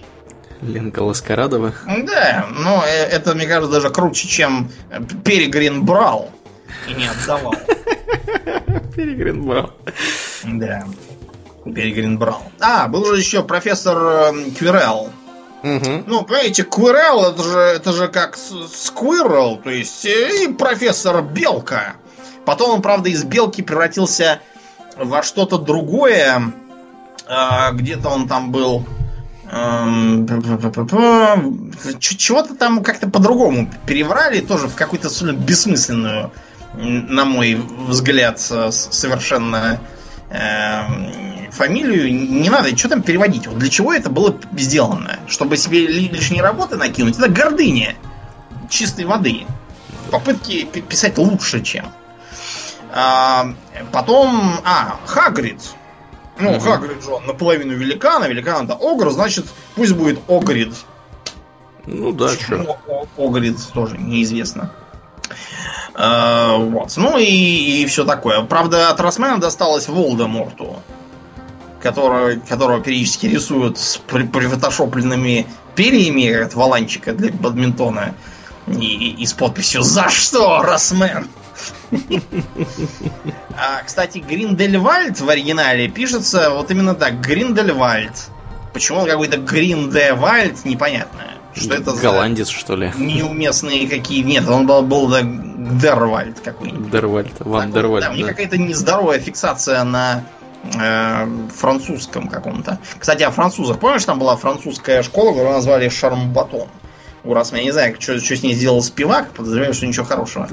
Ленка 0.62 1.00
Ласкарадова. 1.00 1.72
Да, 1.86 2.46
но 2.50 2.84
э, 2.84 3.04
это, 3.04 3.34
мне 3.34 3.46
кажется, 3.46 3.72
даже 3.72 3.90
круче, 3.90 4.28
чем 4.28 4.70
Перегрин 5.24 5.84
брал 5.84 6.30
и 6.88 6.94
не 6.94 7.06
отдавал. 7.06 7.54
Перегрин 8.96 9.44
брал. 9.44 9.72
Да. 10.44 10.84
Перегрин 11.64 12.18
брал. 12.18 12.42
А, 12.60 12.88
был 12.88 13.04
же 13.06 13.18
еще 13.18 13.42
профессор 13.42 13.98
э, 13.98 14.50
Квирелл. 14.58 15.10
Мгм. 15.62 16.04
Ну, 16.06 16.22
понимаете, 16.22 16.62
Квирелл 16.64 17.32
это 17.32 17.42
же, 17.42 17.58
это 17.58 17.92
же 17.92 18.08
как 18.08 18.36
Сквиррел, 18.36 19.56
то 19.56 19.70
есть 19.70 20.04
э, 20.06 20.44
и 20.44 20.52
профессор 20.52 21.22
Белка. 21.22 21.94
Потом 22.44 22.70
он, 22.70 22.82
правда, 22.82 23.08
из 23.08 23.24
Белки 23.24 23.62
превратился 23.62 24.40
во 24.96 25.22
что-то 25.22 25.58
другое. 25.58 26.52
А, 27.26 27.72
Где-то 27.72 28.08
он 28.08 28.26
там 28.26 28.50
был... 28.50 28.84
эм, 29.50 30.26
Чего-то 32.00 32.54
там 32.54 32.82
как-то 32.82 33.08
по-другому 33.08 33.70
переврали, 33.86 34.40
тоже 34.40 34.68
в 34.68 34.74
какую-то 34.74 35.08
бессмысленную, 35.32 36.32
на 36.74 37.24
мой 37.24 37.54
взгляд, 37.54 38.38
совершенно 38.40 39.80
эм, 40.30 41.50
фамилию. 41.52 42.12
Не 42.14 42.50
надо, 42.50 42.76
что 42.76 42.88
там 42.88 43.02
переводить? 43.02 43.46
Вот 43.46 43.58
для 43.58 43.68
чего 43.70 43.92
это 43.92 44.10
было 44.10 44.36
сделано? 44.56 45.18
Чтобы 45.26 45.56
себе 45.56 45.86
ли- 45.86 46.08
лишние 46.08 46.42
работы 46.42 46.76
накинуть? 46.76 47.18
Это 47.18 47.28
гордыня 47.28 47.94
чистой 48.68 49.04
воды. 49.06 49.46
Попытки 50.10 50.64
пи- 50.64 50.82
писать 50.82 51.18
лучше, 51.18 51.62
чем. 51.62 51.86
А, 52.92 53.52
потом, 53.92 54.54
а, 54.64 54.98
Хагрид. 55.06 55.60
Ну, 56.40 56.50
Мгм. 56.52 56.60
Хагрид 56.60 57.02
же 57.02 57.10
он 57.10 57.26
наполовину 57.26 57.74
великана, 57.74 58.26
великан 58.26 58.64
это 58.66 58.74
огр, 58.74 59.10
значит, 59.10 59.46
пусть 59.74 59.92
будет 59.94 60.20
Огрид. 60.28 60.72
Ну 61.86 62.12
да, 62.12 62.28
что. 62.28 62.58
Почему 62.58 63.08
Огрид 63.16 63.56
тоже 63.72 63.96
неизвестно. 63.98 64.70
А, 65.94 66.56
вот. 66.56 66.92
Ну 66.96 67.18
и, 67.18 67.84
все 67.86 68.04
такое. 68.04 68.42
Правда, 68.42 68.90
от 68.90 69.00
Росмена 69.00 69.38
досталось 69.38 69.88
Волдеморту, 69.88 70.76
которого, 71.82 72.34
которого 72.48 72.80
периодически 72.80 73.26
рисуют 73.26 73.78
с 73.78 73.96
при- 73.96 74.24
прифотошопленными 74.26 75.46
перьями, 75.74 76.30
от 76.32 76.54
валанчика 76.54 77.12
для 77.12 77.32
бадминтона. 77.32 78.14
И, 78.68 78.72
и- 78.72 79.22
и 79.22 79.26
с 79.26 79.32
подписью 79.32 79.82
«За 79.82 80.08
что, 80.10 80.60
Росмен?» 80.62 81.26
А, 83.56 83.82
Кстати, 83.84 84.18
Гриндельвальд 84.18 85.20
в 85.20 85.28
оригинале 85.28 85.88
пишется 85.88 86.50
вот 86.50 86.70
именно 86.70 86.94
так, 86.94 87.20
Гриндельвальд. 87.20 88.12
Почему 88.72 89.00
он 89.00 89.08
какой-то 89.08 89.38
Гриндевальд, 89.38 90.64
непонятно. 90.64 91.24
Что 91.54 91.74
это 91.74 91.94
за 91.94 92.02
Голландец, 92.02 92.48
что 92.48 92.76
ли? 92.76 92.92
неуместные 92.96 93.88
какие... 93.88 94.22
Нет, 94.22 94.48
он 94.48 94.66
был, 94.66 94.82
был 94.82 95.08
да, 95.08 95.20
Дервальд 95.22 96.40
какой-нибудь. 96.40 96.90
Дервальд. 96.90 97.32
Ван 97.40 97.72
Так 97.72 97.72
Дервальд. 97.72 98.04
Да, 98.04 98.10
у 98.12 98.14
них 98.14 98.26
да. 98.26 98.32
какая-то 98.32 98.58
нездоровая 98.58 99.18
фиксация 99.18 99.82
на 99.84 100.24
э, 100.74 101.26
французском 101.56 102.28
каком-то. 102.28 102.78
Кстати, 102.98 103.22
о 103.22 103.30
французах. 103.30 103.80
Помнишь, 103.80 104.04
там 104.04 104.18
была 104.18 104.36
французская 104.36 105.02
школа, 105.02 105.30
которую 105.30 105.54
назвали 105.54 105.88
Шармбатон? 105.88 106.68
Раз 107.24 107.52
я 107.52 107.62
не 107.62 107.72
знаю, 107.72 107.96
что, 107.98 108.18
что 108.20 108.36
с 108.36 108.42
ней 108.42 108.54
сделал 108.54 108.80
спивак, 108.82 109.32
подозреваю, 109.32 109.74
что 109.74 109.86
ничего 109.86 110.04
хорошего. 110.04 110.48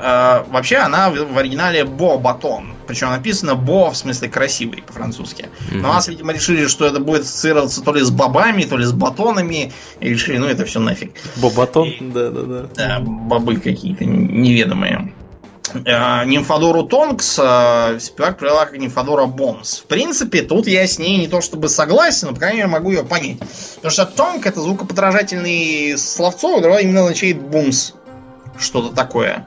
Э, 0.00 0.44
вообще, 0.50 0.76
она 0.76 1.10
в, 1.10 1.14
в 1.14 1.38
оригинале 1.38 1.84
Бо 1.84 2.18
Батон. 2.18 2.74
Причем 2.86 3.10
написано 3.10 3.54
Бо 3.54 3.90
в 3.90 3.96
смысле 3.96 4.28
красивый 4.28 4.82
по-французски. 4.82 5.48
Но 5.70 5.90
у 5.90 5.92
нас, 5.92 6.08
видимо, 6.08 6.32
решили, 6.32 6.66
что 6.66 6.86
это 6.86 7.00
будет 7.00 7.22
ассоциироваться 7.22 7.82
то 7.82 7.92
ли 7.92 8.02
с 8.02 8.10
бобами, 8.10 8.62
то 8.64 8.76
ли 8.76 8.84
с 8.84 8.92
батонами. 8.92 9.72
И 10.00 10.08
решили, 10.08 10.38
ну 10.38 10.46
это 10.46 10.64
все 10.64 10.80
нафиг. 10.80 11.12
Бобатон? 11.36 11.92
Да, 12.00 12.30
да, 12.30 12.42
да. 12.42 12.68
Да, 12.74 13.00
бобы 13.00 13.56
какие-то 13.56 14.04
неведомые. 14.04 15.12
Э, 15.84 16.24
Нимфодору 16.24 16.84
Тонкс 16.84 17.38
э, 17.38 17.98
Спивак 18.00 18.38
привела 18.38 18.64
как 18.64 18.78
Нимфодора 18.78 19.26
Бонс. 19.26 19.80
В 19.80 19.84
принципе, 19.84 20.42
тут 20.42 20.66
я 20.66 20.86
с 20.86 20.98
ней 20.98 21.18
не 21.18 21.28
то 21.28 21.40
чтобы 21.40 21.68
согласен, 21.68 22.28
но, 22.28 22.34
по 22.34 22.40
крайней 22.40 22.58
мере, 22.58 22.68
могу 22.68 22.90
ее 22.90 23.04
понять. 23.04 23.38
Потому 23.76 23.90
что 23.92 24.06
Тонк 24.06 24.46
это 24.46 24.60
звукоподражательный 24.60 25.98
словцо, 25.98 26.56
которое 26.56 26.80
именно 26.80 27.02
означает 27.02 27.40
бумс. 27.40 27.92
Что-то 28.58 28.94
такое. 28.94 29.46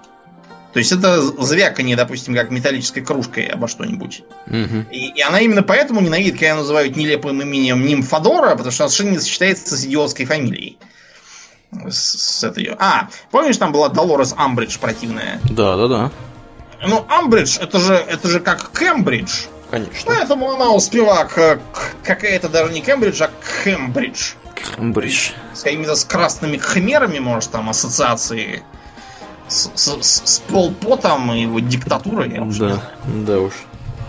То 0.73 0.79
есть 0.79 0.91
это 0.91 1.21
звяканье, 1.21 1.95
допустим, 1.95 2.33
как 2.33 2.49
металлической 2.49 3.01
кружкой 3.01 3.45
обо 3.45 3.67
что-нибудь. 3.67 4.23
Мгм. 4.45 4.87
И, 4.89 5.11
и 5.17 5.21
она 5.21 5.41
именно 5.41 5.63
поэтому 5.63 5.99
ненавидит, 5.99 6.39
когда 6.39 6.55
называют 6.55 6.95
нелепым 6.95 7.41
именем 7.41 7.85
Нимфодора, 7.85 8.51
потому 8.51 8.71
что 8.71 8.83
она 8.83 8.89
совершенно 8.89 9.15
не 9.15 9.19
сочетается 9.19 9.75
с 9.75 9.85
идиотской 9.85 10.25
фамилией. 10.25 10.77
С, 11.89 12.39
с 12.39 12.43
этой... 12.43 12.73
А, 12.79 13.09
помнишь, 13.31 13.57
там 13.57 13.71
была 13.71 13.89
Долорес 13.89 14.33
Амбридж 14.37 14.77
противная? 14.79 15.39
Да, 15.49 15.75
да, 15.75 15.87
да. 15.87 16.11
Ну, 16.85 17.05
Амбридж, 17.09 17.57
это 17.59 17.79
же, 17.79 17.93
это 17.93 18.27
же 18.27 18.39
как 18.39 18.71
Кембридж. 18.77 19.45
Конечно. 19.69 19.93
Поэтому 20.05 20.51
она 20.51 20.71
успела 20.71 21.23
к, 21.25 21.35
к- 21.57 21.95
какая-то 22.03 22.49
даже 22.49 22.73
не 22.73 22.81
Кембридж, 22.81 23.21
а 23.21 23.29
Кембридж. 23.63 24.33
Кембридж. 24.75 25.31
С 25.53 25.63
какими-то 25.63 25.95
с 25.95 26.03
красными 26.03 26.57
хмерами, 26.57 27.19
может, 27.19 27.51
там 27.51 27.69
ассоциации. 27.69 28.63
С, 29.51 29.69
с, 29.75 29.97
с, 30.01 30.39
Полпотом 30.47 31.33
и 31.33 31.41
его 31.41 31.59
диктатурой. 31.59 32.33
я 32.33 32.41
уж 32.41 32.57
не 32.59 32.69
Да, 32.69 32.81
да 33.05 33.39
уж. 33.39 33.53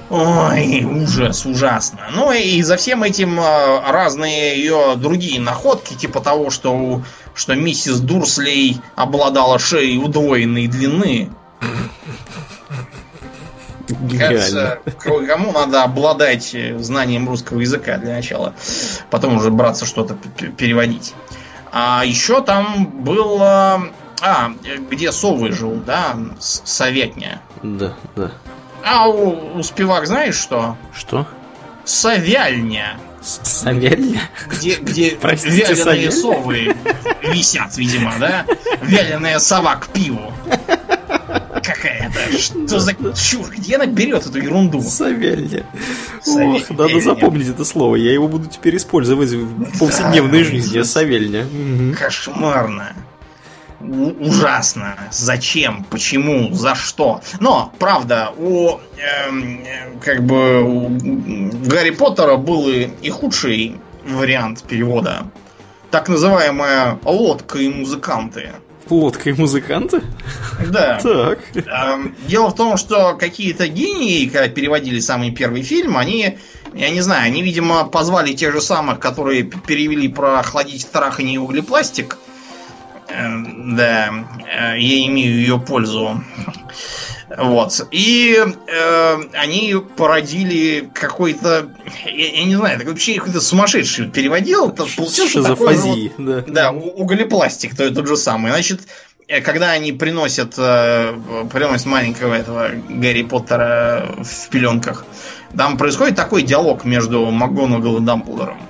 Ой, 0.08 0.84
ужас, 0.84 1.46
ужасно. 1.46 2.00
Ну 2.14 2.32
и 2.32 2.62
за 2.62 2.76
всем 2.76 3.02
этим 3.02 3.40
э, 3.40 3.90
разные 3.90 4.56
ее 4.58 4.94
другие 4.96 5.40
находки, 5.40 5.94
типа 5.94 6.20
того, 6.20 6.50
что, 6.50 6.72
у- 6.72 7.02
что 7.34 7.54
миссис 7.54 7.98
Дурслей 7.98 8.80
обладала 8.94 9.58
шеей 9.58 9.98
удвоенной 9.98 10.66
длины. 10.68 11.30
Гениально. 13.88 14.78
Кажется, 14.84 15.26
кому 15.26 15.52
надо 15.52 15.82
обладать 15.82 16.54
э, 16.54 16.78
знанием 16.78 17.28
русского 17.28 17.60
языка 17.60 17.98
для 17.98 18.14
начала. 18.14 18.54
Потом 19.10 19.36
уже 19.36 19.50
браться 19.50 19.86
что-то 19.86 20.14
переводить. 20.56 21.14
А 21.72 22.02
еще 22.04 22.42
там 22.42 22.86
было... 23.02 23.82
А, 24.22 24.52
где 24.90 25.10
совы 25.10 25.50
жил, 25.52 25.82
да? 25.84 26.16
Советня. 26.38 27.42
Да, 27.62 27.94
да. 28.14 28.30
А 28.84 29.08
у, 29.08 29.58
у 29.58 29.62
Спивак 29.62 30.06
знаешь 30.06 30.36
что? 30.36 30.76
Что? 30.94 31.26
Совяльня. 31.84 32.96
Савелья? 33.20 34.20
Где, 34.48 34.76
где 34.76 35.10
Простите, 35.20 35.74
вяленые 35.74 36.10
совы 36.10 36.76
висят, 37.22 37.76
видимо, 37.76 38.14
да? 38.18 38.46
Вяленая 38.82 39.38
сова 39.38 39.76
к 39.76 39.88
пиву. 39.88 40.32
Какая-то. 41.62 42.38
Что 42.38 42.80
за 42.80 42.94
чушь? 43.14 43.48
Где 43.56 43.76
она 43.76 43.86
берет 43.86 44.26
эту 44.26 44.38
ерунду? 44.38 44.82
Савелья. 44.82 45.64
Савелья. 46.22 46.62
Ох, 46.62 46.70
надо 46.70 47.00
запомнить 47.00 47.48
это 47.48 47.64
слово. 47.64 47.96
Я 47.96 48.12
его 48.12 48.26
буду 48.26 48.48
теперь 48.48 48.76
использовать 48.76 49.30
в 49.30 49.78
повседневной 49.78 50.42
жизни. 50.42 50.82
Савельня. 50.82 51.44
Мгм. 51.44 51.94
Кошмарно. 51.94 52.92
Ужасно. 53.82 54.96
Зачем? 55.10 55.84
Почему? 55.90 56.52
За 56.52 56.74
что? 56.74 57.20
Но, 57.40 57.72
правда, 57.78 58.32
у 58.36 58.78
э, 58.96 59.96
как 60.00 60.22
бы 60.24 60.62
у 60.62 60.88
Гарри 61.66 61.90
Поттера 61.90 62.36
был 62.36 62.68
и, 62.68 62.88
и 63.02 63.10
худший 63.10 63.76
вариант 64.04 64.62
перевода. 64.62 65.26
Так 65.90 66.08
называемая 66.08 66.98
лодка 67.04 67.58
и 67.58 67.68
музыканты. 67.68 68.50
Лодка 68.88 69.30
и 69.30 69.32
музыканты? 69.32 70.02
Да. 70.66 70.98
Так. 71.02 71.38
Эм, 71.54 72.16
Дело 72.26 72.48
в 72.50 72.54
том, 72.54 72.76
что 72.76 73.14
какие-то 73.14 73.68
гении, 73.68 74.26
когда 74.26 74.48
переводили 74.48 75.00
самый 75.00 75.30
первый 75.30 75.62
фильм, 75.62 75.96
они, 75.96 76.38
я 76.74 76.90
не 76.90 77.00
знаю, 77.00 77.26
они, 77.26 77.42
видимо, 77.42 77.84
позвали 77.84 78.32
тех 78.32 78.52
же 78.52 78.60
самых, 78.60 78.98
которые 78.98 79.44
перевели 79.44 80.08
про 80.08 80.40
охладить 80.40 80.90
трахание 80.90 81.36
и 81.36 81.38
углепластик. 81.38 82.16
Эм, 82.16 82.31
Да, 83.76 84.12
э, 84.46 84.78
я 84.78 85.06
имею 85.06 85.34
ее 85.36 85.58
пользу. 85.58 86.22
Вот. 87.38 87.86
И 87.90 88.36
э, 88.66 89.16
они 89.32 89.74
породили 89.96 90.90
какой-то, 90.92 91.70
я, 92.04 92.28
я 92.40 92.44
не 92.44 92.56
знаю, 92.56 92.78
такой 92.78 92.92
вообще 92.92 93.14
какой-то 93.14 93.40
сумасшедший 93.40 94.08
переводил. 94.10 94.68
Это 94.68 94.84
получился 94.96 95.42
такой 95.42 95.76
вот- 95.76 96.12
да. 96.18 96.44
да, 96.46 96.70
у- 96.72 97.02
углепластик 97.02 97.74
то 97.74 97.90
тот 97.90 98.06
же 98.06 98.16
самый. 98.18 98.50
Значит, 98.52 98.80
э, 99.28 99.40
когда 99.40 99.70
они 99.70 99.92
приносят, 99.92 100.54
э, 100.58 101.14
приносят 101.50 101.86
маленького 101.86 102.34
этого 102.34 102.70
Гарри 102.90 103.22
Поттера 103.22 104.14
в 104.18 104.48
пеленках, 104.50 105.06
там 105.56 105.78
происходит 105.78 106.16
такой 106.16 106.42
диалог 106.42 106.84
между 106.84 107.24
МакГонагал 107.30 107.96
и 107.98 108.00
Дамблдором. 108.00 108.60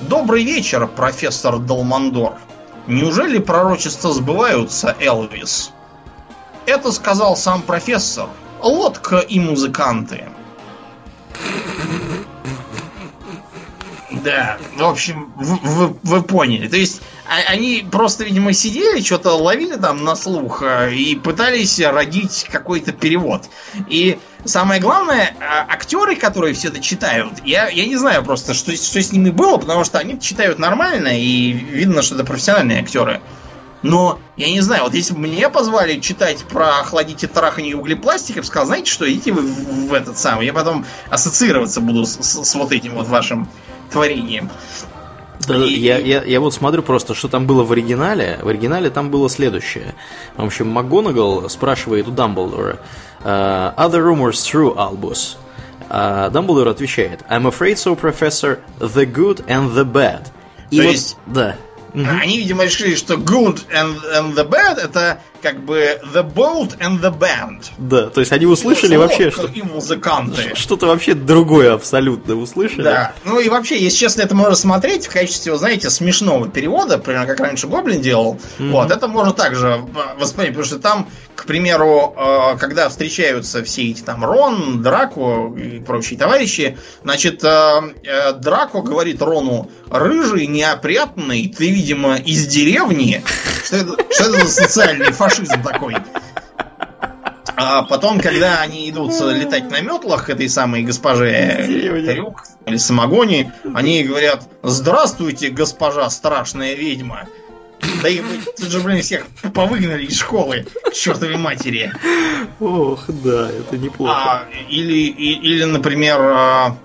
Добрый 0.00 0.44
вечер, 0.44 0.86
профессор 0.86 1.58
Далмандор. 1.58 2.34
Неужели 2.86 3.38
пророчества 3.38 4.12
сбываются, 4.12 4.96
Элвис? 5.00 5.72
Это 6.66 6.92
сказал 6.92 7.36
сам 7.36 7.62
профессор. 7.62 8.28
Лодка 8.60 9.18
и 9.18 9.40
музыканты. 9.40 10.28
Да, 14.10 14.58
в 14.76 14.82
общем, 14.84 15.32
вы, 15.36 15.56
вы- 15.62 15.96
вы 16.02 16.22
поняли. 16.22 16.68
То 16.68 16.76
есть 16.76 17.02
а- 17.28 17.50
они 17.52 17.86
просто, 17.90 18.24
видимо, 18.24 18.52
сидели, 18.52 19.00
что-то 19.02 19.32
ловили 19.32 19.76
там 19.76 20.04
на 20.04 20.14
слух 20.14 20.62
э, 20.62 20.94
и 20.94 21.16
пытались 21.16 21.80
родить 21.80 22.46
какой-то 22.50 22.92
перевод. 22.92 23.44
И 23.88 24.18
самое 24.44 24.80
главное, 24.80 25.34
а, 25.40 25.66
актеры, 25.72 26.16
которые 26.16 26.54
все 26.54 26.68
это 26.68 26.80
читают, 26.80 27.32
я, 27.44 27.68
я 27.68 27.86
не 27.86 27.96
знаю 27.96 28.22
просто, 28.24 28.54
что, 28.54 28.74
что 28.76 29.02
с 29.02 29.12
ними 29.12 29.30
было, 29.30 29.56
потому 29.56 29.84
что 29.84 29.98
они 29.98 30.20
читают 30.20 30.58
нормально, 30.58 31.18
и 31.18 31.52
видно, 31.52 32.02
что 32.02 32.14
это 32.14 32.24
профессиональные 32.24 32.80
актеры. 32.80 33.20
Но, 33.82 34.18
я 34.38 34.50
не 34.50 34.62
знаю, 34.62 34.84
вот 34.84 34.94
если 34.94 35.12
бы 35.12 35.20
мне 35.20 35.50
позвали 35.50 36.00
читать 36.00 36.38
про 36.44 36.78
охладите 36.80 37.26
трахание 37.26 37.72
и 37.72 37.74
углепластик, 37.74 38.36
я 38.36 38.42
бы 38.42 38.46
сказал, 38.46 38.66
знаете 38.66 38.90
что, 38.90 39.10
идите 39.10 39.32
вы 39.32 39.42
в, 39.42 39.88
в 39.88 39.92
этот 39.92 40.16
самый, 40.16 40.46
я 40.46 40.54
потом 40.54 40.86
ассоциироваться 41.10 41.82
буду 41.82 42.06
с, 42.06 42.16
с- 42.16 42.44
с 42.44 42.54
вот 42.54 42.72
этим 42.72 42.94
вот 42.94 43.08
вашим 43.08 43.46
творением. 43.90 44.48
Да, 45.46 45.56
И- 45.64 45.74
я, 45.78 45.98
я, 45.98 46.22
я 46.22 46.40
вот 46.40 46.54
смотрю 46.54 46.82
просто, 46.82 47.14
что 47.14 47.28
там 47.28 47.46
было 47.46 47.62
в 47.64 47.72
оригинале. 47.72 48.38
В 48.42 48.48
оригинале 48.48 48.90
там 48.90 49.10
было 49.10 49.28
следующее. 49.28 49.94
В 50.36 50.44
общем, 50.44 50.68
МакГонагал 50.68 51.48
спрашивает 51.50 52.08
у 52.08 52.10
Дамблдора 52.10 52.78
э, 53.22 53.26
«Are 53.26 53.90
the 53.90 53.98
rumors 54.00 54.32
true, 54.32 54.74
Albus?» 54.76 55.36
А 55.88 56.30
Дамблдор 56.30 56.68
отвечает 56.68 57.20
«I'm 57.30 57.44
afraid 57.46 57.74
so, 57.74 57.98
Professor. 58.00 58.58
The 58.80 59.04
good 59.10 59.46
and 59.46 59.74
the 59.74 59.84
bad». 59.84 60.26
И 60.70 60.78
То 60.78 60.84
вот- 60.84 60.92
есть- 60.92 61.16
Да. 61.26 61.56
Они, 61.94 62.38
видимо, 62.38 62.64
решили, 62.64 62.96
что 62.96 63.14
good 63.14 63.60
and, 63.72 63.94
and 64.16 64.34
the 64.34 64.48
bad 64.48 64.78
это 64.82 65.20
как 65.44 65.60
бы 65.62 66.00
the 66.14 66.24
boat 66.24 66.78
and 66.78 67.02
the 67.02 67.16
band. 67.16 67.66
Да, 67.76 68.08
то 68.08 68.20
есть 68.20 68.32
они 68.32 68.46
услышали 68.46 68.96
Лодка 68.96 69.12
вообще 69.12 69.30
что, 69.30 69.46
И 69.46 69.60
музыканты. 69.60 70.52
что-то 70.54 70.86
вообще 70.86 71.12
другое 71.12 71.74
абсолютно 71.74 72.34
услышали. 72.34 72.82
Да. 72.82 73.12
Ну 73.26 73.38
и 73.38 73.50
вообще, 73.50 73.78
если 73.78 73.98
честно, 73.98 74.22
это 74.22 74.34
можно 74.34 74.54
смотреть 74.54 75.06
в 75.06 75.12
качестве, 75.12 75.54
знаете, 75.58 75.90
смешного 75.90 76.48
перевода, 76.48 76.96
примерно 76.96 77.26
как 77.26 77.40
раньше 77.40 77.66
Гоблин 77.66 78.00
делал. 78.00 78.40
Вот, 78.58 78.90
это 78.90 79.06
можно 79.06 79.34
также 79.34 79.66
э, 79.68 80.18
воспринять, 80.18 80.52
потому 80.52 80.64
что 80.64 80.78
там, 80.78 81.08
к 81.36 81.44
примеру, 81.44 82.14
э, 82.16 82.56
когда 82.58 82.88
встречаются 82.88 83.62
все 83.62 83.90
эти 83.90 84.00
там 84.00 84.24
Рон, 84.24 84.82
Драко 84.82 85.52
и 85.58 85.78
прочие 85.80 86.18
товарищи, 86.18 86.78
значит, 87.02 87.44
э, 87.44 88.32
Драко 88.40 88.80
говорит 88.80 89.20
Рону, 89.20 89.70
рыжий, 89.90 90.46
неопрятный, 90.46 91.54
ты, 91.54 91.70
видимо, 91.70 92.16
из 92.16 92.46
деревни. 92.46 93.22
Что 93.64 93.76
это, 93.76 93.96
что 94.12 94.24
это 94.24 94.46
за 94.46 94.48
социальный 94.48 95.12
фашизм 95.12 95.62
такой? 95.62 95.96
А 97.56 97.82
потом, 97.84 98.20
когда 98.20 98.60
они 98.60 98.90
идут 98.90 99.12
летать 99.20 99.70
на 99.70 99.80
метлах 99.80 100.26
к 100.26 100.30
этой 100.30 100.48
самой 100.48 100.82
госпоже. 100.82 101.64
Трюк 102.06 102.42
или 102.66 102.76
Самогони, 102.76 103.52
они 103.74 104.02
говорят 104.02 104.42
«Здравствуйте, 104.62 105.50
госпожа 105.50 106.08
страшная 106.10 106.74
ведьма». 106.74 107.26
Да 108.02 108.08
и 108.08 108.22
тут 108.56 108.70
же, 108.70 108.80
блин, 108.80 109.02
всех 109.02 109.26
повыгнали 109.52 110.04
из 110.06 110.18
школы, 110.18 110.66
чертовой 110.92 111.36
матери. 111.36 111.92
Ох, 112.58 113.04
да, 113.08 113.50
это 113.50 113.76
неплохо. 113.76 114.14
А, 114.14 114.44
или, 114.70 114.94
и- 115.08 115.38
или, 115.40 115.64
например, 115.64 116.18
а, 116.20 116.76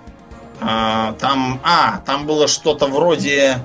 а, 0.60 1.14
там, 1.14 1.62
а, 1.64 2.02
там 2.06 2.26
было 2.26 2.48
что-то 2.50 2.88
вроде, 2.88 3.60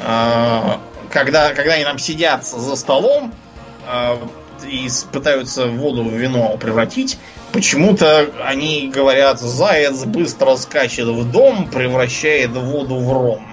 а, 0.00 0.80
когда, 1.12 1.54
когда 1.54 1.74
они 1.74 1.84
там 1.84 1.98
сидят 1.98 2.44
за 2.44 2.74
столом 2.74 3.32
а, 3.86 4.18
и 4.66 4.88
пытаются 5.12 5.66
воду 5.66 6.02
в 6.04 6.12
вино 6.12 6.56
превратить, 6.56 7.18
почему-то 7.52 8.30
они 8.44 8.90
говорят, 8.92 9.38
заяц 9.40 10.04
быстро 10.04 10.56
скачет 10.56 11.06
в 11.06 11.30
дом, 11.30 11.68
превращает 11.68 12.50
воду 12.50 12.96
в 12.96 13.12
ром. 13.12 13.46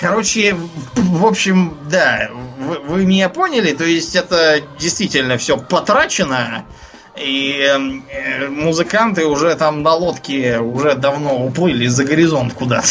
Короче, 0.00 0.56
в 0.96 1.24
общем, 1.24 1.78
да, 1.88 2.28
вы, 2.58 2.78
вы 2.80 3.06
меня 3.06 3.28
поняли, 3.28 3.74
то 3.74 3.84
есть 3.84 4.16
это 4.16 4.60
действительно 4.78 5.38
все 5.38 5.56
потрачено, 5.56 6.64
и 7.16 7.60
э, 7.60 8.48
музыканты 8.48 9.24
уже 9.24 9.54
там 9.54 9.82
на 9.84 9.94
лодке 9.94 10.58
уже 10.58 10.94
давно 10.94 11.46
уплыли 11.46 11.86
за 11.86 12.04
горизонт 12.04 12.54
куда-то. 12.54 12.88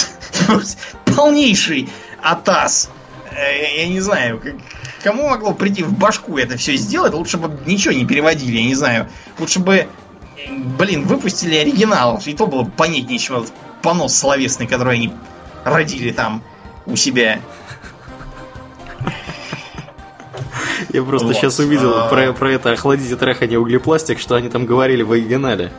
Полнейший 1.15 1.89
атас. 2.21 2.89
Э, 3.31 3.77
Я 3.77 3.87
не 3.87 3.99
знаю, 3.99 4.41
кому 5.03 5.29
могло 5.29 5.53
прийти 5.53 5.83
в 5.83 5.97
башку 5.97 6.37
это 6.37 6.57
все 6.57 6.75
сделать, 6.75 7.13
лучше 7.13 7.37
бы 7.37 7.51
ничего 7.65 7.93
не 7.93 8.05
переводили, 8.05 8.57
я 8.57 8.63
не 8.63 8.75
знаю. 8.75 9.09
Лучше 9.39 9.59
бы, 9.59 9.87
блин, 10.77 11.05
выпустили 11.05 11.55
оригинал, 11.55 12.21
и 12.25 12.33
то 12.33 12.47
было 12.47 12.63
понятнее, 12.63 13.19
чем 13.19 13.37
этот 13.37 13.53
понос 13.81 14.15
словесный, 14.15 14.67
который 14.67 14.95
они 14.95 15.13
родили 15.63 16.11
там 16.11 16.43
у 16.85 16.95
себя. 16.95 17.39
Я 20.91 21.01
просто 21.03 21.27
вот. 21.27 21.35
сейчас 21.35 21.59
увидел 21.59 21.91
а... 21.97 22.07
про, 22.07 22.33
про 22.33 22.51
это 22.51 22.71
охладить 22.71 23.09
и 23.09 23.15
трахание 23.15 23.59
углепластик, 23.59 24.19
что 24.19 24.35
они 24.35 24.49
там 24.49 24.65
говорили 24.65 25.01
в 25.01 25.11
оригинале. 25.11 25.71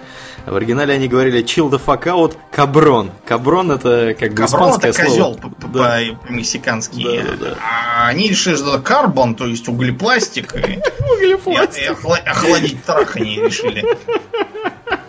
В 0.46 0.54
оригинале 0.56 0.94
они 0.94 1.08
говорили 1.08 1.42
chill 1.42 1.70
the 1.70 1.80
fuck 1.84 2.04
out, 2.04 2.36
каброн. 2.52 3.10
Каброн 3.24 3.70
это 3.70 4.14
как 4.18 4.30
бы 4.32 4.36
каброн 4.36 4.70
испанское 4.70 4.90
это 4.90 5.02
козел 5.04 5.38
слово. 5.40 5.54
Да. 5.72 6.00
по-мексикански. 6.26 7.02
Да, 7.02 7.22
да, 7.22 7.36
да. 7.36 7.56
А 7.62 8.08
они 8.08 8.28
решили, 8.28 8.56
что 8.56 8.74
это 8.74 8.82
карбон, 8.82 9.34
то 9.36 9.46
есть 9.46 9.66
углепластик. 9.68 10.54
Углепластик. 11.16 11.96
Охладить 12.26 12.84
трахание 12.84 13.46
решили. 13.46 13.84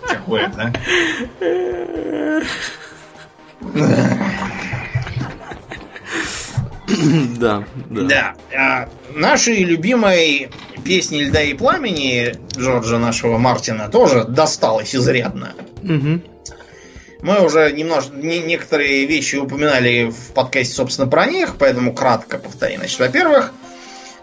Какое-то. 0.08 0.74
Да, 7.38 7.64
да. 7.90 8.02
Да. 8.04 8.36
А, 8.58 8.90
нашей 9.14 9.64
любимой 9.64 10.50
песни 10.86 11.24
«Льда 11.24 11.42
и 11.42 11.54
пламени» 11.54 12.36
Джорджа 12.56 12.98
нашего 13.00 13.38
Мартина 13.38 13.90
тоже 13.90 14.24
досталось 14.24 14.96
изрядно. 14.96 15.54
Угу. 15.84 16.22
Мы 17.22 17.44
уже 17.44 17.72
немножко 17.72 18.16
не, 18.16 18.40
некоторые 18.40 19.06
вещи 19.06 19.36
упоминали 19.36 20.12
в 20.12 20.34
подкасте, 20.34 20.74
собственно, 20.74 21.08
про 21.08 21.26
них, 21.26 21.56
поэтому 21.58 21.94
кратко 21.94 22.38
повторим. 22.38 22.80
Значит, 22.80 23.00
во-первых, 23.00 23.52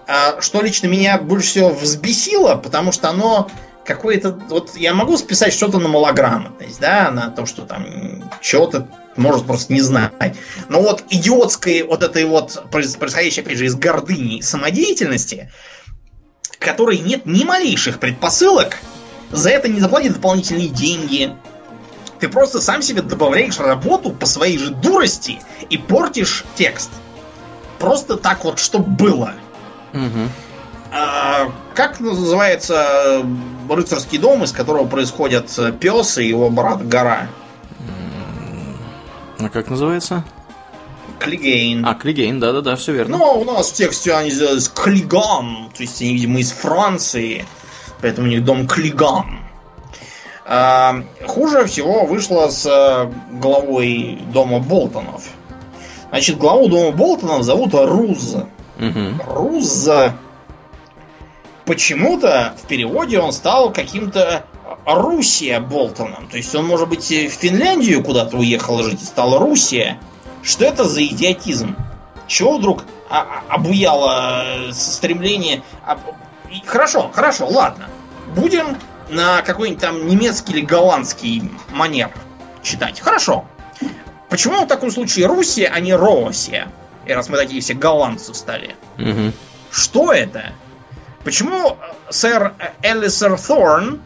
а, 0.06 0.40
что 0.40 0.62
лично 0.62 0.86
меня 0.86 1.18
больше 1.18 1.48
всего 1.48 1.70
взбесило, 1.70 2.54
потому 2.54 2.92
что 2.92 3.10
оно 3.10 3.50
какое-то... 3.84 4.30
Вот 4.48 4.76
я 4.76 4.94
могу 4.94 5.16
списать 5.16 5.52
что-то 5.52 5.80
на 5.80 5.88
малограмотность, 5.88 6.80
да, 6.80 7.10
на 7.10 7.28
то, 7.30 7.44
что 7.44 7.62
там 7.62 8.30
чего-то 8.40 8.88
может 9.16 9.46
просто 9.46 9.72
не 9.72 9.80
знать. 9.80 10.36
Но 10.68 10.80
вот 10.80 11.02
идиотской 11.10 11.82
вот 11.82 12.04
этой 12.04 12.24
вот 12.24 12.64
происходящей, 12.70 13.42
опять 13.42 13.58
же, 13.58 13.66
из 13.66 13.74
гордыни 13.74 14.40
самодеятельности, 14.40 15.50
которой 16.62 16.98
нет 16.98 17.26
ни 17.26 17.44
малейших 17.44 17.98
предпосылок, 17.98 18.78
за 19.30 19.50
это 19.50 19.68
не 19.68 19.80
заплатят 19.80 20.14
дополнительные 20.14 20.68
деньги. 20.68 21.34
Ты 22.18 22.28
просто 22.28 22.60
сам 22.60 22.82
себе 22.82 23.02
добавляешь 23.02 23.58
работу 23.58 24.10
по 24.10 24.26
своей 24.26 24.58
же 24.58 24.70
дурости 24.70 25.40
и 25.70 25.78
портишь 25.78 26.44
текст. 26.54 26.90
Просто 27.78 28.16
так 28.16 28.44
вот, 28.44 28.58
чтобы 28.58 28.88
было. 28.90 29.34
Угу. 29.92 30.28
А, 30.92 31.50
как 31.74 32.00
называется 32.00 33.24
рыцарский 33.68 34.18
дом, 34.18 34.44
из 34.44 34.52
которого 34.52 34.86
происходят 34.86 35.50
пес 35.80 36.18
и 36.18 36.26
его 36.26 36.50
брат 36.50 36.86
Гора? 36.86 37.28
А 39.40 39.48
как 39.48 39.68
называется? 39.68 40.22
Клигейн. 41.22 41.86
А, 41.86 41.94
Клигейн, 41.94 42.40
да-да-да, 42.40 42.76
все 42.76 42.92
верно. 42.92 43.18
Ну, 43.18 43.40
у 43.40 43.44
нас 43.44 43.70
в 43.70 43.74
тексте 43.74 44.12
они 44.14 44.30
сделались 44.30 44.68
Клиган, 44.68 45.70
то 45.74 45.82
есть 45.82 46.00
они, 46.00 46.14
видимо, 46.14 46.40
из 46.40 46.52
Франции, 46.52 47.44
поэтому 48.00 48.26
у 48.26 48.30
них 48.30 48.44
дом 48.44 48.66
Клиган. 48.66 49.38
А, 50.44 51.02
хуже 51.26 51.64
всего 51.66 52.04
вышло 52.04 52.48
с 52.48 52.66
э, 52.66 53.12
главой 53.38 54.18
дома 54.32 54.58
Болтонов. 54.58 55.24
Значит, 56.10 56.36
главу 56.38 56.68
дома 56.68 56.90
Болтонов 56.90 57.42
зовут 57.42 57.74
Руз. 57.74 58.36
Угу. 58.78 59.34
Руз 59.34 59.88
почему-то 61.64 62.54
в 62.62 62.66
переводе 62.66 63.18
он 63.20 63.32
стал 63.32 63.72
каким-то 63.72 64.44
Русия 64.86 65.60
Болтоном. 65.60 66.28
То 66.28 66.36
есть 66.36 66.54
он, 66.54 66.66
может 66.66 66.88
быть, 66.88 67.08
в 67.08 67.30
Финляндию 67.30 68.02
куда-то 68.02 68.36
уехал 68.36 68.82
жить 68.82 69.02
и 69.02 69.04
стал 69.04 69.38
Русия. 69.38 69.98
Что 70.42 70.64
это 70.64 70.84
за 70.84 71.04
идиотизм? 71.04 71.76
Чего 72.26 72.58
вдруг 72.58 72.84
обуяло 73.48 74.42
э, 74.44 74.72
стремление... 74.72 75.62
Хорошо, 76.66 77.10
хорошо, 77.12 77.46
ладно. 77.46 77.88
Будем 78.34 78.76
на 79.08 79.42
какой-нибудь 79.42 79.80
там 79.80 80.06
немецкий 80.06 80.52
или 80.52 80.60
голландский 80.62 81.50
манер 81.70 82.10
читать. 82.62 83.00
Хорошо. 83.00 83.44
Почему 84.28 84.64
в 84.64 84.66
таком 84.66 84.90
случае 84.90 85.26
Русия, 85.26 85.70
а 85.72 85.80
не 85.80 85.94
Россия? 85.94 86.68
И 87.04 87.12
раз 87.12 87.28
мы 87.28 87.36
такие 87.36 87.60
все 87.60 87.74
голландцы 87.74 88.32
стали. 88.34 88.76
Угу. 88.98 89.32
Что 89.70 90.12
это? 90.12 90.52
Почему 91.24 91.76
сэр 92.10 92.54
Элисер 92.82 93.32
Thorn 93.34 94.00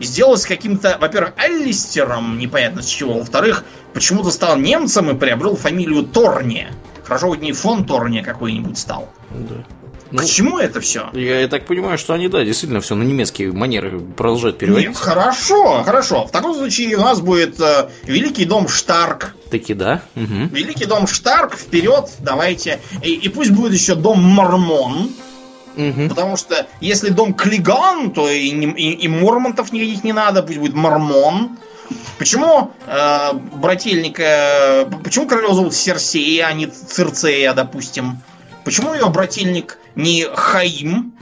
сделалось 0.00 0.46
каким-то, 0.46 0.98
во-первых, 1.00 1.34
Алистером, 1.36 2.38
непонятно 2.38 2.82
с 2.82 2.86
чего, 2.86 3.14
во-вторых, 3.14 3.64
почему-то 3.92 4.30
стал 4.30 4.56
немцем 4.56 5.10
и 5.10 5.14
приобрел 5.14 5.56
фамилию 5.56 6.04
Торни. 6.04 6.68
Хорошо, 7.04 7.28
хоть 7.28 7.40
не 7.40 7.52
фон 7.52 7.84
Торни 7.84 8.20
какой-нибудь 8.22 8.78
стал. 8.78 9.08
Да. 9.30 9.64
Ну, 10.12 10.18
К 10.18 10.26
чему 10.26 10.58
это 10.58 10.80
все? 10.82 11.08
Я, 11.14 11.40
я 11.40 11.48
так 11.48 11.64
понимаю, 11.64 11.96
что 11.96 12.12
они, 12.12 12.28
да, 12.28 12.44
действительно 12.44 12.82
все 12.82 12.94
на 12.94 13.02
немецкие 13.02 13.50
манеры 13.50 13.98
продолжают 13.98 14.58
переводить. 14.58 14.88
Нет, 14.88 14.96
хорошо, 14.98 15.82
хорошо. 15.84 16.26
В 16.26 16.30
таком 16.30 16.54
случае 16.54 16.96
у 16.96 17.00
нас 17.00 17.22
будет 17.22 17.58
э, 17.58 17.88
Великий 18.04 18.44
дом 18.44 18.68
Штарк. 18.68 19.34
Таки 19.50 19.72
да. 19.72 20.02
Угу. 20.14 20.50
Великий 20.52 20.84
дом 20.84 21.06
Штарк, 21.06 21.56
вперед, 21.56 22.10
давайте. 22.18 22.78
И, 23.02 23.14
и 23.14 23.28
пусть 23.30 23.52
будет 23.52 23.72
еще 23.72 23.94
дом 23.94 24.22
Мормон. 24.22 25.10
Угу. 25.76 26.08
Потому 26.08 26.36
что 26.36 26.66
если 26.80 27.10
дом 27.10 27.34
Клиган, 27.34 28.12
то 28.12 28.28
и, 28.28 28.48
и, 28.48 28.92
и 28.92 29.08
Мормонтов 29.08 29.72
никаких 29.72 30.04
не 30.04 30.12
надо, 30.12 30.42
пусть 30.42 30.58
будет 30.58 30.74
Мормон. 30.74 31.58
Почему 32.18 32.72
э, 32.86 33.32
брательника... 33.32 34.88
Почему 35.02 35.26
королеву 35.26 35.54
зовут 35.54 35.74
Серсея, 35.74 36.46
а 36.46 36.52
не 36.52 36.66
Цирцея, 36.66 37.52
допустим? 37.52 38.20
Почему 38.64 38.94
ее 38.94 39.08
брательник 39.08 39.78
не 39.94 40.24
Хаим? 40.24 41.14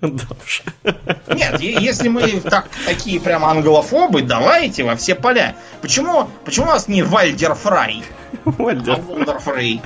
Нет, 0.00 1.60
если 1.60 2.08
мы 2.08 2.40
так, 2.40 2.68
такие 2.86 3.20
прям 3.20 3.44
англофобы, 3.44 4.22
давайте 4.22 4.82
во 4.82 4.96
все 4.96 5.14
поля. 5.14 5.54
Почему, 5.82 6.30
почему 6.44 6.66
у 6.66 6.68
нас 6.70 6.88
не 6.88 7.02
Вальдер 7.02 7.54
Фрай? 7.54 8.02
Вальдер. 8.44 8.98
А 9.26 9.38
Фрей. 9.38 9.82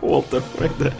Волдер 0.00 0.42
Фрей, 0.56 0.70
да. 0.78 0.92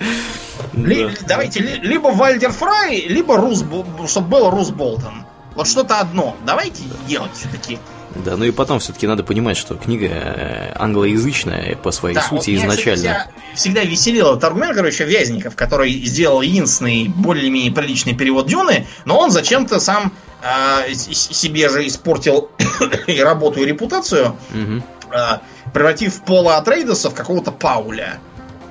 Ли, 0.72 1.04
да. 1.04 1.10
Давайте, 1.28 1.60
ли, 1.60 1.80
либо 1.82 2.08
Вальдер 2.08 2.52
Фрай, 2.52 3.06
либо 3.06 3.36
Рус, 3.36 3.64
чтобы 4.08 4.28
был 4.28 4.50
Рус 4.50 4.70
Болтон. 4.70 5.24
Вот 5.54 5.66
что-то 5.66 6.00
одно. 6.00 6.36
Давайте 6.46 6.82
делать 7.06 7.32
все-таки. 7.34 7.78
Да, 8.14 8.36
ну 8.36 8.44
и 8.44 8.50
потом 8.50 8.80
все-таки 8.80 9.06
надо 9.06 9.22
понимать, 9.22 9.56
что 9.56 9.76
книга 9.76 10.06
э, 10.08 10.72
англоязычная 10.74 11.76
по 11.76 11.92
своей 11.92 12.16
да, 12.16 12.22
сути 12.22 12.50
вот 12.50 12.64
изначально. 12.64 12.96
Всегда, 12.96 13.26
всегда 13.54 13.82
веселил 13.82 14.30
этот 14.30 14.44
аргумент, 14.44 14.74
короче, 14.74 15.04
Вязников, 15.04 15.54
который 15.54 15.92
сделал 15.92 16.40
единственный 16.40 17.08
более-менее 17.08 17.72
приличный 17.72 18.14
перевод 18.14 18.48
Дюны, 18.48 18.86
но 19.04 19.18
он 19.18 19.30
зачем-то 19.30 19.78
сам 19.78 20.12
э, 20.42 20.92
себе 20.92 21.68
же 21.68 21.86
испортил 21.86 22.50
и 23.06 23.20
работу, 23.20 23.60
и 23.60 23.64
репутацию, 23.64 24.36
угу. 24.50 24.82
э, 25.12 25.38
превратив 25.72 26.22
Пола 26.22 26.56
Атрейдеса 26.56 27.10
в 27.10 27.14
какого-то 27.14 27.52
Пауля. 27.52 28.18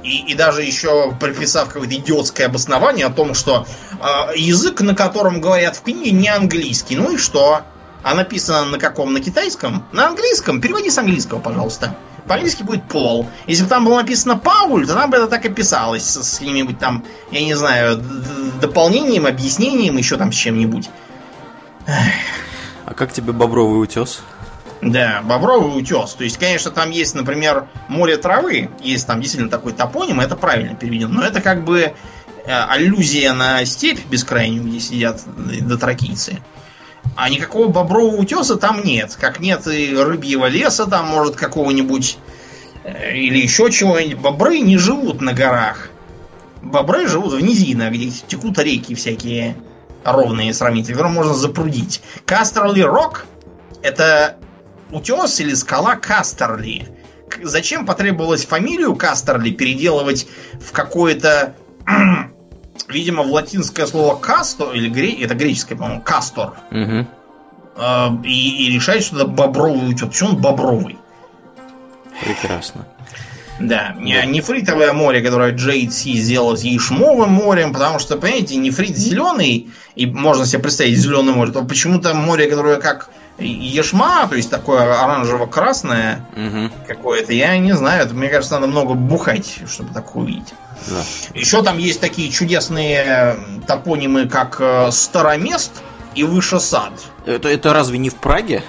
И, 0.03 0.31
и 0.31 0.34
даже 0.34 0.63
еще 0.63 1.13
приписав 1.19 1.67
какое-то 1.67 1.95
идиотское 1.95 2.47
обоснование 2.47 3.05
о 3.05 3.09
том, 3.09 3.34
что 3.34 3.65
э, 3.91 4.38
язык, 4.38 4.81
на 4.81 4.95
котором 4.95 5.41
говорят 5.41 5.76
в 5.76 5.81
книге, 5.84 6.11
не 6.11 6.30
английский. 6.30 6.95
Ну 6.95 7.11
и 7.11 7.17
что? 7.17 7.61
А 8.01 8.15
написано 8.15 8.65
на 8.65 8.80
каком? 8.80 9.13
На 9.13 9.19
китайском? 9.19 9.85
На 9.91 10.07
английском? 10.07 10.61
Переводи 10.61 10.89
с 10.89 10.97
английского, 10.97 11.39
пожалуйста. 11.39 11.95
По-английски 12.27 12.63
будет 12.63 12.84
Пол. 12.84 13.27
Если 13.47 13.63
бы 13.63 13.69
там 13.69 13.85
было 13.85 13.97
написано 13.97 14.38
Пауль, 14.38 14.85
то 14.85 14.93
там 14.93 15.09
бы 15.09 15.17
это 15.17 15.27
так 15.27 15.45
и 15.45 15.49
писалось 15.49 16.05
с 16.05 16.38
каким-нибудь 16.38 16.77
там, 16.77 17.03
я 17.31 17.43
не 17.43 17.55
знаю, 17.55 18.01
дополнением, 18.61 19.26
объяснением, 19.26 19.97
еще 19.97 20.15
там 20.15 20.31
с 20.31 20.35
чем-нибудь. 20.35 20.89
А 22.85 22.93
как 22.93 23.11
тебе 23.11 23.34
бобровый 23.34 23.81
утес? 23.81 24.21
Да, 24.81 25.22
бобровый 25.23 25.77
утес. 25.77 26.14
То 26.14 26.23
есть, 26.23 26.38
конечно, 26.38 26.72
там 26.72 26.91
есть, 26.91 27.14
например, 27.14 27.68
море 27.89 28.18
травы. 28.18 28.69
Есть 28.81 29.07
там 29.07 29.19
действительно 29.19 29.51
такой 29.51 29.73
топоним, 29.73 30.22
это 30.22 30.35
правильно 30.35 30.76
переведено. 30.76 31.15
Но 31.15 31.23
это 31.23 31.41
как 31.41 31.65
бы 31.65 31.81
э, 31.81 31.91
аллюзия 32.45 33.34
на 33.34 33.65
степь 33.65 34.06
бескрайнюю, 34.10 34.64
где 34.64 34.80
сидят 34.80 35.22
дотракийцы. 35.68 36.39
А 37.15 37.30
никакого 37.30 37.68
бобрового 37.68 38.15
утеса 38.15 38.56
там 38.56 38.84
нет. 38.84 39.18
Как 39.19 39.39
нет 39.39 39.68
и 39.68 39.93
рыбьего 39.95 40.45
леса 40.45 40.85
там, 40.85 41.07
может, 41.07 41.35
какого-нибудь 41.35 42.18
э, 42.85 43.18
или 43.18 43.38
еще 43.38 43.69
чего-нибудь. 43.72 44.19
Бобры 44.19 44.60
не 44.60 44.77
живут 44.77 45.19
на 45.19 45.34
горах. 45.34 45.89
Бобры 46.61 47.07
живут 47.07 47.34
в 47.34 47.41
низинах, 47.41 47.91
где 47.91 48.11
текут 48.11 48.60
реки 48.60 48.95
всякие 48.95 49.57
ровные 50.06 50.53
сравнительно, 50.53 50.95
которым 50.95 51.14
можно 51.15 51.34
запрудить. 51.34 52.01
Кастерли 52.26 52.81
Рок 52.81 53.26
это 53.81 54.38
утес 54.91 55.39
или 55.39 55.53
скала 55.53 55.95
Кастерли. 55.95 56.87
Зачем 57.43 57.85
потребовалось 57.85 58.45
фамилию 58.45 58.95
Кастерли 58.95 59.51
переделывать 59.51 60.27
в 60.59 60.71
какое-то, 60.71 61.55
видимо, 62.87 63.23
в 63.23 63.31
латинское 63.31 63.85
слово 63.85 64.15
касто, 64.15 64.71
или 64.71 64.89
гре... 64.89 65.13
это 65.21 65.35
греческое, 65.35 65.77
по-моему, 65.77 66.01
кастор. 66.01 66.53
Угу. 66.71 67.07
И, 68.25 68.65
и 68.65 68.73
решать, 68.73 69.03
что 69.03 69.17
это 69.17 69.25
бобровый 69.27 69.91
утес. 69.91 70.09
Почему 70.09 70.29
он 70.31 70.37
бобровый? 70.37 70.97
Прекрасно. 72.21 72.85
Да, 73.59 73.93
не 73.99 74.21
нефритовое 74.25 74.93
море, 74.93 75.21
которое 75.21 75.53
JC 75.53 76.13
сделал 76.13 76.55
с 76.55 76.63
Ешмовым 76.63 77.31
морем, 77.31 77.73
потому 77.73 77.99
что, 77.99 78.17
понимаете, 78.17 78.55
нефрит 78.55 78.95
зеленый, 78.95 79.69
и 79.95 80.05
можно 80.05 80.45
себе 80.45 80.61
представить 80.63 80.97
зеленое 80.97 81.35
море, 81.35 81.51
то 81.51 81.63
почему-то 81.63 82.13
море, 82.13 82.47
которое 82.47 82.77
как 82.77 83.09
ешма, 83.39 84.27
то 84.27 84.35
есть 84.35 84.49
такое 84.49 84.81
оранжево-красное 85.03 86.25
Мгм. 86.35 86.71
какое-то, 86.87 87.33
я 87.33 87.57
не 87.57 87.73
знаю, 87.73 88.05
это, 88.05 88.13
мне 88.13 88.29
кажется, 88.29 88.55
надо 88.55 88.67
много 88.67 88.93
бухать, 88.93 89.59
чтобы 89.67 89.93
такое 89.93 90.23
увидеть. 90.23 90.53
Да. 90.87 91.01
Еще 91.33 91.61
там 91.63 91.77
есть 91.77 91.99
такие 92.01 92.29
чудесные 92.31 93.37
топонимы, 93.67 94.27
как 94.27 94.57
э, 94.59 94.89
Старомест 94.91 95.71
и 96.15 96.23
Вышесад. 96.23 96.91
Это, 97.25 97.49
это 97.49 97.73
разве 97.73 97.97
не 97.97 98.09
в 98.09 98.15
Праге? 98.15 98.63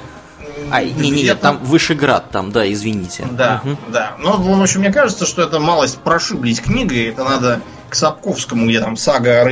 А, 0.70 0.82
не-не-не, 0.82 1.22
Где-то- 1.22 1.40
там 1.40 1.59
Вышеград, 1.64 2.30
там, 2.30 2.52
да, 2.52 2.70
извините. 2.70 3.26
Да, 3.30 3.60
Мгм. 3.64 3.78
да. 3.88 4.12
Ну, 4.18 4.36
в 4.36 4.62
общем, 4.62 4.80
мне 4.80 4.92
кажется, 4.92 5.24
что 5.26 5.42
это 5.42 5.59
малость 5.59 5.98
прошиблись 5.98 6.60
книгой. 6.60 7.06
Это 7.06 7.24
надо 7.24 7.60
к 7.88 7.94
Сапковскому, 7.94 8.66
где 8.66 8.80
там 8.80 8.97
сага 8.97 9.40
о 9.40 9.44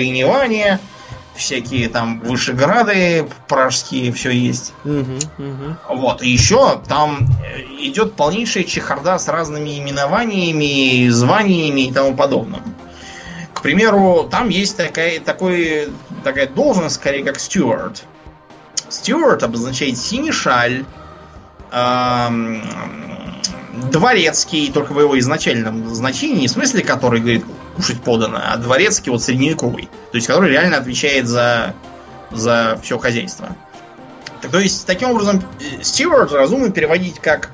всякие 1.39 1.89
там 1.89 2.21
Вышеграды 2.21 3.27
пражские, 3.47 4.13
все 4.13 4.31
есть. 4.31 4.73
Мгм, 4.85 5.19
мгм. 5.39 5.79
Вот. 5.89 6.23
И 6.23 6.29
еще 6.29 6.81
там 6.87 7.29
э, 7.45 7.63
идет 7.81 8.15
полнейшая 8.15 8.65
чехарда 8.65 9.19
с 9.19 9.29
разными 9.29 9.79
именованиями, 9.79 11.09
званиями 11.09 11.83
и 11.83 11.93
тому 11.93 12.15
подобным. 12.15 12.63
К 13.55 13.63
примеру, 13.63 14.29
там 14.31 14.51
есть 14.51 14.77
такая, 14.77 15.21
такой, 15.21 15.89
такая 16.23 16.47
должность, 16.47 16.97
скорее, 16.97 17.25
как 17.25 17.41
стюарт. 17.41 18.05
Стюарт 18.89 19.43
обозначает 19.43 19.99
синий 19.99 20.33
шаль, 20.33 20.85
ам, 21.71 22.63
дворецкий, 23.91 24.71
только 24.73 24.93
в 24.93 25.01
его 25.01 25.19
изначальном 25.19 25.95
значении, 25.95 26.47
в 26.47 26.51
смысле, 26.51 26.83
который, 26.83 27.21
говорит, 27.21 27.45
кушать 27.79 28.03
подано, 28.03 28.41
а 28.45 28.57
дворецкий 28.57 29.11
вот 29.11 29.23
средневековый. 29.23 29.89
То 30.11 30.17
есть, 30.17 30.27
который 30.27 30.51
реально 30.51 30.77
отвечает 30.79 31.27
за, 31.29 31.75
за 32.33 32.79
все 32.83 32.99
хозяйство. 32.99 33.49
Так, 34.43 34.51
то 34.51 34.59
есть, 34.59 34.85
таким 34.87 35.11
образом, 35.11 35.43
э, 35.61 35.83
стюарт 35.83 36.33
разумно 36.33 36.71
переводить 36.71 37.21
как, 37.21 37.51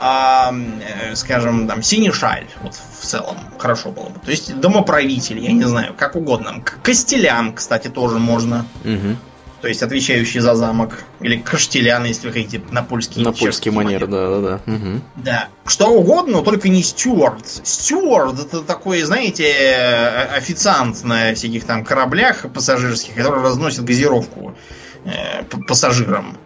э, 0.00 1.14
скажем, 1.14 1.68
там, 1.68 1.82
синий 1.82 2.10
шаль, 2.12 2.46
вот 2.62 2.74
в 2.74 3.04
целом, 3.04 3.36
хорошо 3.58 3.90
было 3.90 4.08
бы. 4.08 4.18
То 4.20 4.30
есть, 4.30 4.58
домоправитель, 4.60 5.38
я 5.38 5.52
не 5.52 5.64
знаю, 5.64 5.94
как 5.96 6.16
угодно. 6.16 6.60
К- 6.64 6.78
Костелян, 6.82 7.52
кстати, 7.54 7.88
тоже 7.88 8.18
можно. 8.18 8.64
Мгм. 8.84 9.18
То 9.60 9.68
есть 9.68 9.82
отвечающий 9.82 10.40
за 10.40 10.54
замок. 10.54 10.98
Или 11.20 11.36
каштелян, 11.36 12.04
если 12.04 12.28
вы 12.28 12.32
хотите, 12.32 12.62
на 12.70 12.82
польский. 12.82 13.22
На 13.22 13.30
польский 13.30 13.46
чешский 13.46 13.70
манер, 13.70 14.06
да-да-да. 14.06 14.60
Мгм. 14.66 15.02
Да. 15.16 15.48
Что 15.66 15.88
угодно, 15.88 16.38
но 16.38 16.42
только 16.42 16.68
не 16.68 16.82
стюард. 16.82 17.44
Стюард 17.62 18.40
это 18.40 18.62
такой, 18.62 19.02
знаете, 19.02 19.44
э, 19.44 20.36
официант 20.36 21.04
на 21.04 21.34
всяких 21.34 21.64
там 21.64 21.84
кораблях 21.84 22.50
пассажирских, 22.52 23.14
который 23.14 23.42
разносит 23.42 23.84
газировку 23.84 24.56
э, 25.04 25.42
пассажирам. 25.68 26.38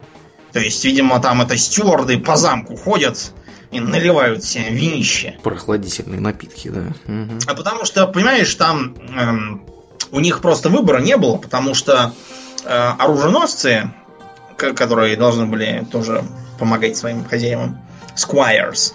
То 0.53 0.61
есть, 0.61 0.85
видимо, 0.85 1.21
там 1.21 1.43
это 1.43 1.57
стюарды 1.57 2.19
по 2.19 2.37
замку 2.37 2.77
ходят 2.77 3.33
и 3.71 3.81
наливают 3.81 4.45
себе 4.45 4.71
винище. 4.71 5.37
Прохладительные 5.43 6.21
напитки, 6.21 6.69
да. 6.69 6.93
Мгм. 7.07 7.41
А 7.47 7.55
потому 7.55 7.85
что, 7.85 8.07
понимаешь, 8.07 8.53
там 8.55 8.95
эм, 9.17 9.67
у 10.11 10.21
них 10.21 10.41
просто 10.41 10.69
выбора 10.69 11.01
не 11.01 11.17
было, 11.17 11.37
потому 11.37 11.75
что 11.75 12.13
оруженосцы, 12.67 13.91
к- 14.57 14.73
которые 14.75 15.17
должны 15.17 15.47
были 15.47 15.87
тоже 15.91 16.25
помогать 16.59 16.97
своим 16.97 17.25
хозяевам, 17.25 17.79
squires, 18.17 18.95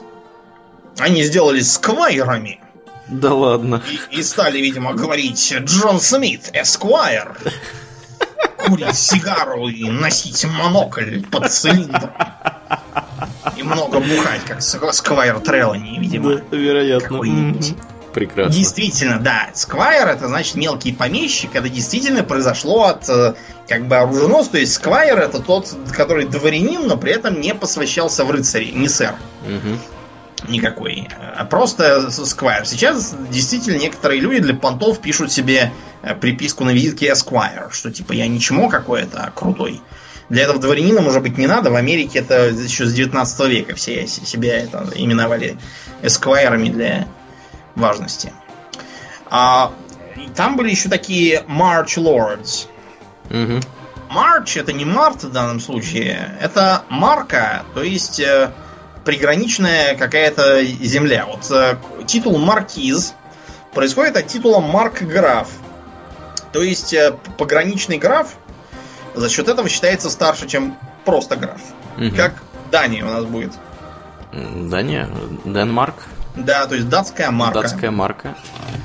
они 0.98 1.24
сделались 1.24 1.74
сквайрами 1.74 2.60
Да 3.08 3.34
ладно. 3.34 3.82
и, 4.12 4.20
и 4.20 4.24
стали, 4.24 4.60
видимо, 4.60 4.94
говорить 4.94 5.54
Джон 5.60 6.00
Смит, 6.00 6.50
эсквайр. 6.54 7.38
Курить 8.66 8.96
сигару 8.96 9.68
и 9.68 9.90
носить 9.90 10.46
монокль 10.46 11.22
под 11.24 11.52
цилиндром. 11.52 12.12
И 13.58 13.64
много 13.64 14.00
бухать, 14.00 14.42
как 14.46 14.60
ск- 14.60 14.92
сквайр 14.94 15.40
Трелани, 15.40 15.98
видимо. 16.00 16.36
Да, 16.36 16.56
вероятно. 16.58 17.10
Какой-нибудь. 17.10 17.74
Прекрасно. 18.14 18.54
Действительно, 18.54 19.20
да. 19.20 19.50
Сквайр 19.54 20.08
это 20.08 20.28
значит 20.28 20.56
мелкий 20.56 20.92
помещик. 20.94 21.56
Это 21.56 21.70
действительно 21.70 22.24
произошло 22.24 22.86
от 22.86 23.08
э, 23.10 23.36
как 23.68 23.88
бы 23.88 23.98
оруженос. 23.98 24.48
То 24.50 24.58
есть 24.58 24.74
сквайр 24.74 25.18
это 25.20 25.40
тот, 25.40 25.74
который 25.96 26.26
дворянин, 26.26 26.88
но 26.88 26.98
при 26.98 27.12
этом 27.12 27.40
не 27.40 27.54
посвящался 27.54 28.26
в 28.26 28.32
рыцари, 28.32 28.72
не 28.72 28.90
сэр 28.90 29.14
Мгм. 29.46 29.80
никакой. 30.48 31.08
А 31.38 31.46
просто 31.46 32.10
сквайр. 32.12 32.66
Сейчас 32.66 33.16
действительно 33.30 33.78
некоторые 33.78 34.22
люди 34.22 34.40
для 34.40 34.56
понтов 34.56 35.00
пишут 35.00 35.32
себе 35.32 35.72
э, 36.02 36.16
приписку 36.16 36.64
на 36.64 36.72
визитке 36.72 37.10
Esquire, 37.12 37.72
что 37.72 37.92
типа 37.92 38.14
я 38.14 38.28
не 38.28 38.40
чмо 38.40 38.70
какое-то, 38.70 39.24
а 39.24 39.32
крутой. 39.32 39.82
Для 40.30 40.44
этого 40.44 40.60
дворянина 40.60 41.02
может 41.02 41.24
быть 41.24 41.38
не 41.38 41.48
надо. 41.48 41.72
В 41.72 41.76
Америке 41.76 42.20
это 42.20 42.50
еще 42.50 42.86
с 42.86 42.94
19 42.94 43.48
века 43.50 43.76
все 43.76 44.06
себя 44.08 44.60
это 44.60 44.88
именовали 44.96 45.58
эсквайрами 46.04 46.70
для 46.70 47.08
важности. 47.80 48.34
А, 49.30 49.72
там 50.36 50.56
были 50.58 50.70
еще 50.72 50.90
такие 50.90 51.44
March 51.48 51.98
Lords. 51.98 52.68
Мгм. 53.30 53.62
Марч 54.10 54.58
это 54.58 54.74
не 54.74 54.86
Март 54.86 55.24
в 55.24 55.32
данном 55.32 55.60
случае, 55.60 56.36
это 56.42 56.82
марка, 56.90 57.62
то 57.76 57.84
есть 57.84 58.20
э, 58.20 58.52
приграничная 59.06 59.96
какая-то 59.96 60.64
земля. 60.66 61.28
Вот 61.28 61.50
э, 61.52 61.78
титул 62.08 62.40
маркиз 62.40 63.14
происходит 63.72 64.18
от 64.18 64.26
титула 64.26 64.60
марк-граф. 64.60 65.48
То 66.52 66.64
есть 66.64 66.92
э, 66.94 67.16
пограничный 67.38 68.00
граф 68.00 68.36
за 69.14 69.30
счет 69.30 69.48
этого 69.48 69.70
считается 69.70 70.10
старше, 70.10 70.48
чем 70.48 70.76
просто 71.06 71.36
граф. 71.36 71.62
Мгм. 71.98 72.16
Как 72.16 72.34
Дания 72.72 73.06
у 73.06 73.10
нас 73.10 73.26
будет. 73.26 73.54
М, 74.32 74.70
Да 74.72 74.82
не, 74.82 75.08
Денмарк, 75.46 76.06
Да, 76.36 76.66
то 76.68 76.76
есть 76.76 76.90
датская 76.90 77.32
марка. 77.32 77.62
датская 77.62 77.92
марка. 77.92 78.36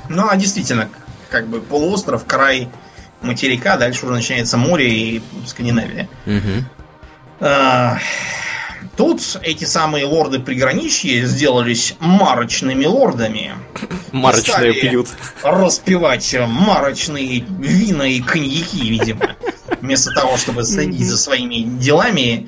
Ну, 0.09 0.27
а 0.29 0.35
действительно, 0.35 0.89
как 1.29 1.47
бы 1.47 1.61
полуостров, 1.61 2.25
край 2.25 2.69
материка, 3.21 3.77
дальше 3.77 4.05
уже 4.05 4.15
начинается 4.15 4.57
море 4.57 4.87
и 4.91 5.23
Скандинавия. 5.45 6.07
А, 7.39 7.97
Тут 8.95 9.37
эти 9.41 9.65
самые 9.65 10.05
лорды 10.05 10.39
приграничья 10.39 11.25
сделались 11.25 11.95
марочными 11.99 12.85
лордами. 12.85 13.53
Марочные 14.11 14.73
пьют. 14.73 15.09
Распивать 15.43 16.33
марочные 16.47 17.41
вина 17.41 18.03
и 18.03 18.21
коньяки, 18.21 18.87
видимо. 18.89 19.35
Вместо 19.81 20.11
того, 20.11 20.37
чтобы 20.37 20.63
следить 20.63 21.07
за 21.07 21.17
своими 21.17 21.63
делами 21.77 22.47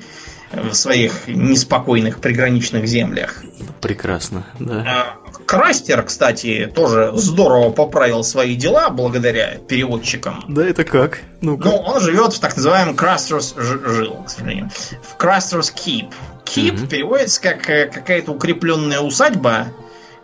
в 0.52 0.72
своих 0.74 1.28
неспокойных 1.28 2.20
приграничных 2.20 2.86
землях. 2.86 3.42
Прекрасно, 3.80 4.44
да. 4.58 4.84
А, 4.86 5.28
Крастер, 5.46 6.02
кстати, 6.02 6.70
тоже 6.74 7.12
здорово 7.14 7.70
поправил 7.70 8.24
свои 8.24 8.54
дела 8.56 8.90
благодаря 8.90 9.56
переводчикам. 9.56 10.44
Да 10.48 10.64
это 10.64 10.84
как? 10.84 11.20
Ну-ка. 11.40 11.68
Ну, 11.68 11.76
он 11.76 12.00
живет 12.00 12.32
в 12.32 12.40
так 12.40 12.56
называемом 12.56 12.96
Крастерс... 12.96 13.54
Жил, 13.56 14.24
к 14.26 14.30
сожалению. 14.30 14.70
В 15.02 15.16
Крастерс 15.16 15.72
Keep. 15.72 16.12
Keep 16.44 16.88
переводится 16.88 17.40
как 17.40 17.68
э, 17.70 17.86
какая-то 17.86 18.32
укрепленная 18.32 19.00
усадьба. 19.00 19.68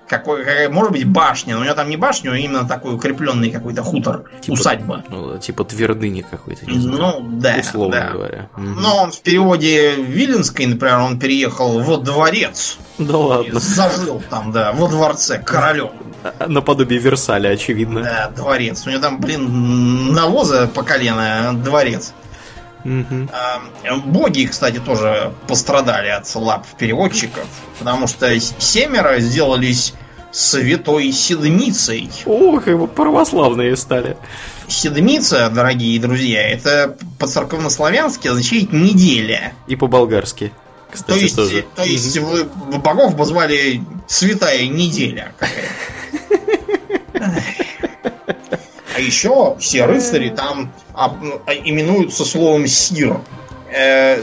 Какой, 0.09 0.69
может 0.69 0.93
быть, 0.93 1.07
башня, 1.07 1.55
но 1.55 1.63
у 1.63 1.65
него 1.65 1.75
там 1.75 1.89
не 1.89 1.97
башня, 1.97 2.31
а 2.33 2.37
именно 2.37 2.69
такой 2.69 2.95
укрепленный 2.95 3.51
какой-то 3.51 3.83
хутор, 3.83 4.25
Типа- 4.41 4.53
усадьба. 4.55 5.03
Ну, 5.09 5.39
типа 5.39 5.65
твердыни 5.65 6.21
какой-то. 6.21 6.63
Ну, 6.67 7.27
да, 7.33 7.57
Условно 7.61 7.97
да. 8.01 8.11
говоря. 8.13 8.49
Но 8.57 8.97
он 9.05 9.13
в 9.13 9.21
переводе 9.23 9.95
Виленской, 9.97 10.67
например, 10.67 10.99
он 10.99 11.19
переехал 11.19 11.81
во 11.81 11.97
дворец. 11.97 12.77
Да 12.99 13.17
ладно. 13.17 13.59
зажил 13.59 14.23
там, 14.31 14.53
да, 14.53 14.73
во 14.73 14.89
дворце 14.89 15.39
королем. 15.39 15.91
А, 16.23 16.47
Наподобие 16.49 16.99
Версаля, 17.01 17.49
очевидно. 17.51 18.03
Да, 18.03 18.31
дворец. 18.35 18.87
У 18.87 18.91
него 18.91 19.01
там, 19.01 19.21
блин, 19.21 20.13
навоза 20.13 20.69
по 20.73 20.83
колено, 20.83 21.51
а 21.51 21.53
дворец. 21.53 22.13
А, 22.85 23.63
Боги, 24.05 24.47
кстати, 24.47 24.79
тоже 24.79 25.33
пострадали 25.49 26.09
от 26.09 26.33
лап 26.35 26.67
переводчиков, 26.79 27.47
потому 27.79 28.07
что 28.07 28.39
семеро 28.39 29.19
сделались 29.21 29.95
святой 30.31 31.13
седмицей. 31.13 32.11
Ох, 32.27 32.67
его 32.67 32.87
православные 32.87 33.77
стали. 33.77 34.17
Седмица, 34.69 35.49
дорогие 35.49 35.99
друзья, 36.01 36.43
это 36.49 36.97
по-церковнославянски 37.19 38.29
означает 38.29 38.73
неделя. 38.73 39.53
И 39.67 39.77
по-болгарски. 39.77 40.49
То 40.49 40.97
Кстати, 40.97 41.19
есть, 41.23 41.37
тоже. 41.37 41.65
то 41.75 41.83
есть 41.85 42.17
вы 42.19 42.45
богов 42.79 43.17
позвали 43.17 43.83
святая 44.07 44.67
неделя 44.67 45.33
какая-то. 45.39 45.71
А 48.95 49.01
еще 49.01 49.57
все 49.59 49.87
рыцари 49.87 50.29
там 50.29 50.73
об- 50.95 51.21
ну, 51.23 51.41
а- 51.47 51.55
именуются 51.55 52.25
словом 52.25 52.67
сир. 52.67 53.21
Э, 53.73 54.23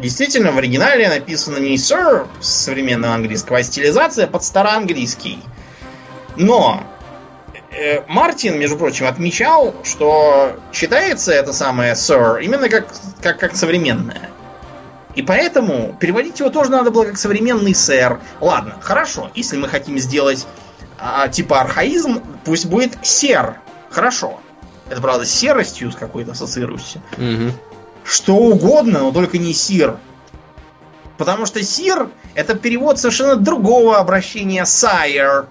действительно 0.00 0.50
в 0.50 0.58
оригинале 0.58 1.08
написано 1.08 1.58
не 1.58 1.76
sir 1.76 2.26
с 2.40 2.48
современного 2.48 3.14
английского, 3.14 3.58
а 3.58 3.62
стилизация 3.62 4.26
под 4.26 4.42
староанглийский. 4.42 5.38
Но 6.36 6.82
э, 7.70 8.02
Мартин, 8.08 8.58
между 8.58 8.76
прочим, 8.76 9.06
отмечал, 9.06 9.74
что 9.84 10.56
читается 10.72 11.32
это 11.32 11.52
самое 11.52 11.92
sir 11.92 12.42
именно 12.42 12.68
как, 12.68 12.88
как, 13.22 13.38
как 13.38 13.54
современное. 13.54 14.30
И 15.14 15.22
поэтому 15.22 15.96
переводить 16.00 16.40
его 16.40 16.50
тоже 16.50 16.70
надо 16.70 16.90
было 16.90 17.04
как 17.04 17.16
современный 17.18 17.74
сэр. 17.74 18.20
Ладно, 18.40 18.76
хорошо, 18.80 19.30
если 19.34 19.56
мы 19.56 19.68
хотим 19.68 19.98
сделать 19.98 20.46
а, 20.98 21.28
типа 21.28 21.60
архаизм, 21.60 22.22
пусть 22.44 22.66
будет 22.66 22.98
сер. 23.02 23.56
Хорошо. 23.90 24.40
Это, 24.88 25.00
правда, 25.00 25.24
с 25.24 25.30
серостью 25.30 25.90
с 25.92 25.96
какой-то 25.96 26.32
ассоциируешься. 26.32 27.02
Угу. 27.16 27.52
Что 28.04 28.34
угодно, 28.36 29.00
но 29.00 29.12
только 29.12 29.38
не 29.38 29.52
сир. 29.52 29.98
Потому 31.18 31.44
что 31.44 31.62
сир 31.62 32.08
это 32.34 32.54
перевод 32.54 32.98
совершенно 32.98 33.36
другого 33.36 33.98
обращения 33.98 34.62
sire 34.62 35.46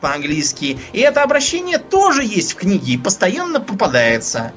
по-английски. 0.00 0.78
И 0.92 1.00
это 1.00 1.22
обращение 1.22 1.78
тоже 1.78 2.24
есть 2.24 2.52
в 2.52 2.56
книге 2.56 2.94
и 2.94 2.98
постоянно 2.98 3.60
попадается. 3.60 4.52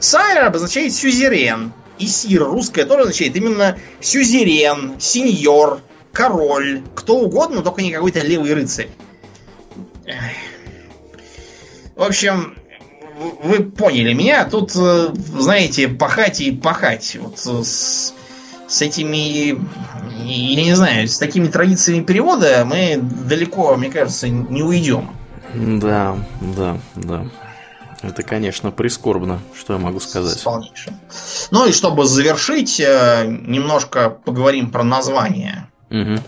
Sire 0.00 0.40
обозначает 0.40 0.92
сюзерен. 0.92 1.72
И 1.98 2.06
сир 2.06 2.44
русское 2.44 2.84
тоже 2.84 3.02
означает 3.02 3.36
именно 3.36 3.78
сюзерен, 4.00 5.00
сеньор, 5.00 5.80
король, 6.12 6.82
кто 6.94 7.18
угодно, 7.18 7.62
только 7.62 7.80
не 7.80 7.92
какой-то 7.92 8.20
левый 8.20 8.52
рыцарь. 8.52 8.90
В 11.96 12.02
общем, 12.02 12.54
вы 13.42 13.64
поняли 13.64 14.12
меня. 14.12 14.44
Тут, 14.44 14.72
э, 14.76 15.08
знаете, 15.38 15.88
пахать 15.88 16.40
и 16.40 16.52
пахать. 16.52 17.16
Вот 17.18 17.38
с, 17.38 18.12
с 18.68 18.82
этими, 18.82 19.58
я 20.22 20.62
не 20.62 20.74
знаю, 20.74 21.08
с 21.08 21.18
такими 21.18 21.48
традициями 21.48 22.04
перевода 22.04 22.64
мы 22.66 22.98
далеко, 23.00 23.74
мне 23.76 23.90
кажется, 23.90 24.28
не 24.28 24.62
уйдем. 24.62 25.10
Да, 25.54 26.18
да, 26.40 26.78
да. 26.94 27.26
Это, 28.02 28.22
конечно, 28.22 28.70
прискорбно, 28.70 29.40
что 29.58 29.72
я 29.72 29.78
могу 29.78 30.00
сказать. 30.00 30.42
Полнейшим. 30.44 30.98
Ну 31.50 31.66
и 31.66 31.72
чтобы 31.72 32.04
завершить, 32.04 32.78
э, 32.78 33.24
немножко 33.26 34.10
поговорим 34.10 34.70
про 34.70 34.84
название. 34.84 35.68
Угу. 35.90 36.20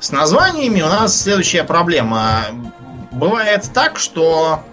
С 0.00 0.10
названиями 0.10 0.82
у 0.82 0.88
нас 0.88 1.22
следующая 1.22 1.62
проблема. 1.62 2.46
Бывает 3.14 3.70
так, 3.72 3.98
что 4.00 4.64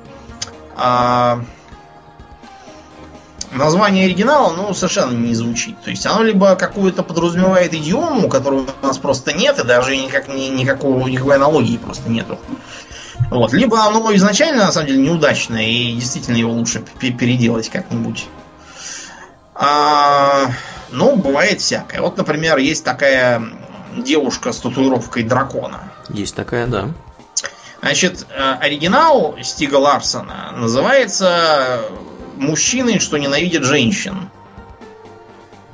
а, 0.75 1.41
название 3.51 4.05
оригинала, 4.05 4.51
ну, 4.55 4.73
совершенно 4.73 5.11
не 5.11 5.35
звучит. 5.35 5.79
То 5.83 5.91
есть 5.91 6.05
оно 6.07 6.23
либо 6.23 6.55
какую-то 6.55 7.03
подразумевает 7.03 7.73
идиому, 7.75 8.27
которую 8.29 8.65
у 8.81 8.85
нас 8.85 8.97
просто 8.97 9.33
нет, 9.33 9.59
и 9.59 9.63
даже 9.63 9.95
никак, 9.95 10.27
ни, 10.27 10.47
никакого, 10.47 11.07
никакой 11.07 11.35
аналогии 11.35 11.77
просто 11.77 12.09
нету. 12.09 12.39
Вот. 13.29 13.53
Либо 13.53 13.85
оно 13.85 14.13
изначально, 14.15 14.65
на 14.65 14.71
самом 14.71 14.87
деле, 14.87 15.03
неудачное, 15.03 15.67
и 15.67 15.93
действительно 15.93 16.35
его 16.35 16.51
лучше 16.51 16.83
переделать 16.99 17.69
как-нибудь. 17.69 18.25
А, 19.53 20.47
ну, 20.89 21.15
бывает 21.15 21.61
всякое. 21.61 22.01
Вот, 22.01 22.17
например, 22.17 22.57
есть 22.57 22.83
такая 22.83 23.43
девушка 23.95 24.51
с 24.51 24.57
татуировкой 24.57 25.23
дракона. 25.23 25.91
Есть 26.09 26.35
такая, 26.35 26.65
да. 26.65 26.89
Значит, 27.81 28.27
э, 28.29 28.53
оригинал 28.59 29.35
Стига 29.41 29.75
Ларсона 29.75 30.53
называется 30.55 31.81
«Мужчины, 32.37 32.99
что 32.99 33.17
ненавидят 33.17 33.63
женщин». 33.63 34.29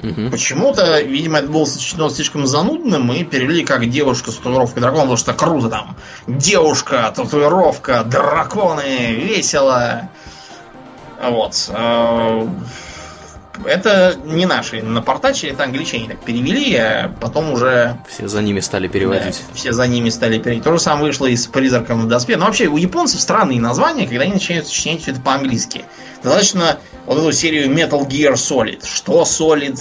Угу. 0.01 0.29
Почему-то, 0.29 1.01
видимо, 1.01 1.39
это 1.39 1.47
было 1.47 1.65
сочтено 1.65 2.09
слишком 2.09 2.45
занудным, 2.45 3.11
и 3.11 3.23
перевели 3.23 3.65
как 3.65 3.89
девушка 3.89 4.31
с 4.31 4.35
татуировкой 4.35 4.81
дракона, 4.81 5.01
потому 5.01 5.17
что 5.17 5.34
круто 5.34 5.69
там. 5.69 5.97
Девушка, 6.27 7.11
татуировка, 7.15 8.03
драконы, 8.03 9.13
весело. 9.15 10.09
Вот. 11.21 11.69
Это 13.65 14.15
не 14.25 14.45
наши 14.45 14.81
напортачили, 14.81 15.51
это 15.51 15.63
англичане 15.63 16.09
так 16.09 16.19
перевели, 16.19 16.75
а 16.75 17.15
потом 17.19 17.51
уже... 17.51 17.97
Все 18.07 18.27
за 18.27 18.41
ними 18.41 18.59
стали 18.59 18.88
переводить. 18.88 19.43
Да, 19.47 19.55
все 19.55 19.73
за 19.73 19.88
ними 19.88 20.09
стали 20.09 20.38
переводить. 20.38 20.63
То 20.63 20.73
же 20.73 20.79
самое 20.79 21.07
вышло 21.07 21.25
и 21.25 21.35
с 21.35 21.47
призраком 21.47 22.01
в 22.01 22.07
доспе. 22.07 22.38
Но 22.38 22.45
вообще 22.45 22.67
у 22.67 22.77
японцев 22.77 23.21
странные 23.21 23.59
названия, 23.59 24.07
когда 24.07 24.23
они 24.23 24.34
начинают 24.34 24.67
сочинять 24.67 25.01
все 25.01 25.11
это 25.11 25.21
по-английски. 25.21 25.85
Достаточно 26.23 26.79
вот 27.05 27.17
эту 27.17 27.31
серию 27.31 27.69
Metal 27.69 28.07
Gear 28.07 28.34
Solid. 28.34 28.85
Что 28.85 29.23
Solid? 29.23 29.79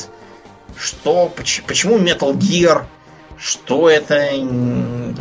Что? 0.79 1.33
Почему 1.67 1.99
Metal 1.99 2.35
Gear? 2.35 2.85
Что 3.39 3.91
это? 3.91 4.31
Угу. 4.35 5.17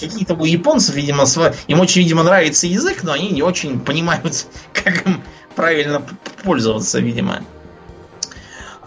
Какие-то 0.00 0.34
у 0.34 0.44
японцев, 0.44 0.94
видимо, 0.94 1.24
св... 1.24 1.54
им 1.68 1.80
очень, 1.80 2.02
видимо, 2.02 2.22
нравится 2.22 2.66
язык, 2.66 3.04
но 3.04 3.12
они 3.12 3.30
не 3.30 3.42
очень 3.42 3.80
понимают, 3.80 4.46
как 4.72 5.06
им 5.06 5.22
правильно 5.54 6.02
пользоваться, 6.42 6.98
видимо. 6.98 7.44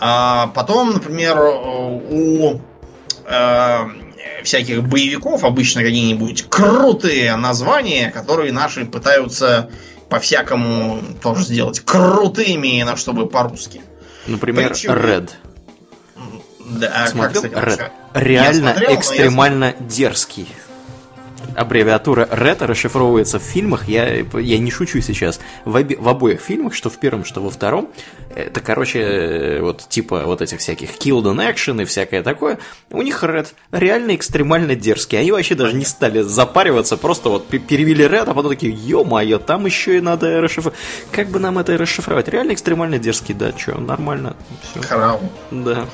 А 0.05 0.47
потом, 0.47 0.91
например, 0.91 1.39
у 1.39 2.59
э, 3.25 3.77
всяких 4.43 4.83
боевиков 4.83 5.45
обычно 5.45 5.81
какие-нибудь 5.81 6.49
крутые 6.49 7.37
названия, 7.37 8.11
которые 8.11 8.51
наши 8.51 8.83
пытаются 8.83 9.69
по-всякому 10.09 10.99
тоже 11.21 11.45
сделать 11.45 11.79
крутыми, 11.79 12.83
на 12.83 12.97
чтобы 12.97 13.29
по-русски. 13.29 13.81
Например, 14.27 14.71
Почему? 14.71 14.93
Red. 14.93 15.29
Да, 16.65 17.07
Смотрел? 17.07 17.41
как, 17.41 17.51
кстати, 17.53 17.79
Red. 17.79 17.91
Реально 18.13 18.71
смотрел, 18.71 18.95
экстремально 18.99 19.65
я... 19.79 19.85
дерзкий 19.85 20.49
аббревиатура 21.55 22.27
RED 22.31 22.65
расшифровывается 22.65 23.39
в 23.39 23.43
фильмах, 23.43 23.87
я, 23.87 24.25
я 24.33 24.57
не 24.57 24.71
шучу 24.71 25.01
сейчас, 25.01 25.39
в, 25.65 25.75
оби, 25.75 25.95
в 25.95 26.07
обоих 26.07 26.41
фильмах, 26.41 26.73
что 26.73 26.89
в 26.89 26.97
первом, 26.97 27.25
что 27.25 27.41
во 27.41 27.49
втором, 27.49 27.89
это, 28.35 28.59
короче, 28.61 29.59
вот 29.61 29.87
типа 29.87 30.23
вот 30.25 30.41
этих 30.41 30.59
всяких 30.59 30.91
killed 30.97 31.23
in 31.23 31.53
action 31.53 31.81
и 31.81 31.85
всякое 31.85 32.23
такое, 32.23 32.59
у 32.89 33.01
них 33.01 33.23
RED 33.23 33.47
реально 33.71 34.15
экстремально 34.15 34.75
дерзкий, 34.75 35.17
они 35.17 35.31
вообще 35.31 35.55
даже 35.55 35.75
не 35.75 35.85
стали 35.85 36.21
запариваться, 36.21 36.97
просто 36.97 37.29
вот 37.29 37.47
перевели 37.47 38.05
RED, 38.05 38.29
а 38.29 38.33
потом 38.33 38.51
такие, 38.51 38.73
ё-моё, 38.73 39.39
там 39.39 39.65
еще 39.65 39.97
и 39.97 40.01
надо 40.01 40.41
расшифровать. 40.41 40.79
Как 41.11 41.27
бы 41.27 41.39
нам 41.39 41.59
это 41.59 41.77
расшифровать? 41.77 42.27
Реально 42.27 42.53
экстремально 42.53 42.99
дерзкий, 42.99 43.33
да, 43.33 43.53
что, 43.57 43.79
нормально. 43.79 44.35
Все. 44.61 44.81
Храм. 44.87 45.19
Да. 45.51 45.85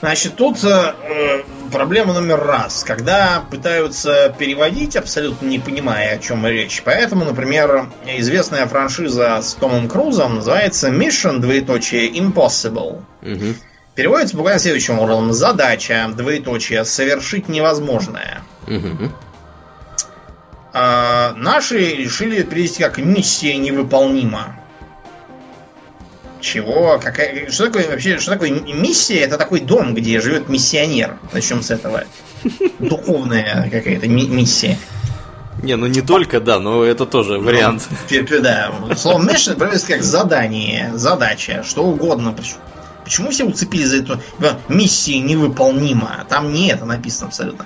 Значит, 0.00 0.36
тут 0.36 0.62
э, 0.62 1.42
проблема 1.72 2.12
номер 2.12 2.44
раз, 2.44 2.84
когда 2.84 3.42
пытаются 3.50 4.34
переводить, 4.38 4.94
абсолютно 4.94 5.46
не 5.46 5.58
понимая, 5.58 6.16
о 6.16 6.18
чем 6.18 6.46
речь. 6.46 6.82
Поэтому, 6.84 7.24
например, 7.24 7.86
известная 8.06 8.66
франшиза 8.66 9.40
с 9.40 9.54
Томом 9.54 9.88
Крузом 9.88 10.36
называется 10.36 10.90
Mission, 10.90 11.38
двоеточие, 11.38 12.10
Impossible. 12.10 13.02
Угу. 13.22 13.54
Переводится 13.94 14.36
буквально 14.36 14.60
следующим 14.60 14.98
образом. 14.98 15.32
Задача, 15.32 16.08
двоеточие, 16.14 16.84
совершить 16.84 17.48
невозможное. 17.48 18.42
Угу. 18.66 19.10
А, 20.74 21.32
наши 21.36 21.78
решили 21.78 22.42
перевести 22.42 22.82
как 22.82 22.98
миссия 22.98 23.56
невыполнима. 23.56 24.56
Чего? 26.40 27.00
Какая... 27.02 27.50
Что 27.50 27.66
такое 27.66 27.88
вообще? 27.88 28.18
Что 28.18 28.32
такое 28.32 28.50
миссия? 28.50 29.20
Это 29.20 29.38
такой 29.38 29.60
дом, 29.60 29.94
где 29.94 30.20
живет 30.20 30.48
миссионер. 30.48 31.16
Начнем 31.32 31.62
с 31.62 31.70
этого. 31.70 32.04
Духовная 32.78 33.68
какая-то 33.70 34.08
миссия. 34.08 34.78
Не, 35.62 35.76
ну 35.76 35.86
не 35.86 36.02
только, 36.02 36.40
да, 36.40 36.60
но 36.60 36.84
это 36.84 37.06
тоже 37.06 37.38
ну, 37.38 37.44
вариант. 37.44 37.88
Ну, 38.10 38.40
да. 38.40 38.72
Слово 38.96 39.22
mission 39.22 39.54
переводится 39.54 39.86
как 39.88 40.02
задание, 40.02 40.92
задача, 40.94 41.64
что 41.66 41.84
угодно. 41.84 42.34
Почему 43.06 43.30
все 43.30 43.44
уцепились 43.44 43.86
за 43.86 43.98
эту 43.98 44.20
миссию 44.68 45.24
невыполнима? 45.24 46.26
Там 46.28 46.52
не 46.52 46.72
это 46.72 46.86
написано 46.86 47.28
абсолютно. 47.28 47.64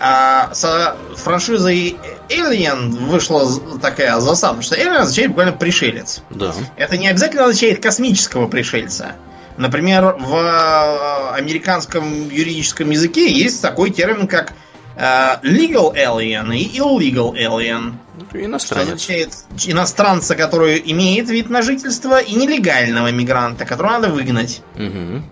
А 0.00 0.52
с 0.52 0.96
франшизой 1.14 1.96
Alien 2.28 2.88
вышла 2.88 3.48
такая 3.80 4.18
засада, 4.18 4.62
что 4.62 4.74
Alien 4.74 4.96
означает 4.96 5.28
буквально 5.28 5.52
пришелец. 5.52 6.20
Да. 6.30 6.52
Это 6.76 6.98
не 6.98 7.06
обязательно 7.06 7.44
означает 7.44 7.80
космического 7.80 8.48
пришельца. 8.48 9.14
Например, 9.56 10.16
в 10.18 11.32
американском 11.32 12.28
юридическом 12.28 12.90
языке 12.90 13.30
есть 13.30 13.62
такой 13.62 13.90
термин, 13.90 14.26
как 14.26 14.52
э, 14.96 15.36
legal 15.44 15.94
alien 15.94 16.52
и 16.56 16.76
illegal 16.76 17.34
alien. 17.34 17.92
Иностранец. 18.32 18.86
означает 18.86 19.30
иностранца, 19.66 20.34
который 20.34 20.82
имеет 20.84 21.28
вид 21.28 21.50
на 21.50 21.62
жительство, 21.62 22.18
и 22.20 22.34
нелегального 22.34 23.10
мигранта, 23.10 23.64
которого 23.64 23.92
надо 23.92 24.08
выгнать. 24.08 24.62
Угу. 24.74 25.22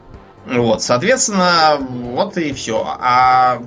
Вот, 0.60 0.82
соответственно, 0.82 1.78
вот 1.80 2.36
и 2.36 2.52
все. 2.52 2.84
А 2.86 3.62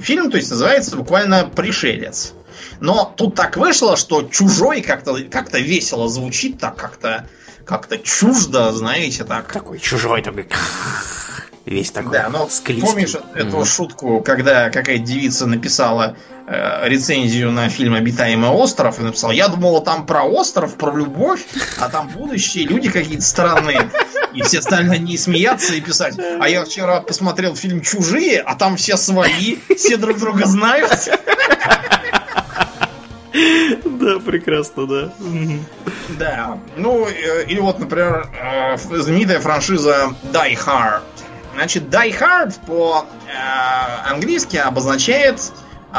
фильм, 0.00 0.30
то 0.30 0.36
есть, 0.36 0.50
называется 0.50 0.96
буквально 0.96 1.44
«Пришелец». 1.44 2.34
Но 2.80 3.12
тут 3.16 3.34
так 3.34 3.56
вышло, 3.56 3.96
что 3.96 4.22
«Чужой» 4.24 4.82
как-то 4.82 5.22
как 5.24 5.52
весело 5.54 6.08
звучит, 6.08 6.58
так 6.58 6.76
как-то 6.76 7.26
как-то 7.64 7.98
чуждо, 7.98 8.72
знаете, 8.72 9.24
так. 9.24 9.50
Такой 9.52 9.78
чужой 9.78 10.22
такой. 10.22 10.48
Весь 11.66 11.90
такой 11.90 12.12
Да, 12.12 12.28
но 12.28 12.48
склизкий. 12.50 12.86
помнишь 12.86 13.14
эту 13.34 13.58
mm 13.58 13.64
шутку, 13.64 14.20
когда 14.20 14.68
какая-то 14.68 15.02
девица 15.02 15.46
написала 15.46 16.14
э, 16.46 16.88
рецензию 16.88 17.50
на 17.52 17.70
фильм 17.70 17.94
«Обитаемый 17.94 18.50
остров» 18.50 19.00
и 19.00 19.02
написала, 19.02 19.32
я 19.32 19.48
думала 19.48 19.80
там 19.80 20.04
про 20.04 20.24
остров, 20.24 20.74
про 20.76 20.94
любовь, 20.94 21.40
а 21.80 21.88
там 21.88 22.08
будущее, 22.08 22.66
люди 22.66 22.90
какие-то 22.90 23.24
странные. 23.24 23.90
И 24.34 24.42
все 24.42 24.60
стали 24.60 24.84
на 24.84 24.98
ней 24.98 25.16
смеяться 25.16 25.74
и 25.74 25.80
писать, 25.80 26.18
а 26.18 26.48
я 26.48 26.64
вчера 26.64 27.00
посмотрел 27.00 27.56
фильм 27.56 27.80
«Чужие», 27.80 28.40
а 28.40 28.56
там 28.56 28.76
все 28.76 28.96
свои, 28.96 29.56
все 29.76 29.96
друг 29.96 30.18
друга 30.18 30.44
знают. 30.46 31.08
Да, 33.84 34.18
прекрасно, 34.20 34.86
да. 34.86 35.12
Да. 36.18 36.58
Ну, 36.76 37.06
э, 37.08 37.44
или 37.46 37.58
вот, 37.58 37.78
например, 37.78 38.28
э, 38.38 38.76
знаменитая 38.76 39.40
франшиза 39.40 40.14
Die 40.32 40.56
Hard. 40.56 41.02
Значит, 41.54 41.84
Die 41.84 42.18
Hard 42.18 42.54
по-английски 42.66 44.56
обозначает 44.56 45.40
э, 45.92 45.96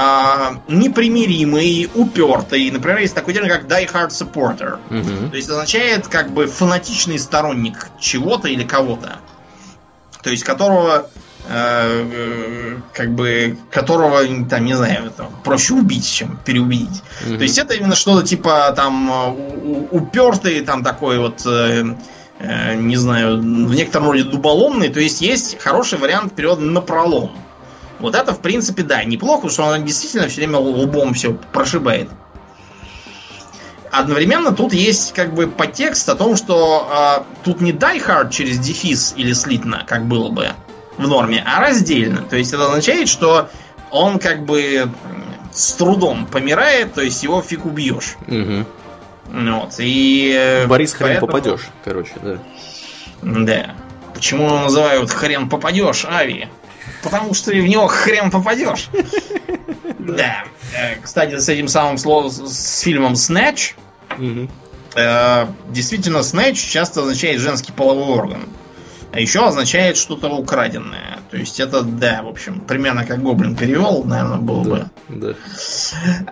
непримиримый, 0.67 1.89
упертый. 1.95 2.69
Например, 2.71 2.99
есть 2.99 3.15
такой 3.15 3.33
термин, 3.33 3.49
как 3.49 3.63
Die 3.65 3.91
Hard 3.91 4.09
Supporter. 4.09 4.79
Мгм. 4.89 5.29
То 5.31 5.37
есть 5.37 5.49
означает 5.49 6.07
как 6.07 6.31
бы 6.31 6.47
фанатичный 6.47 7.17
сторонник 7.19 7.87
чего-то 7.99 8.47
или 8.47 8.63
кого-то. 8.63 9.17
То 10.23 10.29
есть 10.31 10.43
которого 10.43 11.07
э, 11.47 12.09
э, 12.11 12.77
как 12.93 13.11
бы 13.13 13.57
которого 13.71 14.25
там 14.49 14.65
не 14.65 14.73
знаю 14.73 15.11
там, 15.15 15.29
проще 15.43 15.75
убить 15.75 16.09
чем 16.11 16.39
переубедить 16.43 17.03
Мгм. 17.27 17.37
то 17.37 17.43
есть 17.43 17.59
это 17.59 17.75
именно 17.75 17.95
что-то 17.95 18.25
типа 18.25 18.73
там 18.75 19.11
э, 19.11 19.29
у- 19.29 19.87
упертый 19.91 20.61
там 20.61 20.83
такой 20.83 21.19
вот 21.19 21.45
э, 21.45 21.83
э, 21.83 21.95
не 22.39 22.97
знаю 22.97 23.37
в 23.37 23.75
некотором 23.75 24.07
роде 24.07 24.23
дуболомный 24.23 24.89
то 24.89 24.99
есть 24.99 25.21
есть 25.21 25.59
хороший 25.59 25.97
вариант 25.97 26.33
перевода 26.33 26.61
на 26.61 26.81
пролом 26.81 27.31
вот 27.99 28.15
это 28.15 28.33
в 28.33 28.41
принципе 28.41 28.83
да 28.83 29.03
неплохо 29.03 29.47
потому 29.47 29.51
что 29.51 29.63
он 29.63 29.85
действительно 29.85 30.27
все 30.27 30.41
время 30.41 30.59
лбом 30.59 31.13
все 31.13 31.33
прошибает 31.33 32.09
Одновременно 33.97 34.51
тут 34.51 34.73
есть 34.73 35.13
как 35.13 35.33
бы 35.33 35.47
подтекст 35.47 36.09
о 36.09 36.15
том, 36.15 36.35
что 36.35 36.87
а, 36.91 37.25
тут 37.45 37.61
не 37.61 37.71
die 37.71 38.05
hard 38.05 38.29
через 38.29 38.59
дефис 38.59 39.13
или 39.15 39.31
слитно, 39.31 39.85
как 39.87 40.05
было 40.05 40.29
бы 40.29 40.49
в 40.97 41.07
норме, 41.07 41.41
а 41.45 41.61
раздельно. 41.61 42.21
То 42.21 42.35
есть 42.35 42.53
это 42.53 42.65
означает, 42.65 43.07
что 43.07 43.49
он 43.91 44.19
как 44.19 44.45
бы 44.45 44.89
с 45.53 45.73
трудом 45.73 46.25
помирает, 46.25 46.93
то 46.93 47.01
есть 47.01 47.23
его 47.23 47.41
фиг 47.41 47.65
убьешь. 47.65 48.17
Мгм. 48.27 48.65
Вот. 49.27 49.75
И 49.79 50.33
э, 50.37 50.67
Борис 50.67 50.93
хрен 50.93 51.07
поэтому- 51.19 51.27
попадешь, 51.27 51.67
короче, 51.83 52.11
да. 52.21 52.37
Да. 53.21 53.75
Почему 54.13 54.45
его 54.45 54.59
называют 54.59 55.09
хрен 55.11 55.49
попадешь, 55.49 56.05
Ави? 56.05 56.47
Потому 57.03 57.33
что 57.33 57.51
в 57.51 57.55
него 57.55 57.87
хрен 57.87 58.31
попадешь. 58.31 58.89
Да. 59.99 60.43
Э, 60.77 60.95
Кстати, 61.01 61.37
с 61.39 61.49
этим 61.49 61.67
самым 61.67 61.97
словом, 61.97 62.29
с- 62.29 62.81
фильмом 62.81 63.13
Snatch, 63.13 63.73
Мгм. 64.17 64.49
Э, 64.95 65.47
действительно, 65.71 66.21
снэч 66.23 66.57
часто 66.63 67.01
означает 67.01 67.41
женский 67.41 67.71
половой 67.73 68.15
орган. 68.17 68.47
А 69.11 69.19
еще 69.19 69.45
означает 69.45 69.97
что-то 69.97 70.29
украденное. 70.29 71.14
То 71.31 71.37
есть 71.37 71.59
это, 71.59 71.81
да, 71.81 72.21
в 72.23 72.27
общем, 72.27 72.61
примерно 72.61 73.05
как 73.05 73.21
Гоблин 73.21 73.55
перевел, 73.55 74.03
наверное, 74.03 74.37
было 74.37 74.63
бы. 74.63 74.89
Да. 75.09 75.33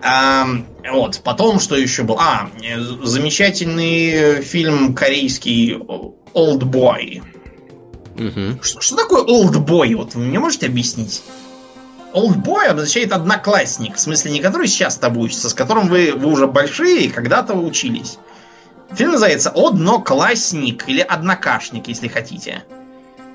А, 0.01 0.47
вот, 0.91 1.21
потом 1.23 1.59
что 1.59 1.75
еще 1.75 2.03
был? 2.03 2.17
А, 2.19 2.49
замечательный 3.01 4.41
фильм 4.41 4.93
корейский 4.93 5.73
Old 5.73 6.59
Boy. 6.59 7.23
Мгм. 8.15 8.59
Что, 8.61 8.81
что 8.81 8.95
такое 8.95 9.23
Old 9.23 9.65
Boy? 9.65 9.95
Вот 9.95 10.15
вы 10.15 10.25
мне 10.25 10.39
можете 10.39 10.67
объяснить? 10.67 11.23
Old 12.13 12.43
Boy 12.43 12.67
означает 12.67 13.11
одноклассник. 13.11 13.95
В 13.95 13.99
смысле, 13.99 14.31
не 14.31 14.39
который 14.39 14.67
сейчас 14.67 14.95
с 14.95 14.97
тобой 14.97 15.25
учится, 15.25 15.49
с 15.49 15.53
которым 15.53 15.87
вы, 15.87 16.13
вы 16.15 16.31
уже 16.31 16.45
большие 16.45 17.05
и 17.05 17.09
когда-то 17.09 17.53
учились. 17.55 18.19
Фильм 18.91 19.13
называется 19.13 19.49
«Одноклассник» 19.49 20.87
или 20.87 21.01
«Однокашник», 21.01 21.87
если 21.87 22.07
хотите. 22.07 22.63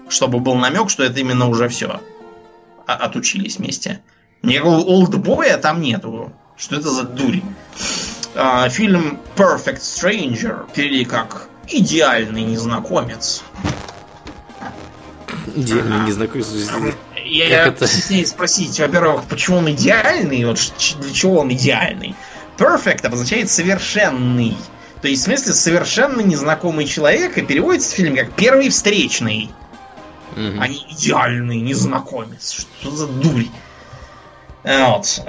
Чтобы 0.09 0.41
был 0.41 0.55
намек, 0.55 0.91
что 0.91 1.05
это 1.05 1.21
именно 1.21 1.49
уже 1.49 1.69
все. 1.69 2.01
Отучились 2.87 3.59
вместе. 3.59 4.01
Никакого 4.43 4.79
олдбоя 4.79 5.59
там 5.59 5.81
нету. 5.81 6.33
Что 6.57 6.77
это 6.77 6.91
за 6.91 7.05
дурь? 7.05 7.41
А, 8.35 8.69
фильм 8.69 9.19
Perfect 9.37 9.81
Stranger 9.81 10.67
перевели 10.75 11.05
как 11.05 11.49
«Идеальный 11.69 12.43
незнакомец». 12.43 13.43
Идеально 15.55 16.05
не 16.05 16.13
знакомый. 16.13 16.95
Я 17.25 17.65
Как 17.65 17.75
это? 17.75 17.87
стесняюсь 17.87 18.29
спросить, 18.29 18.79
во-первых, 18.81 19.25
почему 19.25 19.59
он 19.59 19.71
идеальный, 19.71 20.45
вот 20.45 20.59
для 21.01 21.13
чего 21.13 21.41
он 21.41 21.53
идеальный. 21.53 22.15
Perfect 22.57 23.07
обозначает 23.07 23.51
совершенный. 23.51 24.57
То 25.03 25.09
есть, 25.09 25.23
в 25.23 25.25
смысле, 25.27 25.53
совершенно 25.53 26.21
незнакомый 26.21 26.87
человек, 26.87 27.39
и 27.39 27.43
переводится 27.43 27.95
фильм 27.95 28.17
как 28.17 28.33
первый 28.33 28.69
встречный, 28.71 29.51
Мгм. 30.37 30.61
а 30.61 30.69
не 30.69 30.79
идеальный 30.91 31.61
незнакомец. 31.61 32.67
Что 32.81 32.91
за 32.91 33.07
дурь? 33.07 33.45
Вот. 34.65 35.23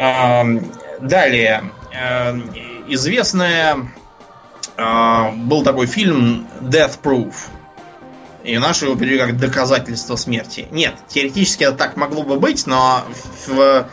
Далее. 1.01 1.71
Известная... 2.87 3.77
э, 4.77 5.31
Был 5.35 5.63
такой 5.63 5.85
фильм 5.85 6.47
Death 6.61 6.99
Proof. 7.01 7.33
И 8.43 8.57
наши 8.57 8.85
его 8.85 8.95
перевели 8.95 9.19
как 9.19 9.37
доказательство 9.37 10.15
смерти. 10.15 10.67
Нет, 10.71 10.95
теоретически 11.07 11.65
это 11.65 11.75
так 11.75 11.97
могло 11.97 12.23
бы 12.23 12.39
быть, 12.39 12.65
но 12.67 13.03
в 13.45 13.85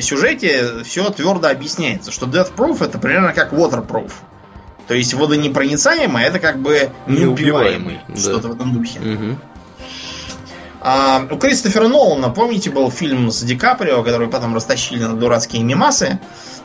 сюжете 0.00 0.82
все 0.84 1.10
твердо 1.10 1.48
объясняется, 1.48 2.10
что 2.12 2.26
Death 2.26 2.54
Proof 2.54 2.84
это 2.84 2.98
примерно 2.98 3.32
как 3.32 3.52
Waterproof. 3.52 4.12
То 4.86 4.94
есть 4.94 5.12
водонепроницаемый, 5.14 6.22
это 6.24 6.38
как 6.38 6.60
бы 6.60 6.90
неубиваемый. 7.06 7.94
Неубиваемый, 7.94 8.00
да. 8.08 8.16
Что-то 8.16 8.48
в 8.48 8.54
этом 8.54 8.72
духе. 8.72 9.00
Мгм. 9.00 9.38
А, 10.80 11.26
у 11.30 11.36
Кристофера 11.36 11.88
Нолана, 11.88 12.30
помните, 12.30 12.70
был 12.70 12.90
фильм 12.90 13.30
с 13.30 13.42
Ди 13.42 13.56
Каприо, 13.56 14.02
который 14.02 14.28
потом 14.28 14.54
растащили 14.54 15.02
на 15.02 15.14
дурацкие 15.14 15.62
мемасы. 15.62 16.20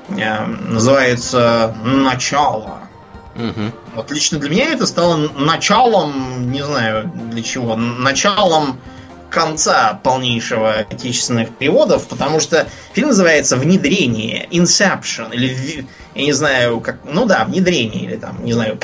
Э, 0.10 0.45
называется 0.45 1.76
«Начало». 1.84 2.81
Мгм. 3.35 3.73
Вот 3.95 4.11
лично 4.11 4.38
для 4.38 4.49
меня 4.49 4.65
это 4.73 4.85
стало 4.85 5.18
началом, 5.18 6.52
не 6.52 6.64
знаю 6.64 7.11
для 7.31 7.41
чего, 7.41 7.76
началом 7.76 8.80
конца 9.31 9.99
полнейшего 10.03 10.73
отечественных 10.73 11.49
переводов, 11.49 12.07
потому 12.07 12.40
что 12.40 12.68
фильм 12.94 13.07
называется 13.07 13.57
«Внедрение», 13.57 14.48
«Inception», 14.52 15.34
или, 15.34 15.88
я 16.14 16.23
не 16.23 16.34
знаю, 16.34 16.80
как, 16.80 16.99
ну 17.06 17.26
да, 17.26 17.45
«Внедрение», 17.45 18.03
или 18.03 18.15
там, 18.18 18.45
не 18.45 18.53
знаю, 18.53 18.77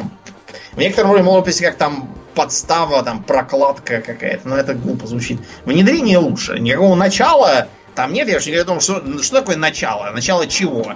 в 0.72 0.78
некотором 0.80 1.12
роде 1.12 1.24
быть 1.24 1.62
как 1.62 1.76
там 1.76 2.10
подстава, 2.40 3.04
там 3.04 3.22
прокладка 3.22 4.00
какая-то, 4.00 4.48
но 4.48 4.56
это 4.56 4.74
глупо 4.74 5.08
звучит. 5.08 5.42
Внедрение 5.66 6.20
лучше. 6.20 6.58
Никакого 6.58 6.96
начала 6.96 7.68
там 7.96 8.14
нет, 8.14 8.30
я 8.30 8.38
уж 8.38 8.46
не 8.46 8.54
говорю 8.54 8.64
о 8.64 8.68
том, 8.68 8.80
что, 8.80 9.22
что 9.22 9.42
такое 9.42 9.58
начало. 9.58 10.10
Начало 10.12 10.48
чего? 10.48 10.94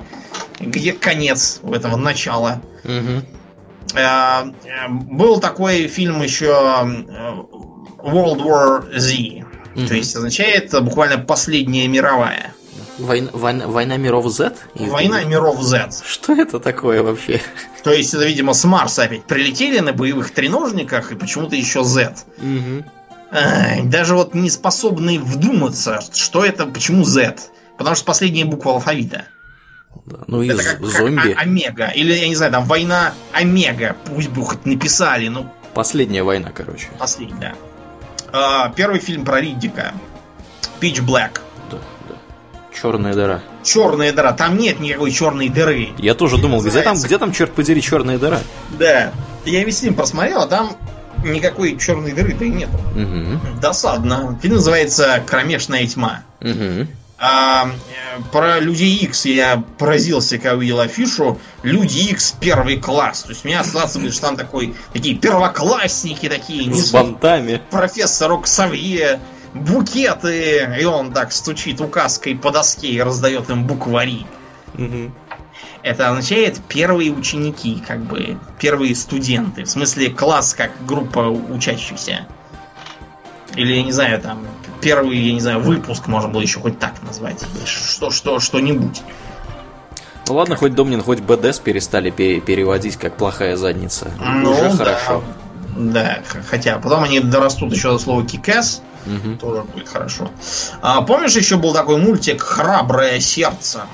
Где 0.61 0.94
конец 0.94 1.60
у 1.61 1.74
этого 1.74 1.98
начала? 1.98 2.61
Э, 3.94 4.44
Был 4.90 5.41
такой 5.41 5.88
фильм 5.88 6.22
еще 6.22 6.45
э, 6.45 8.07
World 8.07 8.41
War 8.41 8.98
Z. 8.98 9.45
То 9.88 9.94
есть 9.95 10.15
означает 10.15 10.72
буквально 10.82 11.18
последняя 11.18 11.90
мировая. 11.90 12.53
Война, 12.99 13.30
война, 13.34 13.68
война 13.68 13.98
миров 13.98 14.28
Z? 14.30 14.56
Или- 14.76 14.90
Война 14.90 15.24
миров 15.24 15.61
Z. 15.61 15.90
Что 16.06 16.34
это 16.34 16.60
такое 16.60 17.02
вообще? 17.02 17.41
То 17.84 17.91
есть 17.91 18.14
это, 18.14 18.26
видимо, 18.26 18.53
с 18.53 18.64
Марса 18.65 19.03
опять 19.03 19.24
прилетели 19.26 19.80
на 19.80 19.94
боевых 19.94 20.32
треножниках 20.32 21.11
и 21.11 21.15
почему-то 21.15 21.56
еще 21.56 21.84
Z. 21.84 22.14
Ай, 23.32 23.82
даже 23.84 24.14
вот 24.15 24.36
не 24.36 24.49
способны 24.49 25.20
вдуматься, 25.20 25.99
что 26.14 26.45
это, 26.45 26.65
почему 26.68 27.03
Z. 27.03 27.36
Потому 27.78 27.95
что 27.95 28.06
последняя 28.06 28.45
буква 28.45 28.74
алфавита. 28.74 29.26
Да, 30.06 30.20
Ну 30.28 30.41
и 30.44 30.49
Это 30.49 30.64
как, 30.64 30.86
зомби. 30.86 31.36
Омега. 31.38 31.88
Или, 31.88 32.14
я 32.14 32.28
не 32.28 32.36
знаю, 32.36 32.52
там 32.52 32.65
война 32.65 33.14
Омега. 33.32 33.95
Пусть 34.06 34.30
бы 34.30 34.44
хоть 34.45 34.65
написали, 34.65 35.28
ну, 35.30 35.52
Последняя 35.74 36.22
война, 36.24 36.52
короче. 36.52 36.88
последний, 36.99 37.40
да. 37.40 37.53
А, 38.32 38.70
первый 38.70 38.99
фильм 38.99 39.26
про 39.26 39.41
Риддика. 39.41 39.94
Pitch 40.80 41.03
Black. 41.03 41.40
Черная 42.80 43.14
дыра. 43.14 43.41
Черная 43.64 44.12
дыра. 44.12 44.34
Там 44.34 44.58
нет 44.58 44.80
никакой 44.80 45.12
черной 45.12 45.50
дыры. 45.50 45.90
Я 45.98 46.16
тоже 46.16 46.38
думал, 46.38 46.62
где 46.62 46.82
там, 46.82 46.98
где 46.98 47.18
там, 47.18 47.32
черт 47.32 47.54
подери, 47.54 47.82
черная 47.82 48.18
дыра? 48.18 48.40
Да. 48.78 49.12
Я 49.45 49.64
весь 49.64 49.80
фильм 49.80 49.95
просмотрел, 49.95 50.41
а 50.41 50.48
там 50.48 50.76
никакой 51.24 51.78
черной 51.78 52.12
дыры-то 52.12 52.44
и 52.45 52.50
нету. 52.50 52.78
Угу. 52.95 53.60
Досадно. 53.62 54.38
Фильм 54.41 54.56
называется 54.56 55.24
«Кромешная 55.26 55.86
тьма». 55.88 56.24
Угу. 56.41 56.88
А, 57.26 57.68
э, 57.68 58.22
про 58.34 58.60
Люди 58.60 58.84
X 58.84 59.26
я 59.26 59.64
поразился, 59.78 60.38
когда 60.38 60.56
увидел 60.56 60.82
афишу. 60.82 61.40
Люди 61.62 62.00
X 62.10 62.36
первый 62.40 62.78
класс. 62.78 63.24
То 63.24 63.30
есть 63.30 63.45
у 63.45 63.48
меня 63.48 63.62
ассоциация 63.62 64.12
что 64.12 64.22
там 64.22 64.36
такой, 64.36 64.76
такие 64.91 65.16
первоклассники 65.16 66.28
такие. 66.28 66.74
С 66.74 66.91
бантами. 66.91 67.62
Профессор 67.72 68.34
Оксавье, 68.34 69.22
букеты. 69.54 70.78
И 70.80 70.86
он 70.86 71.12
так 71.12 71.32
стучит 71.32 71.82
указкой 71.82 72.36
по 72.36 72.52
доске 72.52 72.88
и 72.88 73.02
раздает 73.02 73.50
им 73.50 73.66
буквари. 73.66 74.26
Угу. 74.76 75.12
Это 75.84 76.10
означает 76.10 76.60
первые 76.68 77.12
ученики, 77.12 77.82
как 77.86 78.02
бы 78.02 78.38
первые 78.60 78.96
студенты. 78.96 79.64
В 79.66 79.70
смысле 79.70 80.10
класс 80.10 80.54
как 80.54 80.72
группа 80.86 81.30
учащихся. 81.30 82.26
Или, 83.56 83.76
я 83.76 83.84
не 83.84 83.92
знаю, 83.92 84.20
там, 84.20 84.46
первый, 84.82 85.18
я 85.18 85.34
не 85.34 85.40
знаю, 85.40 85.60
выпуск 85.60 86.08
можно 86.08 86.30
было 86.30 86.42
еще 86.42 86.60
хоть 86.60 86.80
так 86.80 87.04
назвать. 87.04 87.44
Что, 87.66 88.10
что, 88.10 88.40
что-нибудь. 88.40 89.02
Ну 90.28 90.36
ладно, 90.36 90.56
хоть 90.56 90.74
Домнин, 90.74 91.04
хоть 91.04 91.20
БДС 91.20 91.60
перестали 91.60 92.10
переводить 92.10 92.96
как 92.96 93.18
плохая 93.18 93.58
задница. 93.58 94.12
Ну, 94.20 94.52
Уже 94.52 94.70
да. 94.70 94.76
хорошо. 94.76 95.24
Да, 95.76 96.20
хотя 96.50 96.78
потом 96.78 97.04
они 97.04 97.20
дорастут 97.20 97.74
еще 97.74 97.90
до 97.90 97.98
слова 97.98 98.26
кикэс, 98.26 98.82
угу. 99.06 99.38
тоже 99.38 99.64
будет 99.64 99.90
хорошо. 99.90 100.30
А, 100.82 101.02
помнишь, 101.02 101.36
еще 101.36 101.58
был 101.58 101.74
такой 101.74 101.98
мультик 101.98 102.42
Храброе 102.42 103.20
сердце? 103.20 103.86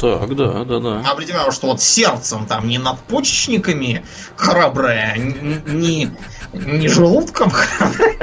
Так, 0.00 0.34
да, 0.36 0.64
да, 0.64 0.78
да. 0.78 1.00
Определяю, 1.10 1.50
что 1.50 1.68
вот 1.68 1.82
сердцем 1.82 2.46
там 2.46 2.68
не 2.68 2.78
надпочечниками 2.78 4.04
храброе, 4.36 5.16
не, 5.16 6.10
не 6.52 6.88
желудком 6.88 7.50
храброе, 7.50 8.16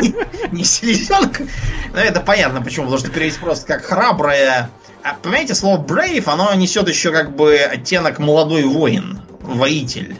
не 0.50 0.64
селезенка. 0.64 1.44
Ну, 1.92 1.98
это 1.98 2.20
понятно 2.20 2.60
почему, 2.60 2.86
потому 2.86 2.98
что 2.98 3.10
перевести 3.10 3.40
просто 3.40 3.66
как 3.66 3.84
храброе. 3.84 4.70
А, 5.04 5.14
понимаете, 5.22 5.54
слово 5.54 5.80
brave, 5.80 6.24
оно 6.26 6.52
несет 6.54 6.88
еще 6.88 7.12
как 7.12 7.36
бы 7.36 7.56
оттенок 7.56 8.18
молодой 8.18 8.64
воин, 8.64 9.20
воитель. 9.40 10.16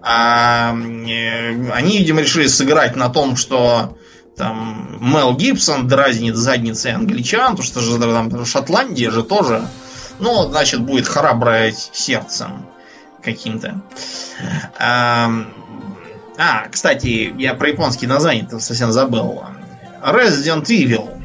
А, 0.00 0.74
э, 0.74 1.70
они, 1.72 1.98
видимо, 1.98 2.22
решили 2.22 2.46
сыграть 2.46 2.96
на 2.96 3.10
том, 3.10 3.36
что 3.36 3.97
там 4.38 4.96
Мел 5.00 5.36
Гибсон 5.36 5.88
дразнит 5.88 6.36
задницей 6.36 6.92
англичан, 6.92 7.56
потому 7.56 7.62
что 7.62 7.80
же 7.80 7.98
там 7.98 8.46
Шотландия 8.46 9.10
же 9.10 9.22
тоже. 9.22 9.68
Ну, 10.20 10.48
значит, 10.48 10.80
будет 10.80 11.06
храброе 11.06 11.72
сердцем 11.72 12.66
каким-то. 13.22 13.80
А, 14.78 15.30
а, 16.38 16.68
кстати, 16.70 17.34
я 17.36 17.54
про 17.54 17.68
японские 17.68 18.08
названия 18.08 18.48
совсем 18.58 18.92
забыл. 18.92 19.42
Resident 20.02 20.64
Evil. 20.66 21.20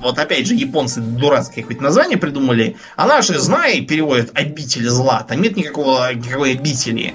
Вот 0.00 0.18
опять 0.18 0.46
же, 0.46 0.54
японцы 0.54 1.00
дурацкое 1.00 1.64
хоть 1.64 1.80
название 1.80 2.18
придумали, 2.18 2.76
а 2.94 3.06
наши, 3.06 3.38
знай, 3.38 3.80
переводят 3.80 4.32
обитель 4.34 4.88
зла. 4.88 5.22
Там 5.22 5.40
нет 5.40 5.56
никакого, 5.56 6.12
никакой 6.12 6.52
обители. 6.52 7.14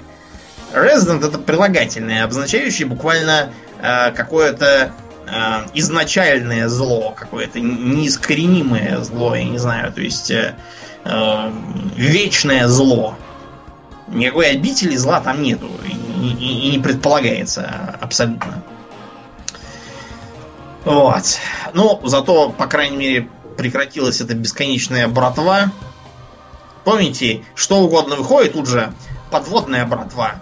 Resident 0.74 1.26
это 1.26 1.38
прилагательное, 1.38 2.24
обозначающее 2.24 2.88
буквально 2.88 3.52
э, 3.80 4.10
какое-то 4.12 4.92
э, 5.30 5.66
изначальное 5.74 6.68
зло, 6.68 7.14
какое-то 7.16 7.60
неискоренимое 7.60 9.00
зло, 9.02 9.34
я 9.34 9.44
не 9.44 9.58
знаю, 9.58 9.92
то 9.92 10.00
есть 10.00 10.30
э, 10.30 10.54
э, 11.04 11.52
вечное 11.96 12.68
зло. 12.68 13.16
Никакой 14.08 14.50
обители 14.50 14.96
зла 14.96 15.20
там 15.20 15.42
нету 15.42 15.70
и, 15.86 16.26
и, 16.26 16.68
и 16.68 16.70
не 16.72 16.78
предполагается 16.78 17.96
абсолютно. 18.00 18.64
Вот. 20.84 21.38
Ну, 21.74 22.00
зато, 22.04 22.50
по 22.50 22.66
крайней 22.66 22.96
мере, 22.96 23.28
прекратилась 23.56 24.20
эта 24.20 24.34
бесконечная 24.34 25.06
братва. 25.08 25.70
Помните, 26.84 27.44
что 27.54 27.76
угодно 27.76 28.16
выходит, 28.16 28.54
тут 28.54 28.66
же 28.66 28.92
подводная 29.30 29.84
братва. 29.84 30.36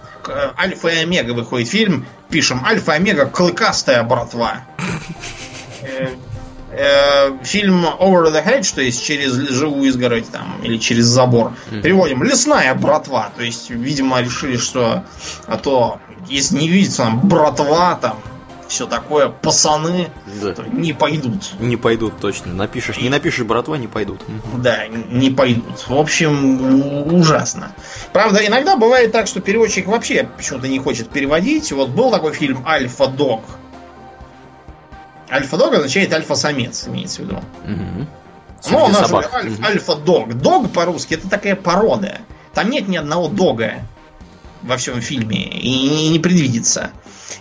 Альфа 0.59 0.89
и 0.89 1.03
Омега 1.03 1.33
выходит 1.33 1.69
фильм, 1.69 2.07
пишем 2.31 2.65
Альфа 2.65 2.93
и 2.93 2.97
Омега 2.97 3.27
клыкастая 3.27 4.03
братва. 4.03 4.65
Э, 5.83 6.09
э, 6.73 7.45
фильм 7.45 7.85
Over 7.85 8.33
the 8.33 8.45
Hedge, 8.45 8.75
то 8.75 8.83
есть 8.83 9.05
через 9.05 9.33
живую 9.33 9.89
изгородь 9.89 10.31
там, 10.31 10.61
или 10.63 10.77
через 10.77 11.05
забор, 11.07 11.53
переводим 11.71 12.23
лесная 12.23 12.75
братва. 12.75 13.31
То 13.37 13.43
есть, 13.43 13.71
видимо, 13.71 14.21
решили, 14.21 14.57
что 14.57 15.05
а 15.47 15.57
то, 15.57 16.01
если 16.29 16.57
не 16.57 16.69
видится 16.69 17.05
там 17.05 17.21
братва, 17.21 17.95
там, 17.97 18.19
все 18.69 18.87
такое, 18.87 19.29
пацаны 19.29 20.11
да. 20.41 20.55
не 20.71 20.93
пойдут. 20.93 21.55
Не 21.59 21.77
пойдут, 21.77 22.21
точно. 22.21 22.53
Напишешь, 22.53 22.99
не 22.99 23.09
напишешь, 23.09 23.45
братва, 23.45 23.77
не 23.77 23.89
пойдут. 23.89 24.21
Да, 24.57 24.87
не 24.87 25.31
пойдут. 25.31 25.89
В 25.89 25.97
общем, 25.97 27.15
ужасно. 27.15 27.73
Правда, 28.13 28.47
иногда 28.47 28.77
бывает 28.77 29.11
так, 29.11 29.27
что 29.27 29.41
переводчик 29.41 29.87
вообще 29.87 30.29
почему-то 30.37 30.69
не 30.69 30.79
хочет 30.79 31.09
переводить. 31.09 31.73
Вот 31.73 31.89
был 31.89 32.11
такой 32.11 32.33
фильм 32.33 32.65
Альфа-Дог. 32.67 33.43
Альфа-дог 35.31 35.75
означает 35.75 36.13
альфа-самец, 36.13 36.89
имеется 36.89 37.23
в 37.23 37.25
виду. 37.25 37.37
Угу. 37.65 38.07
Ну, 38.71 38.85
у 38.85 38.89
нас 38.89 39.13
альф, 39.13 39.31
угу. 39.33 39.65
альфа-дог. 39.65 40.35
Дог 40.35 40.73
по-русски 40.73 41.15
это 41.15 41.29
такая 41.29 41.57
порода. 41.57 42.19
Там 42.55 42.71
нет 42.71 42.89
ни 42.89 42.97
одного 42.97 43.29
дога 43.29 43.75
во 44.63 44.77
всем 44.77 45.01
фильме. 45.01 45.45
И 45.49 46.09
не 46.11 46.19
предвидится. 46.19 46.91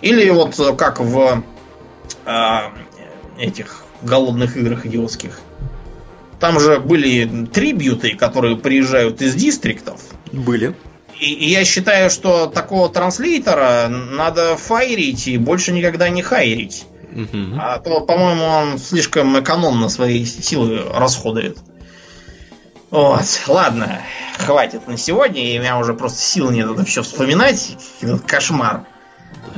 Или 0.00 0.28
вот 0.30 0.56
как 0.76 1.00
в 1.00 1.42
э, 2.26 2.58
этих 3.38 3.84
голодных 4.02 4.56
играх 4.56 4.86
идиотских. 4.86 5.40
Там 6.40 6.60
же 6.60 6.78
были 6.78 7.46
трибьюты, 7.46 8.14
которые 8.14 8.56
приезжают 8.56 9.20
из 9.22 9.34
дистриктов. 9.34 10.00
Были. 10.32 10.74
И, 11.18 11.32
и 11.32 11.50
я 11.50 11.64
считаю, 11.64 12.10
что 12.10 12.46
такого 12.46 12.88
транслейтера 12.88 13.88
надо 13.88 14.56
файрить 14.56 15.26
и 15.26 15.36
больше 15.36 15.72
никогда 15.72 16.08
не 16.08 16.22
хайрить. 16.22 16.86
Угу. 17.10 17.56
А 17.58 17.78
то, 17.78 18.00
по-моему, 18.00 18.44
он 18.44 18.78
слишком 18.78 19.38
экономно 19.40 19.88
свои 19.88 20.24
силы 20.24 20.82
расходует. 20.92 21.58
Вот, 22.90 23.24
ладно, 23.48 24.00
хватит 24.38 24.86
на 24.86 24.96
сегодня, 24.96 25.44
и 25.44 25.58
у 25.58 25.60
меня 25.60 25.78
уже 25.78 25.92
просто 25.92 26.20
сил 26.20 26.50
нет 26.50 26.70
это 26.70 26.84
все 26.84 27.02
вспоминать. 27.02 27.76
Этот 28.00 28.22
кошмар 28.22 28.86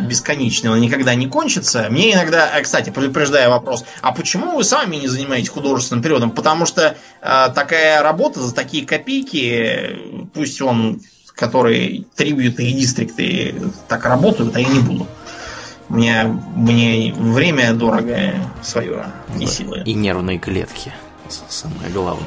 бесконечный, 0.00 0.70
он 0.70 0.80
никогда 0.80 1.14
не 1.14 1.26
кончится. 1.26 1.88
Мне 1.90 2.12
иногда, 2.12 2.50
а, 2.54 2.60
кстати, 2.62 2.90
предупреждая 2.90 3.48
вопрос, 3.48 3.84
а 4.02 4.12
почему 4.12 4.56
вы 4.56 4.64
сами 4.64 4.96
не 4.96 5.08
занимаетесь 5.08 5.48
художественным 5.48 6.02
периодом? 6.02 6.30
Потому 6.30 6.66
что 6.66 6.96
э, 7.20 7.48
такая 7.54 8.02
работа 8.02 8.40
за 8.40 8.54
такие 8.54 8.86
копейки, 8.86 9.96
пусть 10.34 10.60
он, 10.62 11.00
который 11.34 12.06
трибьюты 12.14 12.64
и 12.64 12.72
дистрикты 12.72 13.54
так 13.88 14.04
работают, 14.04 14.56
а 14.56 14.60
я 14.60 14.68
не 14.68 14.80
буду. 14.80 15.06
Мне, 15.88 16.24
мне 16.54 17.12
время 17.12 17.72
дорого 17.74 18.34
свое 18.62 19.06
и 19.38 19.46
силы. 19.46 19.82
И 19.84 19.94
нервные 19.94 20.38
клетки. 20.38 20.92
Самое 21.48 21.90
главное. 21.92 22.26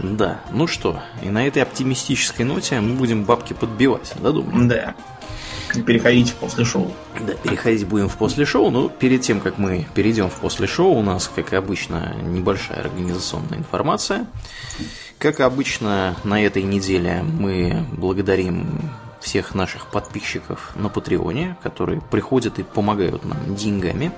Да, 0.00 0.40
ну 0.52 0.66
что, 0.66 1.02
и 1.22 1.30
на 1.30 1.46
этой 1.46 1.62
оптимистической 1.62 2.44
ноте 2.44 2.80
мы 2.80 2.94
будем 2.94 3.24
бабки 3.24 3.54
подбивать, 3.54 4.12
да, 4.20 4.30
думаю? 4.30 4.68
Да 4.68 4.94
переходить 5.86 6.30
в 6.30 6.34
после 6.36 6.64
шоу. 6.64 6.92
Да, 7.26 7.34
переходить 7.34 7.86
будем 7.86 8.08
в 8.08 8.16
после 8.16 8.44
шоу, 8.44 8.70
но 8.70 8.88
перед 8.88 9.22
тем, 9.22 9.40
как 9.40 9.58
мы 9.58 9.86
перейдем 9.94 10.28
в 10.28 10.34
после 10.34 10.66
шоу, 10.66 10.94
у 10.94 11.02
нас, 11.02 11.30
как 11.34 11.52
обычно, 11.52 12.14
небольшая 12.22 12.80
организационная 12.80 13.58
информация. 13.58 14.26
Как 15.18 15.40
обычно, 15.40 16.16
на 16.24 16.42
этой 16.42 16.62
неделе 16.62 17.22
мы 17.22 17.84
благодарим 17.92 18.90
всех 19.20 19.54
наших 19.54 19.86
подписчиков 19.86 20.72
на 20.76 20.88
Патреоне, 20.88 21.56
которые 21.62 22.00
приходят 22.00 22.58
и 22.58 22.62
помогают 22.62 23.24
нам 23.24 23.56
деньгами. 23.56 24.12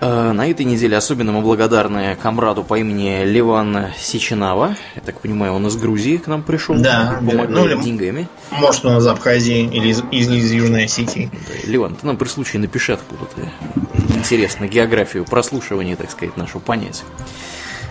Э, 0.00 0.32
на 0.32 0.50
этой 0.50 0.64
неделе 0.64 0.96
особенно 0.96 1.30
мы 1.32 1.42
благодарны 1.42 2.16
комраду 2.16 2.64
по 2.64 2.78
имени 2.78 3.24
Ливан 3.24 3.88
Сичинава. 3.98 4.76
Я 4.96 5.02
так 5.02 5.20
понимаю, 5.20 5.52
он 5.52 5.66
из 5.66 5.76
Грузии 5.76 6.16
к 6.16 6.26
нам 6.26 6.42
пришел. 6.42 6.74
Да, 6.76 7.18
помогает 7.18 7.50
ну, 7.50 7.82
деньгами. 7.82 8.28
Может, 8.50 8.86
он 8.86 8.96
из 8.96 9.06
Абхазии 9.06 9.64
или 9.64 9.88
из, 9.88 10.02
из, 10.10 10.30
из 10.30 10.52
Южной 10.52 10.84
Осетии. 10.84 11.30
Да, 11.32 11.70
Ливан, 11.70 11.96
ты 11.96 12.06
нам 12.06 12.16
при 12.16 12.28
случае 12.28 12.60
напиши, 12.60 12.92
откуда 12.92 13.26
ты. 13.36 13.50
Интересно, 14.16 14.66
географию 14.66 15.24
прослушивания, 15.26 15.96
так 15.96 16.10
сказать, 16.10 16.36
нашу 16.38 16.60
понять. 16.60 17.04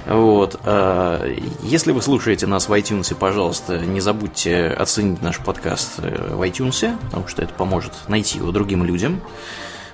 Вот. 0.07 0.60
Э, 0.65 1.36
если 1.61 1.91
вы 1.91 2.02
слушаете 2.02 2.48
нас 2.48 2.69
в 2.69 2.73
iTunes, 2.73 3.14
пожалуйста, 3.14 3.77
не 3.77 4.02
забудьте 4.02 4.68
оценить 4.68 5.22
наш 5.22 5.38
подкаст 5.38 5.99
э, 5.99 6.34
в 6.34 6.41
iTunes, 6.41 6.98
потому 7.06 7.27
что 7.27 7.44
это 7.44 7.53
поможет 7.53 7.94
найти 8.07 8.40
его 8.40 8.52
другим 8.52 8.84
людям. 8.84 9.22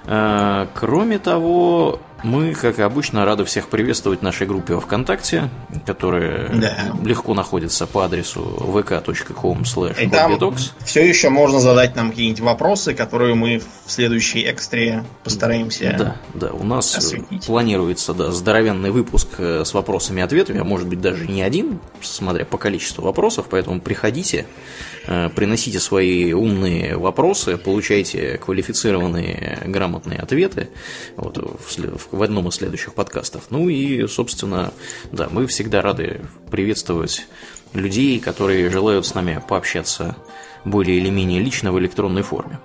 Кроме 0.05 1.19
того, 1.19 1.99
Мы, 2.23 2.55
как 2.55 2.79
обычно, 2.79 3.23
рады 3.23 3.45
всех 3.45 3.67
приветствовать 3.67 4.21
в 4.21 4.23
нашей 4.23 4.47
группе 4.47 4.79
ВКонтакте, 4.79 5.49
которая 5.85 6.49
да. 6.49 6.75
легко 7.03 7.35
находится 7.35 7.85
по 7.85 8.03
адресу 8.03 8.41
vk.com 8.41 9.63
И 10.01 10.09
там 10.09 10.55
все 10.83 11.07
еще 11.07 11.29
можно 11.29 11.59
задать 11.59 11.95
нам 11.95 12.09
какие-нибудь 12.09 12.39
вопросы, 12.39 12.95
которые 12.95 13.35
мы 13.35 13.61
в 13.85 13.91
следующей 13.91 14.49
экстре 14.49 15.03
постараемся 15.23 15.95
Да, 15.97 16.15
да, 16.33 16.51
у 16.53 16.63
нас 16.63 16.97
осветить. 16.97 17.45
планируется 17.45 18.13
да, 18.13 18.31
здоровенный 18.31 18.89
выпуск 18.89 19.27
э, 19.37 19.63
с 19.65 19.73
вопросами 19.73 20.21
и 20.21 20.23
ответами, 20.23 20.61
а 20.61 20.63
может 20.63 20.87
быть 20.87 21.01
даже 21.01 21.27
не 21.27 21.43
один, 21.43 21.79
смотря 22.01 22.45
по 22.45 22.57
количеству 22.57 23.03
вопросов, 23.03 23.45
поэтому 23.49 23.79
приходите, 23.79 24.39
э, 24.39 24.94
приносите 25.05 25.79
свои 25.79 26.33
умные 26.33 26.97
вопросы, 26.97 27.57
получайте 27.57 28.37
квалифицированные 28.37 29.63
грамотные 29.65 30.19
ответы 30.19 30.69
вот, 31.15 31.37
в, 31.37 31.99
в 32.11 32.23
одном 32.23 32.47
из 32.47 32.55
следующих 32.55 32.93
подкастов. 32.93 33.45
Ну 33.49 33.69
и, 33.69 34.07
собственно, 34.07 34.73
да, 35.11 35.27
мы 35.31 35.47
всегда 35.47 35.81
рады 35.81 36.21
приветствовать 36.49 37.27
людей, 37.73 38.19
которые 38.19 38.69
желают 38.69 39.05
с 39.05 39.13
нами 39.13 39.43
пообщаться 39.47 40.15
более 40.63 40.97
или 40.97 41.09
менее 41.09 41.41
лично 41.41 41.71
в 41.71 41.79
электронной 41.79 42.23
форме. 42.23 42.59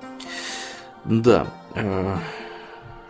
Да, 1.04 1.46
э, 1.74 2.16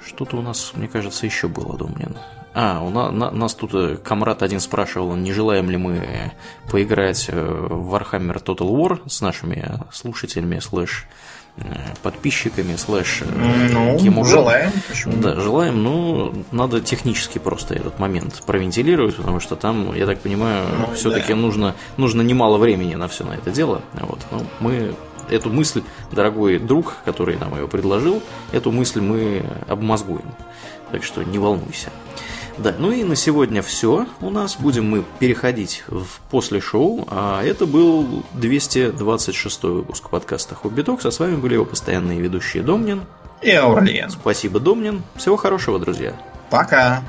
что-то 0.05 0.37
у 0.37 0.43
нас, 0.43 0.73
мне 0.75 0.89
кажется, 0.89 1.27
еще 1.27 1.49
было, 1.49 1.77
Домнин. 1.77 2.17
А, 2.53 2.83
у 2.83 2.91
нас, 2.91 3.13
на, 3.13 3.31
нас 3.31 3.55
тут 3.55 3.75
э, 3.75 3.97
Камрад 3.97 4.43
один 4.43 4.59
спрашивал, 4.59 5.15
не 5.15 5.33
желаем 5.33 5.71
ли 5.71 5.77
мы 5.77 6.33
поиграть 6.69 7.27
э, 7.29 7.41
в 7.41 7.95
Warhammer 7.95 8.43
Total 8.43 8.69
War 8.69 9.09
с 9.09 9.21
нашими 9.21 9.81
слушателями, 9.93 10.59
слэш 10.59 11.07
подписчиками, 12.03 12.77
слэш 12.77 13.23
ну, 13.73 13.99
кем 13.99 14.25
желаем. 14.25 14.73
Почему? 14.89 15.21
Да, 15.21 15.35
желаем, 15.41 15.83
но 15.83 16.33
надо 16.53 16.81
технически 16.81 17.39
просто 17.39 17.75
этот 17.75 17.99
момент 17.99 18.43
провентилировать, 18.47 19.17
потому 19.17 19.41
что 19.41 19.57
там, 19.57 19.95
я 19.95 20.07
так 20.07 20.21
понимаю, 20.21 20.67
ну, 20.79 20.95
все-таки 20.95 21.35
да. 21.35 21.39
нужно, 21.39 21.75
нужно 21.97 22.23
немало 22.23 22.57
времени 22.57 22.95
на 22.95 23.09
все 23.09 23.25
на 23.25 23.33
это 23.33 23.51
дело. 23.51 23.83
Вот. 23.95 24.21
Ну, 24.31 24.47
мы 24.61 24.95
эту 25.29 25.51
мысль, 25.51 25.83
дорогой 26.11 26.59
друг, 26.59 26.97
который 27.05 27.37
нам 27.37 27.55
ее 27.55 27.69
предложил, 27.69 28.23
эту 28.53 28.71
мысль 28.73 29.01
мы 29.01 29.45
обмозгуем. 29.69 30.35
Так 30.93 31.05
что 31.05 31.23
не 31.23 31.39
волнуйся. 31.39 31.91
Да, 32.63 32.75
ну 32.79 32.93
и 32.93 33.05
на 33.05 33.17
сегодня 33.17 33.63
все 33.63 34.07
у 34.21 34.29
нас. 34.29 34.57
Будем 34.57 34.89
мы 34.89 35.03
переходить 35.19 35.83
в 35.89 36.07
после 36.31 36.61
шоу. 36.61 37.07
А 37.11 37.43
это 37.43 37.65
был 37.65 38.23
226 38.35 39.63
выпуск 39.63 40.11
подкаста 40.11 40.55
Hobby 40.55 40.83
Talks. 40.83 41.07
А 41.07 41.11
с 41.11 41.19
вами 41.21 41.37
были 41.37 41.55
его 41.55 41.65
постоянные 41.65 42.21
ведущие 42.21 42.63
Домнин 42.63 43.03
и 43.41 43.51
Аурлиен. 43.53 44.11
Спасибо, 44.11 44.61
Домнин. 44.61 45.03
Всего 45.17 45.37
хорошего, 45.37 45.79
друзья. 45.79 46.15
Пока. 46.51 47.03